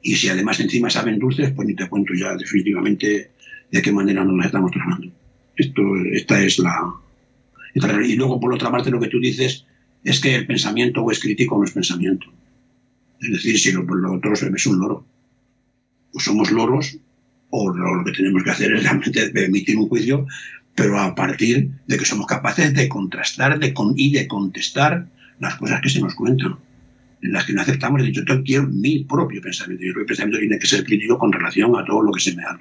Y 0.00 0.14
si 0.14 0.30
además 0.30 0.60
encima 0.60 0.88
saben 0.88 1.18
dulces, 1.18 1.50
pues 1.50 1.68
ni 1.68 1.74
te 1.74 1.90
cuento 1.90 2.14
ya 2.14 2.34
definitivamente 2.36 3.32
de 3.70 3.82
qué 3.82 3.92
manera 3.92 4.24
nos 4.24 4.38
las 4.38 4.46
estamos 4.46 4.70
tragando. 4.70 5.08
Esto, 5.56 5.82
esta 6.10 6.42
es 6.42 6.58
la... 6.58 6.94
y 7.74 8.16
luego, 8.16 8.40
por 8.40 8.54
otra 8.54 8.70
parte, 8.70 8.90
lo 8.90 8.98
que 8.98 9.08
tú 9.08 9.20
dices 9.20 9.66
es 10.04 10.20
que 10.20 10.34
el 10.34 10.46
pensamiento 10.46 11.02
o 11.02 11.10
es 11.10 11.20
crítico 11.20 11.54
o 11.54 11.58
no 11.58 11.64
es 11.64 11.72
pensamiento. 11.72 12.26
Es 13.20 13.30
decir, 13.30 13.58
si 13.58 13.72
lo, 13.72 13.82
lo 13.82 14.14
otro 14.14 14.32
es 14.32 14.66
un 14.66 14.78
loro. 14.78 15.06
Pues 16.12 16.24
somos 16.24 16.50
loros 16.50 16.98
o 17.50 17.72
lo 17.72 18.04
que 18.04 18.12
tenemos 18.12 18.42
que 18.42 18.50
hacer 18.50 18.72
es 18.72 18.82
realmente 18.82 19.30
emitir 19.44 19.76
un 19.76 19.88
juicio, 19.88 20.26
pero 20.74 20.98
a 20.98 21.14
partir 21.14 21.70
de 21.86 21.98
que 21.98 22.04
somos 22.04 22.26
capaces 22.26 22.74
de 22.74 22.88
contrastar 22.88 23.60
y 23.96 24.12
de 24.12 24.26
contestar 24.26 25.06
las 25.38 25.56
cosas 25.56 25.80
que 25.82 25.90
se 25.90 26.00
nos 26.00 26.14
cuentan, 26.14 26.56
en 27.20 27.32
las 27.32 27.44
que 27.44 27.52
no 27.52 27.60
aceptamos. 27.60 28.02
Yo 28.10 28.22
quiero 28.42 28.66
mi 28.68 29.04
propio 29.04 29.40
pensamiento, 29.42 29.84
y 29.84 29.88
el 29.88 30.06
pensamiento 30.06 30.38
tiene 30.38 30.58
que 30.58 30.66
ser 30.66 30.84
crítico 30.84 31.18
con 31.18 31.32
relación 31.32 31.76
a 31.76 31.84
todo 31.84 32.02
lo 32.02 32.12
que 32.12 32.20
se 32.20 32.34
me 32.34 32.42
da. 32.42 32.56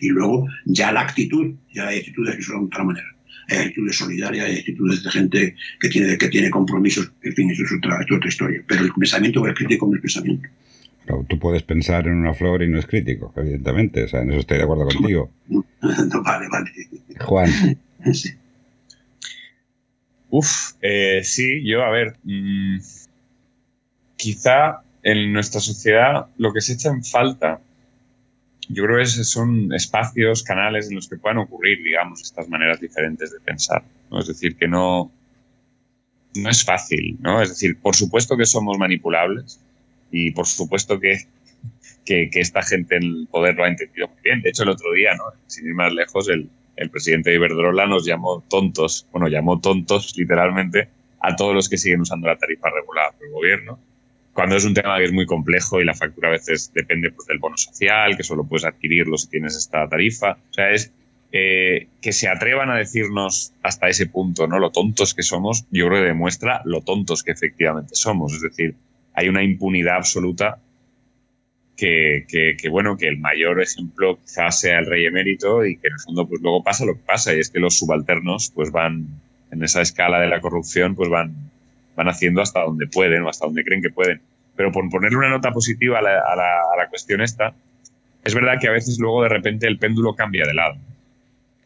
y 0.00 0.08
luego 0.08 0.48
ya 0.64 0.92
la 0.92 1.02
actitud, 1.02 1.54
ya 1.72 1.88
hay 1.88 2.00
actitudes 2.00 2.36
que 2.36 2.42
son 2.42 2.62
de 2.62 2.66
otra 2.66 2.84
manera. 2.84 3.08
Hay 3.48 3.58
actitudes 3.58 3.96
solidarias, 3.96 4.46
hay 4.46 4.58
actitudes 4.58 5.02
de 5.02 5.10
gente 5.10 5.56
que 5.80 5.88
tiene, 5.88 6.18
que 6.18 6.28
tiene 6.28 6.50
compromisos, 6.50 7.12
en 7.22 7.34
fin, 7.34 7.50
eso 7.50 7.64
es 7.64 7.72
otra, 7.72 8.00
es 8.00 8.16
otra 8.16 8.28
historia. 8.28 8.62
Pero 8.66 8.84
el 8.84 8.92
pensamiento 8.92 9.46
es 9.46 9.54
crítico 9.54 9.86
con 9.86 9.94
el 9.94 10.00
pensamiento 10.00 10.48
tú 11.28 11.38
puedes 11.38 11.62
pensar 11.62 12.06
en 12.06 12.14
una 12.14 12.34
flor 12.34 12.62
y 12.62 12.68
no 12.68 12.78
es 12.78 12.86
crítico, 12.86 13.32
evidentemente. 13.36 14.04
O 14.04 14.08
sea, 14.08 14.22
en 14.22 14.30
eso 14.30 14.40
estoy 14.40 14.58
de 14.58 14.64
acuerdo 14.64 14.86
contigo. 14.86 15.30
vale, 16.24 16.48
vale. 16.48 16.70
Juan. 17.20 17.50
Sí. 18.12 18.30
Uf, 20.28 20.72
eh, 20.80 21.20
sí, 21.22 21.62
yo, 21.64 21.84
a 21.84 21.90
ver, 21.90 22.16
mm, 22.24 22.78
quizá 24.16 24.82
en 25.04 25.32
nuestra 25.32 25.60
sociedad 25.60 26.26
lo 26.36 26.52
que 26.52 26.60
se 26.60 26.72
echa 26.72 26.88
en 26.88 27.04
falta, 27.04 27.60
yo 28.68 28.84
creo 28.84 28.98
que 28.98 29.06
son 29.06 29.72
espacios, 29.72 30.42
canales 30.42 30.88
en 30.88 30.96
los 30.96 31.08
que 31.08 31.16
puedan 31.16 31.38
ocurrir, 31.38 31.82
digamos, 31.82 32.22
estas 32.22 32.48
maneras 32.48 32.80
diferentes 32.80 33.32
de 33.32 33.40
pensar. 33.40 33.82
Es 34.18 34.26
decir, 34.26 34.56
que 34.56 34.68
no, 34.68 35.10
no 36.36 36.50
es 36.50 36.64
fácil, 36.64 37.16
¿no? 37.20 37.42
Es 37.42 37.50
decir, 37.50 37.78
por 37.80 37.96
supuesto 37.96 38.36
que 38.36 38.46
somos 38.46 38.78
manipulables, 38.78 39.60
y 40.12 40.30
por 40.30 40.46
supuesto 40.46 41.00
que, 41.00 41.22
que, 42.04 42.28
esta 42.34 42.62
gente 42.62 42.96
en 42.96 43.02
el 43.02 43.28
poder 43.30 43.56
lo 43.56 43.64
ha 43.64 43.68
entendido 43.68 44.08
muy 44.08 44.18
bien. 44.22 44.42
De 44.42 44.50
hecho, 44.50 44.62
el 44.62 44.68
otro 44.68 44.92
día, 44.92 45.14
¿no? 45.14 45.24
sin 45.46 45.66
ir 45.66 45.74
más 45.74 45.92
lejos, 45.92 46.28
el, 46.28 46.50
el 46.76 46.90
presidente 46.90 47.30
de 47.30 47.36
Iberdrola 47.36 47.86
nos 47.86 48.04
llamó 48.04 48.44
tontos, 48.48 49.06
bueno, 49.10 49.28
llamó 49.28 49.60
tontos 49.60 50.14
literalmente 50.16 50.88
a 51.20 51.34
todos 51.34 51.54
los 51.54 51.68
que 51.68 51.78
siguen 51.78 52.02
usando 52.02 52.28
la 52.28 52.36
tarifa 52.36 52.68
regulada 52.70 53.12
por 53.12 53.26
el 53.26 53.32
gobierno, 53.32 53.78
cuando 54.32 54.56
es 54.56 54.64
un 54.64 54.74
tema 54.74 54.98
que 54.98 55.04
es 55.04 55.12
muy 55.12 55.26
complejo 55.26 55.80
y 55.80 55.84
la 55.84 55.94
factura 55.94 56.28
a 56.28 56.32
veces 56.32 56.72
depende 56.74 57.10
pues, 57.10 57.26
del 57.28 57.38
bono 57.38 57.56
social, 57.56 58.16
que 58.16 58.22
solo 58.22 58.44
puedes 58.44 58.64
adquirirlo 58.64 59.18
si 59.18 59.28
tienes 59.28 59.56
esta 59.56 59.88
tarifa. 59.88 60.38
O 60.50 60.52
sea, 60.52 60.70
es 60.70 60.92
eh, 61.32 61.88
que 62.00 62.12
se 62.12 62.28
atrevan 62.28 62.70
a 62.70 62.76
decirnos 62.76 63.52
hasta 63.62 63.88
ese 63.88 64.06
punto, 64.06 64.46
¿no? 64.46 64.58
Lo 64.58 64.70
tontos 64.70 65.14
que 65.14 65.22
somos, 65.22 65.66
yo 65.70 65.88
creo 65.88 66.02
que 66.02 66.08
demuestra 66.08 66.62
lo 66.64 66.80
tontos 66.80 67.22
que 67.22 67.32
efectivamente 67.32 67.94
somos. 67.94 68.34
Es 68.34 68.42
decir, 68.42 68.74
hay 69.14 69.28
una 69.28 69.42
impunidad 69.42 69.96
absoluta 69.96 70.58
que, 71.76 72.68
bueno, 72.70 72.96
que 72.96 73.08
el 73.08 73.18
mayor 73.18 73.60
ejemplo 73.60 74.18
quizás 74.20 74.60
sea 74.60 74.78
el 74.78 74.86
rey 74.86 75.06
emérito 75.06 75.64
y 75.64 75.76
que 75.76 75.88
en 75.88 75.94
el 75.94 76.00
fondo 76.00 76.28
pues 76.28 76.40
luego 76.40 76.62
pasa 76.62 76.84
lo 76.84 76.94
que 76.94 77.02
pasa 77.04 77.34
y 77.34 77.40
es 77.40 77.50
que 77.50 77.58
los 77.58 77.78
subalternos 77.78 78.52
pues 78.54 78.70
van 78.70 79.08
en 79.50 79.64
esa 79.64 79.82
escala 79.82 80.20
de 80.20 80.28
la 80.28 80.40
corrupción 80.40 80.94
pues 80.94 81.08
van, 81.08 81.50
van 81.96 82.08
haciendo 82.08 82.42
hasta 82.42 82.60
donde 82.60 82.86
pueden 82.86 83.22
o 83.22 83.28
hasta 83.28 83.46
donde 83.46 83.64
creen 83.64 83.82
que 83.82 83.90
pueden. 83.90 84.20
Pero 84.56 84.70
por 84.72 84.88
ponerle 84.90 85.18
una 85.18 85.30
nota 85.30 85.50
positiva 85.50 85.98
a 85.98 86.02
la, 86.02 86.88
cuestión 86.90 87.20
esta, 87.20 87.54
es 88.24 88.34
verdad 88.34 88.58
que 88.60 88.68
a 88.68 88.72
veces 88.72 88.98
luego 88.98 89.22
de 89.22 89.28
repente 89.28 89.66
el 89.66 89.78
péndulo 89.78 90.14
cambia 90.14 90.44
de 90.46 90.54
lado. 90.54 90.76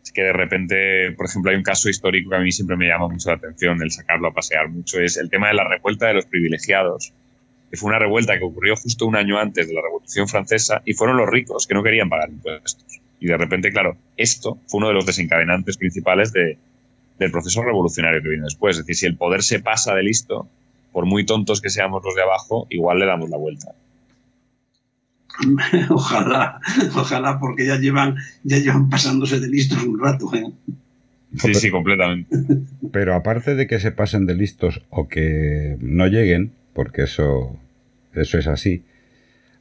Es 0.03 0.13
que 0.13 0.23
de 0.23 0.33
repente, 0.33 1.13
por 1.13 1.27
ejemplo, 1.27 1.51
hay 1.51 1.57
un 1.57 1.65
caso 1.65 1.89
histórico 1.89 2.31
que 2.31 2.37
a 2.37 2.41
mí 2.41 2.53
siempre 2.53 2.77
me 2.77 2.87
llama 2.87 3.09
mucho 3.09 3.31
la 3.31 3.37
atención, 3.37 3.83
el 3.83 3.91
sacarlo 3.91 4.29
a 4.29 4.35
pasear 4.35 4.69
mucho, 4.69 5.01
es 5.01 5.17
el 5.17 5.29
tema 5.29 5.49
de 5.49 5.55
la 5.55 5.65
revuelta 5.65 6.07
de 6.07 6.15
los 6.15 6.27
privilegiados 6.27 7.13
que 7.71 7.77
fue 7.77 7.89
una 7.89 7.99
revuelta 7.99 8.39
que 8.39 8.45
ocurrió 8.45 8.77
justo 8.77 9.07
un 9.07 9.17
año 9.17 9.39
antes 9.39 9.69
de 9.69 9.75
la 9.75 9.83
Revolución 9.83 10.29
Francesa 10.29 10.83
y 10.85 10.95
fueron 10.95 11.17
los 11.17 11.29
ricos 11.29 11.67
que 11.67 11.75
no 11.75 11.83
querían 11.83 12.09
pagar 12.09 12.31
impuestos. 12.31 13.01
Y 13.19 13.27
de 13.27 13.37
repente, 13.37 13.73
claro, 13.73 13.97
esto 14.17 14.59
fue 14.67 14.79
uno 14.79 14.89
de 14.89 14.95
los 14.95 15.07
desencadenantes 15.07 15.77
principales 15.77 16.33
de, 16.33 16.59
del 17.19 17.31
proceso 17.31 17.63
revolucionario 17.63 18.23
que 18.23 18.29
vino 18.29 18.45
después. 18.45 18.77
Es 18.77 18.85
decir, 18.85 18.97
si 18.97 19.07
el 19.07 19.17
poder 19.17 19.43
se 19.43 19.61
pasa 19.61 19.95
de 19.95 20.03
listo, 20.03 20.49
por 20.93 21.07
muy 21.07 21.27
tontos 21.27 21.61
que 21.61 21.71
seamos 21.71 22.03
los 22.05 22.15
de 22.15 22.23
abajo, 22.23 22.67
igual 22.71 22.99
le 22.99 23.07
damos 23.07 23.31
la 23.31 23.37
vuelta. 23.37 23.73
Ojalá, 25.91 26.61
ojalá, 26.95 27.39
porque 27.39 27.67
ya 27.67 27.77
llevan, 27.77 28.17
ya 28.43 28.57
llevan 28.57 28.89
pasándose 28.89 29.39
de 29.39 29.49
listos 29.49 29.83
un 29.85 29.99
rato. 29.99 30.35
¿eh? 30.35 30.51
Sí, 31.37 31.53
sí, 31.55 31.71
completamente. 31.71 32.35
Pero 32.93 33.15
aparte 33.15 33.55
de 33.55 33.67
que 33.67 33.79
se 33.79 33.93
pasen 33.93 34.25
de 34.25 34.35
listos 34.35 34.83
o 34.89 35.09
que 35.09 35.77
no 35.81 36.07
lleguen, 36.07 36.53
porque 36.73 37.03
eso, 37.03 37.59
eso 38.15 38.39
es 38.39 38.47
así. 38.47 38.85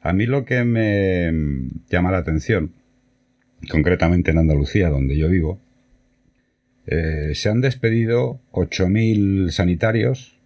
A 0.01 0.13
mí 0.13 0.25
lo 0.27 0.45
que 0.45 0.63
me 0.63 1.33
llama 1.89 2.11
la 2.11 2.19
atención, 2.19 2.71
concretamente 3.69 4.31
en 4.31 4.37
Andalucía, 4.37 4.89
donde 4.89 5.17
yo 5.17 5.27
vivo, 5.29 5.59
eh, 6.87 7.31
se 7.33 7.49
han 7.49 7.61
despedido 7.61 8.39
8.000 8.51 9.49
sanitarios, 9.49 10.37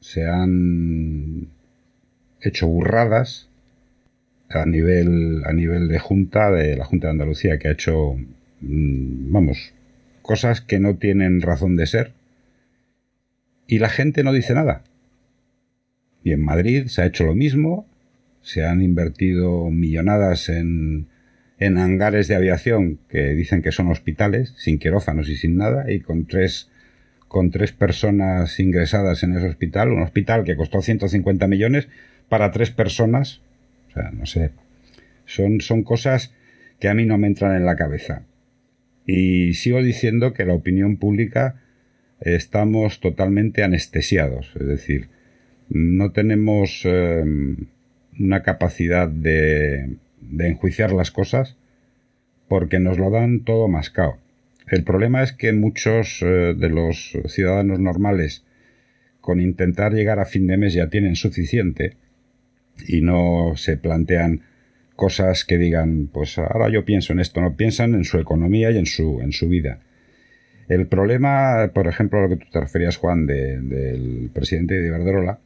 se 0.00 0.26
han 0.26 1.48
hecho 2.40 2.66
burradas 2.66 3.48
a 4.50 4.66
nivel, 4.66 5.42
a 5.46 5.52
nivel 5.52 5.88
de 5.88 5.98
Junta, 5.98 6.50
de 6.50 6.76
la 6.76 6.84
Junta 6.84 7.06
de 7.06 7.12
Andalucía, 7.12 7.58
que 7.58 7.68
ha 7.68 7.72
hecho, 7.72 8.16
mm, 8.60 9.32
vamos, 9.32 9.72
cosas 10.22 10.60
que 10.60 10.80
no 10.80 10.96
tienen 10.96 11.40
razón 11.40 11.76
de 11.76 11.86
ser. 11.86 12.12
Y 13.66 13.78
la 13.78 13.88
gente 13.88 14.24
no 14.24 14.32
dice 14.32 14.54
nada. 14.54 14.82
Y 16.22 16.32
en 16.32 16.44
Madrid 16.44 16.86
se 16.86 17.02
ha 17.02 17.06
hecho 17.06 17.24
lo 17.24 17.34
mismo, 17.34 17.86
se 18.42 18.64
han 18.64 18.82
invertido 18.82 19.70
millonadas 19.70 20.48
en, 20.48 21.06
en 21.64 21.78
hangares 21.78 22.28
de 22.28 22.34
aviación 22.34 22.98
que 23.08 23.34
dicen 23.34 23.62
que 23.62 23.72
son 23.72 23.90
hospitales, 23.90 24.54
sin 24.56 24.78
quirófanos 24.78 25.28
y 25.28 25.36
sin 25.36 25.56
nada, 25.56 25.90
y 25.90 26.00
con 26.00 26.26
tres, 26.26 26.70
con 27.26 27.50
tres 27.50 27.72
personas 27.72 28.60
ingresadas 28.60 29.22
en 29.22 29.34
ese 29.34 29.48
hospital, 29.48 29.90
un 29.90 30.02
hospital 30.02 30.44
que 30.44 30.56
costó 30.56 30.82
150 30.82 31.46
millones 31.46 31.88
para 32.28 32.50
tres 32.50 32.70
personas. 32.70 33.40
O 33.88 33.92
sea, 33.92 34.10
no 34.10 34.26
sé. 34.26 34.50
Son, 35.24 35.60
son 35.62 35.84
cosas 35.84 36.34
que 36.80 36.88
a 36.88 36.94
mí 36.94 37.06
no 37.06 37.16
me 37.16 37.28
entran 37.28 37.56
en 37.56 37.64
la 37.64 37.76
cabeza. 37.76 38.24
Y 39.06 39.54
sigo 39.54 39.82
diciendo 39.82 40.34
que 40.34 40.44
la 40.44 40.54
opinión 40.54 40.98
pública 40.98 41.62
estamos 42.20 43.00
totalmente 43.00 43.62
anestesiados. 43.62 44.52
Es 44.60 44.66
decir, 44.66 45.08
no 45.70 46.12
tenemos 46.12 46.82
em, 46.84 47.68
una 48.18 48.42
capacidad 48.42 49.08
de, 49.08 49.96
enjuiciar 50.38 50.92
las 50.92 51.10
cosas 51.10 51.56
porque 52.48 52.78
nos 52.78 52.98
lo 52.98 53.10
dan 53.10 53.44
todo 53.44 53.68
mascado. 53.68 54.18
el 54.68 54.84
problema 54.84 55.22
es 55.22 55.32
que 55.32 55.52
muchos 55.52 56.22
eh, 56.22 56.54
de 56.56 56.68
los 56.68 57.16
ciudadanos 57.26 57.80
normales, 57.80 58.44
con 59.20 59.40
intentar 59.40 59.92
llegar 59.92 60.18
a 60.20 60.26
fin 60.26 60.46
de 60.46 60.56
mes 60.56 60.74
ya 60.74 60.88
tienen 60.88 61.16
suficiente 61.16 61.96
y 62.88 63.00
no 63.00 63.52
se 63.56 63.76
plantean 63.76 64.42
cosas 64.96 65.44
que 65.44 65.58
digan, 65.58 66.08
pues 66.12 66.38
ahora 66.38 66.68
yo 66.70 66.84
pienso 66.84 67.12
en 67.12 67.20
esto, 67.20 67.40
no 67.40 67.56
piensan 67.56 67.94
en 67.94 68.04
su 68.04 68.18
economía 68.18 68.70
y 68.70 68.78
en 68.78 68.86
su, 68.86 69.20
en 69.20 69.32
su 69.32 69.48
vida. 69.48 69.80
El 70.68 70.86
problema, 70.86 71.70
por 71.74 71.88
ejemplo, 71.88 72.18
a 72.18 72.22
lo 72.22 72.28
que 72.28 72.36
tú 72.36 72.46
te 72.50 72.60
referías, 72.60 72.96
Juan, 72.96 73.26
del 73.26 74.30
presidente 74.32 74.74
de 74.74 74.86
Iberdrola, 74.86 75.38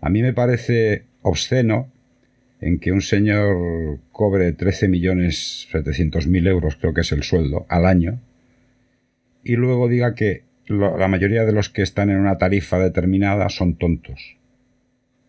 a 0.00 0.08
mí 0.10 0.22
me 0.22 0.32
parece 0.32 1.04
obsceno 1.22 1.88
en 2.60 2.78
que 2.78 2.92
un 2.92 3.02
señor 3.02 3.98
cobre 4.12 4.56
13.700.000 4.56 6.48
euros, 6.48 6.76
creo 6.76 6.94
que 6.94 7.02
es 7.02 7.12
el 7.12 7.22
sueldo, 7.22 7.66
al 7.68 7.86
año, 7.86 8.20
y 9.42 9.56
luego 9.56 9.88
diga 9.88 10.14
que 10.14 10.44
la 10.66 11.08
mayoría 11.08 11.44
de 11.44 11.52
los 11.52 11.68
que 11.68 11.82
están 11.82 12.10
en 12.10 12.16
una 12.16 12.38
tarifa 12.38 12.78
determinada 12.78 13.48
son 13.50 13.76
tontos. 13.76 14.38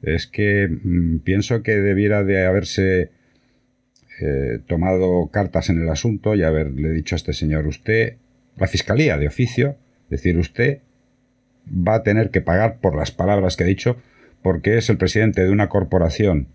Es 0.02 0.28
que 0.28 0.68
mm, 0.70 1.20
pienso 1.20 1.62
que 1.64 1.76
debiera 1.76 2.24
de 2.24 2.46
haberse 2.46 3.10
eh, 4.22 4.60
tomado 4.68 5.28
cartas 5.28 5.70
en 5.70 5.82
el 5.82 5.90
asunto 5.90 6.36
y 6.36 6.44
haberle 6.44 6.92
dicho 6.92 7.16
a 7.16 7.18
este 7.18 7.34
señor, 7.34 7.68
usted, 7.68 8.16
la 8.56 8.68
fiscalía 8.68 9.18
de 9.18 9.28
oficio, 9.28 9.76
decir, 10.10 10.38
usted 10.38 10.80
va 11.68 11.96
a 11.96 12.04
tener 12.04 12.30
que 12.30 12.42
pagar 12.42 12.80
por 12.80 12.96
las 12.96 13.12
palabras 13.12 13.58
que 13.58 13.66
ha 13.66 13.68
dicho 13.68 13.98
porque 14.42 14.78
es 14.78 14.90
el 14.90 14.98
presidente 14.98 15.44
de 15.44 15.50
una 15.50 15.68
corporación 15.68 16.48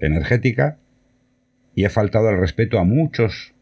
energética 0.00 0.78
y 1.74 1.84
ha 1.84 1.90
faltado 1.90 2.30
el 2.30 2.38
respeto 2.38 2.78
a 2.78 2.84
muchos 2.84 3.52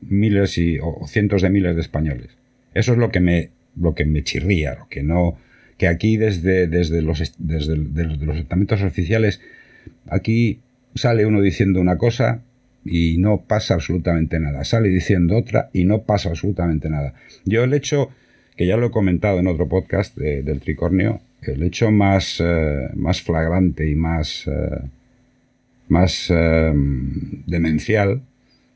miles 0.00 0.58
y, 0.58 0.78
o 0.80 1.06
cientos 1.06 1.42
de 1.42 1.50
miles 1.50 1.74
de 1.74 1.80
españoles. 1.80 2.30
Eso 2.74 2.92
es 2.92 2.98
lo 2.98 3.10
que 3.10 3.20
me, 3.20 3.50
lo 3.80 3.94
que 3.94 4.04
me 4.04 4.22
chirría, 4.22 4.74
lo 4.74 4.88
que 4.88 5.02
no, 5.02 5.38
que 5.78 5.88
aquí 5.88 6.16
desde, 6.16 6.66
desde, 6.66 7.02
los, 7.02 7.34
desde 7.38 7.76
los 7.76 8.36
estamentos 8.36 8.82
oficiales, 8.82 9.40
aquí 10.08 10.60
sale 10.94 11.26
uno 11.26 11.40
diciendo 11.40 11.80
una 11.80 11.98
cosa 11.98 12.42
y 12.84 13.18
no 13.18 13.42
pasa 13.42 13.74
absolutamente 13.74 14.38
nada, 14.38 14.64
sale 14.64 14.88
diciendo 14.88 15.36
otra 15.36 15.70
y 15.72 15.84
no 15.84 16.02
pasa 16.02 16.30
absolutamente 16.30 16.88
nada. 16.88 17.14
Yo 17.44 17.64
el 17.64 17.74
hecho, 17.74 18.10
que 18.56 18.66
ya 18.66 18.76
lo 18.76 18.86
he 18.86 18.90
comentado 18.90 19.40
en 19.40 19.48
otro 19.48 19.68
podcast 19.68 20.16
del 20.16 20.60
tricornio, 20.60 21.20
el 21.42 21.62
hecho 21.62 21.90
más, 21.90 22.40
eh, 22.40 22.88
más 22.94 23.22
flagrante 23.22 23.88
y 23.88 23.94
más, 23.94 24.46
eh, 24.46 24.80
más 25.88 26.30
eh, 26.30 26.72
demencial 27.46 28.22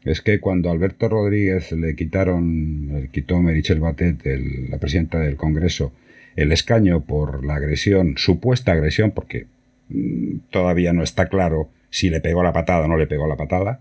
es 0.04 0.20
que 0.20 0.40
cuando 0.40 0.70
Alberto 0.70 1.08
Rodríguez 1.08 1.72
le 1.72 1.94
quitaron, 1.94 2.88
le 2.92 3.08
quitó 3.08 3.40
Merichel 3.40 3.80
Batet, 3.80 4.24
la 4.70 4.78
presidenta 4.78 5.18
del 5.18 5.36
Congreso, 5.36 5.92
el 6.36 6.52
escaño 6.52 7.04
por 7.04 7.44
la 7.44 7.56
agresión, 7.56 8.14
supuesta 8.16 8.72
agresión, 8.72 9.10
porque 9.10 9.46
mm, 9.88 10.38
todavía 10.50 10.92
no 10.92 11.02
está 11.02 11.26
claro 11.26 11.70
si 11.90 12.08
le 12.08 12.20
pegó 12.20 12.42
la 12.42 12.52
patada 12.52 12.84
o 12.84 12.88
no 12.88 12.96
le 12.96 13.06
pegó 13.06 13.26
la 13.26 13.36
patada, 13.36 13.80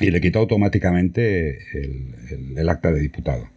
y 0.00 0.10
le 0.10 0.20
quitó 0.20 0.40
automáticamente 0.40 1.58
el, 2.54 2.68
acta 2.68 2.92
de 2.92 3.00
diputado. 3.00 3.48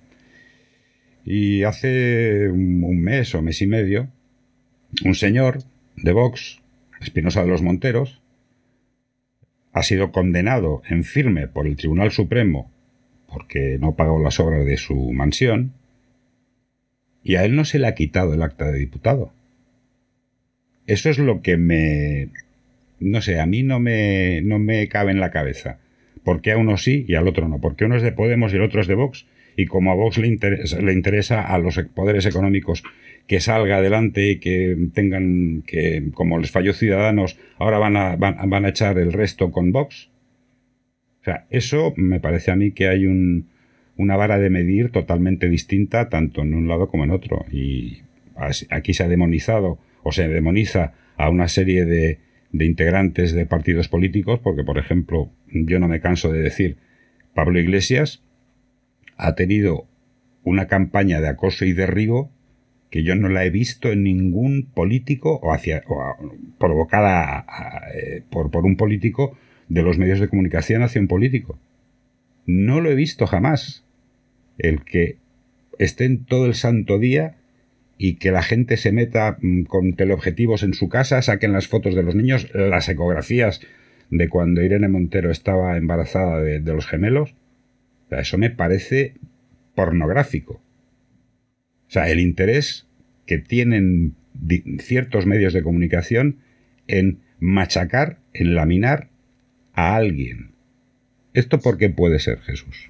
Y 1.26 1.64
hace 1.64 2.48
un, 2.50 3.02
mes 3.02 3.36
o 3.36 3.42
mes 3.42 3.62
y 3.62 3.68
medio, 3.68 4.10
un 5.04 5.16
señor 5.16 5.60
de 5.98 6.14
Vox, 6.14 6.60
Espinosa 7.02 7.44
de 7.44 7.50
los 7.50 7.62
Monteros, 7.62 8.19
ha 9.80 9.84
sido 9.84 10.12
condenado 10.12 10.82
en 10.88 11.04
firme 11.04 11.48
por 11.48 11.66
el 11.68 11.76
Tribunal 11.76 12.12
Supremo 12.12 12.72
porque 13.30 13.78
no 13.80 13.96
pagó 13.96 14.22
las 14.22 14.40
obras 14.40 14.66
de 14.66 14.78
su 14.78 15.12
mansión, 15.12 15.74
y 17.24 17.36
a 17.36 17.46
él 17.46 17.56
no 17.56 17.66
se 17.66 17.80
le 17.80 17.88
ha 17.88 17.96
quitado 17.96 18.34
el 18.34 18.42
acta 18.42 18.72
de 18.72 18.80
diputado. 18.80 19.32
Eso 20.88 21.10
es 21.10 21.20
lo 21.20 21.42
que 21.42 21.58
me... 21.58 22.30
no 23.00 23.22
sé, 23.22 23.40
a 23.40 23.46
mí 23.46 23.64
no 23.64 23.80
me, 23.80 24.42
no 24.42 24.58
me 24.58 24.88
cabe 24.88 25.12
en 25.12 25.20
la 25.20 25.32
cabeza. 25.32 25.80
¿Por 26.24 26.42
qué 26.42 26.54
a 26.54 26.58
uno 26.58 26.78
sí 26.78 27.06
y 27.08 27.16
al 27.16 27.28
otro 27.28 27.48
no? 27.48 27.60
Porque 27.60 27.86
uno 27.86 27.96
es 27.96 28.04
de 28.04 28.12
Podemos 28.12 28.52
y 28.52 28.56
el 28.56 28.64
otro 28.64 28.82
es 28.82 28.88
de 28.88 28.96
Vox, 28.96 29.28
y 29.60 29.66
como 29.66 29.92
a 29.92 29.96
Vox 29.96 30.18
le 30.18 30.28
interesa, 30.28 30.80
le 30.80 30.94
interesa 30.94 31.42
a 31.42 31.60
los 31.60 31.78
poderes 31.94 32.26
económicos 32.26 32.82
que 33.28 33.42
salga 33.42 33.78
adelante 33.78 34.32
y 34.32 34.40
que 34.40 34.78
tengan 34.94 35.64
que, 35.68 36.12
como 36.14 36.40
les 36.40 36.50
falló 36.50 36.72
Ciudadanos, 36.72 37.38
ahora 37.58 37.78
van 37.78 37.98
a, 37.98 38.16
van, 38.16 38.66
a 38.66 38.70
echar 38.70 38.98
el 38.98 39.12
resto 39.12 39.52
con 39.52 39.74
Vox. 39.74 40.10
O 41.20 41.24
sea, 41.26 41.46
eso 41.50 41.94
me 41.98 42.22
parece 42.22 42.52
a 42.52 42.56
mí 42.56 42.72
que 42.72 42.88
hay 42.88 43.06
una 43.06 44.16
vara 44.16 44.40
de 44.40 44.50
medir 44.50 44.92
totalmente 44.92 45.50
distinta 45.50 46.08
tanto 46.08 46.42
en 46.42 46.54
un 46.54 46.70
lado 46.70 46.88
como 46.88 47.04
en 47.04 47.12
otro. 47.12 47.46
Y 47.52 47.98
aquí 48.70 48.94
se 48.94 49.04
ha 49.04 49.10
demonizado 49.10 49.78
o 50.04 50.14
se 50.14 50.30
demoniza 50.30 50.94
a 51.18 51.30
una 51.30 51.50
serie 51.50 51.84
de, 51.84 52.20
de 52.54 52.66
integrantes 52.66 53.34
de 53.34 53.46
partidos 53.46 53.90
políticos, 53.90 54.40
porque, 54.42 54.64
por 54.64 54.78
ejemplo, 54.78 55.30
yo 55.52 55.80
no 55.80 55.90
me 55.90 56.00
canso 56.00 56.32
de 56.32 56.40
decir, 56.40 56.78
Pablo 57.34 57.60
Iglesias 57.60 58.24
ha 59.20 59.36
tenido 59.36 59.86
una 60.44 60.68
campaña 60.68 61.22
de 61.22 61.28
acoso 61.28 61.66
y 61.66 61.74
derribo 61.74 62.32
que 62.90 63.04
yo 63.04 63.16
no 63.16 63.30
la 63.30 63.46
he 63.46 63.52
visto 63.52 63.92
en 63.92 64.04
ningún 64.04 64.64
político 64.74 65.40
o, 65.44 65.54
hacia, 65.54 65.84
provocada 66.58 67.46
eh, 67.94 68.24
por, 68.32 68.50
por 68.50 68.66
un 68.66 68.78
político 68.78 69.38
de 69.68 69.84
los 69.84 70.00
medios 70.00 70.20
de 70.20 70.28
comunicación 70.28 70.82
hacia 70.82 71.02
un 71.02 71.08
político. 71.08 71.60
No 72.48 72.82
lo 72.82 72.90
he 72.90 72.96
visto 72.96 73.28
jamás. 73.28 73.84
El 74.58 74.84
que 74.84 75.18
estén 75.78 76.26
todo 76.26 76.48
el 76.48 76.56
santo 76.56 76.98
día 76.98 77.36
y 77.98 78.16
que 78.16 78.32
la 78.32 78.42
gente 78.42 78.78
se 78.78 78.92
meta 78.92 79.38
mm, 79.40 79.64
con 79.64 79.94
teleobjetivos 79.94 80.64
en 80.64 80.74
su 80.74 80.90
casa, 80.90 81.22
saquen 81.22 81.54
las 81.54 81.68
fotos 81.68 81.94
de 81.94 82.04
los 82.04 82.16
niños, 82.16 82.50
las 82.56 82.90
ecografías 82.90 83.62
de 84.10 84.30
cuando 84.30 84.64
Irene 84.64 84.88
Montero 84.88 85.30
estaba 85.30 85.78
embarazada 85.78 86.42
de, 86.42 86.60
de 86.60 86.74
los 86.74 86.88
gemelos. 86.88 87.36
Eso 88.12 88.38
me 88.38 88.50
parece 88.50 89.16
pornográfico. 89.76 90.54
O 90.54 91.92
sea, 91.92 92.10
el 92.10 92.20
interés 92.20 92.88
que 93.26 93.38
tienen 93.38 94.16
ciertos 94.80 95.26
medios 95.26 95.54
de 95.54 95.64
comunicación 95.64 96.38
en 96.88 97.20
machacar, 97.40 98.20
en 98.34 98.56
laminar 98.56 99.10
a 99.74 99.96
alguien. 99.96 100.52
¿Esto 101.34 101.60
por 101.60 101.78
qué 101.78 101.90
puede 101.90 102.20
ser, 102.20 102.40
Jesús? 102.42 102.90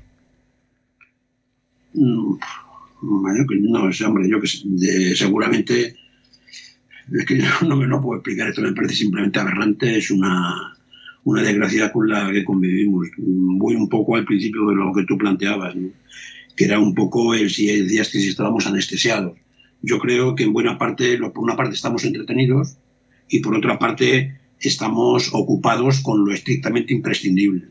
Mm, 1.94 2.36
no, 3.02 3.94
sé, 3.94 4.06
hombre, 4.06 4.30
yo 4.30 4.40
que 4.40 4.48
seguramente 5.16 5.96
es 7.12 7.26
que 7.26 7.42
no, 7.68 7.88
no 7.88 8.02
puedo 8.02 8.20
explicar 8.20 8.50
esto, 8.50 8.62
me 8.62 8.74
parece 8.74 8.96
simplemente 8.96 9.40
aberrante, 9.40 9.98
es 9.98 10.12
una, 10.12 10.78
una 11.24 11.42
desgracia 11.42 11.92
con 11.92 12.10
la 12.10 12.32
que 12.32 12.44
convivimos. 12.44 13.08
Voy 13.18 13.76
un 13.76 13.90
poco 13.90 14.16
al 14.16 14.26
principio 14.26 14.68
de 14.68 14.76
lo 14.76 14.94
que 14.94 15.04
tú 15.04 15.18
planteabas. 15.18 15.76
que 16.56 16.66
era 16.66 16.80
un 16.80 16.94
poco 16.94 17.34
el 17.34 17.50
si 17.50 17.68
decías 17.68 18.10
que 18.10 18.20
si 18.20 18.30
estábamos 18.30 18.68
anestesiados. 18.68 19.38
Yo 19.82 19.98
creo 20.00 20.36
que 20.36 20.44
en 20.44 20.54
buena 20.54 20.78
parte, 20.78 21.18
por 21.18 21.44
una 21.44 21.56
parte 21.56 21.76
estamos 21.76 22.04
entretenidos 22.04 22.78
y 23.30 23.40
por 23.40 23.56
otra 23.56 23.80
parte 23.80 24.40
estamos 24.60 25.30
ocupados 25.34 26.02
con 26.02 26.26
lo 26.26 26.34
estrictamente 26.34 26.94
imprescindible. 26.94 27.68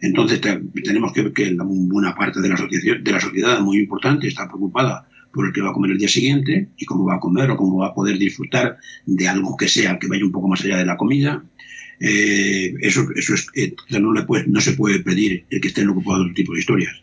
Entonces 0.00 0.40
tenemos 0.40 1.12
que 1.12 1.22
ver 1.22 1.32
que 1.32 1.56
buena 1.58 2.14
parte 2.14 2.40
de 2.40 2.48
la, 2.48 2.56
sociedad, 2.56 2.98
de 3.00 3.12
la 3.12 3.20
sociedad 3.20 3.60
muy 3.60 3.78
importante 3.78 4.28
está 4.28 4.46
preocupada 4.46 5.06
por 5.32 5.46
el 5.46 5.52
que 5.52 5.60
va 5.60 5.70
a 5.70 5.72
comer 5.72 5.92
el 5.92 5.98
día 5.98 6.08
siguiente 6.08 6.68
y 6.76 6.84
cómo 6.84 7.04
va 7.04 7.16
a 7.16 7.20
comer 7.20 7.50
o 7.50 7.56
cómo 7.56 7.78
va 7.78 7.88
a 7.88 7.94
poder 7.94 8.18
disfrutar 8.18 8.78
de 9.06 9.28
algo 9.28 9.56
que 9.56 9.68
sea 9.68 9.98
que 9.98 10.08
vaya 10.08 10.24
un 10.24 10.32
poco 10.32 10.48
más 10.48 10.64
allá 10.64 10.78
de 10.78 10.86
la 10.86 10.96
comida. 10.96 11.44
Eh, 12.00 12.74
eso, 12.80 13.06
eso 13.14 13.34
es, 13.34 13.46
eh, 13.54 13.74
no, 13.90 14.12
le 14.14 14.22
puede, 14.22 14.46
no 14.46 14.60
se 14.60 14.72
puede 14.72 15.00
pedir 15.00 15.44
el 15.50 15.60
que 15.60 15.68
estén 15.68 15.88
ocupados 15.88 16.20
de 16.20 16.24
otro 16.24 16.34
tipo 16.34 16.54
de 16.54 16.60
historias. 16.60 17.02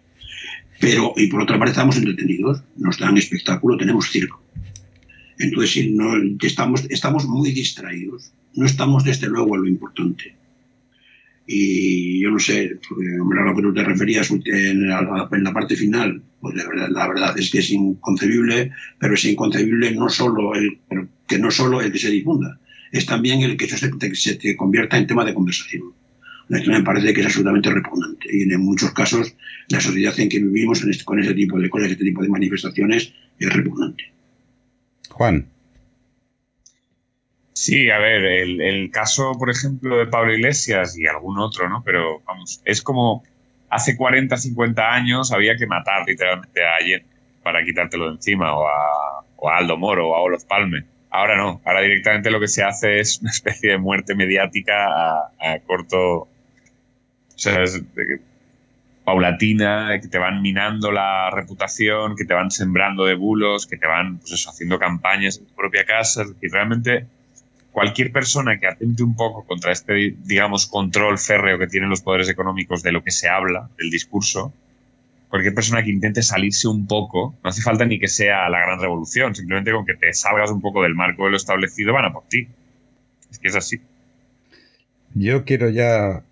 Pero, 0.79 1.13
y 1.15 1.27
por 1.27 1.41
otra 1.41 1.57
parte, 1.57 1.71
estamos 1.71 1.97
entretenidos, 1.97 2.63
nos 2.77 2.97
dan 2.97 3.17
espectáculo, 3.17 3.77
tenemos 3.77 4.09
circo. 4.09 4.43
Entonces, 5.39 5.87
no, 5.91 6.13
estamos, 6.41 6.85
estamos 6.89 7.25
muy 7.25 7.51
distraídos, 7.51 8.31
no 8.55 8.65
estamos 8.65 9.03
desde 9.03 9.27
luego 9.27 9.55
a 9.55 9.59
lo 9.59 9.67
importante. 9.67 10.35
Y 11.45 12.19
yo 12.21 12.31
no 12.31 12.39
sé, 12.39 12.77
a 12.89 13.45
lo 13.45 13.55
que 13.55 13.61
tú 13.61 13.73
te 13.73 13.83
referías 13.83 14.29
en 14.31 14.87
la, 14.87 15.29
en 15.31 15.43
la 15.43 15.53
parte 15.53 15.75
final, 15.75 16.21
pues 16.41 16.55
la 16.55 16.67
verdad, 16.67 16.89
la 16.89 17.07
verdad, 17.07 17.39
es 17.39 17.49
que 17.49 17.59
es 17.59 17.69
inconcebible, 17.69 18.71
pero 18.99 19.13
es 19.13 19.23
inconcebible 19.25 19.91
no 19.91 20.09
solo 20.09 20.55
el, 20.55 20.79
que 21.27 21.39
no 21.39 21.49
solo 21.49 21.81
el 21.81 21.91
que 21.91 21.99
se 21.99 22.11
difunda, 22.11 22.59
es 22.91 23.05
también 23.05 23.41
el 23.41 23.57
que 23.57 23.65
eso 23.65 23.77
se, 23.77 24.15
se 24.15 24.55
convierta 24.55 24.97
en 24.97 25.07
tema 25.07 25.25
de 25.25 25.33
conversación. 25.33 25.93
Esto 26.49 26.71
me 26.71 26.81
parece 26.81 27.13
que 27.13 27.19
es 27.19 27.25
absolutamente 27.25 27.69
repugnante. 27.69 28.27
Y 28.31 28.43
en 28.43 28.61
muchos 28.61 28.91
casos, 28.91 29.35
la 29.67 29.81
sociedad 29.81 30.17
en 30.19 30.29
que 30.29 30.39
vivimos 30.39 30.81
este, 30.83 31.03
con 31.03 31.19
ese 31.19 31.33
tipo 31.33 31.59
de 31.59 31.69
cosas, 31.69 31.91
este 31.91 32.05
tipo 32.05 32.21
de 32.21 32.29
manifestaciones, 32.29 33.13
es 33.37 33.53
repugnante. 33.53 34.05
Juan. 35.09 35.47
Sí, 37.51 37.89
a 37.89 37.97
ver, 37.97 38.23
el, 38.23 38.91
caso, 38.91 39.33
por 39.37 39.49
ejemplo, 39.49 39.97
de 39.97 40.05
Pablo 40.05 40.33
Iglesias 40.33 40.97
y 40.97 41.07
algún 41.07 41.39
otro, 41.39 41.67
¿no? 41.67 41.81
Pero 41.83 42.21
vamos, 42.25 42.61
es 42.63 42.81
como 42.81 43.23
hace 43.69 43.97
40, 43.97 44.37
50 44.37 44.93
años 44.93 45.31
había 45.31 45.57
que 45.57 45.65
matar 45.65 46.03
literalmente 46.07 46.63
a 46.63 46.75
alguien 46.75 47.03
para 47.43 47.63
quitártelo 47.65 48.05
de 48.05 48.15
encima, 48.15 48.53
o 48.55 48.67
a, 48.67 49.57
Aldo 49.57 49.75
Moro, 49.75 50.09
o 50.09 50.15
a 50.15 50.21
Olof 50.21 50.45
Palme. 50.45 50.83
Ahora 51.17 51.35
no, 51.35 51.61
ahora 51.65 51.81
directamente 51.81 52.29
lo 52.29 52.39
que 52.39 52.47
se 52.47 52.61
hace 52.61 52.99
es 52.99 53.19
una 53.21 53.31
especie 53.31 53.71
de 53.71 53.79
muerte 53.79 54.13
mediática 54.13 54.85
a, 54.85 55.59
corto, 55.65 56.27
es 57.35 57.81
paulatina, 59.03 59.99
que 59.99 60.09
te 60.09 60.19
van 60.19 60.43
minando 60.43 60.91
la 60.91 61.31
reputación, 61.31 62.15
que 62.15 62.23
te 62.23 62.35
van 62.35 62.51
sembrando 62.51 63.03
de 63.05 63.15
bulos, 63.15 63.65
que 63.65 63.77
te 63.77 63.87
van 63.87 64.19
pues 64.19 64.33
eso, 64.33 64.51
haciendo 64.51 64.77
campañas 64.77 65.39
en 65.39 65.47
tu 65.47 65.55
propia 65.55 65.85
casa. 65.85 66.23
y 66.39 66.49
realmente 66.49 67.07
cualquier 67.71 68.11
persona 68.11 68.59
que 68.59 68.67
atente 68.67 69.01
un 69.01 69.15
poco 69.15 69.43
contra 69.43 69.71
este, 69.71 70.13
digamos, 70.23 70.67
control 70.67 71.17
férreo 71.17 71.57
que 71.57 71.65
tienen 71.65 71.89
los 71.89 72.01
poderes 72.01 72.29
económicos 72.29 72.83
de 72.83 72.91
lo 72.91 73.03
que 73.03 73.09
se 73.09 73.27
habla, 73.27 73.71
del 73.79 73.89
discurso, 73.89 74.53
cualquier 75.29 75.53
persona 75.53 75.83
que 75.83 75.91
intente 75.91 76.21
salirse 76.21 76.67
un 76.67 76.87
poco, 76.87 77.35
no 77.43 77.49
hace 77.49 77.61
falta 77.61 77.85
ni 77.85 77.99
que 77.99 78.07
sea 78.07 78.49
la 78.49 78.59
gran 78.59 78.79
revolución, 78.79 79.35
simplemente 79.35 79.71
con 79.71 79.85
que 79.85 79.95
te 79.95 80.13
salgas 80.13 80.51
un 80.51 80.61
poco 80.61 80.83
del 80.83 80.95
marco 80.95 81.25
de 81.25 81.31
lo 81.31 81.37
establecido 81.37 81.93
van 81.93 82.05
a 82.05 82.13
por 82.13 82.27
ti. 82.27 82.47
Es 83.29 83.39
que 83.39 83.49
es 83.49 83.55
así. 83.55 83.81
Yo 85.13 85.43
quiero 85.45 85.69
ya 85.69 86.23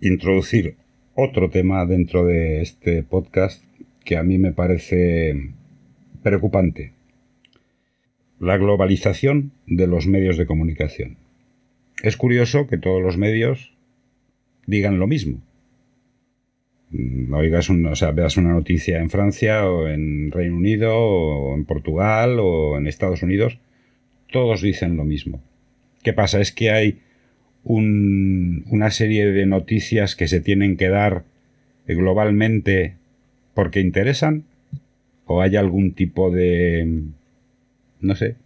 introducir 0.00 0.76
otro 1.14 1.50
tema 1.50 1.84
dentro 1.86 2.24
de 2.24 2.62
este 2.62 3.02
podcast 3.02 3.62
que 4.04 4.16
a 4.16 4.22
mí 4.22 4.38
me 4.38 4.52
parece 4.52 5.50
preocupante. 6.22 6.92
La 8.38 8.56
globalización 8.56 9.52
de 9.66 9.86
los 9.86 10.06
medios 10.06 10.36
de 10.36 10.46
comunicación. 10.46 11.16
Es 12.02 12.16
curioso 12.16 12.66
que 12.66 12.76
todos 12.76 13.02
los 13.02 13.16
medios 13.16 13.72
digan 14.66 14.98
lo 14.98 15.06
mismo. 15.06 15.40
Mm, 16.90 17.32
oigas 17.34 17.68
o 17.70 17.96
sea, 17.96 18.12
veas 18.12 18.36
una 18.36 18.52
noticia 18.52 18.98
en 18.98 19.10
Francia 19.10 19.68
o 19.68 19.88
en 19.88 20.30
Reino 20.30 20.56
Unido 20.56 20.96
o 20.96 21.54
en 21.54 21.64
Portugal 21.64 22.38
o 22.40 22.78
en 22.78 22.86
Estados 22.86 23.22
Unidos, 23.22 23.58
todos 24.30 24.62
dicen 24.62 24.96
lo 24.96 25.04
mismo. 25.04 25.42
¿Qué 26.02 26.12
pasa? 26.12 26.40
Es 26.40 26.52
que 26.52 26.70
hay 26.70 27.00
una 27.64 28.90
serie 28.90 29.26
de 29.26 29.44
noticias 29.44 30.14
que 30.14 30.28
se 30.28 30.40
tienen 30.40 30.76
que 30.76 30.88
dar 30.88 31.24
globalmente 31.86 32.94
porque 33.54 33.80
interesan 33.80 34.44
o 35.24 35.42
hay 35.42 35.56
algún 35.56 35.92
tipo 35.92 36.30
de 36.30 37.02
no 38.00 38.14
sé 38.14 38.36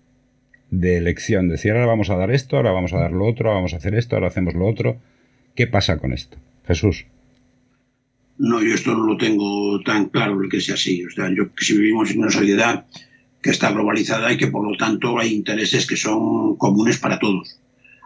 de 0.71 0.97
elección 0.97 1.49
decir 1.49 1.73
ahora 1.73 1.85
vamos 1.85 2.09
a 2.09 2.17
dar 2.17 2.31
esto 2.31 2.57
ahora 2.57 2.73
vamos 2.73 2.95
a 2.95 2.99
dar 2.99 3.13
lo 3.13 3.27
otro 3.27 3.49
ahora 3.49 3.59
vamos 3.59 3.75
a 3.75 3.77
hacer 3.77 3.95
esto 3.95 4.17
ahora 4.17 4.29
hacemos 4.29 4.55
lo 4.55 4.67
otro 4.67 4.97
qué 5.55 5.67
pasa 5.67 5.99
con 5.99 6.15
esto 6.15 6.39
Jesús 6.67 7.07
no, 8.41 8.63
yo 8.63 8.75
esto 8.75 8.95
no 8.95 9.05
lo 9.05 9.19
tengo 9.19 9.81
tan 9.83 10.07
claro 10.07 10.41
que 10.51 10.63
sea 10.63 10.75
así. 10.75 11.05
O 11.05 11.11
sea, 11.11 11.29
yo 11.29 11.49
si 11.59 11.77
vivimos 11.77 12.11
en 12.11 12.21
una 12.21 12.31
sociedad 12.31 12.87
que 13.43 13.51
está 13.51 13.71
globalizada 13.71 14.33
y 14.33 14.39
que 14.39 14.47
por 14.47 14.67
lo 14.67 14.77
tanto 14.79 15.19
hay 15.19 15.35
intereses 15.35 15.87
que 15.87 15.97
son 15.97 16.57
comunes 16.57 16.99
para 16.99 17.19
todos. 17.19 17.61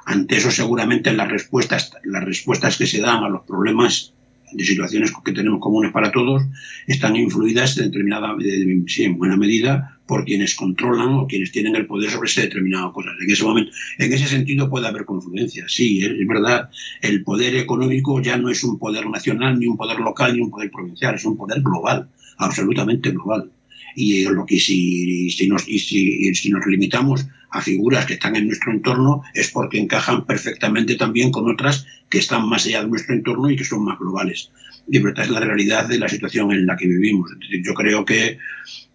Ante 0.04 0.36
eso 0.36 0.50
seguramente 0.50 1.12
las 1.12 1.30
respuestas, 1.30 1.92
las 2.02 2.24
respuestas 2.24 2.76
que 2.76 2.86
se 2.86 3.00
dan 3.00 3.22
a 3.22 3.28
los 3.28 3.42
problemas 3.42 4.12
de 4.54 4.64
situaciones 4.64 5.12
que 5.24 5.32
tenemos 5.32 5.60
comunes 5.60 5.92
para 5.92 6.10
todos 6.12 6.42
están 6.86 7.16
influidas 7.16 7.74
de 7.74 7.84
determinada, 7.84 8.34
en 8.38 9.18
buena 9.18 9.36
medida 9.36 9.98
por 10.06 10.24
quienes 10.24 10.54
controlan 10.54 11.14
o 11.14 11.26
quienes 11.26 11.50
tienen 11.50 11.76
el 11.76 11.86
poder 11.86 12.10
sobre 12.10 12.28
ese 12.28 12.42
determinado 12.42 12.92
cosas. 12.92 13.14
En 13.20 13.30
ese 13.30 13.44
momento, 13.44 13.72
en 13.98 14.12
ese 14.12 14.26
sentido 14.26 14.68
puede 14.68 14.86
haber 14.86 15.04
confluencia. 15.04 15.64
Sí, 15.68 16.04
es, 16.04 16.26
verdad, 16.26 16.70
el 17.00 17.22
poder 17.24 17.56
económico 17.56 18.20
ya 18.20 18.36
no 18.36 18.50
es 18.50 18.62
un 18.64 18.78
poder 18.78 19.08
nacional, 19.08 19.58
ni 19.58 19.66
un 19.66 19.76
poder 19.76 19.98
local, 20.00 20.34
ni 20.34 20.42
un 20.42 20.50
poder 20.50 20.70
provincial, 20.70 21.14
es 21.14 21.24
un 21.24 21.36
poder 21.36 21.62
global, 21.62 22.08
absolutamente 22.38 23.10
global. 23.10 23.50
Y 23.96 24.24
lo 24.24 24.44
que 24.44 24.58
si, 24.58 25.30
si 25.30 25.48
nos, 25.48 25.62
si, 25.62 26.34
si 26.34 26.50
nos 26.50 26.66
limitamos 26.66 27.26
a 27.54 27.60
figuras 27.60 28.04
que 28.04 28.14
están 28.14 28.34
en 28.34 28.48
nuestro 28.48 28.72
entorno 28.72 29.22
es 29.32 29.50
porque 29.50 29.78
encajan 29.78 30.26
perfectamente 30.26 30.96
también 30.96 31.30
con 31.30 31.48
otras 31.48 31.86
que 32.10 32.18
están 32.18 32.48
más 32.48 32.66
allá 32.66 32.82
de 32.82 32.88
nuestro 32.88 33.14
entorno 33.14 33.48
y 33.48 33.56
que 33.56 33.64
son 33.64 33.84
más 33.84 33.96
globales. 33.98 34.50
Y 34.88 34.98
esta 34.98 35.22
es 35.22 35.30
la 35.30 35.38
realidad 35.38 35.88
de 35.88 35.98
la 35.98 36.08
situación 36.08 36.50
en 36.50 36.66
la 36.66 36.76
que 36.76 36.88
vivimos. 36.88 37.30
yo 37.62 37.74
creo 37.74 38.04
que 38.04 38.38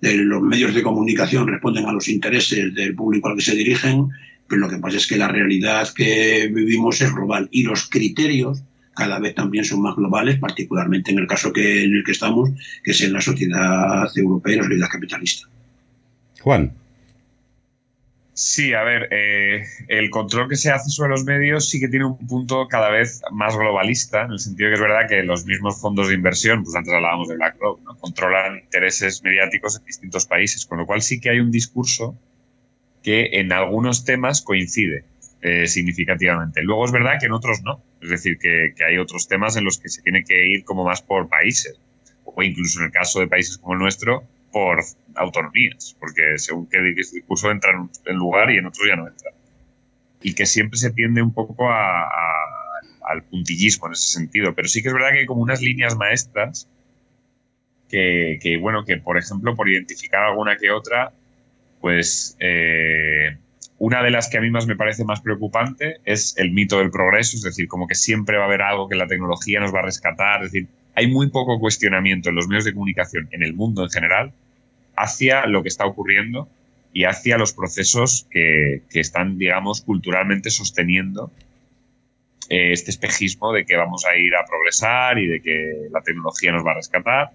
eh, 0.02 0.16
los 0.18 0.42
medios 0.42 0.76
de 0.76 0.84
comunicación 0.84 1.48
responden 1.48 1.86
a 1.86 1.94
los 1.94 2.10
intereses 2.10 2.76
del 2.76 2.96
público 2.96 3.30
al 3.30 3.38
que 3.38 3.44
se 3.44 3.56
dirigen, 3.56 4.10
pero 4.48 4.60
lo 4.60 4.70
que 4.70 4.78
pasa 4.78 4.98
es 4.98 5.08
que 5.08 5.18
la 5.18 5.30
realidad 5.30 5.88
que 5.96 6.52
vivimos 6.54 7.00
es 7.02 7.14
global 7.14 7.48
y 7.52 7.64
los 7.64 7.88
criterios 7.88 8.62
cada 8.94 9.20
vez 9.20 9.36
también 9.36 9.64
son 9.64 9.82
más 9.82 9.96
globales, 9.96 10.38
particularmente 10.38 11.12
en 11.12 11.20
el 11.20 11.28
caso 11.28 11.54
que, 11.54 11.86
en 11.86 11.96
el 11.96 12.04
que 12.04 12.12
estamos, 12.12 12.50
que 12.84 12.92
es 12.92 13.02
en 13.02 13.14
la 13.14 13.22
sociedad 13.22 14.06
europea 14.18 14.56
y 14.56 14.58
la 14.58 14.64
sociedad 14.64 14.90
capitalista. 14.90 15.48
Juan. 16.42 16.74
Sí, 18.42 18.74
a 18.74 18.84
ver, 18.84 19.10
eh, 19.12 19.66
el 19.90 20.10
control 20.10 20.48
que 20.48 20.56
se 20.56 20.72
hace 20.72 20.90
sobre 20.90 21.10
los 21.10 21.26
medios 21.26 21.68
sí 21.68 21.78
que 21.78 21.90
tiene 21.90 22.06
un 22.06 22.18
punto 22.26 22.70
cada 22.70 22.90
vez 22.90 23.22
más 23.34 23.54
globalista, 23.54 24.22
en 24.22 24.32
el 24.32 24.40
sentido 24.40 24.70
que 24.70 24.76
es 24.76 24.80
verdad 24.80 25.10
que 25.10 25.24
los 25.24 25.46
mismos 25.46 25.82
fondos 25.82 26.08
de 26.08 26.14
inversión, 26.14 26.64
pues 26.64 26.74
antes 26.74 26.94
hablábamos 26.94 27.28
de 27.28 27.36
BlackRock, 27.36 27.82
¿no? 27.84 27.98
controlan 27.98 28.60
intereses 28.60 29.22
mediáticos 29.24 29.78
en 29.78 29.84
distintos 29.84 30.26
países, 30.26 30.66
con 30.66 30.78
lo 30.78 30.86
cual 30.86 31.02
sí 31.02 31.20
que 31.20 31.32
hay 31.32 31.42
un 31.42 31.52
discurso 31.52 32.18
que 33.04 33.28
en 33.34 33.52
algunos 33.52 34.06
temas 34.06 34.42
coincide 34.42 35.04
eh, 35.42 35.68
significativamente. 35.68 36.64
Luego 36.64 36.86
es 36.86 36.94
verdad 36.94 37.20
que 37.20 37.26
en 37.26 37.34
otros 37.34 37.62
no, 37.64 37.84
es 38.02 38.10
decir, 38.10 38.38
que, 38.38 38.74
que 38.74 38.86
hay 38.86 39.00
otros 39.00 39.28
temas 39.28 39.58
en 39.58 39.66
los 39.66 39.80
que 39.80 39.90
se 39.90 40.02
tiene 40.02 40.24
que 40.24 40.48
ir 40.48 40.64
como 40.64 40.86
más 40.86 41.02
por 41.02 41.28
países, 41.28 41.78
o 42.24 42.42
incluso 42.42 42.80
en 42.80 42.86
el 42.86 42.92
caso 42.94 43.20
de 43.20 43.28
países 43.28 43.58
como 43.58 43.74
el 43.74 43.80
nuestro, 43.80 44.24
por 44.52 44.84
autonomías, 45.16 45.96
porque 46.00 46.38
según 46.38 46.68
qué 46.68 46.82
discurso 46.82 47.52
entra 47.52 47.72
en 47.72 48.16
un 48.16 48.18
lugar 48.18 48.52
y 48.52 48.58
en 48.58 48.66
otro 48.66 48.86
ya 48.88 48.96
no 48.96 49.08
entra. 49.08 49.32
Y 50.22 50.34
que 50.34 50.46
siempre 50.46 50.78
se 50.78 50.92
tiende 50.92 51.22
un 51.22 51.34
poco 51.34 51.70
al 51.72 53.24
puntillismo 53.30 53.88
en 53.88 53.94
ese 53.94 54.08
sentido. 54.08 54.54
Pero 54.54 54.68
sí 54.68 54.82
que 54.82 54.90
es 54.90 54.94
verdad 54.94 55.12
que 55.12 55.20
hay 55.20 55.26
como 55.26 55.42
unas 55.42 55.62
líneas 55.62 55.96
maestras 55.96 56.68
que, 57.90 58.58
bueno, 58.62 58.86
que 58.86 58.98
por 58.98 59.18
ejemplo, 59.18 59.56
por 59.56 59.70
identificar 59.70 60.24
alguna 60.24 60.58
que 60.58 60.72
otra, 60.72 61.12
pues 61.82 62.38
eh, 62.40 63.38
una 63.80 64.04
de 64.04 64.12
las 64.12 64.30
que 64.30 64.38
a 64.38 64.42
mí 64.42 64.52
más 64.52 64.68
me 64.68 64.76
parece 64.76 65.04
más 65.06 65.22
preocupante 65.22 65.98
es 66.06 66.38
el 66.38 66.52
mito 66.52 66.78
del 66.78 66.92
progreso, 66.92 67.38
es 67.38 67.44
decir, 67.44 67.68
como 67.68 67.88
que 67.88 67.96
siempre 67.96 68.38
va 68.38 68.44
a 68.44 68.48
haber 68.48 68.62
algo 68.62 68.88
que 68.88 68.96
la 68.96 69.08
tecnología 69.08 69.60
nos 69.60 69.74
va 69.74 69.80
a 69.80 69.84
rescatar, 69.84 70.44
es 70.44 70.52
decir, 70.52 70.68
hay 71.00 71.08
muy 71.08 71.30
poco 71.30 71.60
cuestionamiento 71.60 72.28
en 72.28 72.36
los 72.36 72.50
medios 72.50 72.66
de 72.66 72.74
comunicación, 72.74 73.30
en 73.32 73.42
el 73.42 73.54
mundo 73.54 73.84
en 73.84 73.90
general, 73.90 74.34
hacia 74.98 75.46
lo 75.46 75.64
que 75.64 75.70
está 75.70 75.86
ocurriendo 75.86 76.50
y 76.92 77.06
hacia 77.06 77.38
los 77.38 77.54
procesos 77.54 78.28
que, 78.30 78.82
están, 78.92 79.38
digamos, 79.38 79.82
culturalmente 79.82 80.50
sosteniendo 80.50 81.32
eh, 82.50 82.74
este 82.74 82.92
espejismo 82.92 83.54
de 83.54 83.66
que 83.66 83.78
vamos 83.78 84.06
a 84.06 84.18
ir 84.18 84.36
a 84.36 84.46
progresar 84.46 85.20
y 85.20 85.28
de 85.28 85.42
que 85.42 85.88
la 85.90 86.02
tecnología 86.02 86.52
nos 86.52 86.66
va 86.66 86.72
a 86.72 86.76
rescatar. 86.76 87.32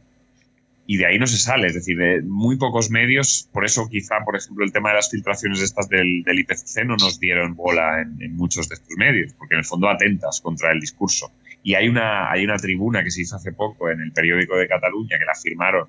Y 0.86 0.98
de 0.98 1.06
ahí 1.06 1.18
no 1.18 1.26
se 1.26 1.38
sale, 1.38 1.68
es 1.68 1.74
decir, 1.74 1.96
de 1.96 2.20
muy 2.20 2.58
pocos 2.58 2.90
medios, 2.90 3.48
por 3.50 3.64
eso 3.64 3.88
quizá, 3.88 4.22
por 4.26 4.36
ejemplo, 4.36 4.62
el 4.62 4.72
tema 4.72 4.90
de 4.90 4.96
las 4.96 5.10
filtraciones 5.10 5.62
estas 5.62 5.88
del, 5.88 6.22
IPCC 6.26 6.84
no 6.84 6.96
nos 6.96 7.18
dieron 7.18 7.54
bola 7.54 8.02
en, 8.02 8.20
en, 8.20 8.36
muchos 8.36 8.68
de 8.68 8.74
estos 8.74 8.94
medios, 8.98 9.32
porque 9.32 9.54
en 9.54 9.60
el 9.60 9.64
fondo 9.64 9.88
atentas 9.88 10.42
contra 10.42 10.70
el 10.70 10.80
discurso. 10.80 11.32
Y 11.64 11.74
hay 11.74 11.88
una, 11.88 12.30
hay 12.30 12.44
una 12.44 12.58
tribuna 12.58 13.02
que 13.02 13.10
se 13.10 13.22
hizo 13.22 13.36
hace 13.36 13.50
poco 13.50 13.90
en 13.90 14.00
el 14.00 14.12
periódico 14.12 14.56
de 14.56 14.68
Cataluña 14.68 15.18
que 15.18 15.24
la 15.24 15.34
firmaron 15.34 15.88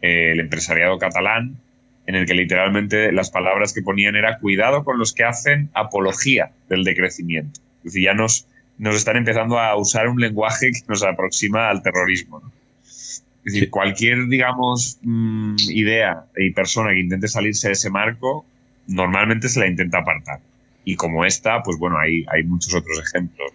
eh, 0.00 0.32
el 0.32 0.40
empresariado 0.40 0.98
catalán, 0.98 1.58
en 2.06 2.14
el 2.14 2.26
que 2.26 2.32
literalmente 2.32 3.12
las 3.12 3.30
palabras 3.30 3.74
que 3.74 3.82
ponían 3.82 4.16
era 4.16 4.38
cuidado 4.38 4.84
con 4.84 4.98
los 4.98 5.12
que 5.12 5.24
hacen 5.24 5.68
apología 5.74 6.50
del 6.70 6.82
decrecimiento. 6.82 7.60
Es 7.78 7.92
decir, 7.92 8.04
ya 8.04 8.14
nos, 8.14 8.46
nos 8.78 8.96
están 8.96 9.18
empezando 9.18 9.58
a 9.58 9.76
usar 9.76 10.08
un 10.08 10.18
lenguaje 10.18 10.70
que 10.72 10.80
nos 10.88 11.02
aproxima 11.02 11.68
al 11.68 11.82
terrorismo. 11.82 12.40
Es 12.82 13.52
decir, 13.52 13.68
cualquier, 13.68 14.28
digamos, 14.28 14.98
mm, 15.02 15.56
idea 15.68 16.24
y 16.36 16.52
persona 16.52 16.90
que 16.90 17.00
intente 17.00 17.28
salirse 17.28 17.68
de 17.68 17.74
ese 17.74 17.90
marco, 17.90 18.46
normalmente 18.86 19.50
se 19.50 19.60
la 19.60 19.66
intenta 19.66 19.98
apartar. 19.98 20.40
Y 20.84 20.96
como 20.96 21.24
esta, 21.26 21.62
pues 21.62 21.76
bueno, 21.78 21.98
hay, 21.98 22.24
hay 22.28 22.44
muchos 22.44 22.74
otros 22.74 22.98
ejemplos 23.06 23.52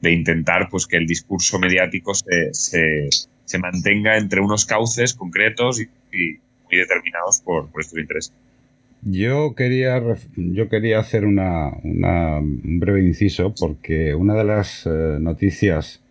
de 0.00 0.12
intentar 0.12 0.68
pues 0.70 0.86
que 0.86 0.96
el 0.96 1.06
discurso 1.06 1.58
mediático 1.58 2.14
se, 2.14 2.52
se, 2.52 3.58
mantenga 3.58 4.16
entre 4.16 4.40
unos 4.40 4.64
cauces 4.64 5.14
concretos 5.14 5.80
y, 5.80 5.88
muy 6.64 6.76
determinados 6.76 7.40
por, 7.40 7.68
por 7.70 7.80
estos 7.80 7.98
intereses. 7.98 8.32
Yo 9.02 9.54
quería, 9.54 10.02
yo 10.36 10.68
quería 10.68 10.98
hacer 10.98 11.24
una, 11.24 11.70
un 11.70 12.78
breve 12.80 13.00
inciso 13.00 13.54
porque 13.58 14.14
una 14.14 14.34
de 14.34 14.44
las 14.44 14.86
eh, 14.86 15.18
noticias 15.20 16.02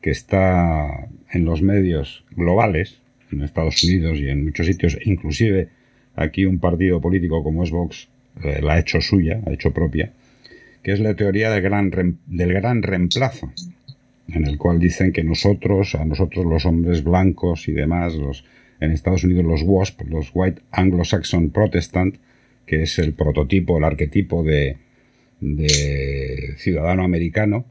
que 0.00 0.10
está 0.10 1.08
en 1.32 1.44
los 1.44 1.62
medios 1.62 2.24
globales, 2.30 3.00
en 3.32 3.42
Estados 3.42 3.82
Unidos 3.82 4.18
y 4.18 4.28
en 4.28 4.44
muchos 4.44 4.66
sitios, 4.66 4.96
inclusive 5.04 5.68
aquí 6.14 6.46
un 6.46 6.58
partido 6.58 7.00
político 7.00 7.42
como 7.42 7.64
es 7.64 7.70
Vox 7.70 8.08
eh, 8.44 8.60
la 8.62 8.74
ha 8.74 8.78
hecho 8.78 9.00
suya, 9.00 9.40
ha 9.44 9.52
hecho 9.52 9.72
propia, 9.72 10.12
que 10.82 10.92
es 10.92 11.00
la 11.00 11.14
teoría 11.14 11.50
del 11.50 11.62
gran, 11.62 12.82
reemplazo. 12.82 13.52
en 14.28 14.44
el 14.44 14.58
cual 14.58 14.78
dicen 14.78 15.12
que 15.12 15.24
nosotros, 15.24 15.94
a 15.94 16.04
nosotros 16.04 16.44
los 16.44 16.66
hombres 16.66 17.02
blancos 17.02 17.66
y 17.66 17.72
demás, 17.72 18.14
los, 18.14 18.44
en 18.78 18.92
Estados 18.92 19.24
Unidos 19.24 19.44
los 19.44 19.62
WASP, 19.62 20.02
los 20.02 20.30
White 20.34 20.62
Anglo-Saxon 20.70 21.50
Protestant, 21.50 22.16
que 22.66 22.82
es 22.82 22.98
el 22.98 23.14
prototipo, 23.14 23.78
el 23.78 23.84
arquetipo 23.84 24.42
de, 24.42 24.76
de 25.40 26.54
ciudadano 26.58 27.04
americano, 27.04 27.64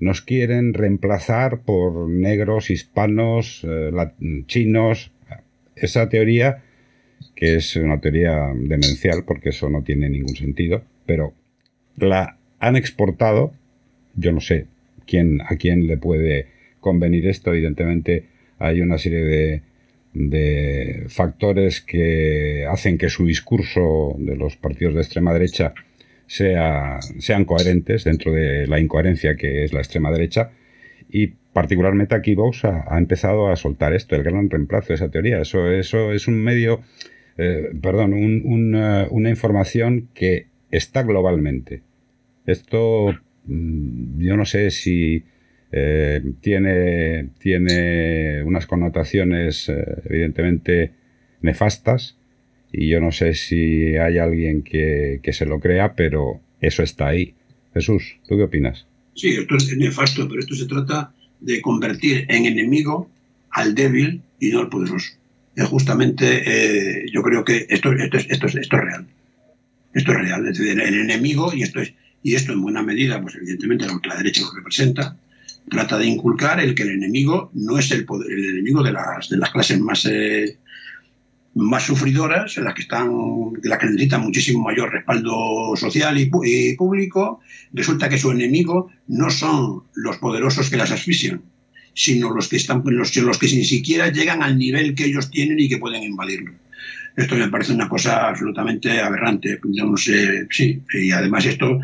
nos 0.00 0.22
quieren 0.22 0.74
reemplazar 0.74 1.60
por 1.60 2.08
negros, 2.08 2.70
hispanos, 2.70 3.64
eh, 3.68 3.92
chinos. 4.46 5.12
Esa 5.76 6.08
teoría, 6.08 6.62
que 7.36 7.56
es 7.56 7.76
una 7.76 8.00
teoría 8.00 8.52
demencial, 8.54 9.24
porque 9.24 9.50
eso 9.50 9.68
no 9.68 9.82
tiene 9.82 10.08
ningún 10.08 10.34
sentido, 10.34 10.82
pero 11.06 11.34
la 11.96 12.39
han 12.60 12.76
exportado, 12.76 13.52
yo 14.14 14.32
no 14.32 14.40
sé 14.40 14.66
a 15.48 15.56
quién 15.56 15.86
le 15.88 15.96
puede 15.96 16.46
convenir 16.78 17.26
esto, 17.26 17.52
evidentemente 17.52 18.26
hay 18.58 18.80
una 18.80 18.98
serie 18.98 19.62
de, 20.12 21.06
factores 21.08 21.80
que 21.80 22.66
hacen 22.68 22.98
que 22.98 23.08
su 23.08 23.26
discurso 23.26 24.14
de 24.18 24.36
los 24.36 24.56
partidos 24.56 24.94
de 24.94 25.00
extrema 25.00 25.32
derecha 25.32 25.72
sea, 26.26 26.98
sean 27.18 27.44
coherentes 27.44 28.04
dentro 28.04 28.32
de 28.32 28.66
la 28.66 28.80
incoherencia 28.80 29.36
que 29.36 29.64
es 29.64 29.72
la 29.72 29.80
extrema 29.80 30.10
derecha. 30.10 30.50
Y 31.08 31.28
particularmente 31.52 32.14
aquí 32.14 32.34
Vox 32.34 32.64
ha, 32.64 32.98
empezado 32.98 33.50
a 33.50 33.56
soltar 33.56 33.94
esto, 33.94 34.16
el 34.16 34.24
gran 34.24 34.50
reemplazo 34.50 34.88
de 34.88 34.94
esa 34.94 35.10
teoría. 35.10 35.40
Eso, 35.40 35.70
eso 35.70 36.12
es 36.12 36.26
un 36.28 36.42
medio, 36.42 36.80
eh, 37.38 37.70
perdón, 37.80 38.12
una 38.12 39.30
información 39.30 40.08
que 40.12 40.46
está 40.70 41.02
globalmente. 41.02 41.82
Esto 42.46 43.14
mm, 43.46 44.20
yo 44.20 44.36
no 44.36 44.44
sé 44.44 44.70
si 44.70 45.24
eh, 45.72 46.20
tiene, 46.40 47.30
tiene 47.38 48.42
unas 48.42 48.66
connotaciones 48.66 49.68
eh, 49.68 49.84
evidentemente 50.04 50.92
nefastas 51.42 52.16
y 52.72 52.88
yo 52.88 53.00
no 53.00 53.12
sé 53.12 53.34
si 53.34 53.96
hay 53.96 54.18
alguien 54.18 54.62
que, 54.62 55.20
se 55.32 55.46
lo 55.46 55.60
crea, 55.60 55.94
pero 55.94 56.40
eso 56.60 56.82
está 56.82 57.08
ahí. 57.08 57.34
Jesús, 57.74 58.18
¿tú 58.28 58.36
qué 58.36 58.44
opinas? 58.44 58.86
Sí, 59.14 59.30
esto 59.30 59.56
es 59.56 59.76
nefasto, 59.76 60.28
pero 60.28 60.40
esto 60.40 60.54
se 60.54 60.66
trata 60.66 61.12
de 61.40 61.60
convertir 61.60 62.26
en 62.28 62.46
enemigo 62.46 63.10
al 63.50 63.74
débil 63.74 64.22
y 64.38 64.50
no 64.50 64.60
al 64.60 64.68
poderoso. 64.68 65.12
Es 65.56 65.64
justamente, 65.64 66.42
eh, 66.46 67.06
yo 67.12 67.22
creo 67.22 67.44
que 67.44 67.66
esto, 67.68 67.92
esto, 67.92 68.16
es, 68.16 68.26
esto, 68.30 68.46
es, 68.46 68.68
real. 68.68 69.06
Esto 69.94 70.12
es 70.12 70.18
real. 70.18 70.48
Es 70.48 70.58
decir, 70.58 70.80
el 70.80 70.94
enemigo, 70.94 71.52
y 71.52 71.62
esto, 71.62 71.80
es, 71.80 71.94
y 72.22 72.34
esto 72.34 72.52
en 72.52 72.62
buena 72.62 72.82
medida, 72.82 73.20
pues 73.20 73.34
evidentemente 73.36 73.86
la 73.86 73.94
ultraderecha 73.94 74.42
lo 74.42 74.52
representa, 74.52 75.16
trata 75.68 75.98
de 75.98 76.06
inculcar 76.06 76.60
el 76.60 76.74
que 76.74 76.82
el 76.82 76.90
enemigo 76.90 77.50
no 77.54 77.78
es 77.78 77.90
el, 77.92 78.04
poder, 78.04 78.30
el 78.30 78.50
enemigo 78.50 78.82
de 78.82 78.92
las, 78.92 79.28
de 79.28 79.38
las 79.38 79.50
clases 79.50 79.80
más, 79.80 80.04
eh, 80.06 80.58
más 81.54 81.84
sufridoras, 81.84 82.56
las 82.58 82.74
que 82.74 82.82
están, 82.82 83.10
las 83.62 83.78
que 83.78 83.86
necesitan 83.86 84.22
muchísimo 84.22 84.62
mayor 84.62 84.92
respaldo 84.92 85.74
social 85.76 86.18
y, 86.18 86.26
público, 86.76 87.40
resulta 87.72 88.08
que 88.08 88.18
su 88.18 88.30
enemigo 88.30 88.90
no 89.08 89.30
son 89.30 89.84
los 89.94 90.18
poderosos 90.18 90.70
que 90.70 90.76
las 90.76 90.90
asfixian, 90.90 91.42
sino 91.94 92.34
los 92.34 92.48
que 92.48 92.56
están, 92.56 92.82
los, 92.84 93.16
los 93.16 93.38
que 93.38 93.46
ni 93.46 93.64
siquiera 93.64 94.12
llegan 94.12 94.42
al 94.42 94.58
nivel 94.58 94.94
que 94.94 95.06
ellos 95.06 95.30
tienen 95.30 95.58
y 95.58 95.68
que 95.68 95.78
pueden 95.78 96.02
invadirlo. 96.02 96.52
Esto 97.16 97.34
me 97.34 97.48
parece 97.48 97.72
una 97.72 97.88
cosa 97.88 98.28
absolutamente 98.28 99.00
aberrante. 99.00 99.58
no 99.64 99.96
sé, 99.96 100.46
sí, 100.50 100.80
y 100.94 101.10
además 101.10 101.44
esto, 101.44 101.80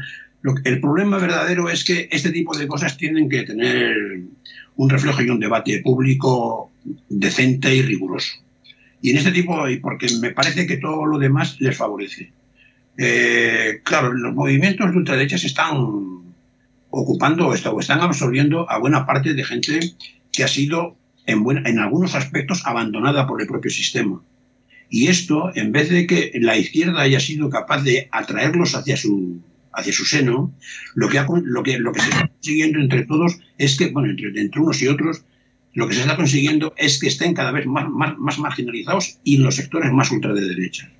el 0.64 0.80
problema 0.80 1.18
verdadero 1.18 1.68
es 1.68 1.84
que 1.84 2.08
este 2.10 2.30
tipo 2.30 2.56
de 2.56 2.66
cosas 2.66 2.96
tienen 2.96 3.28
que 3.28 3.42
tener 3.42 3.96
un 4.76 4.90
reflejo 4.90 5.22
y 5.22 5.30
un 5.30 5.40
debate 5.40 5.80
público 5.82 6.70
decente 7.08 7.74
y 7.74 7.82
riguroso 7.82 8.46
y 9.06 9.10
en 9.10 9.18
este 9.18 9.32
tipo, 9.32 9.56
porque 9.82 10.08
me 10.20 10.30
parece 10.30 10.66
que 10.66 10.78
todo 10.78 11.06
lo 11.06 11.18
demás 11.18 11.60
les 11.60 11.76
favorece. 11.76 12.32
Eh, 12.98 13.80
claro, 13.84 14.12
los 14.12 14.34
movimientos 14.34 14.90
de 14.90 14.96
ultraderecha 14.96 15.38
se 15.38 15.46
están 15.46 15.76
ocupando 16.90 17.48
o 17.48 17.54
están 17.80 18.00
absorbiendo 18.00 18.68
a 18.70 18.78
buena 18.78 19.06
parte 19.06 19.34
de 19.34 19.44
gente 19.44 19.80
que 20.32 20.44
ha 20.44 20.48
sido 20.48 20.96
en, 21.26 21.44
en 21.66 21.78
algunos 21.78 22.14
aspectos 22.14 22.62
abandonada 22.64 23.26
por 23.26 23.40
el 23.40 23.46
propio 23.46 23.70
sistema. 23.70 24.22
Y 24.88 25.08
esto, 25.08 25.52
en 25.54 25.72
vez 25.72 25.90
de 25.90 26.06
que 26.06 26.32
la 26.40 26.56
izquierda 26.56 27.02
haya 27.02 27.20
sido 27.20 27.50
capaz 27.50 27.82
de 27.82 28.08
atraerlos 28.12 28.74
hacia 28.74 28.96
su, 28.96 29.40
hacia 29.76 29.92
su 29.92 30.04
seno, 30.04 30.52
lo 30.94 31.08
que, 31.08 31.24
lo, 31.44 31.62
que, 31.62 31.78
lo 31.78 31.92
que 31.92 32.00
se 32.00 32.08
está 32.08 32.28
consiguiendo 32.28 32.80
entre 32.80 33.04
todos 33.04 33.38
es 33.58 33.76
que, 33.76 33.88
bueno, 33.88 34.10
entre, 34.10 34.60
unos 34.60 34.82
y 34.82 34.88
otros, 34.88 35.22
lo 35.74 35.86
que 35.86 35.94
se 35.94 36.00
está 36.00 36.16
consiguiendo 36.16 36.74
es 36.78 36.98
que 36.98 37.08
estén 37.08 37.34
cada 37.34 37.52
vez 37.52 37.66
más, 37.66 37.86
más, 38.18 38.38
marginalizados 38.38 39.18
y 39.22 39.36
en 39.36 39.42
los 39.42 39.54
sectores 39.54 39.92
más 39.92 40.10
ultra 40.10 40.32
de 40.32 40.48
derecha. 40.48 40.90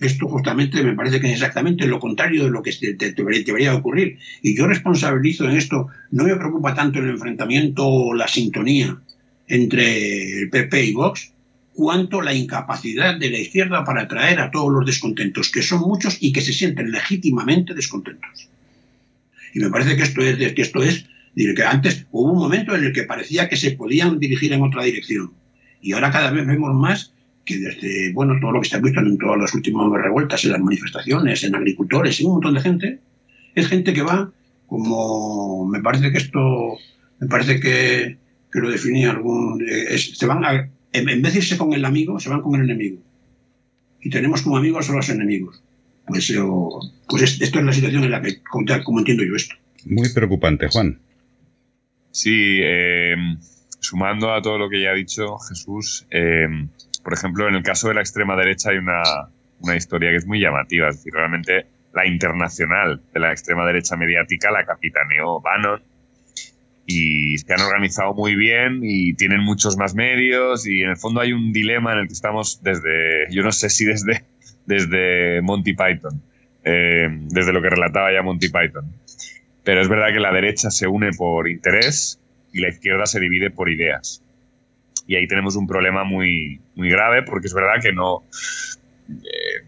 Esto 0.00 0.28
justamente 0.28 0.82
me 0.82 0.94
parece 0.94 1.20
que 1.20 1.28
es 1.28 1.34
exactamente 1.34 1.86
lo 1.86 2.00
contrario 2.00 2.44
de 2.44 2.50
lo 2.50 2.62
que 2.62 2.72
debería 3.16 3.74
ocurrir. 3.74 4.18
Y 4.42 4.56
yo 4.56 4.66
responsabilizo 4.66 5.48
en 5.48 5.56
esto, 5.56 5.86
no 6.10 6.24
me 6.24 6.36
preocupa 6.36 6.74
tanto 6.74 6.98
el 6.98 7.08
enfrentamiento 7.08 7.86
o 7.86 8.14
la 8.14 8.28
sintonía 8.28 9.00
entre 9.46 10.42
el 10.42 10.50
PP 10.50 10.84
y 10.84 10.92
Vox, 10.92 11.32
cuanto 11.76 12.22
la 12.22 12.32
incapacidad 12.32 13.18
de 13.18 13.30
la 13.30 13.38
izquierda 13.38 13.84
para 13.84 14.02
atraer 14.02 14.40
a 14.40 14.50
todos 14.50 14.72
los 14.72 14.86
descontentos, 14.86 15.50
que 15.50 15.62
son 15.62 15.80
muchos 15.80 16.16
y 16.20 16.32
que 16.32 16.40
se 16.40 16.52
sienten 16.52 16.90
legítimamente 16.90 17.74
descontentos. 17.74 18.48
Y 19.54 19.60
me 19.60 19.70
parece 19.70 19.96
que 19.96 20.02
esto 20.02 20.22
es, 20.22 20.36
que 20.54 20.62
esto 20.62 20.82
es 20.82 21.06
que 21.34 21.64
antes 21.64 22.06
hubo 22.12 22.32
un 22.32 22.38
momento 22.38 22.74
en 22.74 22.84
el 22.84 22.92
que 22.92 23.02
parecía 23.02 23.48
que 23.48 23.56
se 23.56 23.72
podían 23.72 24.18
dirigir 24.18 24.54
en 24.54 24.62
otra 24.62 24.84
dirección. 24.84 25.32
Y 25.82 25.92
ahora 25.92 26.10
cada 26.10 26.30
vez 26.30 26.46
vemos 26.46 26.74
más 26.74 27.12
que 27.44 27.58
desde, 27.58 28.12
bueno, 28.12 28.34
todo 28.40 28.52
lo 28.52 28.60
que 28.62 28.68
se 28.68 28.76
ha 28.76 28.80
visto 28.80 29.00
en 29.00 29.18
todas 29.18 29.38
las 29.38 29.54
últimas 29.54 29.86
revueltas, 30.02 30.44
en 30.44 30.52
las 30.52 30.60
manifestaciones, 30.60 31.44
en 31.44 31.54
agricultores, 31.54 32.18
en 32.20 32.26
un 32.26 32.32
montón 32.32 32.54
de 32.54 32.60
gente, 32.60 32.98
es 33.54 33.68
gente 33.68 33.92
que 33.92 34.02
va 34.02 34.32
como, 34.66 35.68
me 35.68 35.80
parece 35.80 36.10
que 36.10 36.18
esto, 36.18 36.76
me 37.20 37.28
parece 37.28 37.60
que, 37.60 38.16
que 38.50 38.60
lo 38.60 38.70
definía 38.70 39.10
algún, 39.10 39.62
eh, 39.68 39.96
se 39.98 40.26
van 40.26 40.44
a, 40.44 40.68
en 40.98 41.22
vez 41.22 41.32
de 41.32 41.38
irse 41.38 41.56
con 41.56 41.72
el 41.72 41.84
amigo, 41.84 42.18
se 42.20 42.28
van 42.28 42.42
con 42.42 42.54
el 42.54 42.62
enemigo. 42.62 43.02
Y 44.00 44.10
tenemos 44.10 44.42
como 44.42 44.56
amigos 44.56 44.88
a 44.90 44.92
los 44.92 45.08
enemigos. 45.08 45.62
Pues, 46.06 46.32
pues 47.08 47.40
esto 47.40 47.58
es 47.58 47.64
la 47.64 47.72
situación 47.72 48.04
en 48.04 48.10
la 48.10 48.22
que, 48.22 48.40
como 48.42 48.98
entiendo 48.98 49.24
yo 49.24 49.34
esto. 49.34 49.56
Muy 49.84 50.08
preocupante, 50.12 50.68
Juan. 50.68 51.00
Sí, 52.10 52.60
eh, 52.62 53.16
sumando 53.80 54.32
a 54.32 54.40
todo 54.40 54.58
lo 54.58 54.68
que 54.68 54.82
ya 54.82 54.90
ha 54.90 54.94
dicho 54.94 55.38
Jesús, 55.38 56.06
eh, 56.10 56.46
por 57.02 57.12
ejemplo, 57.12 57.48
en 57.48 57.56
el 57.56 57.62
caso 57.62 57.88
de 57.88 57.94
la 57.94 58.00
extrema 58.00 58.36
derecha 58.36 58.70
hay 58.70 58.78
una, 58.78 59.02
una 59.60 59.76
historia 59.76 60.10
que 60.10 60.16
es 60.16 60.26
muy 60.26 60.40
llamativa, 60.40 60.88
es 60.88 60.96
decir, 60.96 61.12
realmente 61.12 61.66
la 61.92 62.06
internacional 62.06 63.00
de 63.12 63.20
la 63.20 63.32
extrema 63.32 63.66
derecha 63.66 63.96
mediática 63.96 64.50
la 64.50 64.64
capitaneó 64.64 65.40
Bannon 65.40 65.82
y 66.86 67.36
se 67.38 67.52
han 67.52 67.60
organizado 67.60 68.14
muy 68.14 68.36
bien 68.36 68.80
y 68.82 69.14
tienen 69.14 69.40
muchos 69.40 69.76
más 69.76 69.94
medios 69.94 70.66
y 70.66 70.82
en 70.82 70.90
el 70.90 70.96
fondo 70.96 71.20
hay 71.20 71.32
un 71.32 71.52
dilema 71.52 71.92
en 71.92 71.98
el 72.00 72.06
que 72.06 72.14
estamos 72.14 72.62
desde, 72.62 73.26
yo 73.30 73.42
no 73.42 73.50
sé 73.52 73.68
si 73.68 73.84
desde, 73.84 74.24
desde 74.66 75.42
Monty 75.42 75.72
Python, 75.72 76.22
eh, 76.64 77.08
desde 77.10 77.52
lo 77.52 77.60
que 77.60 77.70
relataba 77.70 78.12
ya 78.12 78.22
Monty 78.22 78.48
Python. 78.48 78.90
Pero 79.64 79.80
es 79.80 79.88
verdad 79.88 80.12
que 80.12 80.20
la 80.20 80.32
derecha 80.32 80.70
se 80.70 80.86
une 80.86 81.10
por 81.10 81.48
interés 81.48 82.20
y 82.52 82.60
la 82.60 82.68
izquierda 82.68 83.06
se 83.06 83.18
divide 83.18 83.50
por 83.50 83.68
ideas. 83.68 84.22
Y 85.08 85.16
ahí 85.16 85.26
tenemos 85.26 85.56
un 85.56 85.66
problema 85.66 86.04
muy, 86.04 86.60
muy 86.76 86.88
grave 86.88 87.22
porque 87.22 87.48
es 87.48 87.54
verdad 87.54 87.82
que 87.82 87.92
no... 87.92 88.22
Eh, 89.08 89.66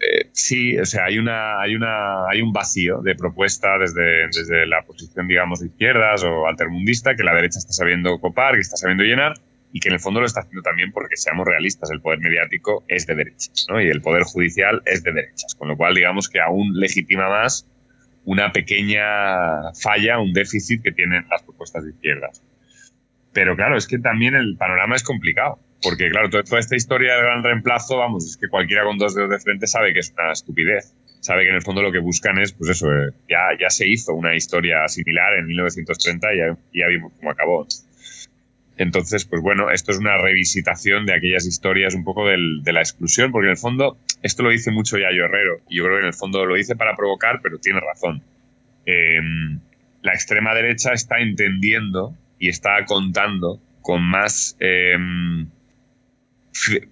eh, 0.00 0.30
sí, 0.32 0.78
o 0.78 0.86
sea, 0.86 1.04
hay, 1.04 1.18
una, 1.18 1.60
hay, 1.60 1.74
una, 1.74 2.26
hay 2.28 2.40
un 2.40 2.52
vacío 2.52 3.02
de 3.02 3.14
propuesta 3.14 3.78
desde, 3.78 4.26
desde 4.28 4.66
la 4.66 4.82
posición, 4.82 5.28
digamos, 5.28 5.60
de 5.60 5.66
izquierdas 5.66 6.24
o 6.24 6.46
altermundista 6.46 7.14
que 7.14 7.22
la 7.22 7.34
derecha 7.34 7.58
está 7.58 7.72
sabiendo 7.72 8.18
copar, 8.18 8.54
que 8.54 8.60
está 8.60 8.78
sabiendo 8.78 9.04
llenar 9.04 9.34
y 9.72 9.80
que 9.80 9.88
en 9.88 9.94
el 9.94 10.00
fondo 10.00 10.20
lo 10.20 10.26
está 10.26 10.40
haciendo 10.40 10.62
también 10.62 10.90
porque, 10.92 11.16
seamos 11.16 11.46
realistas, 11.46 11.90
el 11.90 12.00
poder 12.00 12.18
mediático 12.20 12.82
es 12.88 13.06
de 13.06 13.14
derechas 13.14 13.66
¿no? 13.68 13.80
y 13.80 13.88
el 13.88 14.00
poder 14.00 14.22
judicial 14.22 14.82
es 14.86 15.02
de 15.02 15.12
derechas, 15.12 15.54
con 15.54 15.68
lo 15.68 15.76
cual 15.76 15.94
digamos 15.94 16.30
que 16.30 16.40
aún 16.40 16.72
legitima 16.80 17.28
más 17.28 17.66
una 18.24 18.52
pequeña 18.52 19.72
falla, 19.82 20.18
un 20.18 20.32
déficit 20.32 20.82
que 20.82 20.92
tienen 20.92 21.26
las 21.30 21.42
propuestas 21.42 21.84
de 21.84 21.90
izquierdas. 21.90 22.42
Pero 23.32 23.54
claro, 23.54 23.76
es 23.76 23.86
que 23.86 23.98
también 23.98 24.34
el 24.34 24.56
panorama 24.56 24.96
es 24.96 25.02
complicado, 25.02 25.58
porque 25.82 26.10
claro, 26.10 26.28
toda, 26.28 26.60
esta 26.60 26.76
historia 26.76 27.14
del 27.14 27.24
gran 27.24 27.42
reemplazo, 27.42 27.96
vamos, 27.96 28.26
es 28.26 28.36
que 28.36 28.48
cualquiera 28.48 28.84
con 28.84 28.98
dos 28.98 29.14
dedos 29.14 29.30
de 29.30 29.38
frente 29.38 29.66
sabe 29.66 29.92
que 29.92 30.00
es 30.00 30.12
una 30.12 30.32
estupidez. 30.32 30.94
Sabe 31.20 31.42
que 31.42 31.50
en 31.50 31.56
el 31.56 31.62
fondo 31.62 31.82
lo 31.82 31.92
que 31.92 31.98
buscan 31.98 32.38
es, 32.38 32.52
pues 32.52 32.70
eso, 32.70 32.90
eh, 32.90 33.10
ya, 33.28 33.48
ya 33.58 33.68
se 33.68 33.86
hizo 33.86 34.14
una 34.14 34.34
historia 34.34 34.88
similar 34.88 35.36
en 35.38 35.46
1930 35.46 36.34
y 36.34 36.38
ya, 36.38 36.56
ya 36.72 36.86
vimos 36.88 37.12
cómo 37.18 37.30
acabó. 37.30 37.66
Entonces, 38.78 39.26
pues 39.26 39.42
bueno, 39.42 39.70
esto 39.70 39.92
es 39.92 39.98
una 39.98 40.16
revisitación 40.16 41.04
de 41.04 41.14
aquellas 41.14 41.46
historias 41.46 41.94
un 41.94 42.04
poco 42.04 42.26
del, 42.26 42.62
de 42.62 42.72
la 42.72 42.80
exclusión, 42.80 43.30
porque 43.30 43.48
en 43.48 43.50
el 43.50 43.58
fondo, 43.58 43.98
esto 44.22 44.42
lo 44.42 44.48
dice 44.48 44.70
mucho 44.70 44.96
Yayo 44.96 45.26
Herrero, 45.26 45.60
y 45.68 45.76
yo 45.76 45.84
creo 45.84 45.96
que 45.96 46.00
en 46.00 46.06
el 46.06 46.14
fondo 46.14 46.46
lo 46.46 46.54
dice 46.54 46.76
para 46.76 46.96
provocar, 46.96 47.40
pero 47.42 47.58
tiene 47.58 47.80
razón. 47.80 48.22
Em, 48.86 49.60
la 50.00 50.12
extrema 50.14 50.54
derecha 50.54 50.94
está 50.94 51.20
entendiendo 51.20 52.14
y 52.38 52.48
está 52.48 52.82
contando 52.86 53.60
con 53.82 54.02
más... 54.02 54.56
Em, 54.60 55.46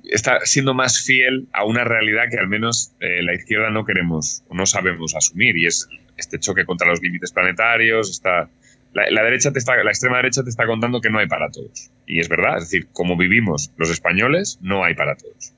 está 0.05 0.40
siendo 0.45 0.74
más 0.74 1.03
fiel 1.03 1.47
a 1.53 1.65
una 1.65 1.85
realidad 1.85 2.24
que 2.31 2.39
al 2.39 2.49
menos 2.49 2.93
eh, 3.01 3.23
la 3.23 3.35
izquierda 3.35 3.70
no 3.70 3.85
queremos 3.85 4.45
o 4.49 4.55
no 4.55 4.66
sabemos 4.66 5.15
asumir 5.15 5.57
y 5.57 5.66
es 5.66 5.89
este 6.16 6.39
choque 6.39 6.65
contra 6.65 6.89
los 6.89 7.01
límites 7.03 7.32
planetarios, 7.32 8.11
está, 8.11 8.49
la, 8.93 9.23
derecha 9.23 9.53
te 9.53 9.59
está, 9.59 9.77
la 9.82 9.90
extrema 9.90 10.16
derecha 10.16 10.43
te 10.43 10.51
está 10.51 10.66
contando 10.66 11.01
que 11.01 11.11
no 11.11 11.19
hay 11.19 11.28
para 11.28 11.51
todos. 11.51 11.90
Y 12.07 12.20
es 12.20 12.28
verdad, 12.28 12.59
es 12.59 12.65
decir, 12.65 12.89
como 12.93 13.16
vivimos 13.16 13.70
los 13.77 13.90
españoles, 13.90 14.59
no 14.61 14.85
hay 14.85 14.95
para 14.95 15.16
todos. 15.16 15.53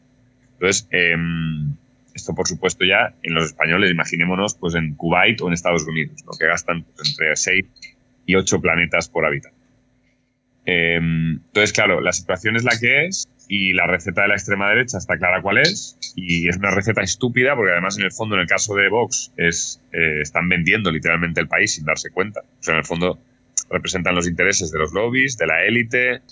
Entonces, 0.54 0.86
em, 0.90 1.74
esto 2.14 2.34
por 2.34 2.46
supuesto 2.46 2.84
ya 2.84 3.14
en 3.22 3.34
los 3.34 3.46
españoles, 3.46 3.90
imaginémonos 3.90 4.54
pues 4.56 4.74
en 4.74 4.94
Kuwait 4.94 5.40
o 5.40 5.46
en 5.46 5.54
Estados 5.54 5.86
Unidos, 5.86 6.22
que 6.38 6.46
gastan 6.46 6.84
pues, 6.84 7.10
entre 7.10 7.34
6 7.36 7.64
y 8.26 8.34
8 8.34 8.60
planetas 8.60 9.08
por 9.08 9.24
habitante. 9.24 9.56
Em, 10.66 11.32
entonces, 11.32 11.72
claro, 11.72 12.00
la 12.00 12.12
situación 12.12 12.56
es 12.56 12.64
la 12.64 12.78
que 12.78 13.06
es 13.06 13.26
y 13.52 13.72
la 13.72 13.84
receta 13.88 14.22
de 14.22 14.28
la 14.28 14.34
extrema 14.34 14.68
derecha 14.68 14.96
está 14.96 15.18
clara 15.18 15.42
cuál 15.42 15.58
es 15.58 15.98
y 16.14 16.48
es 16.48 16.56
una 16.56 16.70
receta 16.70 17.02
estúpida 17.02 17.56
porque 17.56 17.72
además 17.72 17.98
en 17.98 18.04
el 18.04 18.12
fondo 18.12 18.36
en 18.36 18.42
el 18.42 18.46
caso 18.46 18.76
de 18.76 18.88
Vox 18.88 19.32
es, 19.36 19.82
eh, 19.92 20.20
están 20.20 20.48
vendiendo 20.48 20.92
literalmente 20.92 21.40
el 21.40 21.48
país 21.48 21.74
sin 21.74 21.84
darse 21.84 22.10
cuenta. 22.10 22.42
O 22.42 22.62
sea, 22.62 22.74
en 22.74 22.78
el 22.78 22.84
fondo 22.84 23.18
representan 23.68 24.14
los 24.14 24.28
intereses 24.28 24.70
de 24.70 24.78
los 24.78 24.92
lobbies, 24.92 25.36
de 25.36 25.48
la 25.48 25.64
élite 25.64 26.22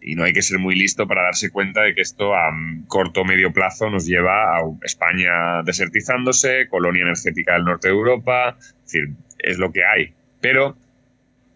y 0.00 0.14
no 0.14 0.24
hay 0.24 0.32
que 0.32 0.40
ser 0.40 0.58
muy 0.58 0.74
listo 0.74 1.06
para 1.06 1.24
darse 1.24 1.50
cuenta 1.50 1.82
de 1.82 1.94
que 1.94 2.00
esto 2.00 2.34
a 2.34 2.50
corto 2.88 3.20
o 3.20 3.24
medio 3.26 3.52
plazo 3.52 3.90
nos 3.90 4.06
lleva 4.06 4.56
a 4.56 4.62
España 4.80 5.62
desertizándose, 5.62 6.68
colonia 6.70 7.02
energética 7.02 7.52
del 7.52 7.64
norte 7.64 7.88
de 7.88 7.94
Europa, 7.94 8.56
es 8.58 8.82
decir, 8.84 9.10
es 9.40 9.58
lo 9.58 9.72
que 9.72 9.84
hay. 9.84 10.14
Pero 10.40 10.74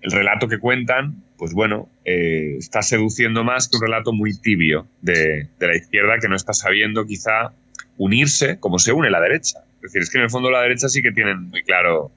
el 0.02 0.10
relato 0.10 0.46
que 0.46 0.58
cuentan 0.58 1.24
pues 1.40 1.54
bueno, 1.54 1.88
eh, 2.04 2.56
está 2.58 2.82
seduciendo 2.82 3.44
más 3.44 3.66
que 3.66 3.78
un 3.78 3.82
relato 3.82 4.12
muy 4.12 4.38
tibio 4.38 4.86
de, 5.00 5.48
la 5.58 5.74
izquierda 5.74 6.18
que 6.18 6.28
no 6.28 6.36
está 6.36 6.52
sabiendo 6.52 7.06
quizá 7.06 7.54
unirse 7.96 8.60
como 8.60 8.78
se 8.78 8.92
une 8.92 9.08
la 9.08 9.22
derecha. 9.22 9.60
Es 9.76 9.80
decir, 9.80 10.02
es 10.02 10.10
que 10.10 10.18
en 10.18 10.24
el 10.24 10.30
fondo 10.30 10.50
la 10.50 10.60
derecha 10.60 10.90
sí 10.90 11.00
que 11.00 11.12
tienen 11.12 11.48
muy 11.48 11.62
claro, 11.62 12.12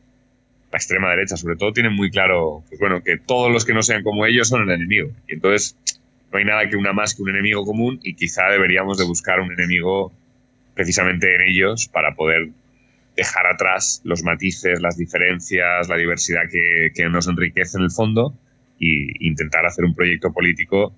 la 0.74 0.78
extrema 0.78 1.10
derecha 1.12 1.38
sobre 1.38 1.56
todo, 1.56 1.72
tienen 1.72 1.94
muy 1.94 2.12
claro, 2.12 2.66
pues 2.68 2.82
bueno, 2.82 3.02
que 3.02 3.18
todos 3.18 3.50
los 3.50 3.64
que 3.64 3.74
no 3.74 3.82
sean 3.82 4.04
como 4.04 4.26
ellos 4.26 4.50
son 4.50 4.64
el 4.64 4.72
enemigo. 4.72 5.10
Y 5.30 5.36
entonces 5.36 5.78
no 6.34 6.40
hay 6.40 6.44
nada 6.44 6.68
que 6.68 6.76
una 6.76 6.92
más 6.92 7.16
que 7.16 7.22
un 7.22 7.30
enemigo 7.30 7.64
común 7.64 8.02
y 8.04 8.16
quizá 8.16 8.50
deberíamos 8.50 8.98
de 8.98 9.06
buscar 9.06 9.40
un 9.40 9.54
enemigo 9.54 10.12
precisamente 10.74 11.34
en 11.34 11.44
ellos 11.44 11.88
para 11.88 12.14
poder 12.14 12.50
dejar 13.16 13.48
atrás 13.48 14.02
los 14.04 14.22
matices, 14.22 14.82
las 14.82 14.98
diferencias, 14.98 15.88
la 15.88 15.96
diversidad 15.96 16.42
que 16.52 17.10
nos 17.10 17.30
enriquece 17.30 17.78
en 17.78 17.86
el 17.86 17.92
fondo 17.92 18.38
y 18.84 19.28
intentar 19.28 19.66
hacer 19.66 19.86
un 19.86 19.96
proyecto 19.96 20.32
político 20.34 20.94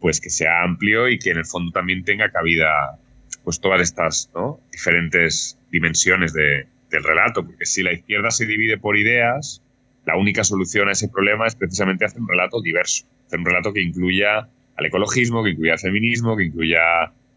pues 0.00 0.20
que 0.20 0.30
sea 0.30 0.62
amplio 0.64 1.08
y 1.08 1.18
que 1.18 1.30
en 1.30 1.38
el 1.38 1.46
fondo 1.46 1.70
también 1.70 2.04
tenga 2.04 2.30
cabida 2.30 2.98
pues 3.44 3.60
todas 3.60 3.80
estas 3.80 4.30
diferentes 4.72 5.58
dimensiones 5.70 6.32
de, 6.32 6.66
del 6.90 7.04
relato, 7.04 7.46
porque 7.46 7.64
si 7.64 7.82
la 7.82 7.92
izquierda 7.92 8.30
se 8.30 8.44
divide 8.44 8.78
por 8.78 8.96
ideas, 8.96 9.62
la 10.04 10.16
única 10.16 10.42
solución 10.42 10.88
a 10.88 10.92
ese 10.92 11.08
problema 11.08 11.46
es 11.46 11.54
precisamente 11.54 12.04
hacer 12.04 12.20
un 12.20 12.28
relato 12.28 12.60
diverso, 12.60 13.06
hacer 13.26 13.38
un 13.38 13.46
relato 13.46 13.72
que 13.72 13.80
incluya 13.80 14.48
al 14.76 14.86
ecologismo, 14.86 15.44
que 15.44 15.50
incluya 15.50 15.74
al 15.74 15.78
feminismo, 15.78 16.36
que 16.36 16.44
incluya 16.44 16.80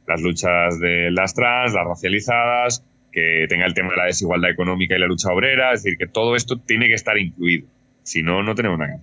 las 0.08 0.22
luchas 0.22 0.80
de 0.80 1.12
las 1.12 1.36
trans, 1.36 1.74
las 1.74 1.86
racializadas, 1.86 2.84
que 3.12 3.46
tenga 3.48 3.66
el 3.66 3.76
tema 3.76 3.92
de 3.92 3.98
la 3.98 4.06
desigualdad 4.06 4.50
económica 4.50 4.96
y 4.96 5.00
la 5.00 5.08
lucha 5.08 5.32
obrera, 5.32 5.72
es 5.74 5.84
decir, 5.84 5.98
que 5.98 6.08
todo 6.08 6.36
esto 6.36 6.58
tiene 6.58 6.88
que 6.88 6.96
estar 6.96 7.18
incluido, 7.18 7.68
si 8.04 8.24
no, 8.24 8.42
no 8.42 8.56
tenemos 8.56 8.80
nada 8.80 9.00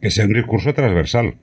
que 0.00 0.10
sea 0.10 0.26
un 0.26 0.32
discurso 0.32 0.74
transversal. 0.74 1.36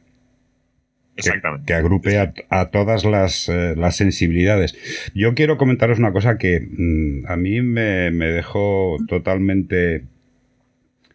Exactamente. 1.15 1.65
Que, 1.65 1.73
agrupe 1.73 2.17
a, 2.17 2.65
todas 2.71 3.03
eh, 3.05 3.75
las, 3.77 3.95
sensibilidades. 3.95 4.75
Yo 5.13 5.35
quiero 5.35 5.57
comentaros 5.57 5.99
una 5.99 6.11
cosa 6.11 6.37
que 6.37 6.59
mm, 6.59 7.25
a 7.27 7.35
mí 7.37 7.61
me, 7.61 8.11
dejó 8.11 8.97
totalmente 9.07 10.05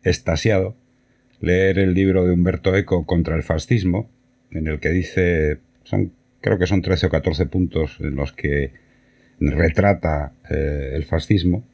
estasiado 0.02 0.77
leer 1.40 1.78
el 1.78 1.94
libro 1.94 2.24
de 2.24 2.32
Humberto 2.32 2.77
Eco 2.77 3.06
contra 3.06 3.36
el 3.36 3.43
fascismo, 3.43 4.10
en 4.51 4.66
el 4.66 4.81
que 4.81 4.90
dice, 4.90 5.59
son, 5.85 6.12
creo 6.40 6.59
que 6.59 6.66
son 6.66 6.82
13 6.82 7.06
o 7.06 7.10
14 7.10 7.47
puntos 7.47 7.98
en 8.01 8.15
los 8.15 8.32
que 8.32 8.73
retrata 9.40 10.32
eh, 10.51 10.93
el 10.94 11.05
fascismo. 11.05 11.65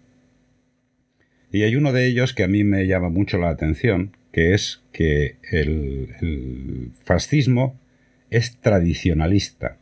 Y 1.51 1.63
hay 1.63 1.77
uno 1.77 1.93
de 1.93 2.07
ellos 2.07 2.35
que 2.35 2.43
a 2.43 2.49
mí 2.49 2.65
me 2.65 2.87
llama 2.87 3.11
mucho 3.11 3.39
la 3.39 3.51
atención, 3.51 4.17
que 4.35 4.53
es 4.53 4.83
que 4.91 5.37
el, 5.53 6.91
fascismo 7.05 7.79
es 8.31 8.57
tradicionalista. 8.57 9.79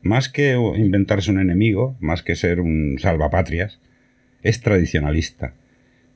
Más 0.00 0.30
que 0.30 0.54
inventarse 0.54 1.30
un 1.30 1.38
enemigo, 1.38 1.98
más 2.00 2.22
que 2.22 2.34
ser 2.34 2.60
un 2.60 2.96
salvapatrias, 2.98 3.78
es 4.42 4.62
tradicionalista. 4.62 5.52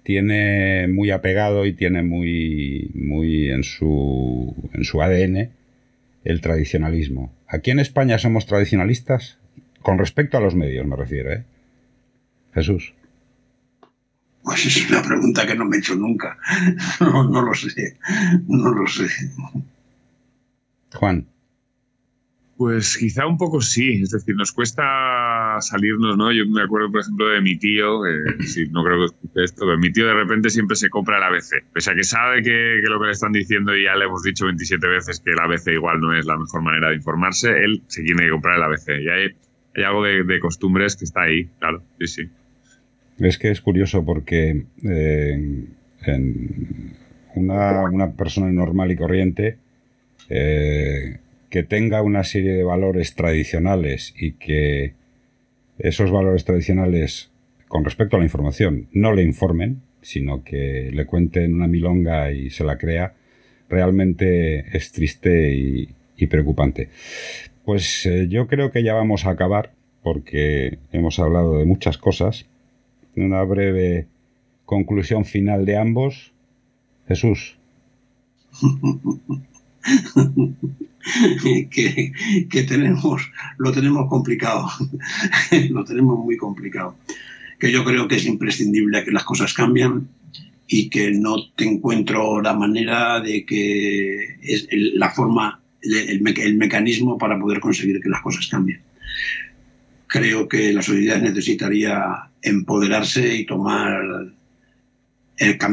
Tiene 0.03 0.89
muy 0.89 1.11
apegado 1.11 1.67
y 1.67 1.75
tiene 1.75 2.03
muy, 2.03 2.91
muy 2.95 3.51
en, 3.51 3.65
su, 3.65 4.71
en 4.73 4.85
su 4.85 5.03
ADN 5.03 5.51
el 6.25 6.41
tradicionalismo. 6.41 7.35
Aquí 7.47 7.71
en 7.71 7.81
España 7.81 8.17
somos 8.17 8.47
tradicionalistas, 8.47 9.39
con 9.83 9.99
respecto 9.99 10.39
a 10.39 10.41
los 10.41 10.55
medios 10.55 10.87
me 10.87 10.97
refiero, 10.97 11.35
¿eh? 11.35 11.45
Jesús. 12.55 12.95
Pues 14.45 14.67
es 14.67 14.91
una 14.91 15.03
pregunta 15.03 15.47
que 15.47 15.55
no 15.55 15.65
me 15.65 15.77
he 15.77 15.79
hecho 15.79 15.97
nunca. 15.97 16.39
No, 17.01 17.43
lo 17.43 17.55
sé. 17.55 17.99
No 18.47 18.71
lo 18.73 18.87
sé. 18.87 19.09
Juan. 20.93 21.27
Pues 22.57 22.97
quizá 22.97 23.27
un 23.27 23.37
poco 23.37 23.61
sí, 23.61 24.03
es 24.03 24.11
decir, 24.11 24.37
nos 24.37 24.53
cuesta 24.53 25.57
salirnos, 25.61 26.17
¿no? 26.17 26.31
Yo 26.31 26.47
me 26.47 26.63
acuerdo, 26.63 26.93
por 26.93 27.01
ejemplo, 27.01 27.29
de 27.31 27.41
mi 27.41 27.59
tío, 27.59 28.01
no 28.71 28.85
creo 28.85 28.99
que 28.99 29.05
escuche 29.07 29.45
esto, 29.45 29.67
pero 29.67 29.79
mi 29.79 29.91
tío 29.91 30.07
de 30.07 30.15
repente 30.15 30.51
siempre 30.51 30.77
se 30.77 30.89
compra 30.89 31.17
el 31.17 31.25
ABC, 31.25 31.65
pese 31.73 31.91
a 31.91 31.95
que 31.97 32.05
sabe 32.05 32.43
que, 32.43 32.81
lo 32.85 33.01
que 33.01 33.07
le 33.07 33.13
están 33.13 33.33
diciendo 33.33 33.75
y 33.77 33.85
ya 33.85 33.97
le 33.97 34.05
hemos 34.05 34.23
dicho 34.23 34.45
27 34.45 34.87
veces 34.87 35.21
que 35.21 35.33
el 35.33 35.41
ABC 35.41 35.73
igual 35.73 36.01
no 36.01 36.17
es 36.17 36.27
la 36.27 36.39
mejor 36.39 36.63
manera 36.63 36.91
de 36.91 36.97
informarse, 36.97 37.51
él 37.51 37.83
se 37.89 38.05
tiene 38.05 38.23
que 38.23 38.31
comprar 38.31 38.57
el 38.57 38.63
ABC. 38.63 38.89
Y 39.01 39.09
hay, 39.09 39.85
algo 39.85 40.05
de, 40.05 40.23
de 40.23 40.39
costumbres 40.39 40.95
que 40.95 41.07
está 41.07 41.23
ahí, 41.23 41.51
claro, 41.59 41.83
sí, 41.99 42.07
sí. 42.07 42.31
Es 43.19 43.39
que 43.39 43.51
es 43.51 43.61
curioso 43.61 44.05
porque 44.05 44.65
eh, 44.85 45.67
una, 47.35 48.13
persona 48.17 48.51
normal 48.51 48.91
y 48.91 48.97
corriente 48.97 49.59
eh, 50.29 51.19
que 51.49 51.63
tenga 51.63 52.03
una 52.03 52.25
serie 52.25 52.53
de 52.53 52.65
valores 52.65 53.15
tradicionales 53.15 54.15
y 54.19 54.33
que 54.33 54.95
esos 55.79 56.11
valores 56.11 56.45
tradicionales 56.45 57.31
con 57.69 57.85
respecto 57.85 58.17
a 58.17 58.19
la 58.19 58.27
información 58.27 58.89
no 58.93 59.13
le 59.13 59.23
informen, 59.23 59.83
sino 60.03 60.45
que 60.45 60.91
le 60.93 61.07
cuenten 61.07 61.55
una 61.55 61.67
milonga 61.67 62.33
y 62.33 62.51
se 62.51 62.65
la 62.65 62.79
crea, 62.79 63.15
realmente 63.69 64.77
es 64.77 64.93
triste 64.93 65.55
y, 65.55 65.89
preocupante. 66.27 66.89
Pues 67.67 68.07
eh, 68.07 68.29
yo 68.29 68.47
creo 68.47 68.71
que 68.71 68.83
ya 68.83 68.95
vamos 68.95 69.27
a 69.27 69.31
acabar 69.31 69.73
porque 70.03 70.79
hemos 70.91 71.19
hablado 71.19 71.59
de 71.59 71.67
muchas 71.67 71.99
cosas 71.99 72.47
una 73.17 73.43
breve 73.45 74.09
conclusión 74.65 75.25
final 75.25 75.65
de 75.65 75.77
ambos. 75.77 76.33
Jesús. 77.07 77.57
que, 81.71 82.63
tenemos, 82.67 83.31
lo 83.59 83.73
tenemos 83.73 84.09
complicado, 84.09 84.69
lo 85.71 85.85
tenemos 85.85 86.19
muy 86.19 86.37
complicado. 86.37 86.97
Que 87.59 87.71
yo 87.71 87.85
creo 87.85 88.09
que 88.09 88.17
es 88.17 88.27
imprescindible 88.27 89.05
que 89.05 89.11
las 89.11 89.25
cosas 89.25 89.53
cambien 89.53 90.09
y 90.67 90.89
que 90.89 91.11
no 91.11 91.51
te 91.55 91.65
encuentro 91.65 92.41
la 92.41 92.55
manera 92.55 93.21
de 93.21 93.45
que 93.45 94.39
es 94.43 94.67
la 94.71 95.11
forma, 95.11 95.61
el 95.83 96.23
mecanismo 96.23 97.19
para 97.19 97.39
poder 97.39 97.61
conseguir 97.61 98.01
que 98.01 98.09
las 98.09 98.23
cosas 98.23 98.47
cambien 98.47 98.81
creo 100.15 100.49
que 100.49 100.73
la 100.73 100.81
sociedad 100.81 101.21
necesitaría 101.21 102.31
empoderarse 102.41 103.35
y 103.35 103.45
tomar 103.45 104.01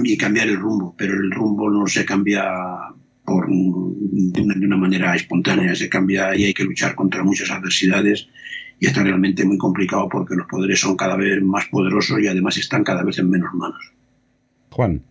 y 0.04 0.18
cambiar 0.18 0.48
el 0.48 0.58
rumbo, 0.58 0.96
pero 0.98 1.14
el 1.14 1.30
rumbo 1.30 1.70
no 1.70 1.86
se 1.86 2.04
cambia 2.04 2.44
por, 3.24 3.48
de, 3.48 4.42
una, 4.42 4.78
manera 4.78 5.16
espontánea, 5.16 5.76
se 5.76 5.90
cambia 5.90 6.36
y 6.36 6.46
hay 6.46 6.56
que 6.56 6.64
luchar 6.64 6.96
contra 6.96 7.24
muchas 7.24 7.52
adversidades 7.52 8.30
y 8.80 8.88
está 8.88 9.04
realmente 9.04 9.46
muy 9.46 9.60
complicado 9.60 10.10
porque 10.10 10.34
los 10.34 10.48
poderes 10.48 10.80
son 10.80 10.98
cada 10.98 11.16
vez 11.16 11.40
más 11.44 11.68
poderosos 11.68 12.20
y 12.20 12.28
además 12.28 12.58
están 12.58 12.84
cada 12.84 13.04
vez 13.04 13.20
en 13.20 13.30
menos 13.30 13.54
manos. 13.54 13.94
Juan. 14.72 15.04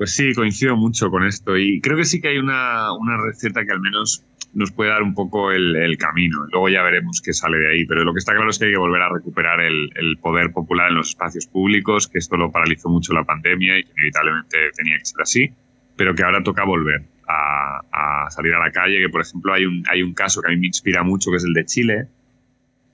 Pues 0.00 0.14
sí, 0.14 0.32
coincido 0.32 0.78
mucho 0.78 1.10
con 1.10 1.26
esto 1.26 1.58
y 1.58 1.78
creo 1.82 1.94
que 1.94 2.06
sí 2.06 2.22
que 2.22 2.28
hay 2.28 2.38
una, 2.38 2.90
una 2.94 3.18
receta 3.18 3.66
que 3.66 3.72
al 3.72 3.82
menos 3.82 4.24
nos 4.54 4.72
puede 4.72 4.88
dar 4.88 5.02
un 5.02 5.12
poco 5.12 5.52
el, 5.52 5.94
camino. 5.98 6.46
Luego 6.50 6.70
ya 6.70 6.82
veremos 6.82 7.20
qué 7.20 7.34
sale 7.34 7.58
de 7.58 7.70
ahí, 7.70 7.84
pero 7.84 8.02
lo 8.02 8.14
que 8.14 8.20
está 8.20 8.32
claro 8.32 8.48
es 8.48 8.58
que 8.58 8.64
hay 8.64 8.70
que 8.70 8.78
volver 8.78 9.02
a 9.02 9.10
recuperar 9.10 9.60
el, 9.60 10.16
poder 10.22 10.54
popular 10.54 10.88
en 10.88 10.96
los 10.96 11.10
espacios 11.10 11.46
públicos, 11.46 12.08
que 12.08 12.16
esto 12.16 12.38
lo 12.38 12.50
paralizó 12.50 12.88
mucho 12.88 13.12
la 13.12 13.24
pandemia 13.24 13.78
y 13.78 13.84
que 13.84 13.90
inevitablemente 13.92 14.70
tenía 14.74 14.96
que 14.96 15.04
ser 15.04 15.20
así. 15.20 15.52
pero 15.96 16.14
que 16.14 16.22
ahora 16.22 16.42
toca 16.42 16.64
volver 16.64 17.02
a, 17.28 18.26
salir 18.30 18.54
a 18.54 18.58
la 18.58 18.72
calle, 18.72 19.00
que 19.00 19.10
por 19.10 19.20
ejemplo 19.20 19.52
hay 19.52 19.66
un, 19.66 19.84
hay 19.90 20.00
un 20.02 20.14
caso 20.14 20.40
que 20.40 20.48
a 20.48 20.50
mí 20.52 20.56
me 20.56 20.68
inspira 20.68 21.02
mucho, 21.02 21.30
que 21.30 21.36
es 21.36 21.44
el 21.44 21.52
de 21.52 21.66
Chile, 21.66 22.08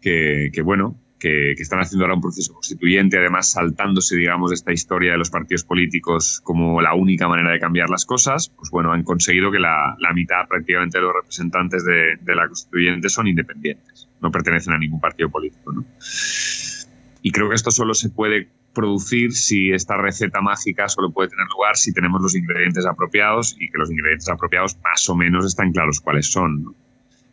que 0.00 0.60
bueno, 0.64 0.96
que, 1.18 1.52
están 1.52 1.80
haciendo 1.80 2.05
ahora 2.05 2.14
un 2.14 2.20
proceso 2.20 2.52
constituyente, 2.52 3.18
además 3.18 3.51
saltándose, 3.51 4.16
digamos, 4.16 4.52
esta 4.52 4.72
historia 4.72 5.12
de 5.12 5.18
los 5.18 5.30
partidos 5.30 5.64
políticos 5.64 6.40
como 6.43 6.80
la 6.80 6.94
única 6.94 7.28
manera 7.28 7.51
de 7.52 7.59
cambiar 7.59 7.88
las 7.88 8.05
cosas, 8.05 8.51
pues 8.51 8.70
bueno, 8.70 8.93
han 8.93 9.02
conseguido 9.02 9.51
que 9.51 9.59
la, 9.59 9.97
mitad 10.14 10.47
prácticamente 10.48 10.98
de 10.98 11.05
los 11.05 11.14
representantes 11.14 11.84
de, 11.84 12.34
la 12.34 12.47
constituyente 12.47 13.09
son 13.09 13.26
independientes, 13.26 14.09
no 14.20 14.30
pertenecen 14.30 14.72
a 14.72 14.78
ningún 14.78 15.01
partido 15.01 15.30
político. 15.30 15.72
¿no? 15.72 15.84
Y 17.22 17.32
creo 17.32 17.48
que 17.48 17.55
esto 17.55 17.70
solo 17.70 17.94
se 17.94 18.10
puede 18.10 18.48
producir 18.72 19.32
si 19.32 19.72
esta 19.72 19.97
receta 19.97 20.43
mágica 20.43 20.88
solo 20.88 21.10
puede 21.10 21.30
tener 21.30 21.47
lugar 21.48 21.76
si 21.76 21.94
tenemos 21.94 22.20
los 22.20 22.34
ingredientes 22.34 22.84
apropiados 22.84 23.56
y 23.59 23.70
que 23.70 23.78
los 23.78 23.90
ingredientes 23.90 24.28
apropiados 24.28 24.76
más 24.84 25.09
o 25.09 25.16
menos 25.16 25.47
están 25.47 25.72
claros 25.72 26.01
cuáles 26.01 26.30
son. 26.30 26.76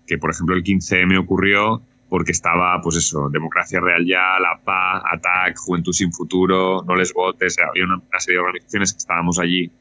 Que 0.07 0.17
por 0.17 0.31
ejemplo 0.31 0.55
el 0.55 0.63
15M 0.63 1.19
ocurrió 1.19 1.83
porque 2.13 2.31
estaba, 2.31 2.79
pues 2.79 2.97
eso, 2.97 3.27
Democracia 3.31 3.79
Real 3.79 4.05
Ya, 4.05 4.37
La 4.39 4.59
Paz, 4.63 5.01
ATAC, 5.03 5.57
Juventud 5.57 5.93
Sin 5.93 6.13
Futuro, 6.13 6.83
No 6.87 6.95
Les 6.95 7.11
Votes, 7.11 7.57
había 7.57 7.85
una, 7.85 8.03
serie 8.19 8.37
de 8.37 8.45
organizaciones 8.45 8.93
que 8.93 8.99
estábamos 8.99 9.39
allí 9.39 9.71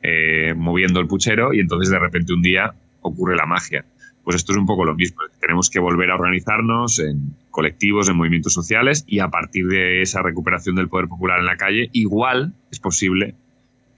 eh, 0.00 0.54
moviendo 0.56 1.00
el 1.00 1.08
puchero 1.08 1.52
y 1.52 1.58
entonces 1.58 1.90
de 1.90 1.98
repente 1.98 2.34
un 2.34 2.40
día 2.40 2.72
ocurre 3.00 3.34
la 3.34 3.46
magia. 3.46 3.84
Pues 4.22 4.36
esto 4.36 4.52
es 4.52 4.58
un 4.58 4.66
poco 4.66 4.84
lo 4.84 4.94
mismo, 4.94 5.22
tenemos 5.40 5.70
que 5.70 5.80
volver 5.80 6.12
a 6.12 6.14
organizarnos 6.14 7.00
en 7.00 7.34
colectivos, 7.50 8.08
en 8.08 8.14
movimientos 8.14 8.54
sociales 8.54 9.02
y 9.08 9.18
a 9.18 9.26
partir 9.26 9.66
de 9.66 10.02
esa 10.02 10.22
recuperación 10.22 10.76
del 10.76 10.88
poder 10.88 11.08
popular 11.08 11.40
en 11.40 11.46
la 11.46 11.56
calle, 11.56 11.90
igual 11.90 12.54
es 12.70 12.78
posible 12.78 13.34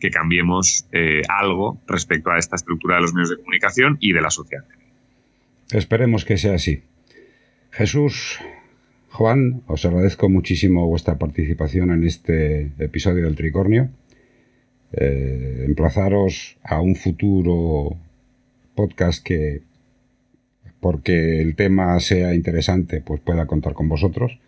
que 0.01 0.09
cambiemos 0.09 0.87
eh, 0.91 1.21
algo 1.29 1.83
respecto 1.87 2.31
a 2.31 2.39
esta 2.39 2.57
estructura 2.57 2.95
de 2.95 3.03
los 3.03 3.13
medios 3.13 3.29
de 3.29 3.37
comunicación 3.37 3.99
y 4.01 4.15
de 4.15 4.23
la 4.23 4.31
sociedad. 4.31 4.65
Esperemos 5.71 6.25
que 6.25 6.39
sea 6.39 6.55
así. 6.55 6.83
Jesús, 7.75 8.39
Juan, 9.11 9.63
os 9.67 9.85
agradezco 9.85 10.29
muchísimo 10.29 10.87
vuestra 10.87 11.19
participación 11.19 11.91
en 11.91 12.05
este 12.05 12.71
episodio 12.79 13.25
del 13.25 13.35
Tricornio. 13.35 13.89
Eh, 14.93 15.65
emplazaros 15.67 16.57
a 16.63 16.81
un 16.81 16.95
futuro 16.95 17.97
podcast 18.77 19.27
que, 19.27 19.63
porque 20.79 21.41
el 21.41 21.57
tema 21.57 21.99
sea 21.99 22.33
interesante, 22.33 23.01
pues 23.01 23.21
pueda 23.21 23.47
contar 23.47 23.73
con 23.73 23.89
vosotros. 23.89 24.39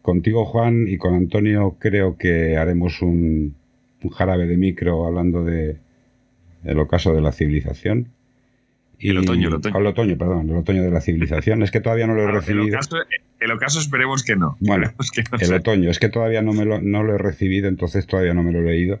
Contigo, 0.00 0.44
Juan, 0.44 0.86
y 0.86 0.96
con 0.96 1.14
Antonio 1.14 1.74
creo 1.80 2.16
que 2.18 2.56
haremos 2.56 3.02
un, 3.02 3.56
jarabe 4.12 4.46
de 4.46 4.56
micro 4.56 5.06
hablando 5.06 5.44
de 5.44 5.78
el 6.62 6.78
ocaso 6.78 7.12
de 7.14 7.20
la 7.20 7.32
civilización 7.32 8.13
el 8.98 9.18
otoño, 9.18 9.48
el 9.48 9.54
otoño. 9.54 9.78
El 9.78 9.86
otoño, 9.86 10.18
perdón, 10.18 10.50
el 10.50 10.56
otoño 10.56 10.82
de 10.82 10.90
la 10.90 11.00
civilización. 11.00 11.62
Es 11.62 11.70
que 11.70 11.80
todavía 11.80 12.06
no 12.06 12.14
lo 12.14 12.22
he 12.22 12.32
recibido. 12.32 12.78
El 13.40 13.50
ocaso, 13.50 13.78
esperemos 13.78 14.22
que 14.22 14.36
no. 14.36 14.56
Bueno, 14.60 14.92
el 15.40 15.52
otoño, 15.52 15.90
es 15.90 15.98
que 15.98 16.08
todavía 16.08 16.42
no, 16.42 16.52
me 16.52 16.64
lo, 16.64 16.80
no 16.80 17.02
lo 17.02 17.14
he 17.14 17.18
recibido, 17.18 17.68
entonces 17.68 18.06
todavía 18.06 18.34
no 18.34 18.42
me 18.42 18.52
lo 18.52 18.60
he 18.60 18.64
leído. 18.64 19.00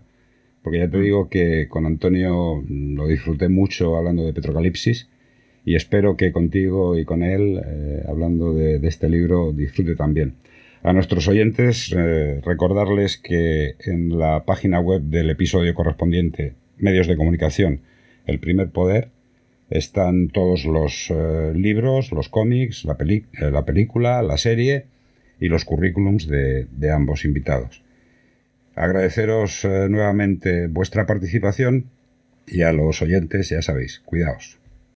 Porque 0.62 0.78
ya 0.78 0.88
te 0.88 0.98
mm. 0.98 1.02
digo 1.02 1.28
que 1.28 1.68
con 1.68 1.86
Antonio 1.86 2.62
lo 2.68 3.06
disfruté 3.06 3.48
mucho 3.48 3.96
hablando 3.96 4.24
de 4.24 4.32
Petrocalipsis 4.32 5.08
y 5.64 5.76
espero 5.76 6.16
que 6.16 6.32
contigo 6.32 6.98
y 6.98 7.04
con 7.04 7.22
él, 7.22 7.60
eh, 7.64 8.02
hablando 8.06 8.52
de, 8.52 8.76
este 8.86 9.08
libro, 9.08 9.52
disfrute 9.52 9.96
también. 9.96 10.34
A 10.82 10.92
nuestros 10.92 11.26
oyentes, 11.28 11.94
eh, 11.96 12.40
recordarles 12.44 13.16
que 13.16 13.76
en 13.80 14.18
la 14.18 14.44
página 14.44 14.80
web 14.80 15.02
del 15.02 15.30
episodio 15.30 15.74
correspondiente, 15.74 16.54
Medios 16.76 17.06
de 17.06 17.16
Comunicación, 17.16 17.80
El 18.26 18.38
Primer 18.40 18.70
Poder, 18.70 19.08
están 19.70 20.28
todos 20.28 20.64
los 20.64 21.10
eh, 21.10 21.52
libros, 21.54 22.12
los 22.12 22.28
cómics, 22.28 22.84
la, 22.84 22.96
eh, 23.00 23.22
la, 23.50 23.64
película, 23.64 24.22
la 24.22 24.36
serie 24.36 24.86
y 25.40 25.48
los 25.48 25.64
currículums 25.64 26.28
de, 26.28 26.90
ambos 26.92 27.24
invitados. 27.24 27.82
Agradeceros 28.74 29.64
eh, 29.64 29.88
nuevamente 29.88 30.66
vuestra 30.66 31.06
participación 31.06 31.86
y 32.46 32.62
a 32.62 32.72
los 32.72 33.00
oyentes, 33.02 33.48
ya 33.48 33.62
sabéis, 33.62 34.00
cuidaos. 34.04 34.58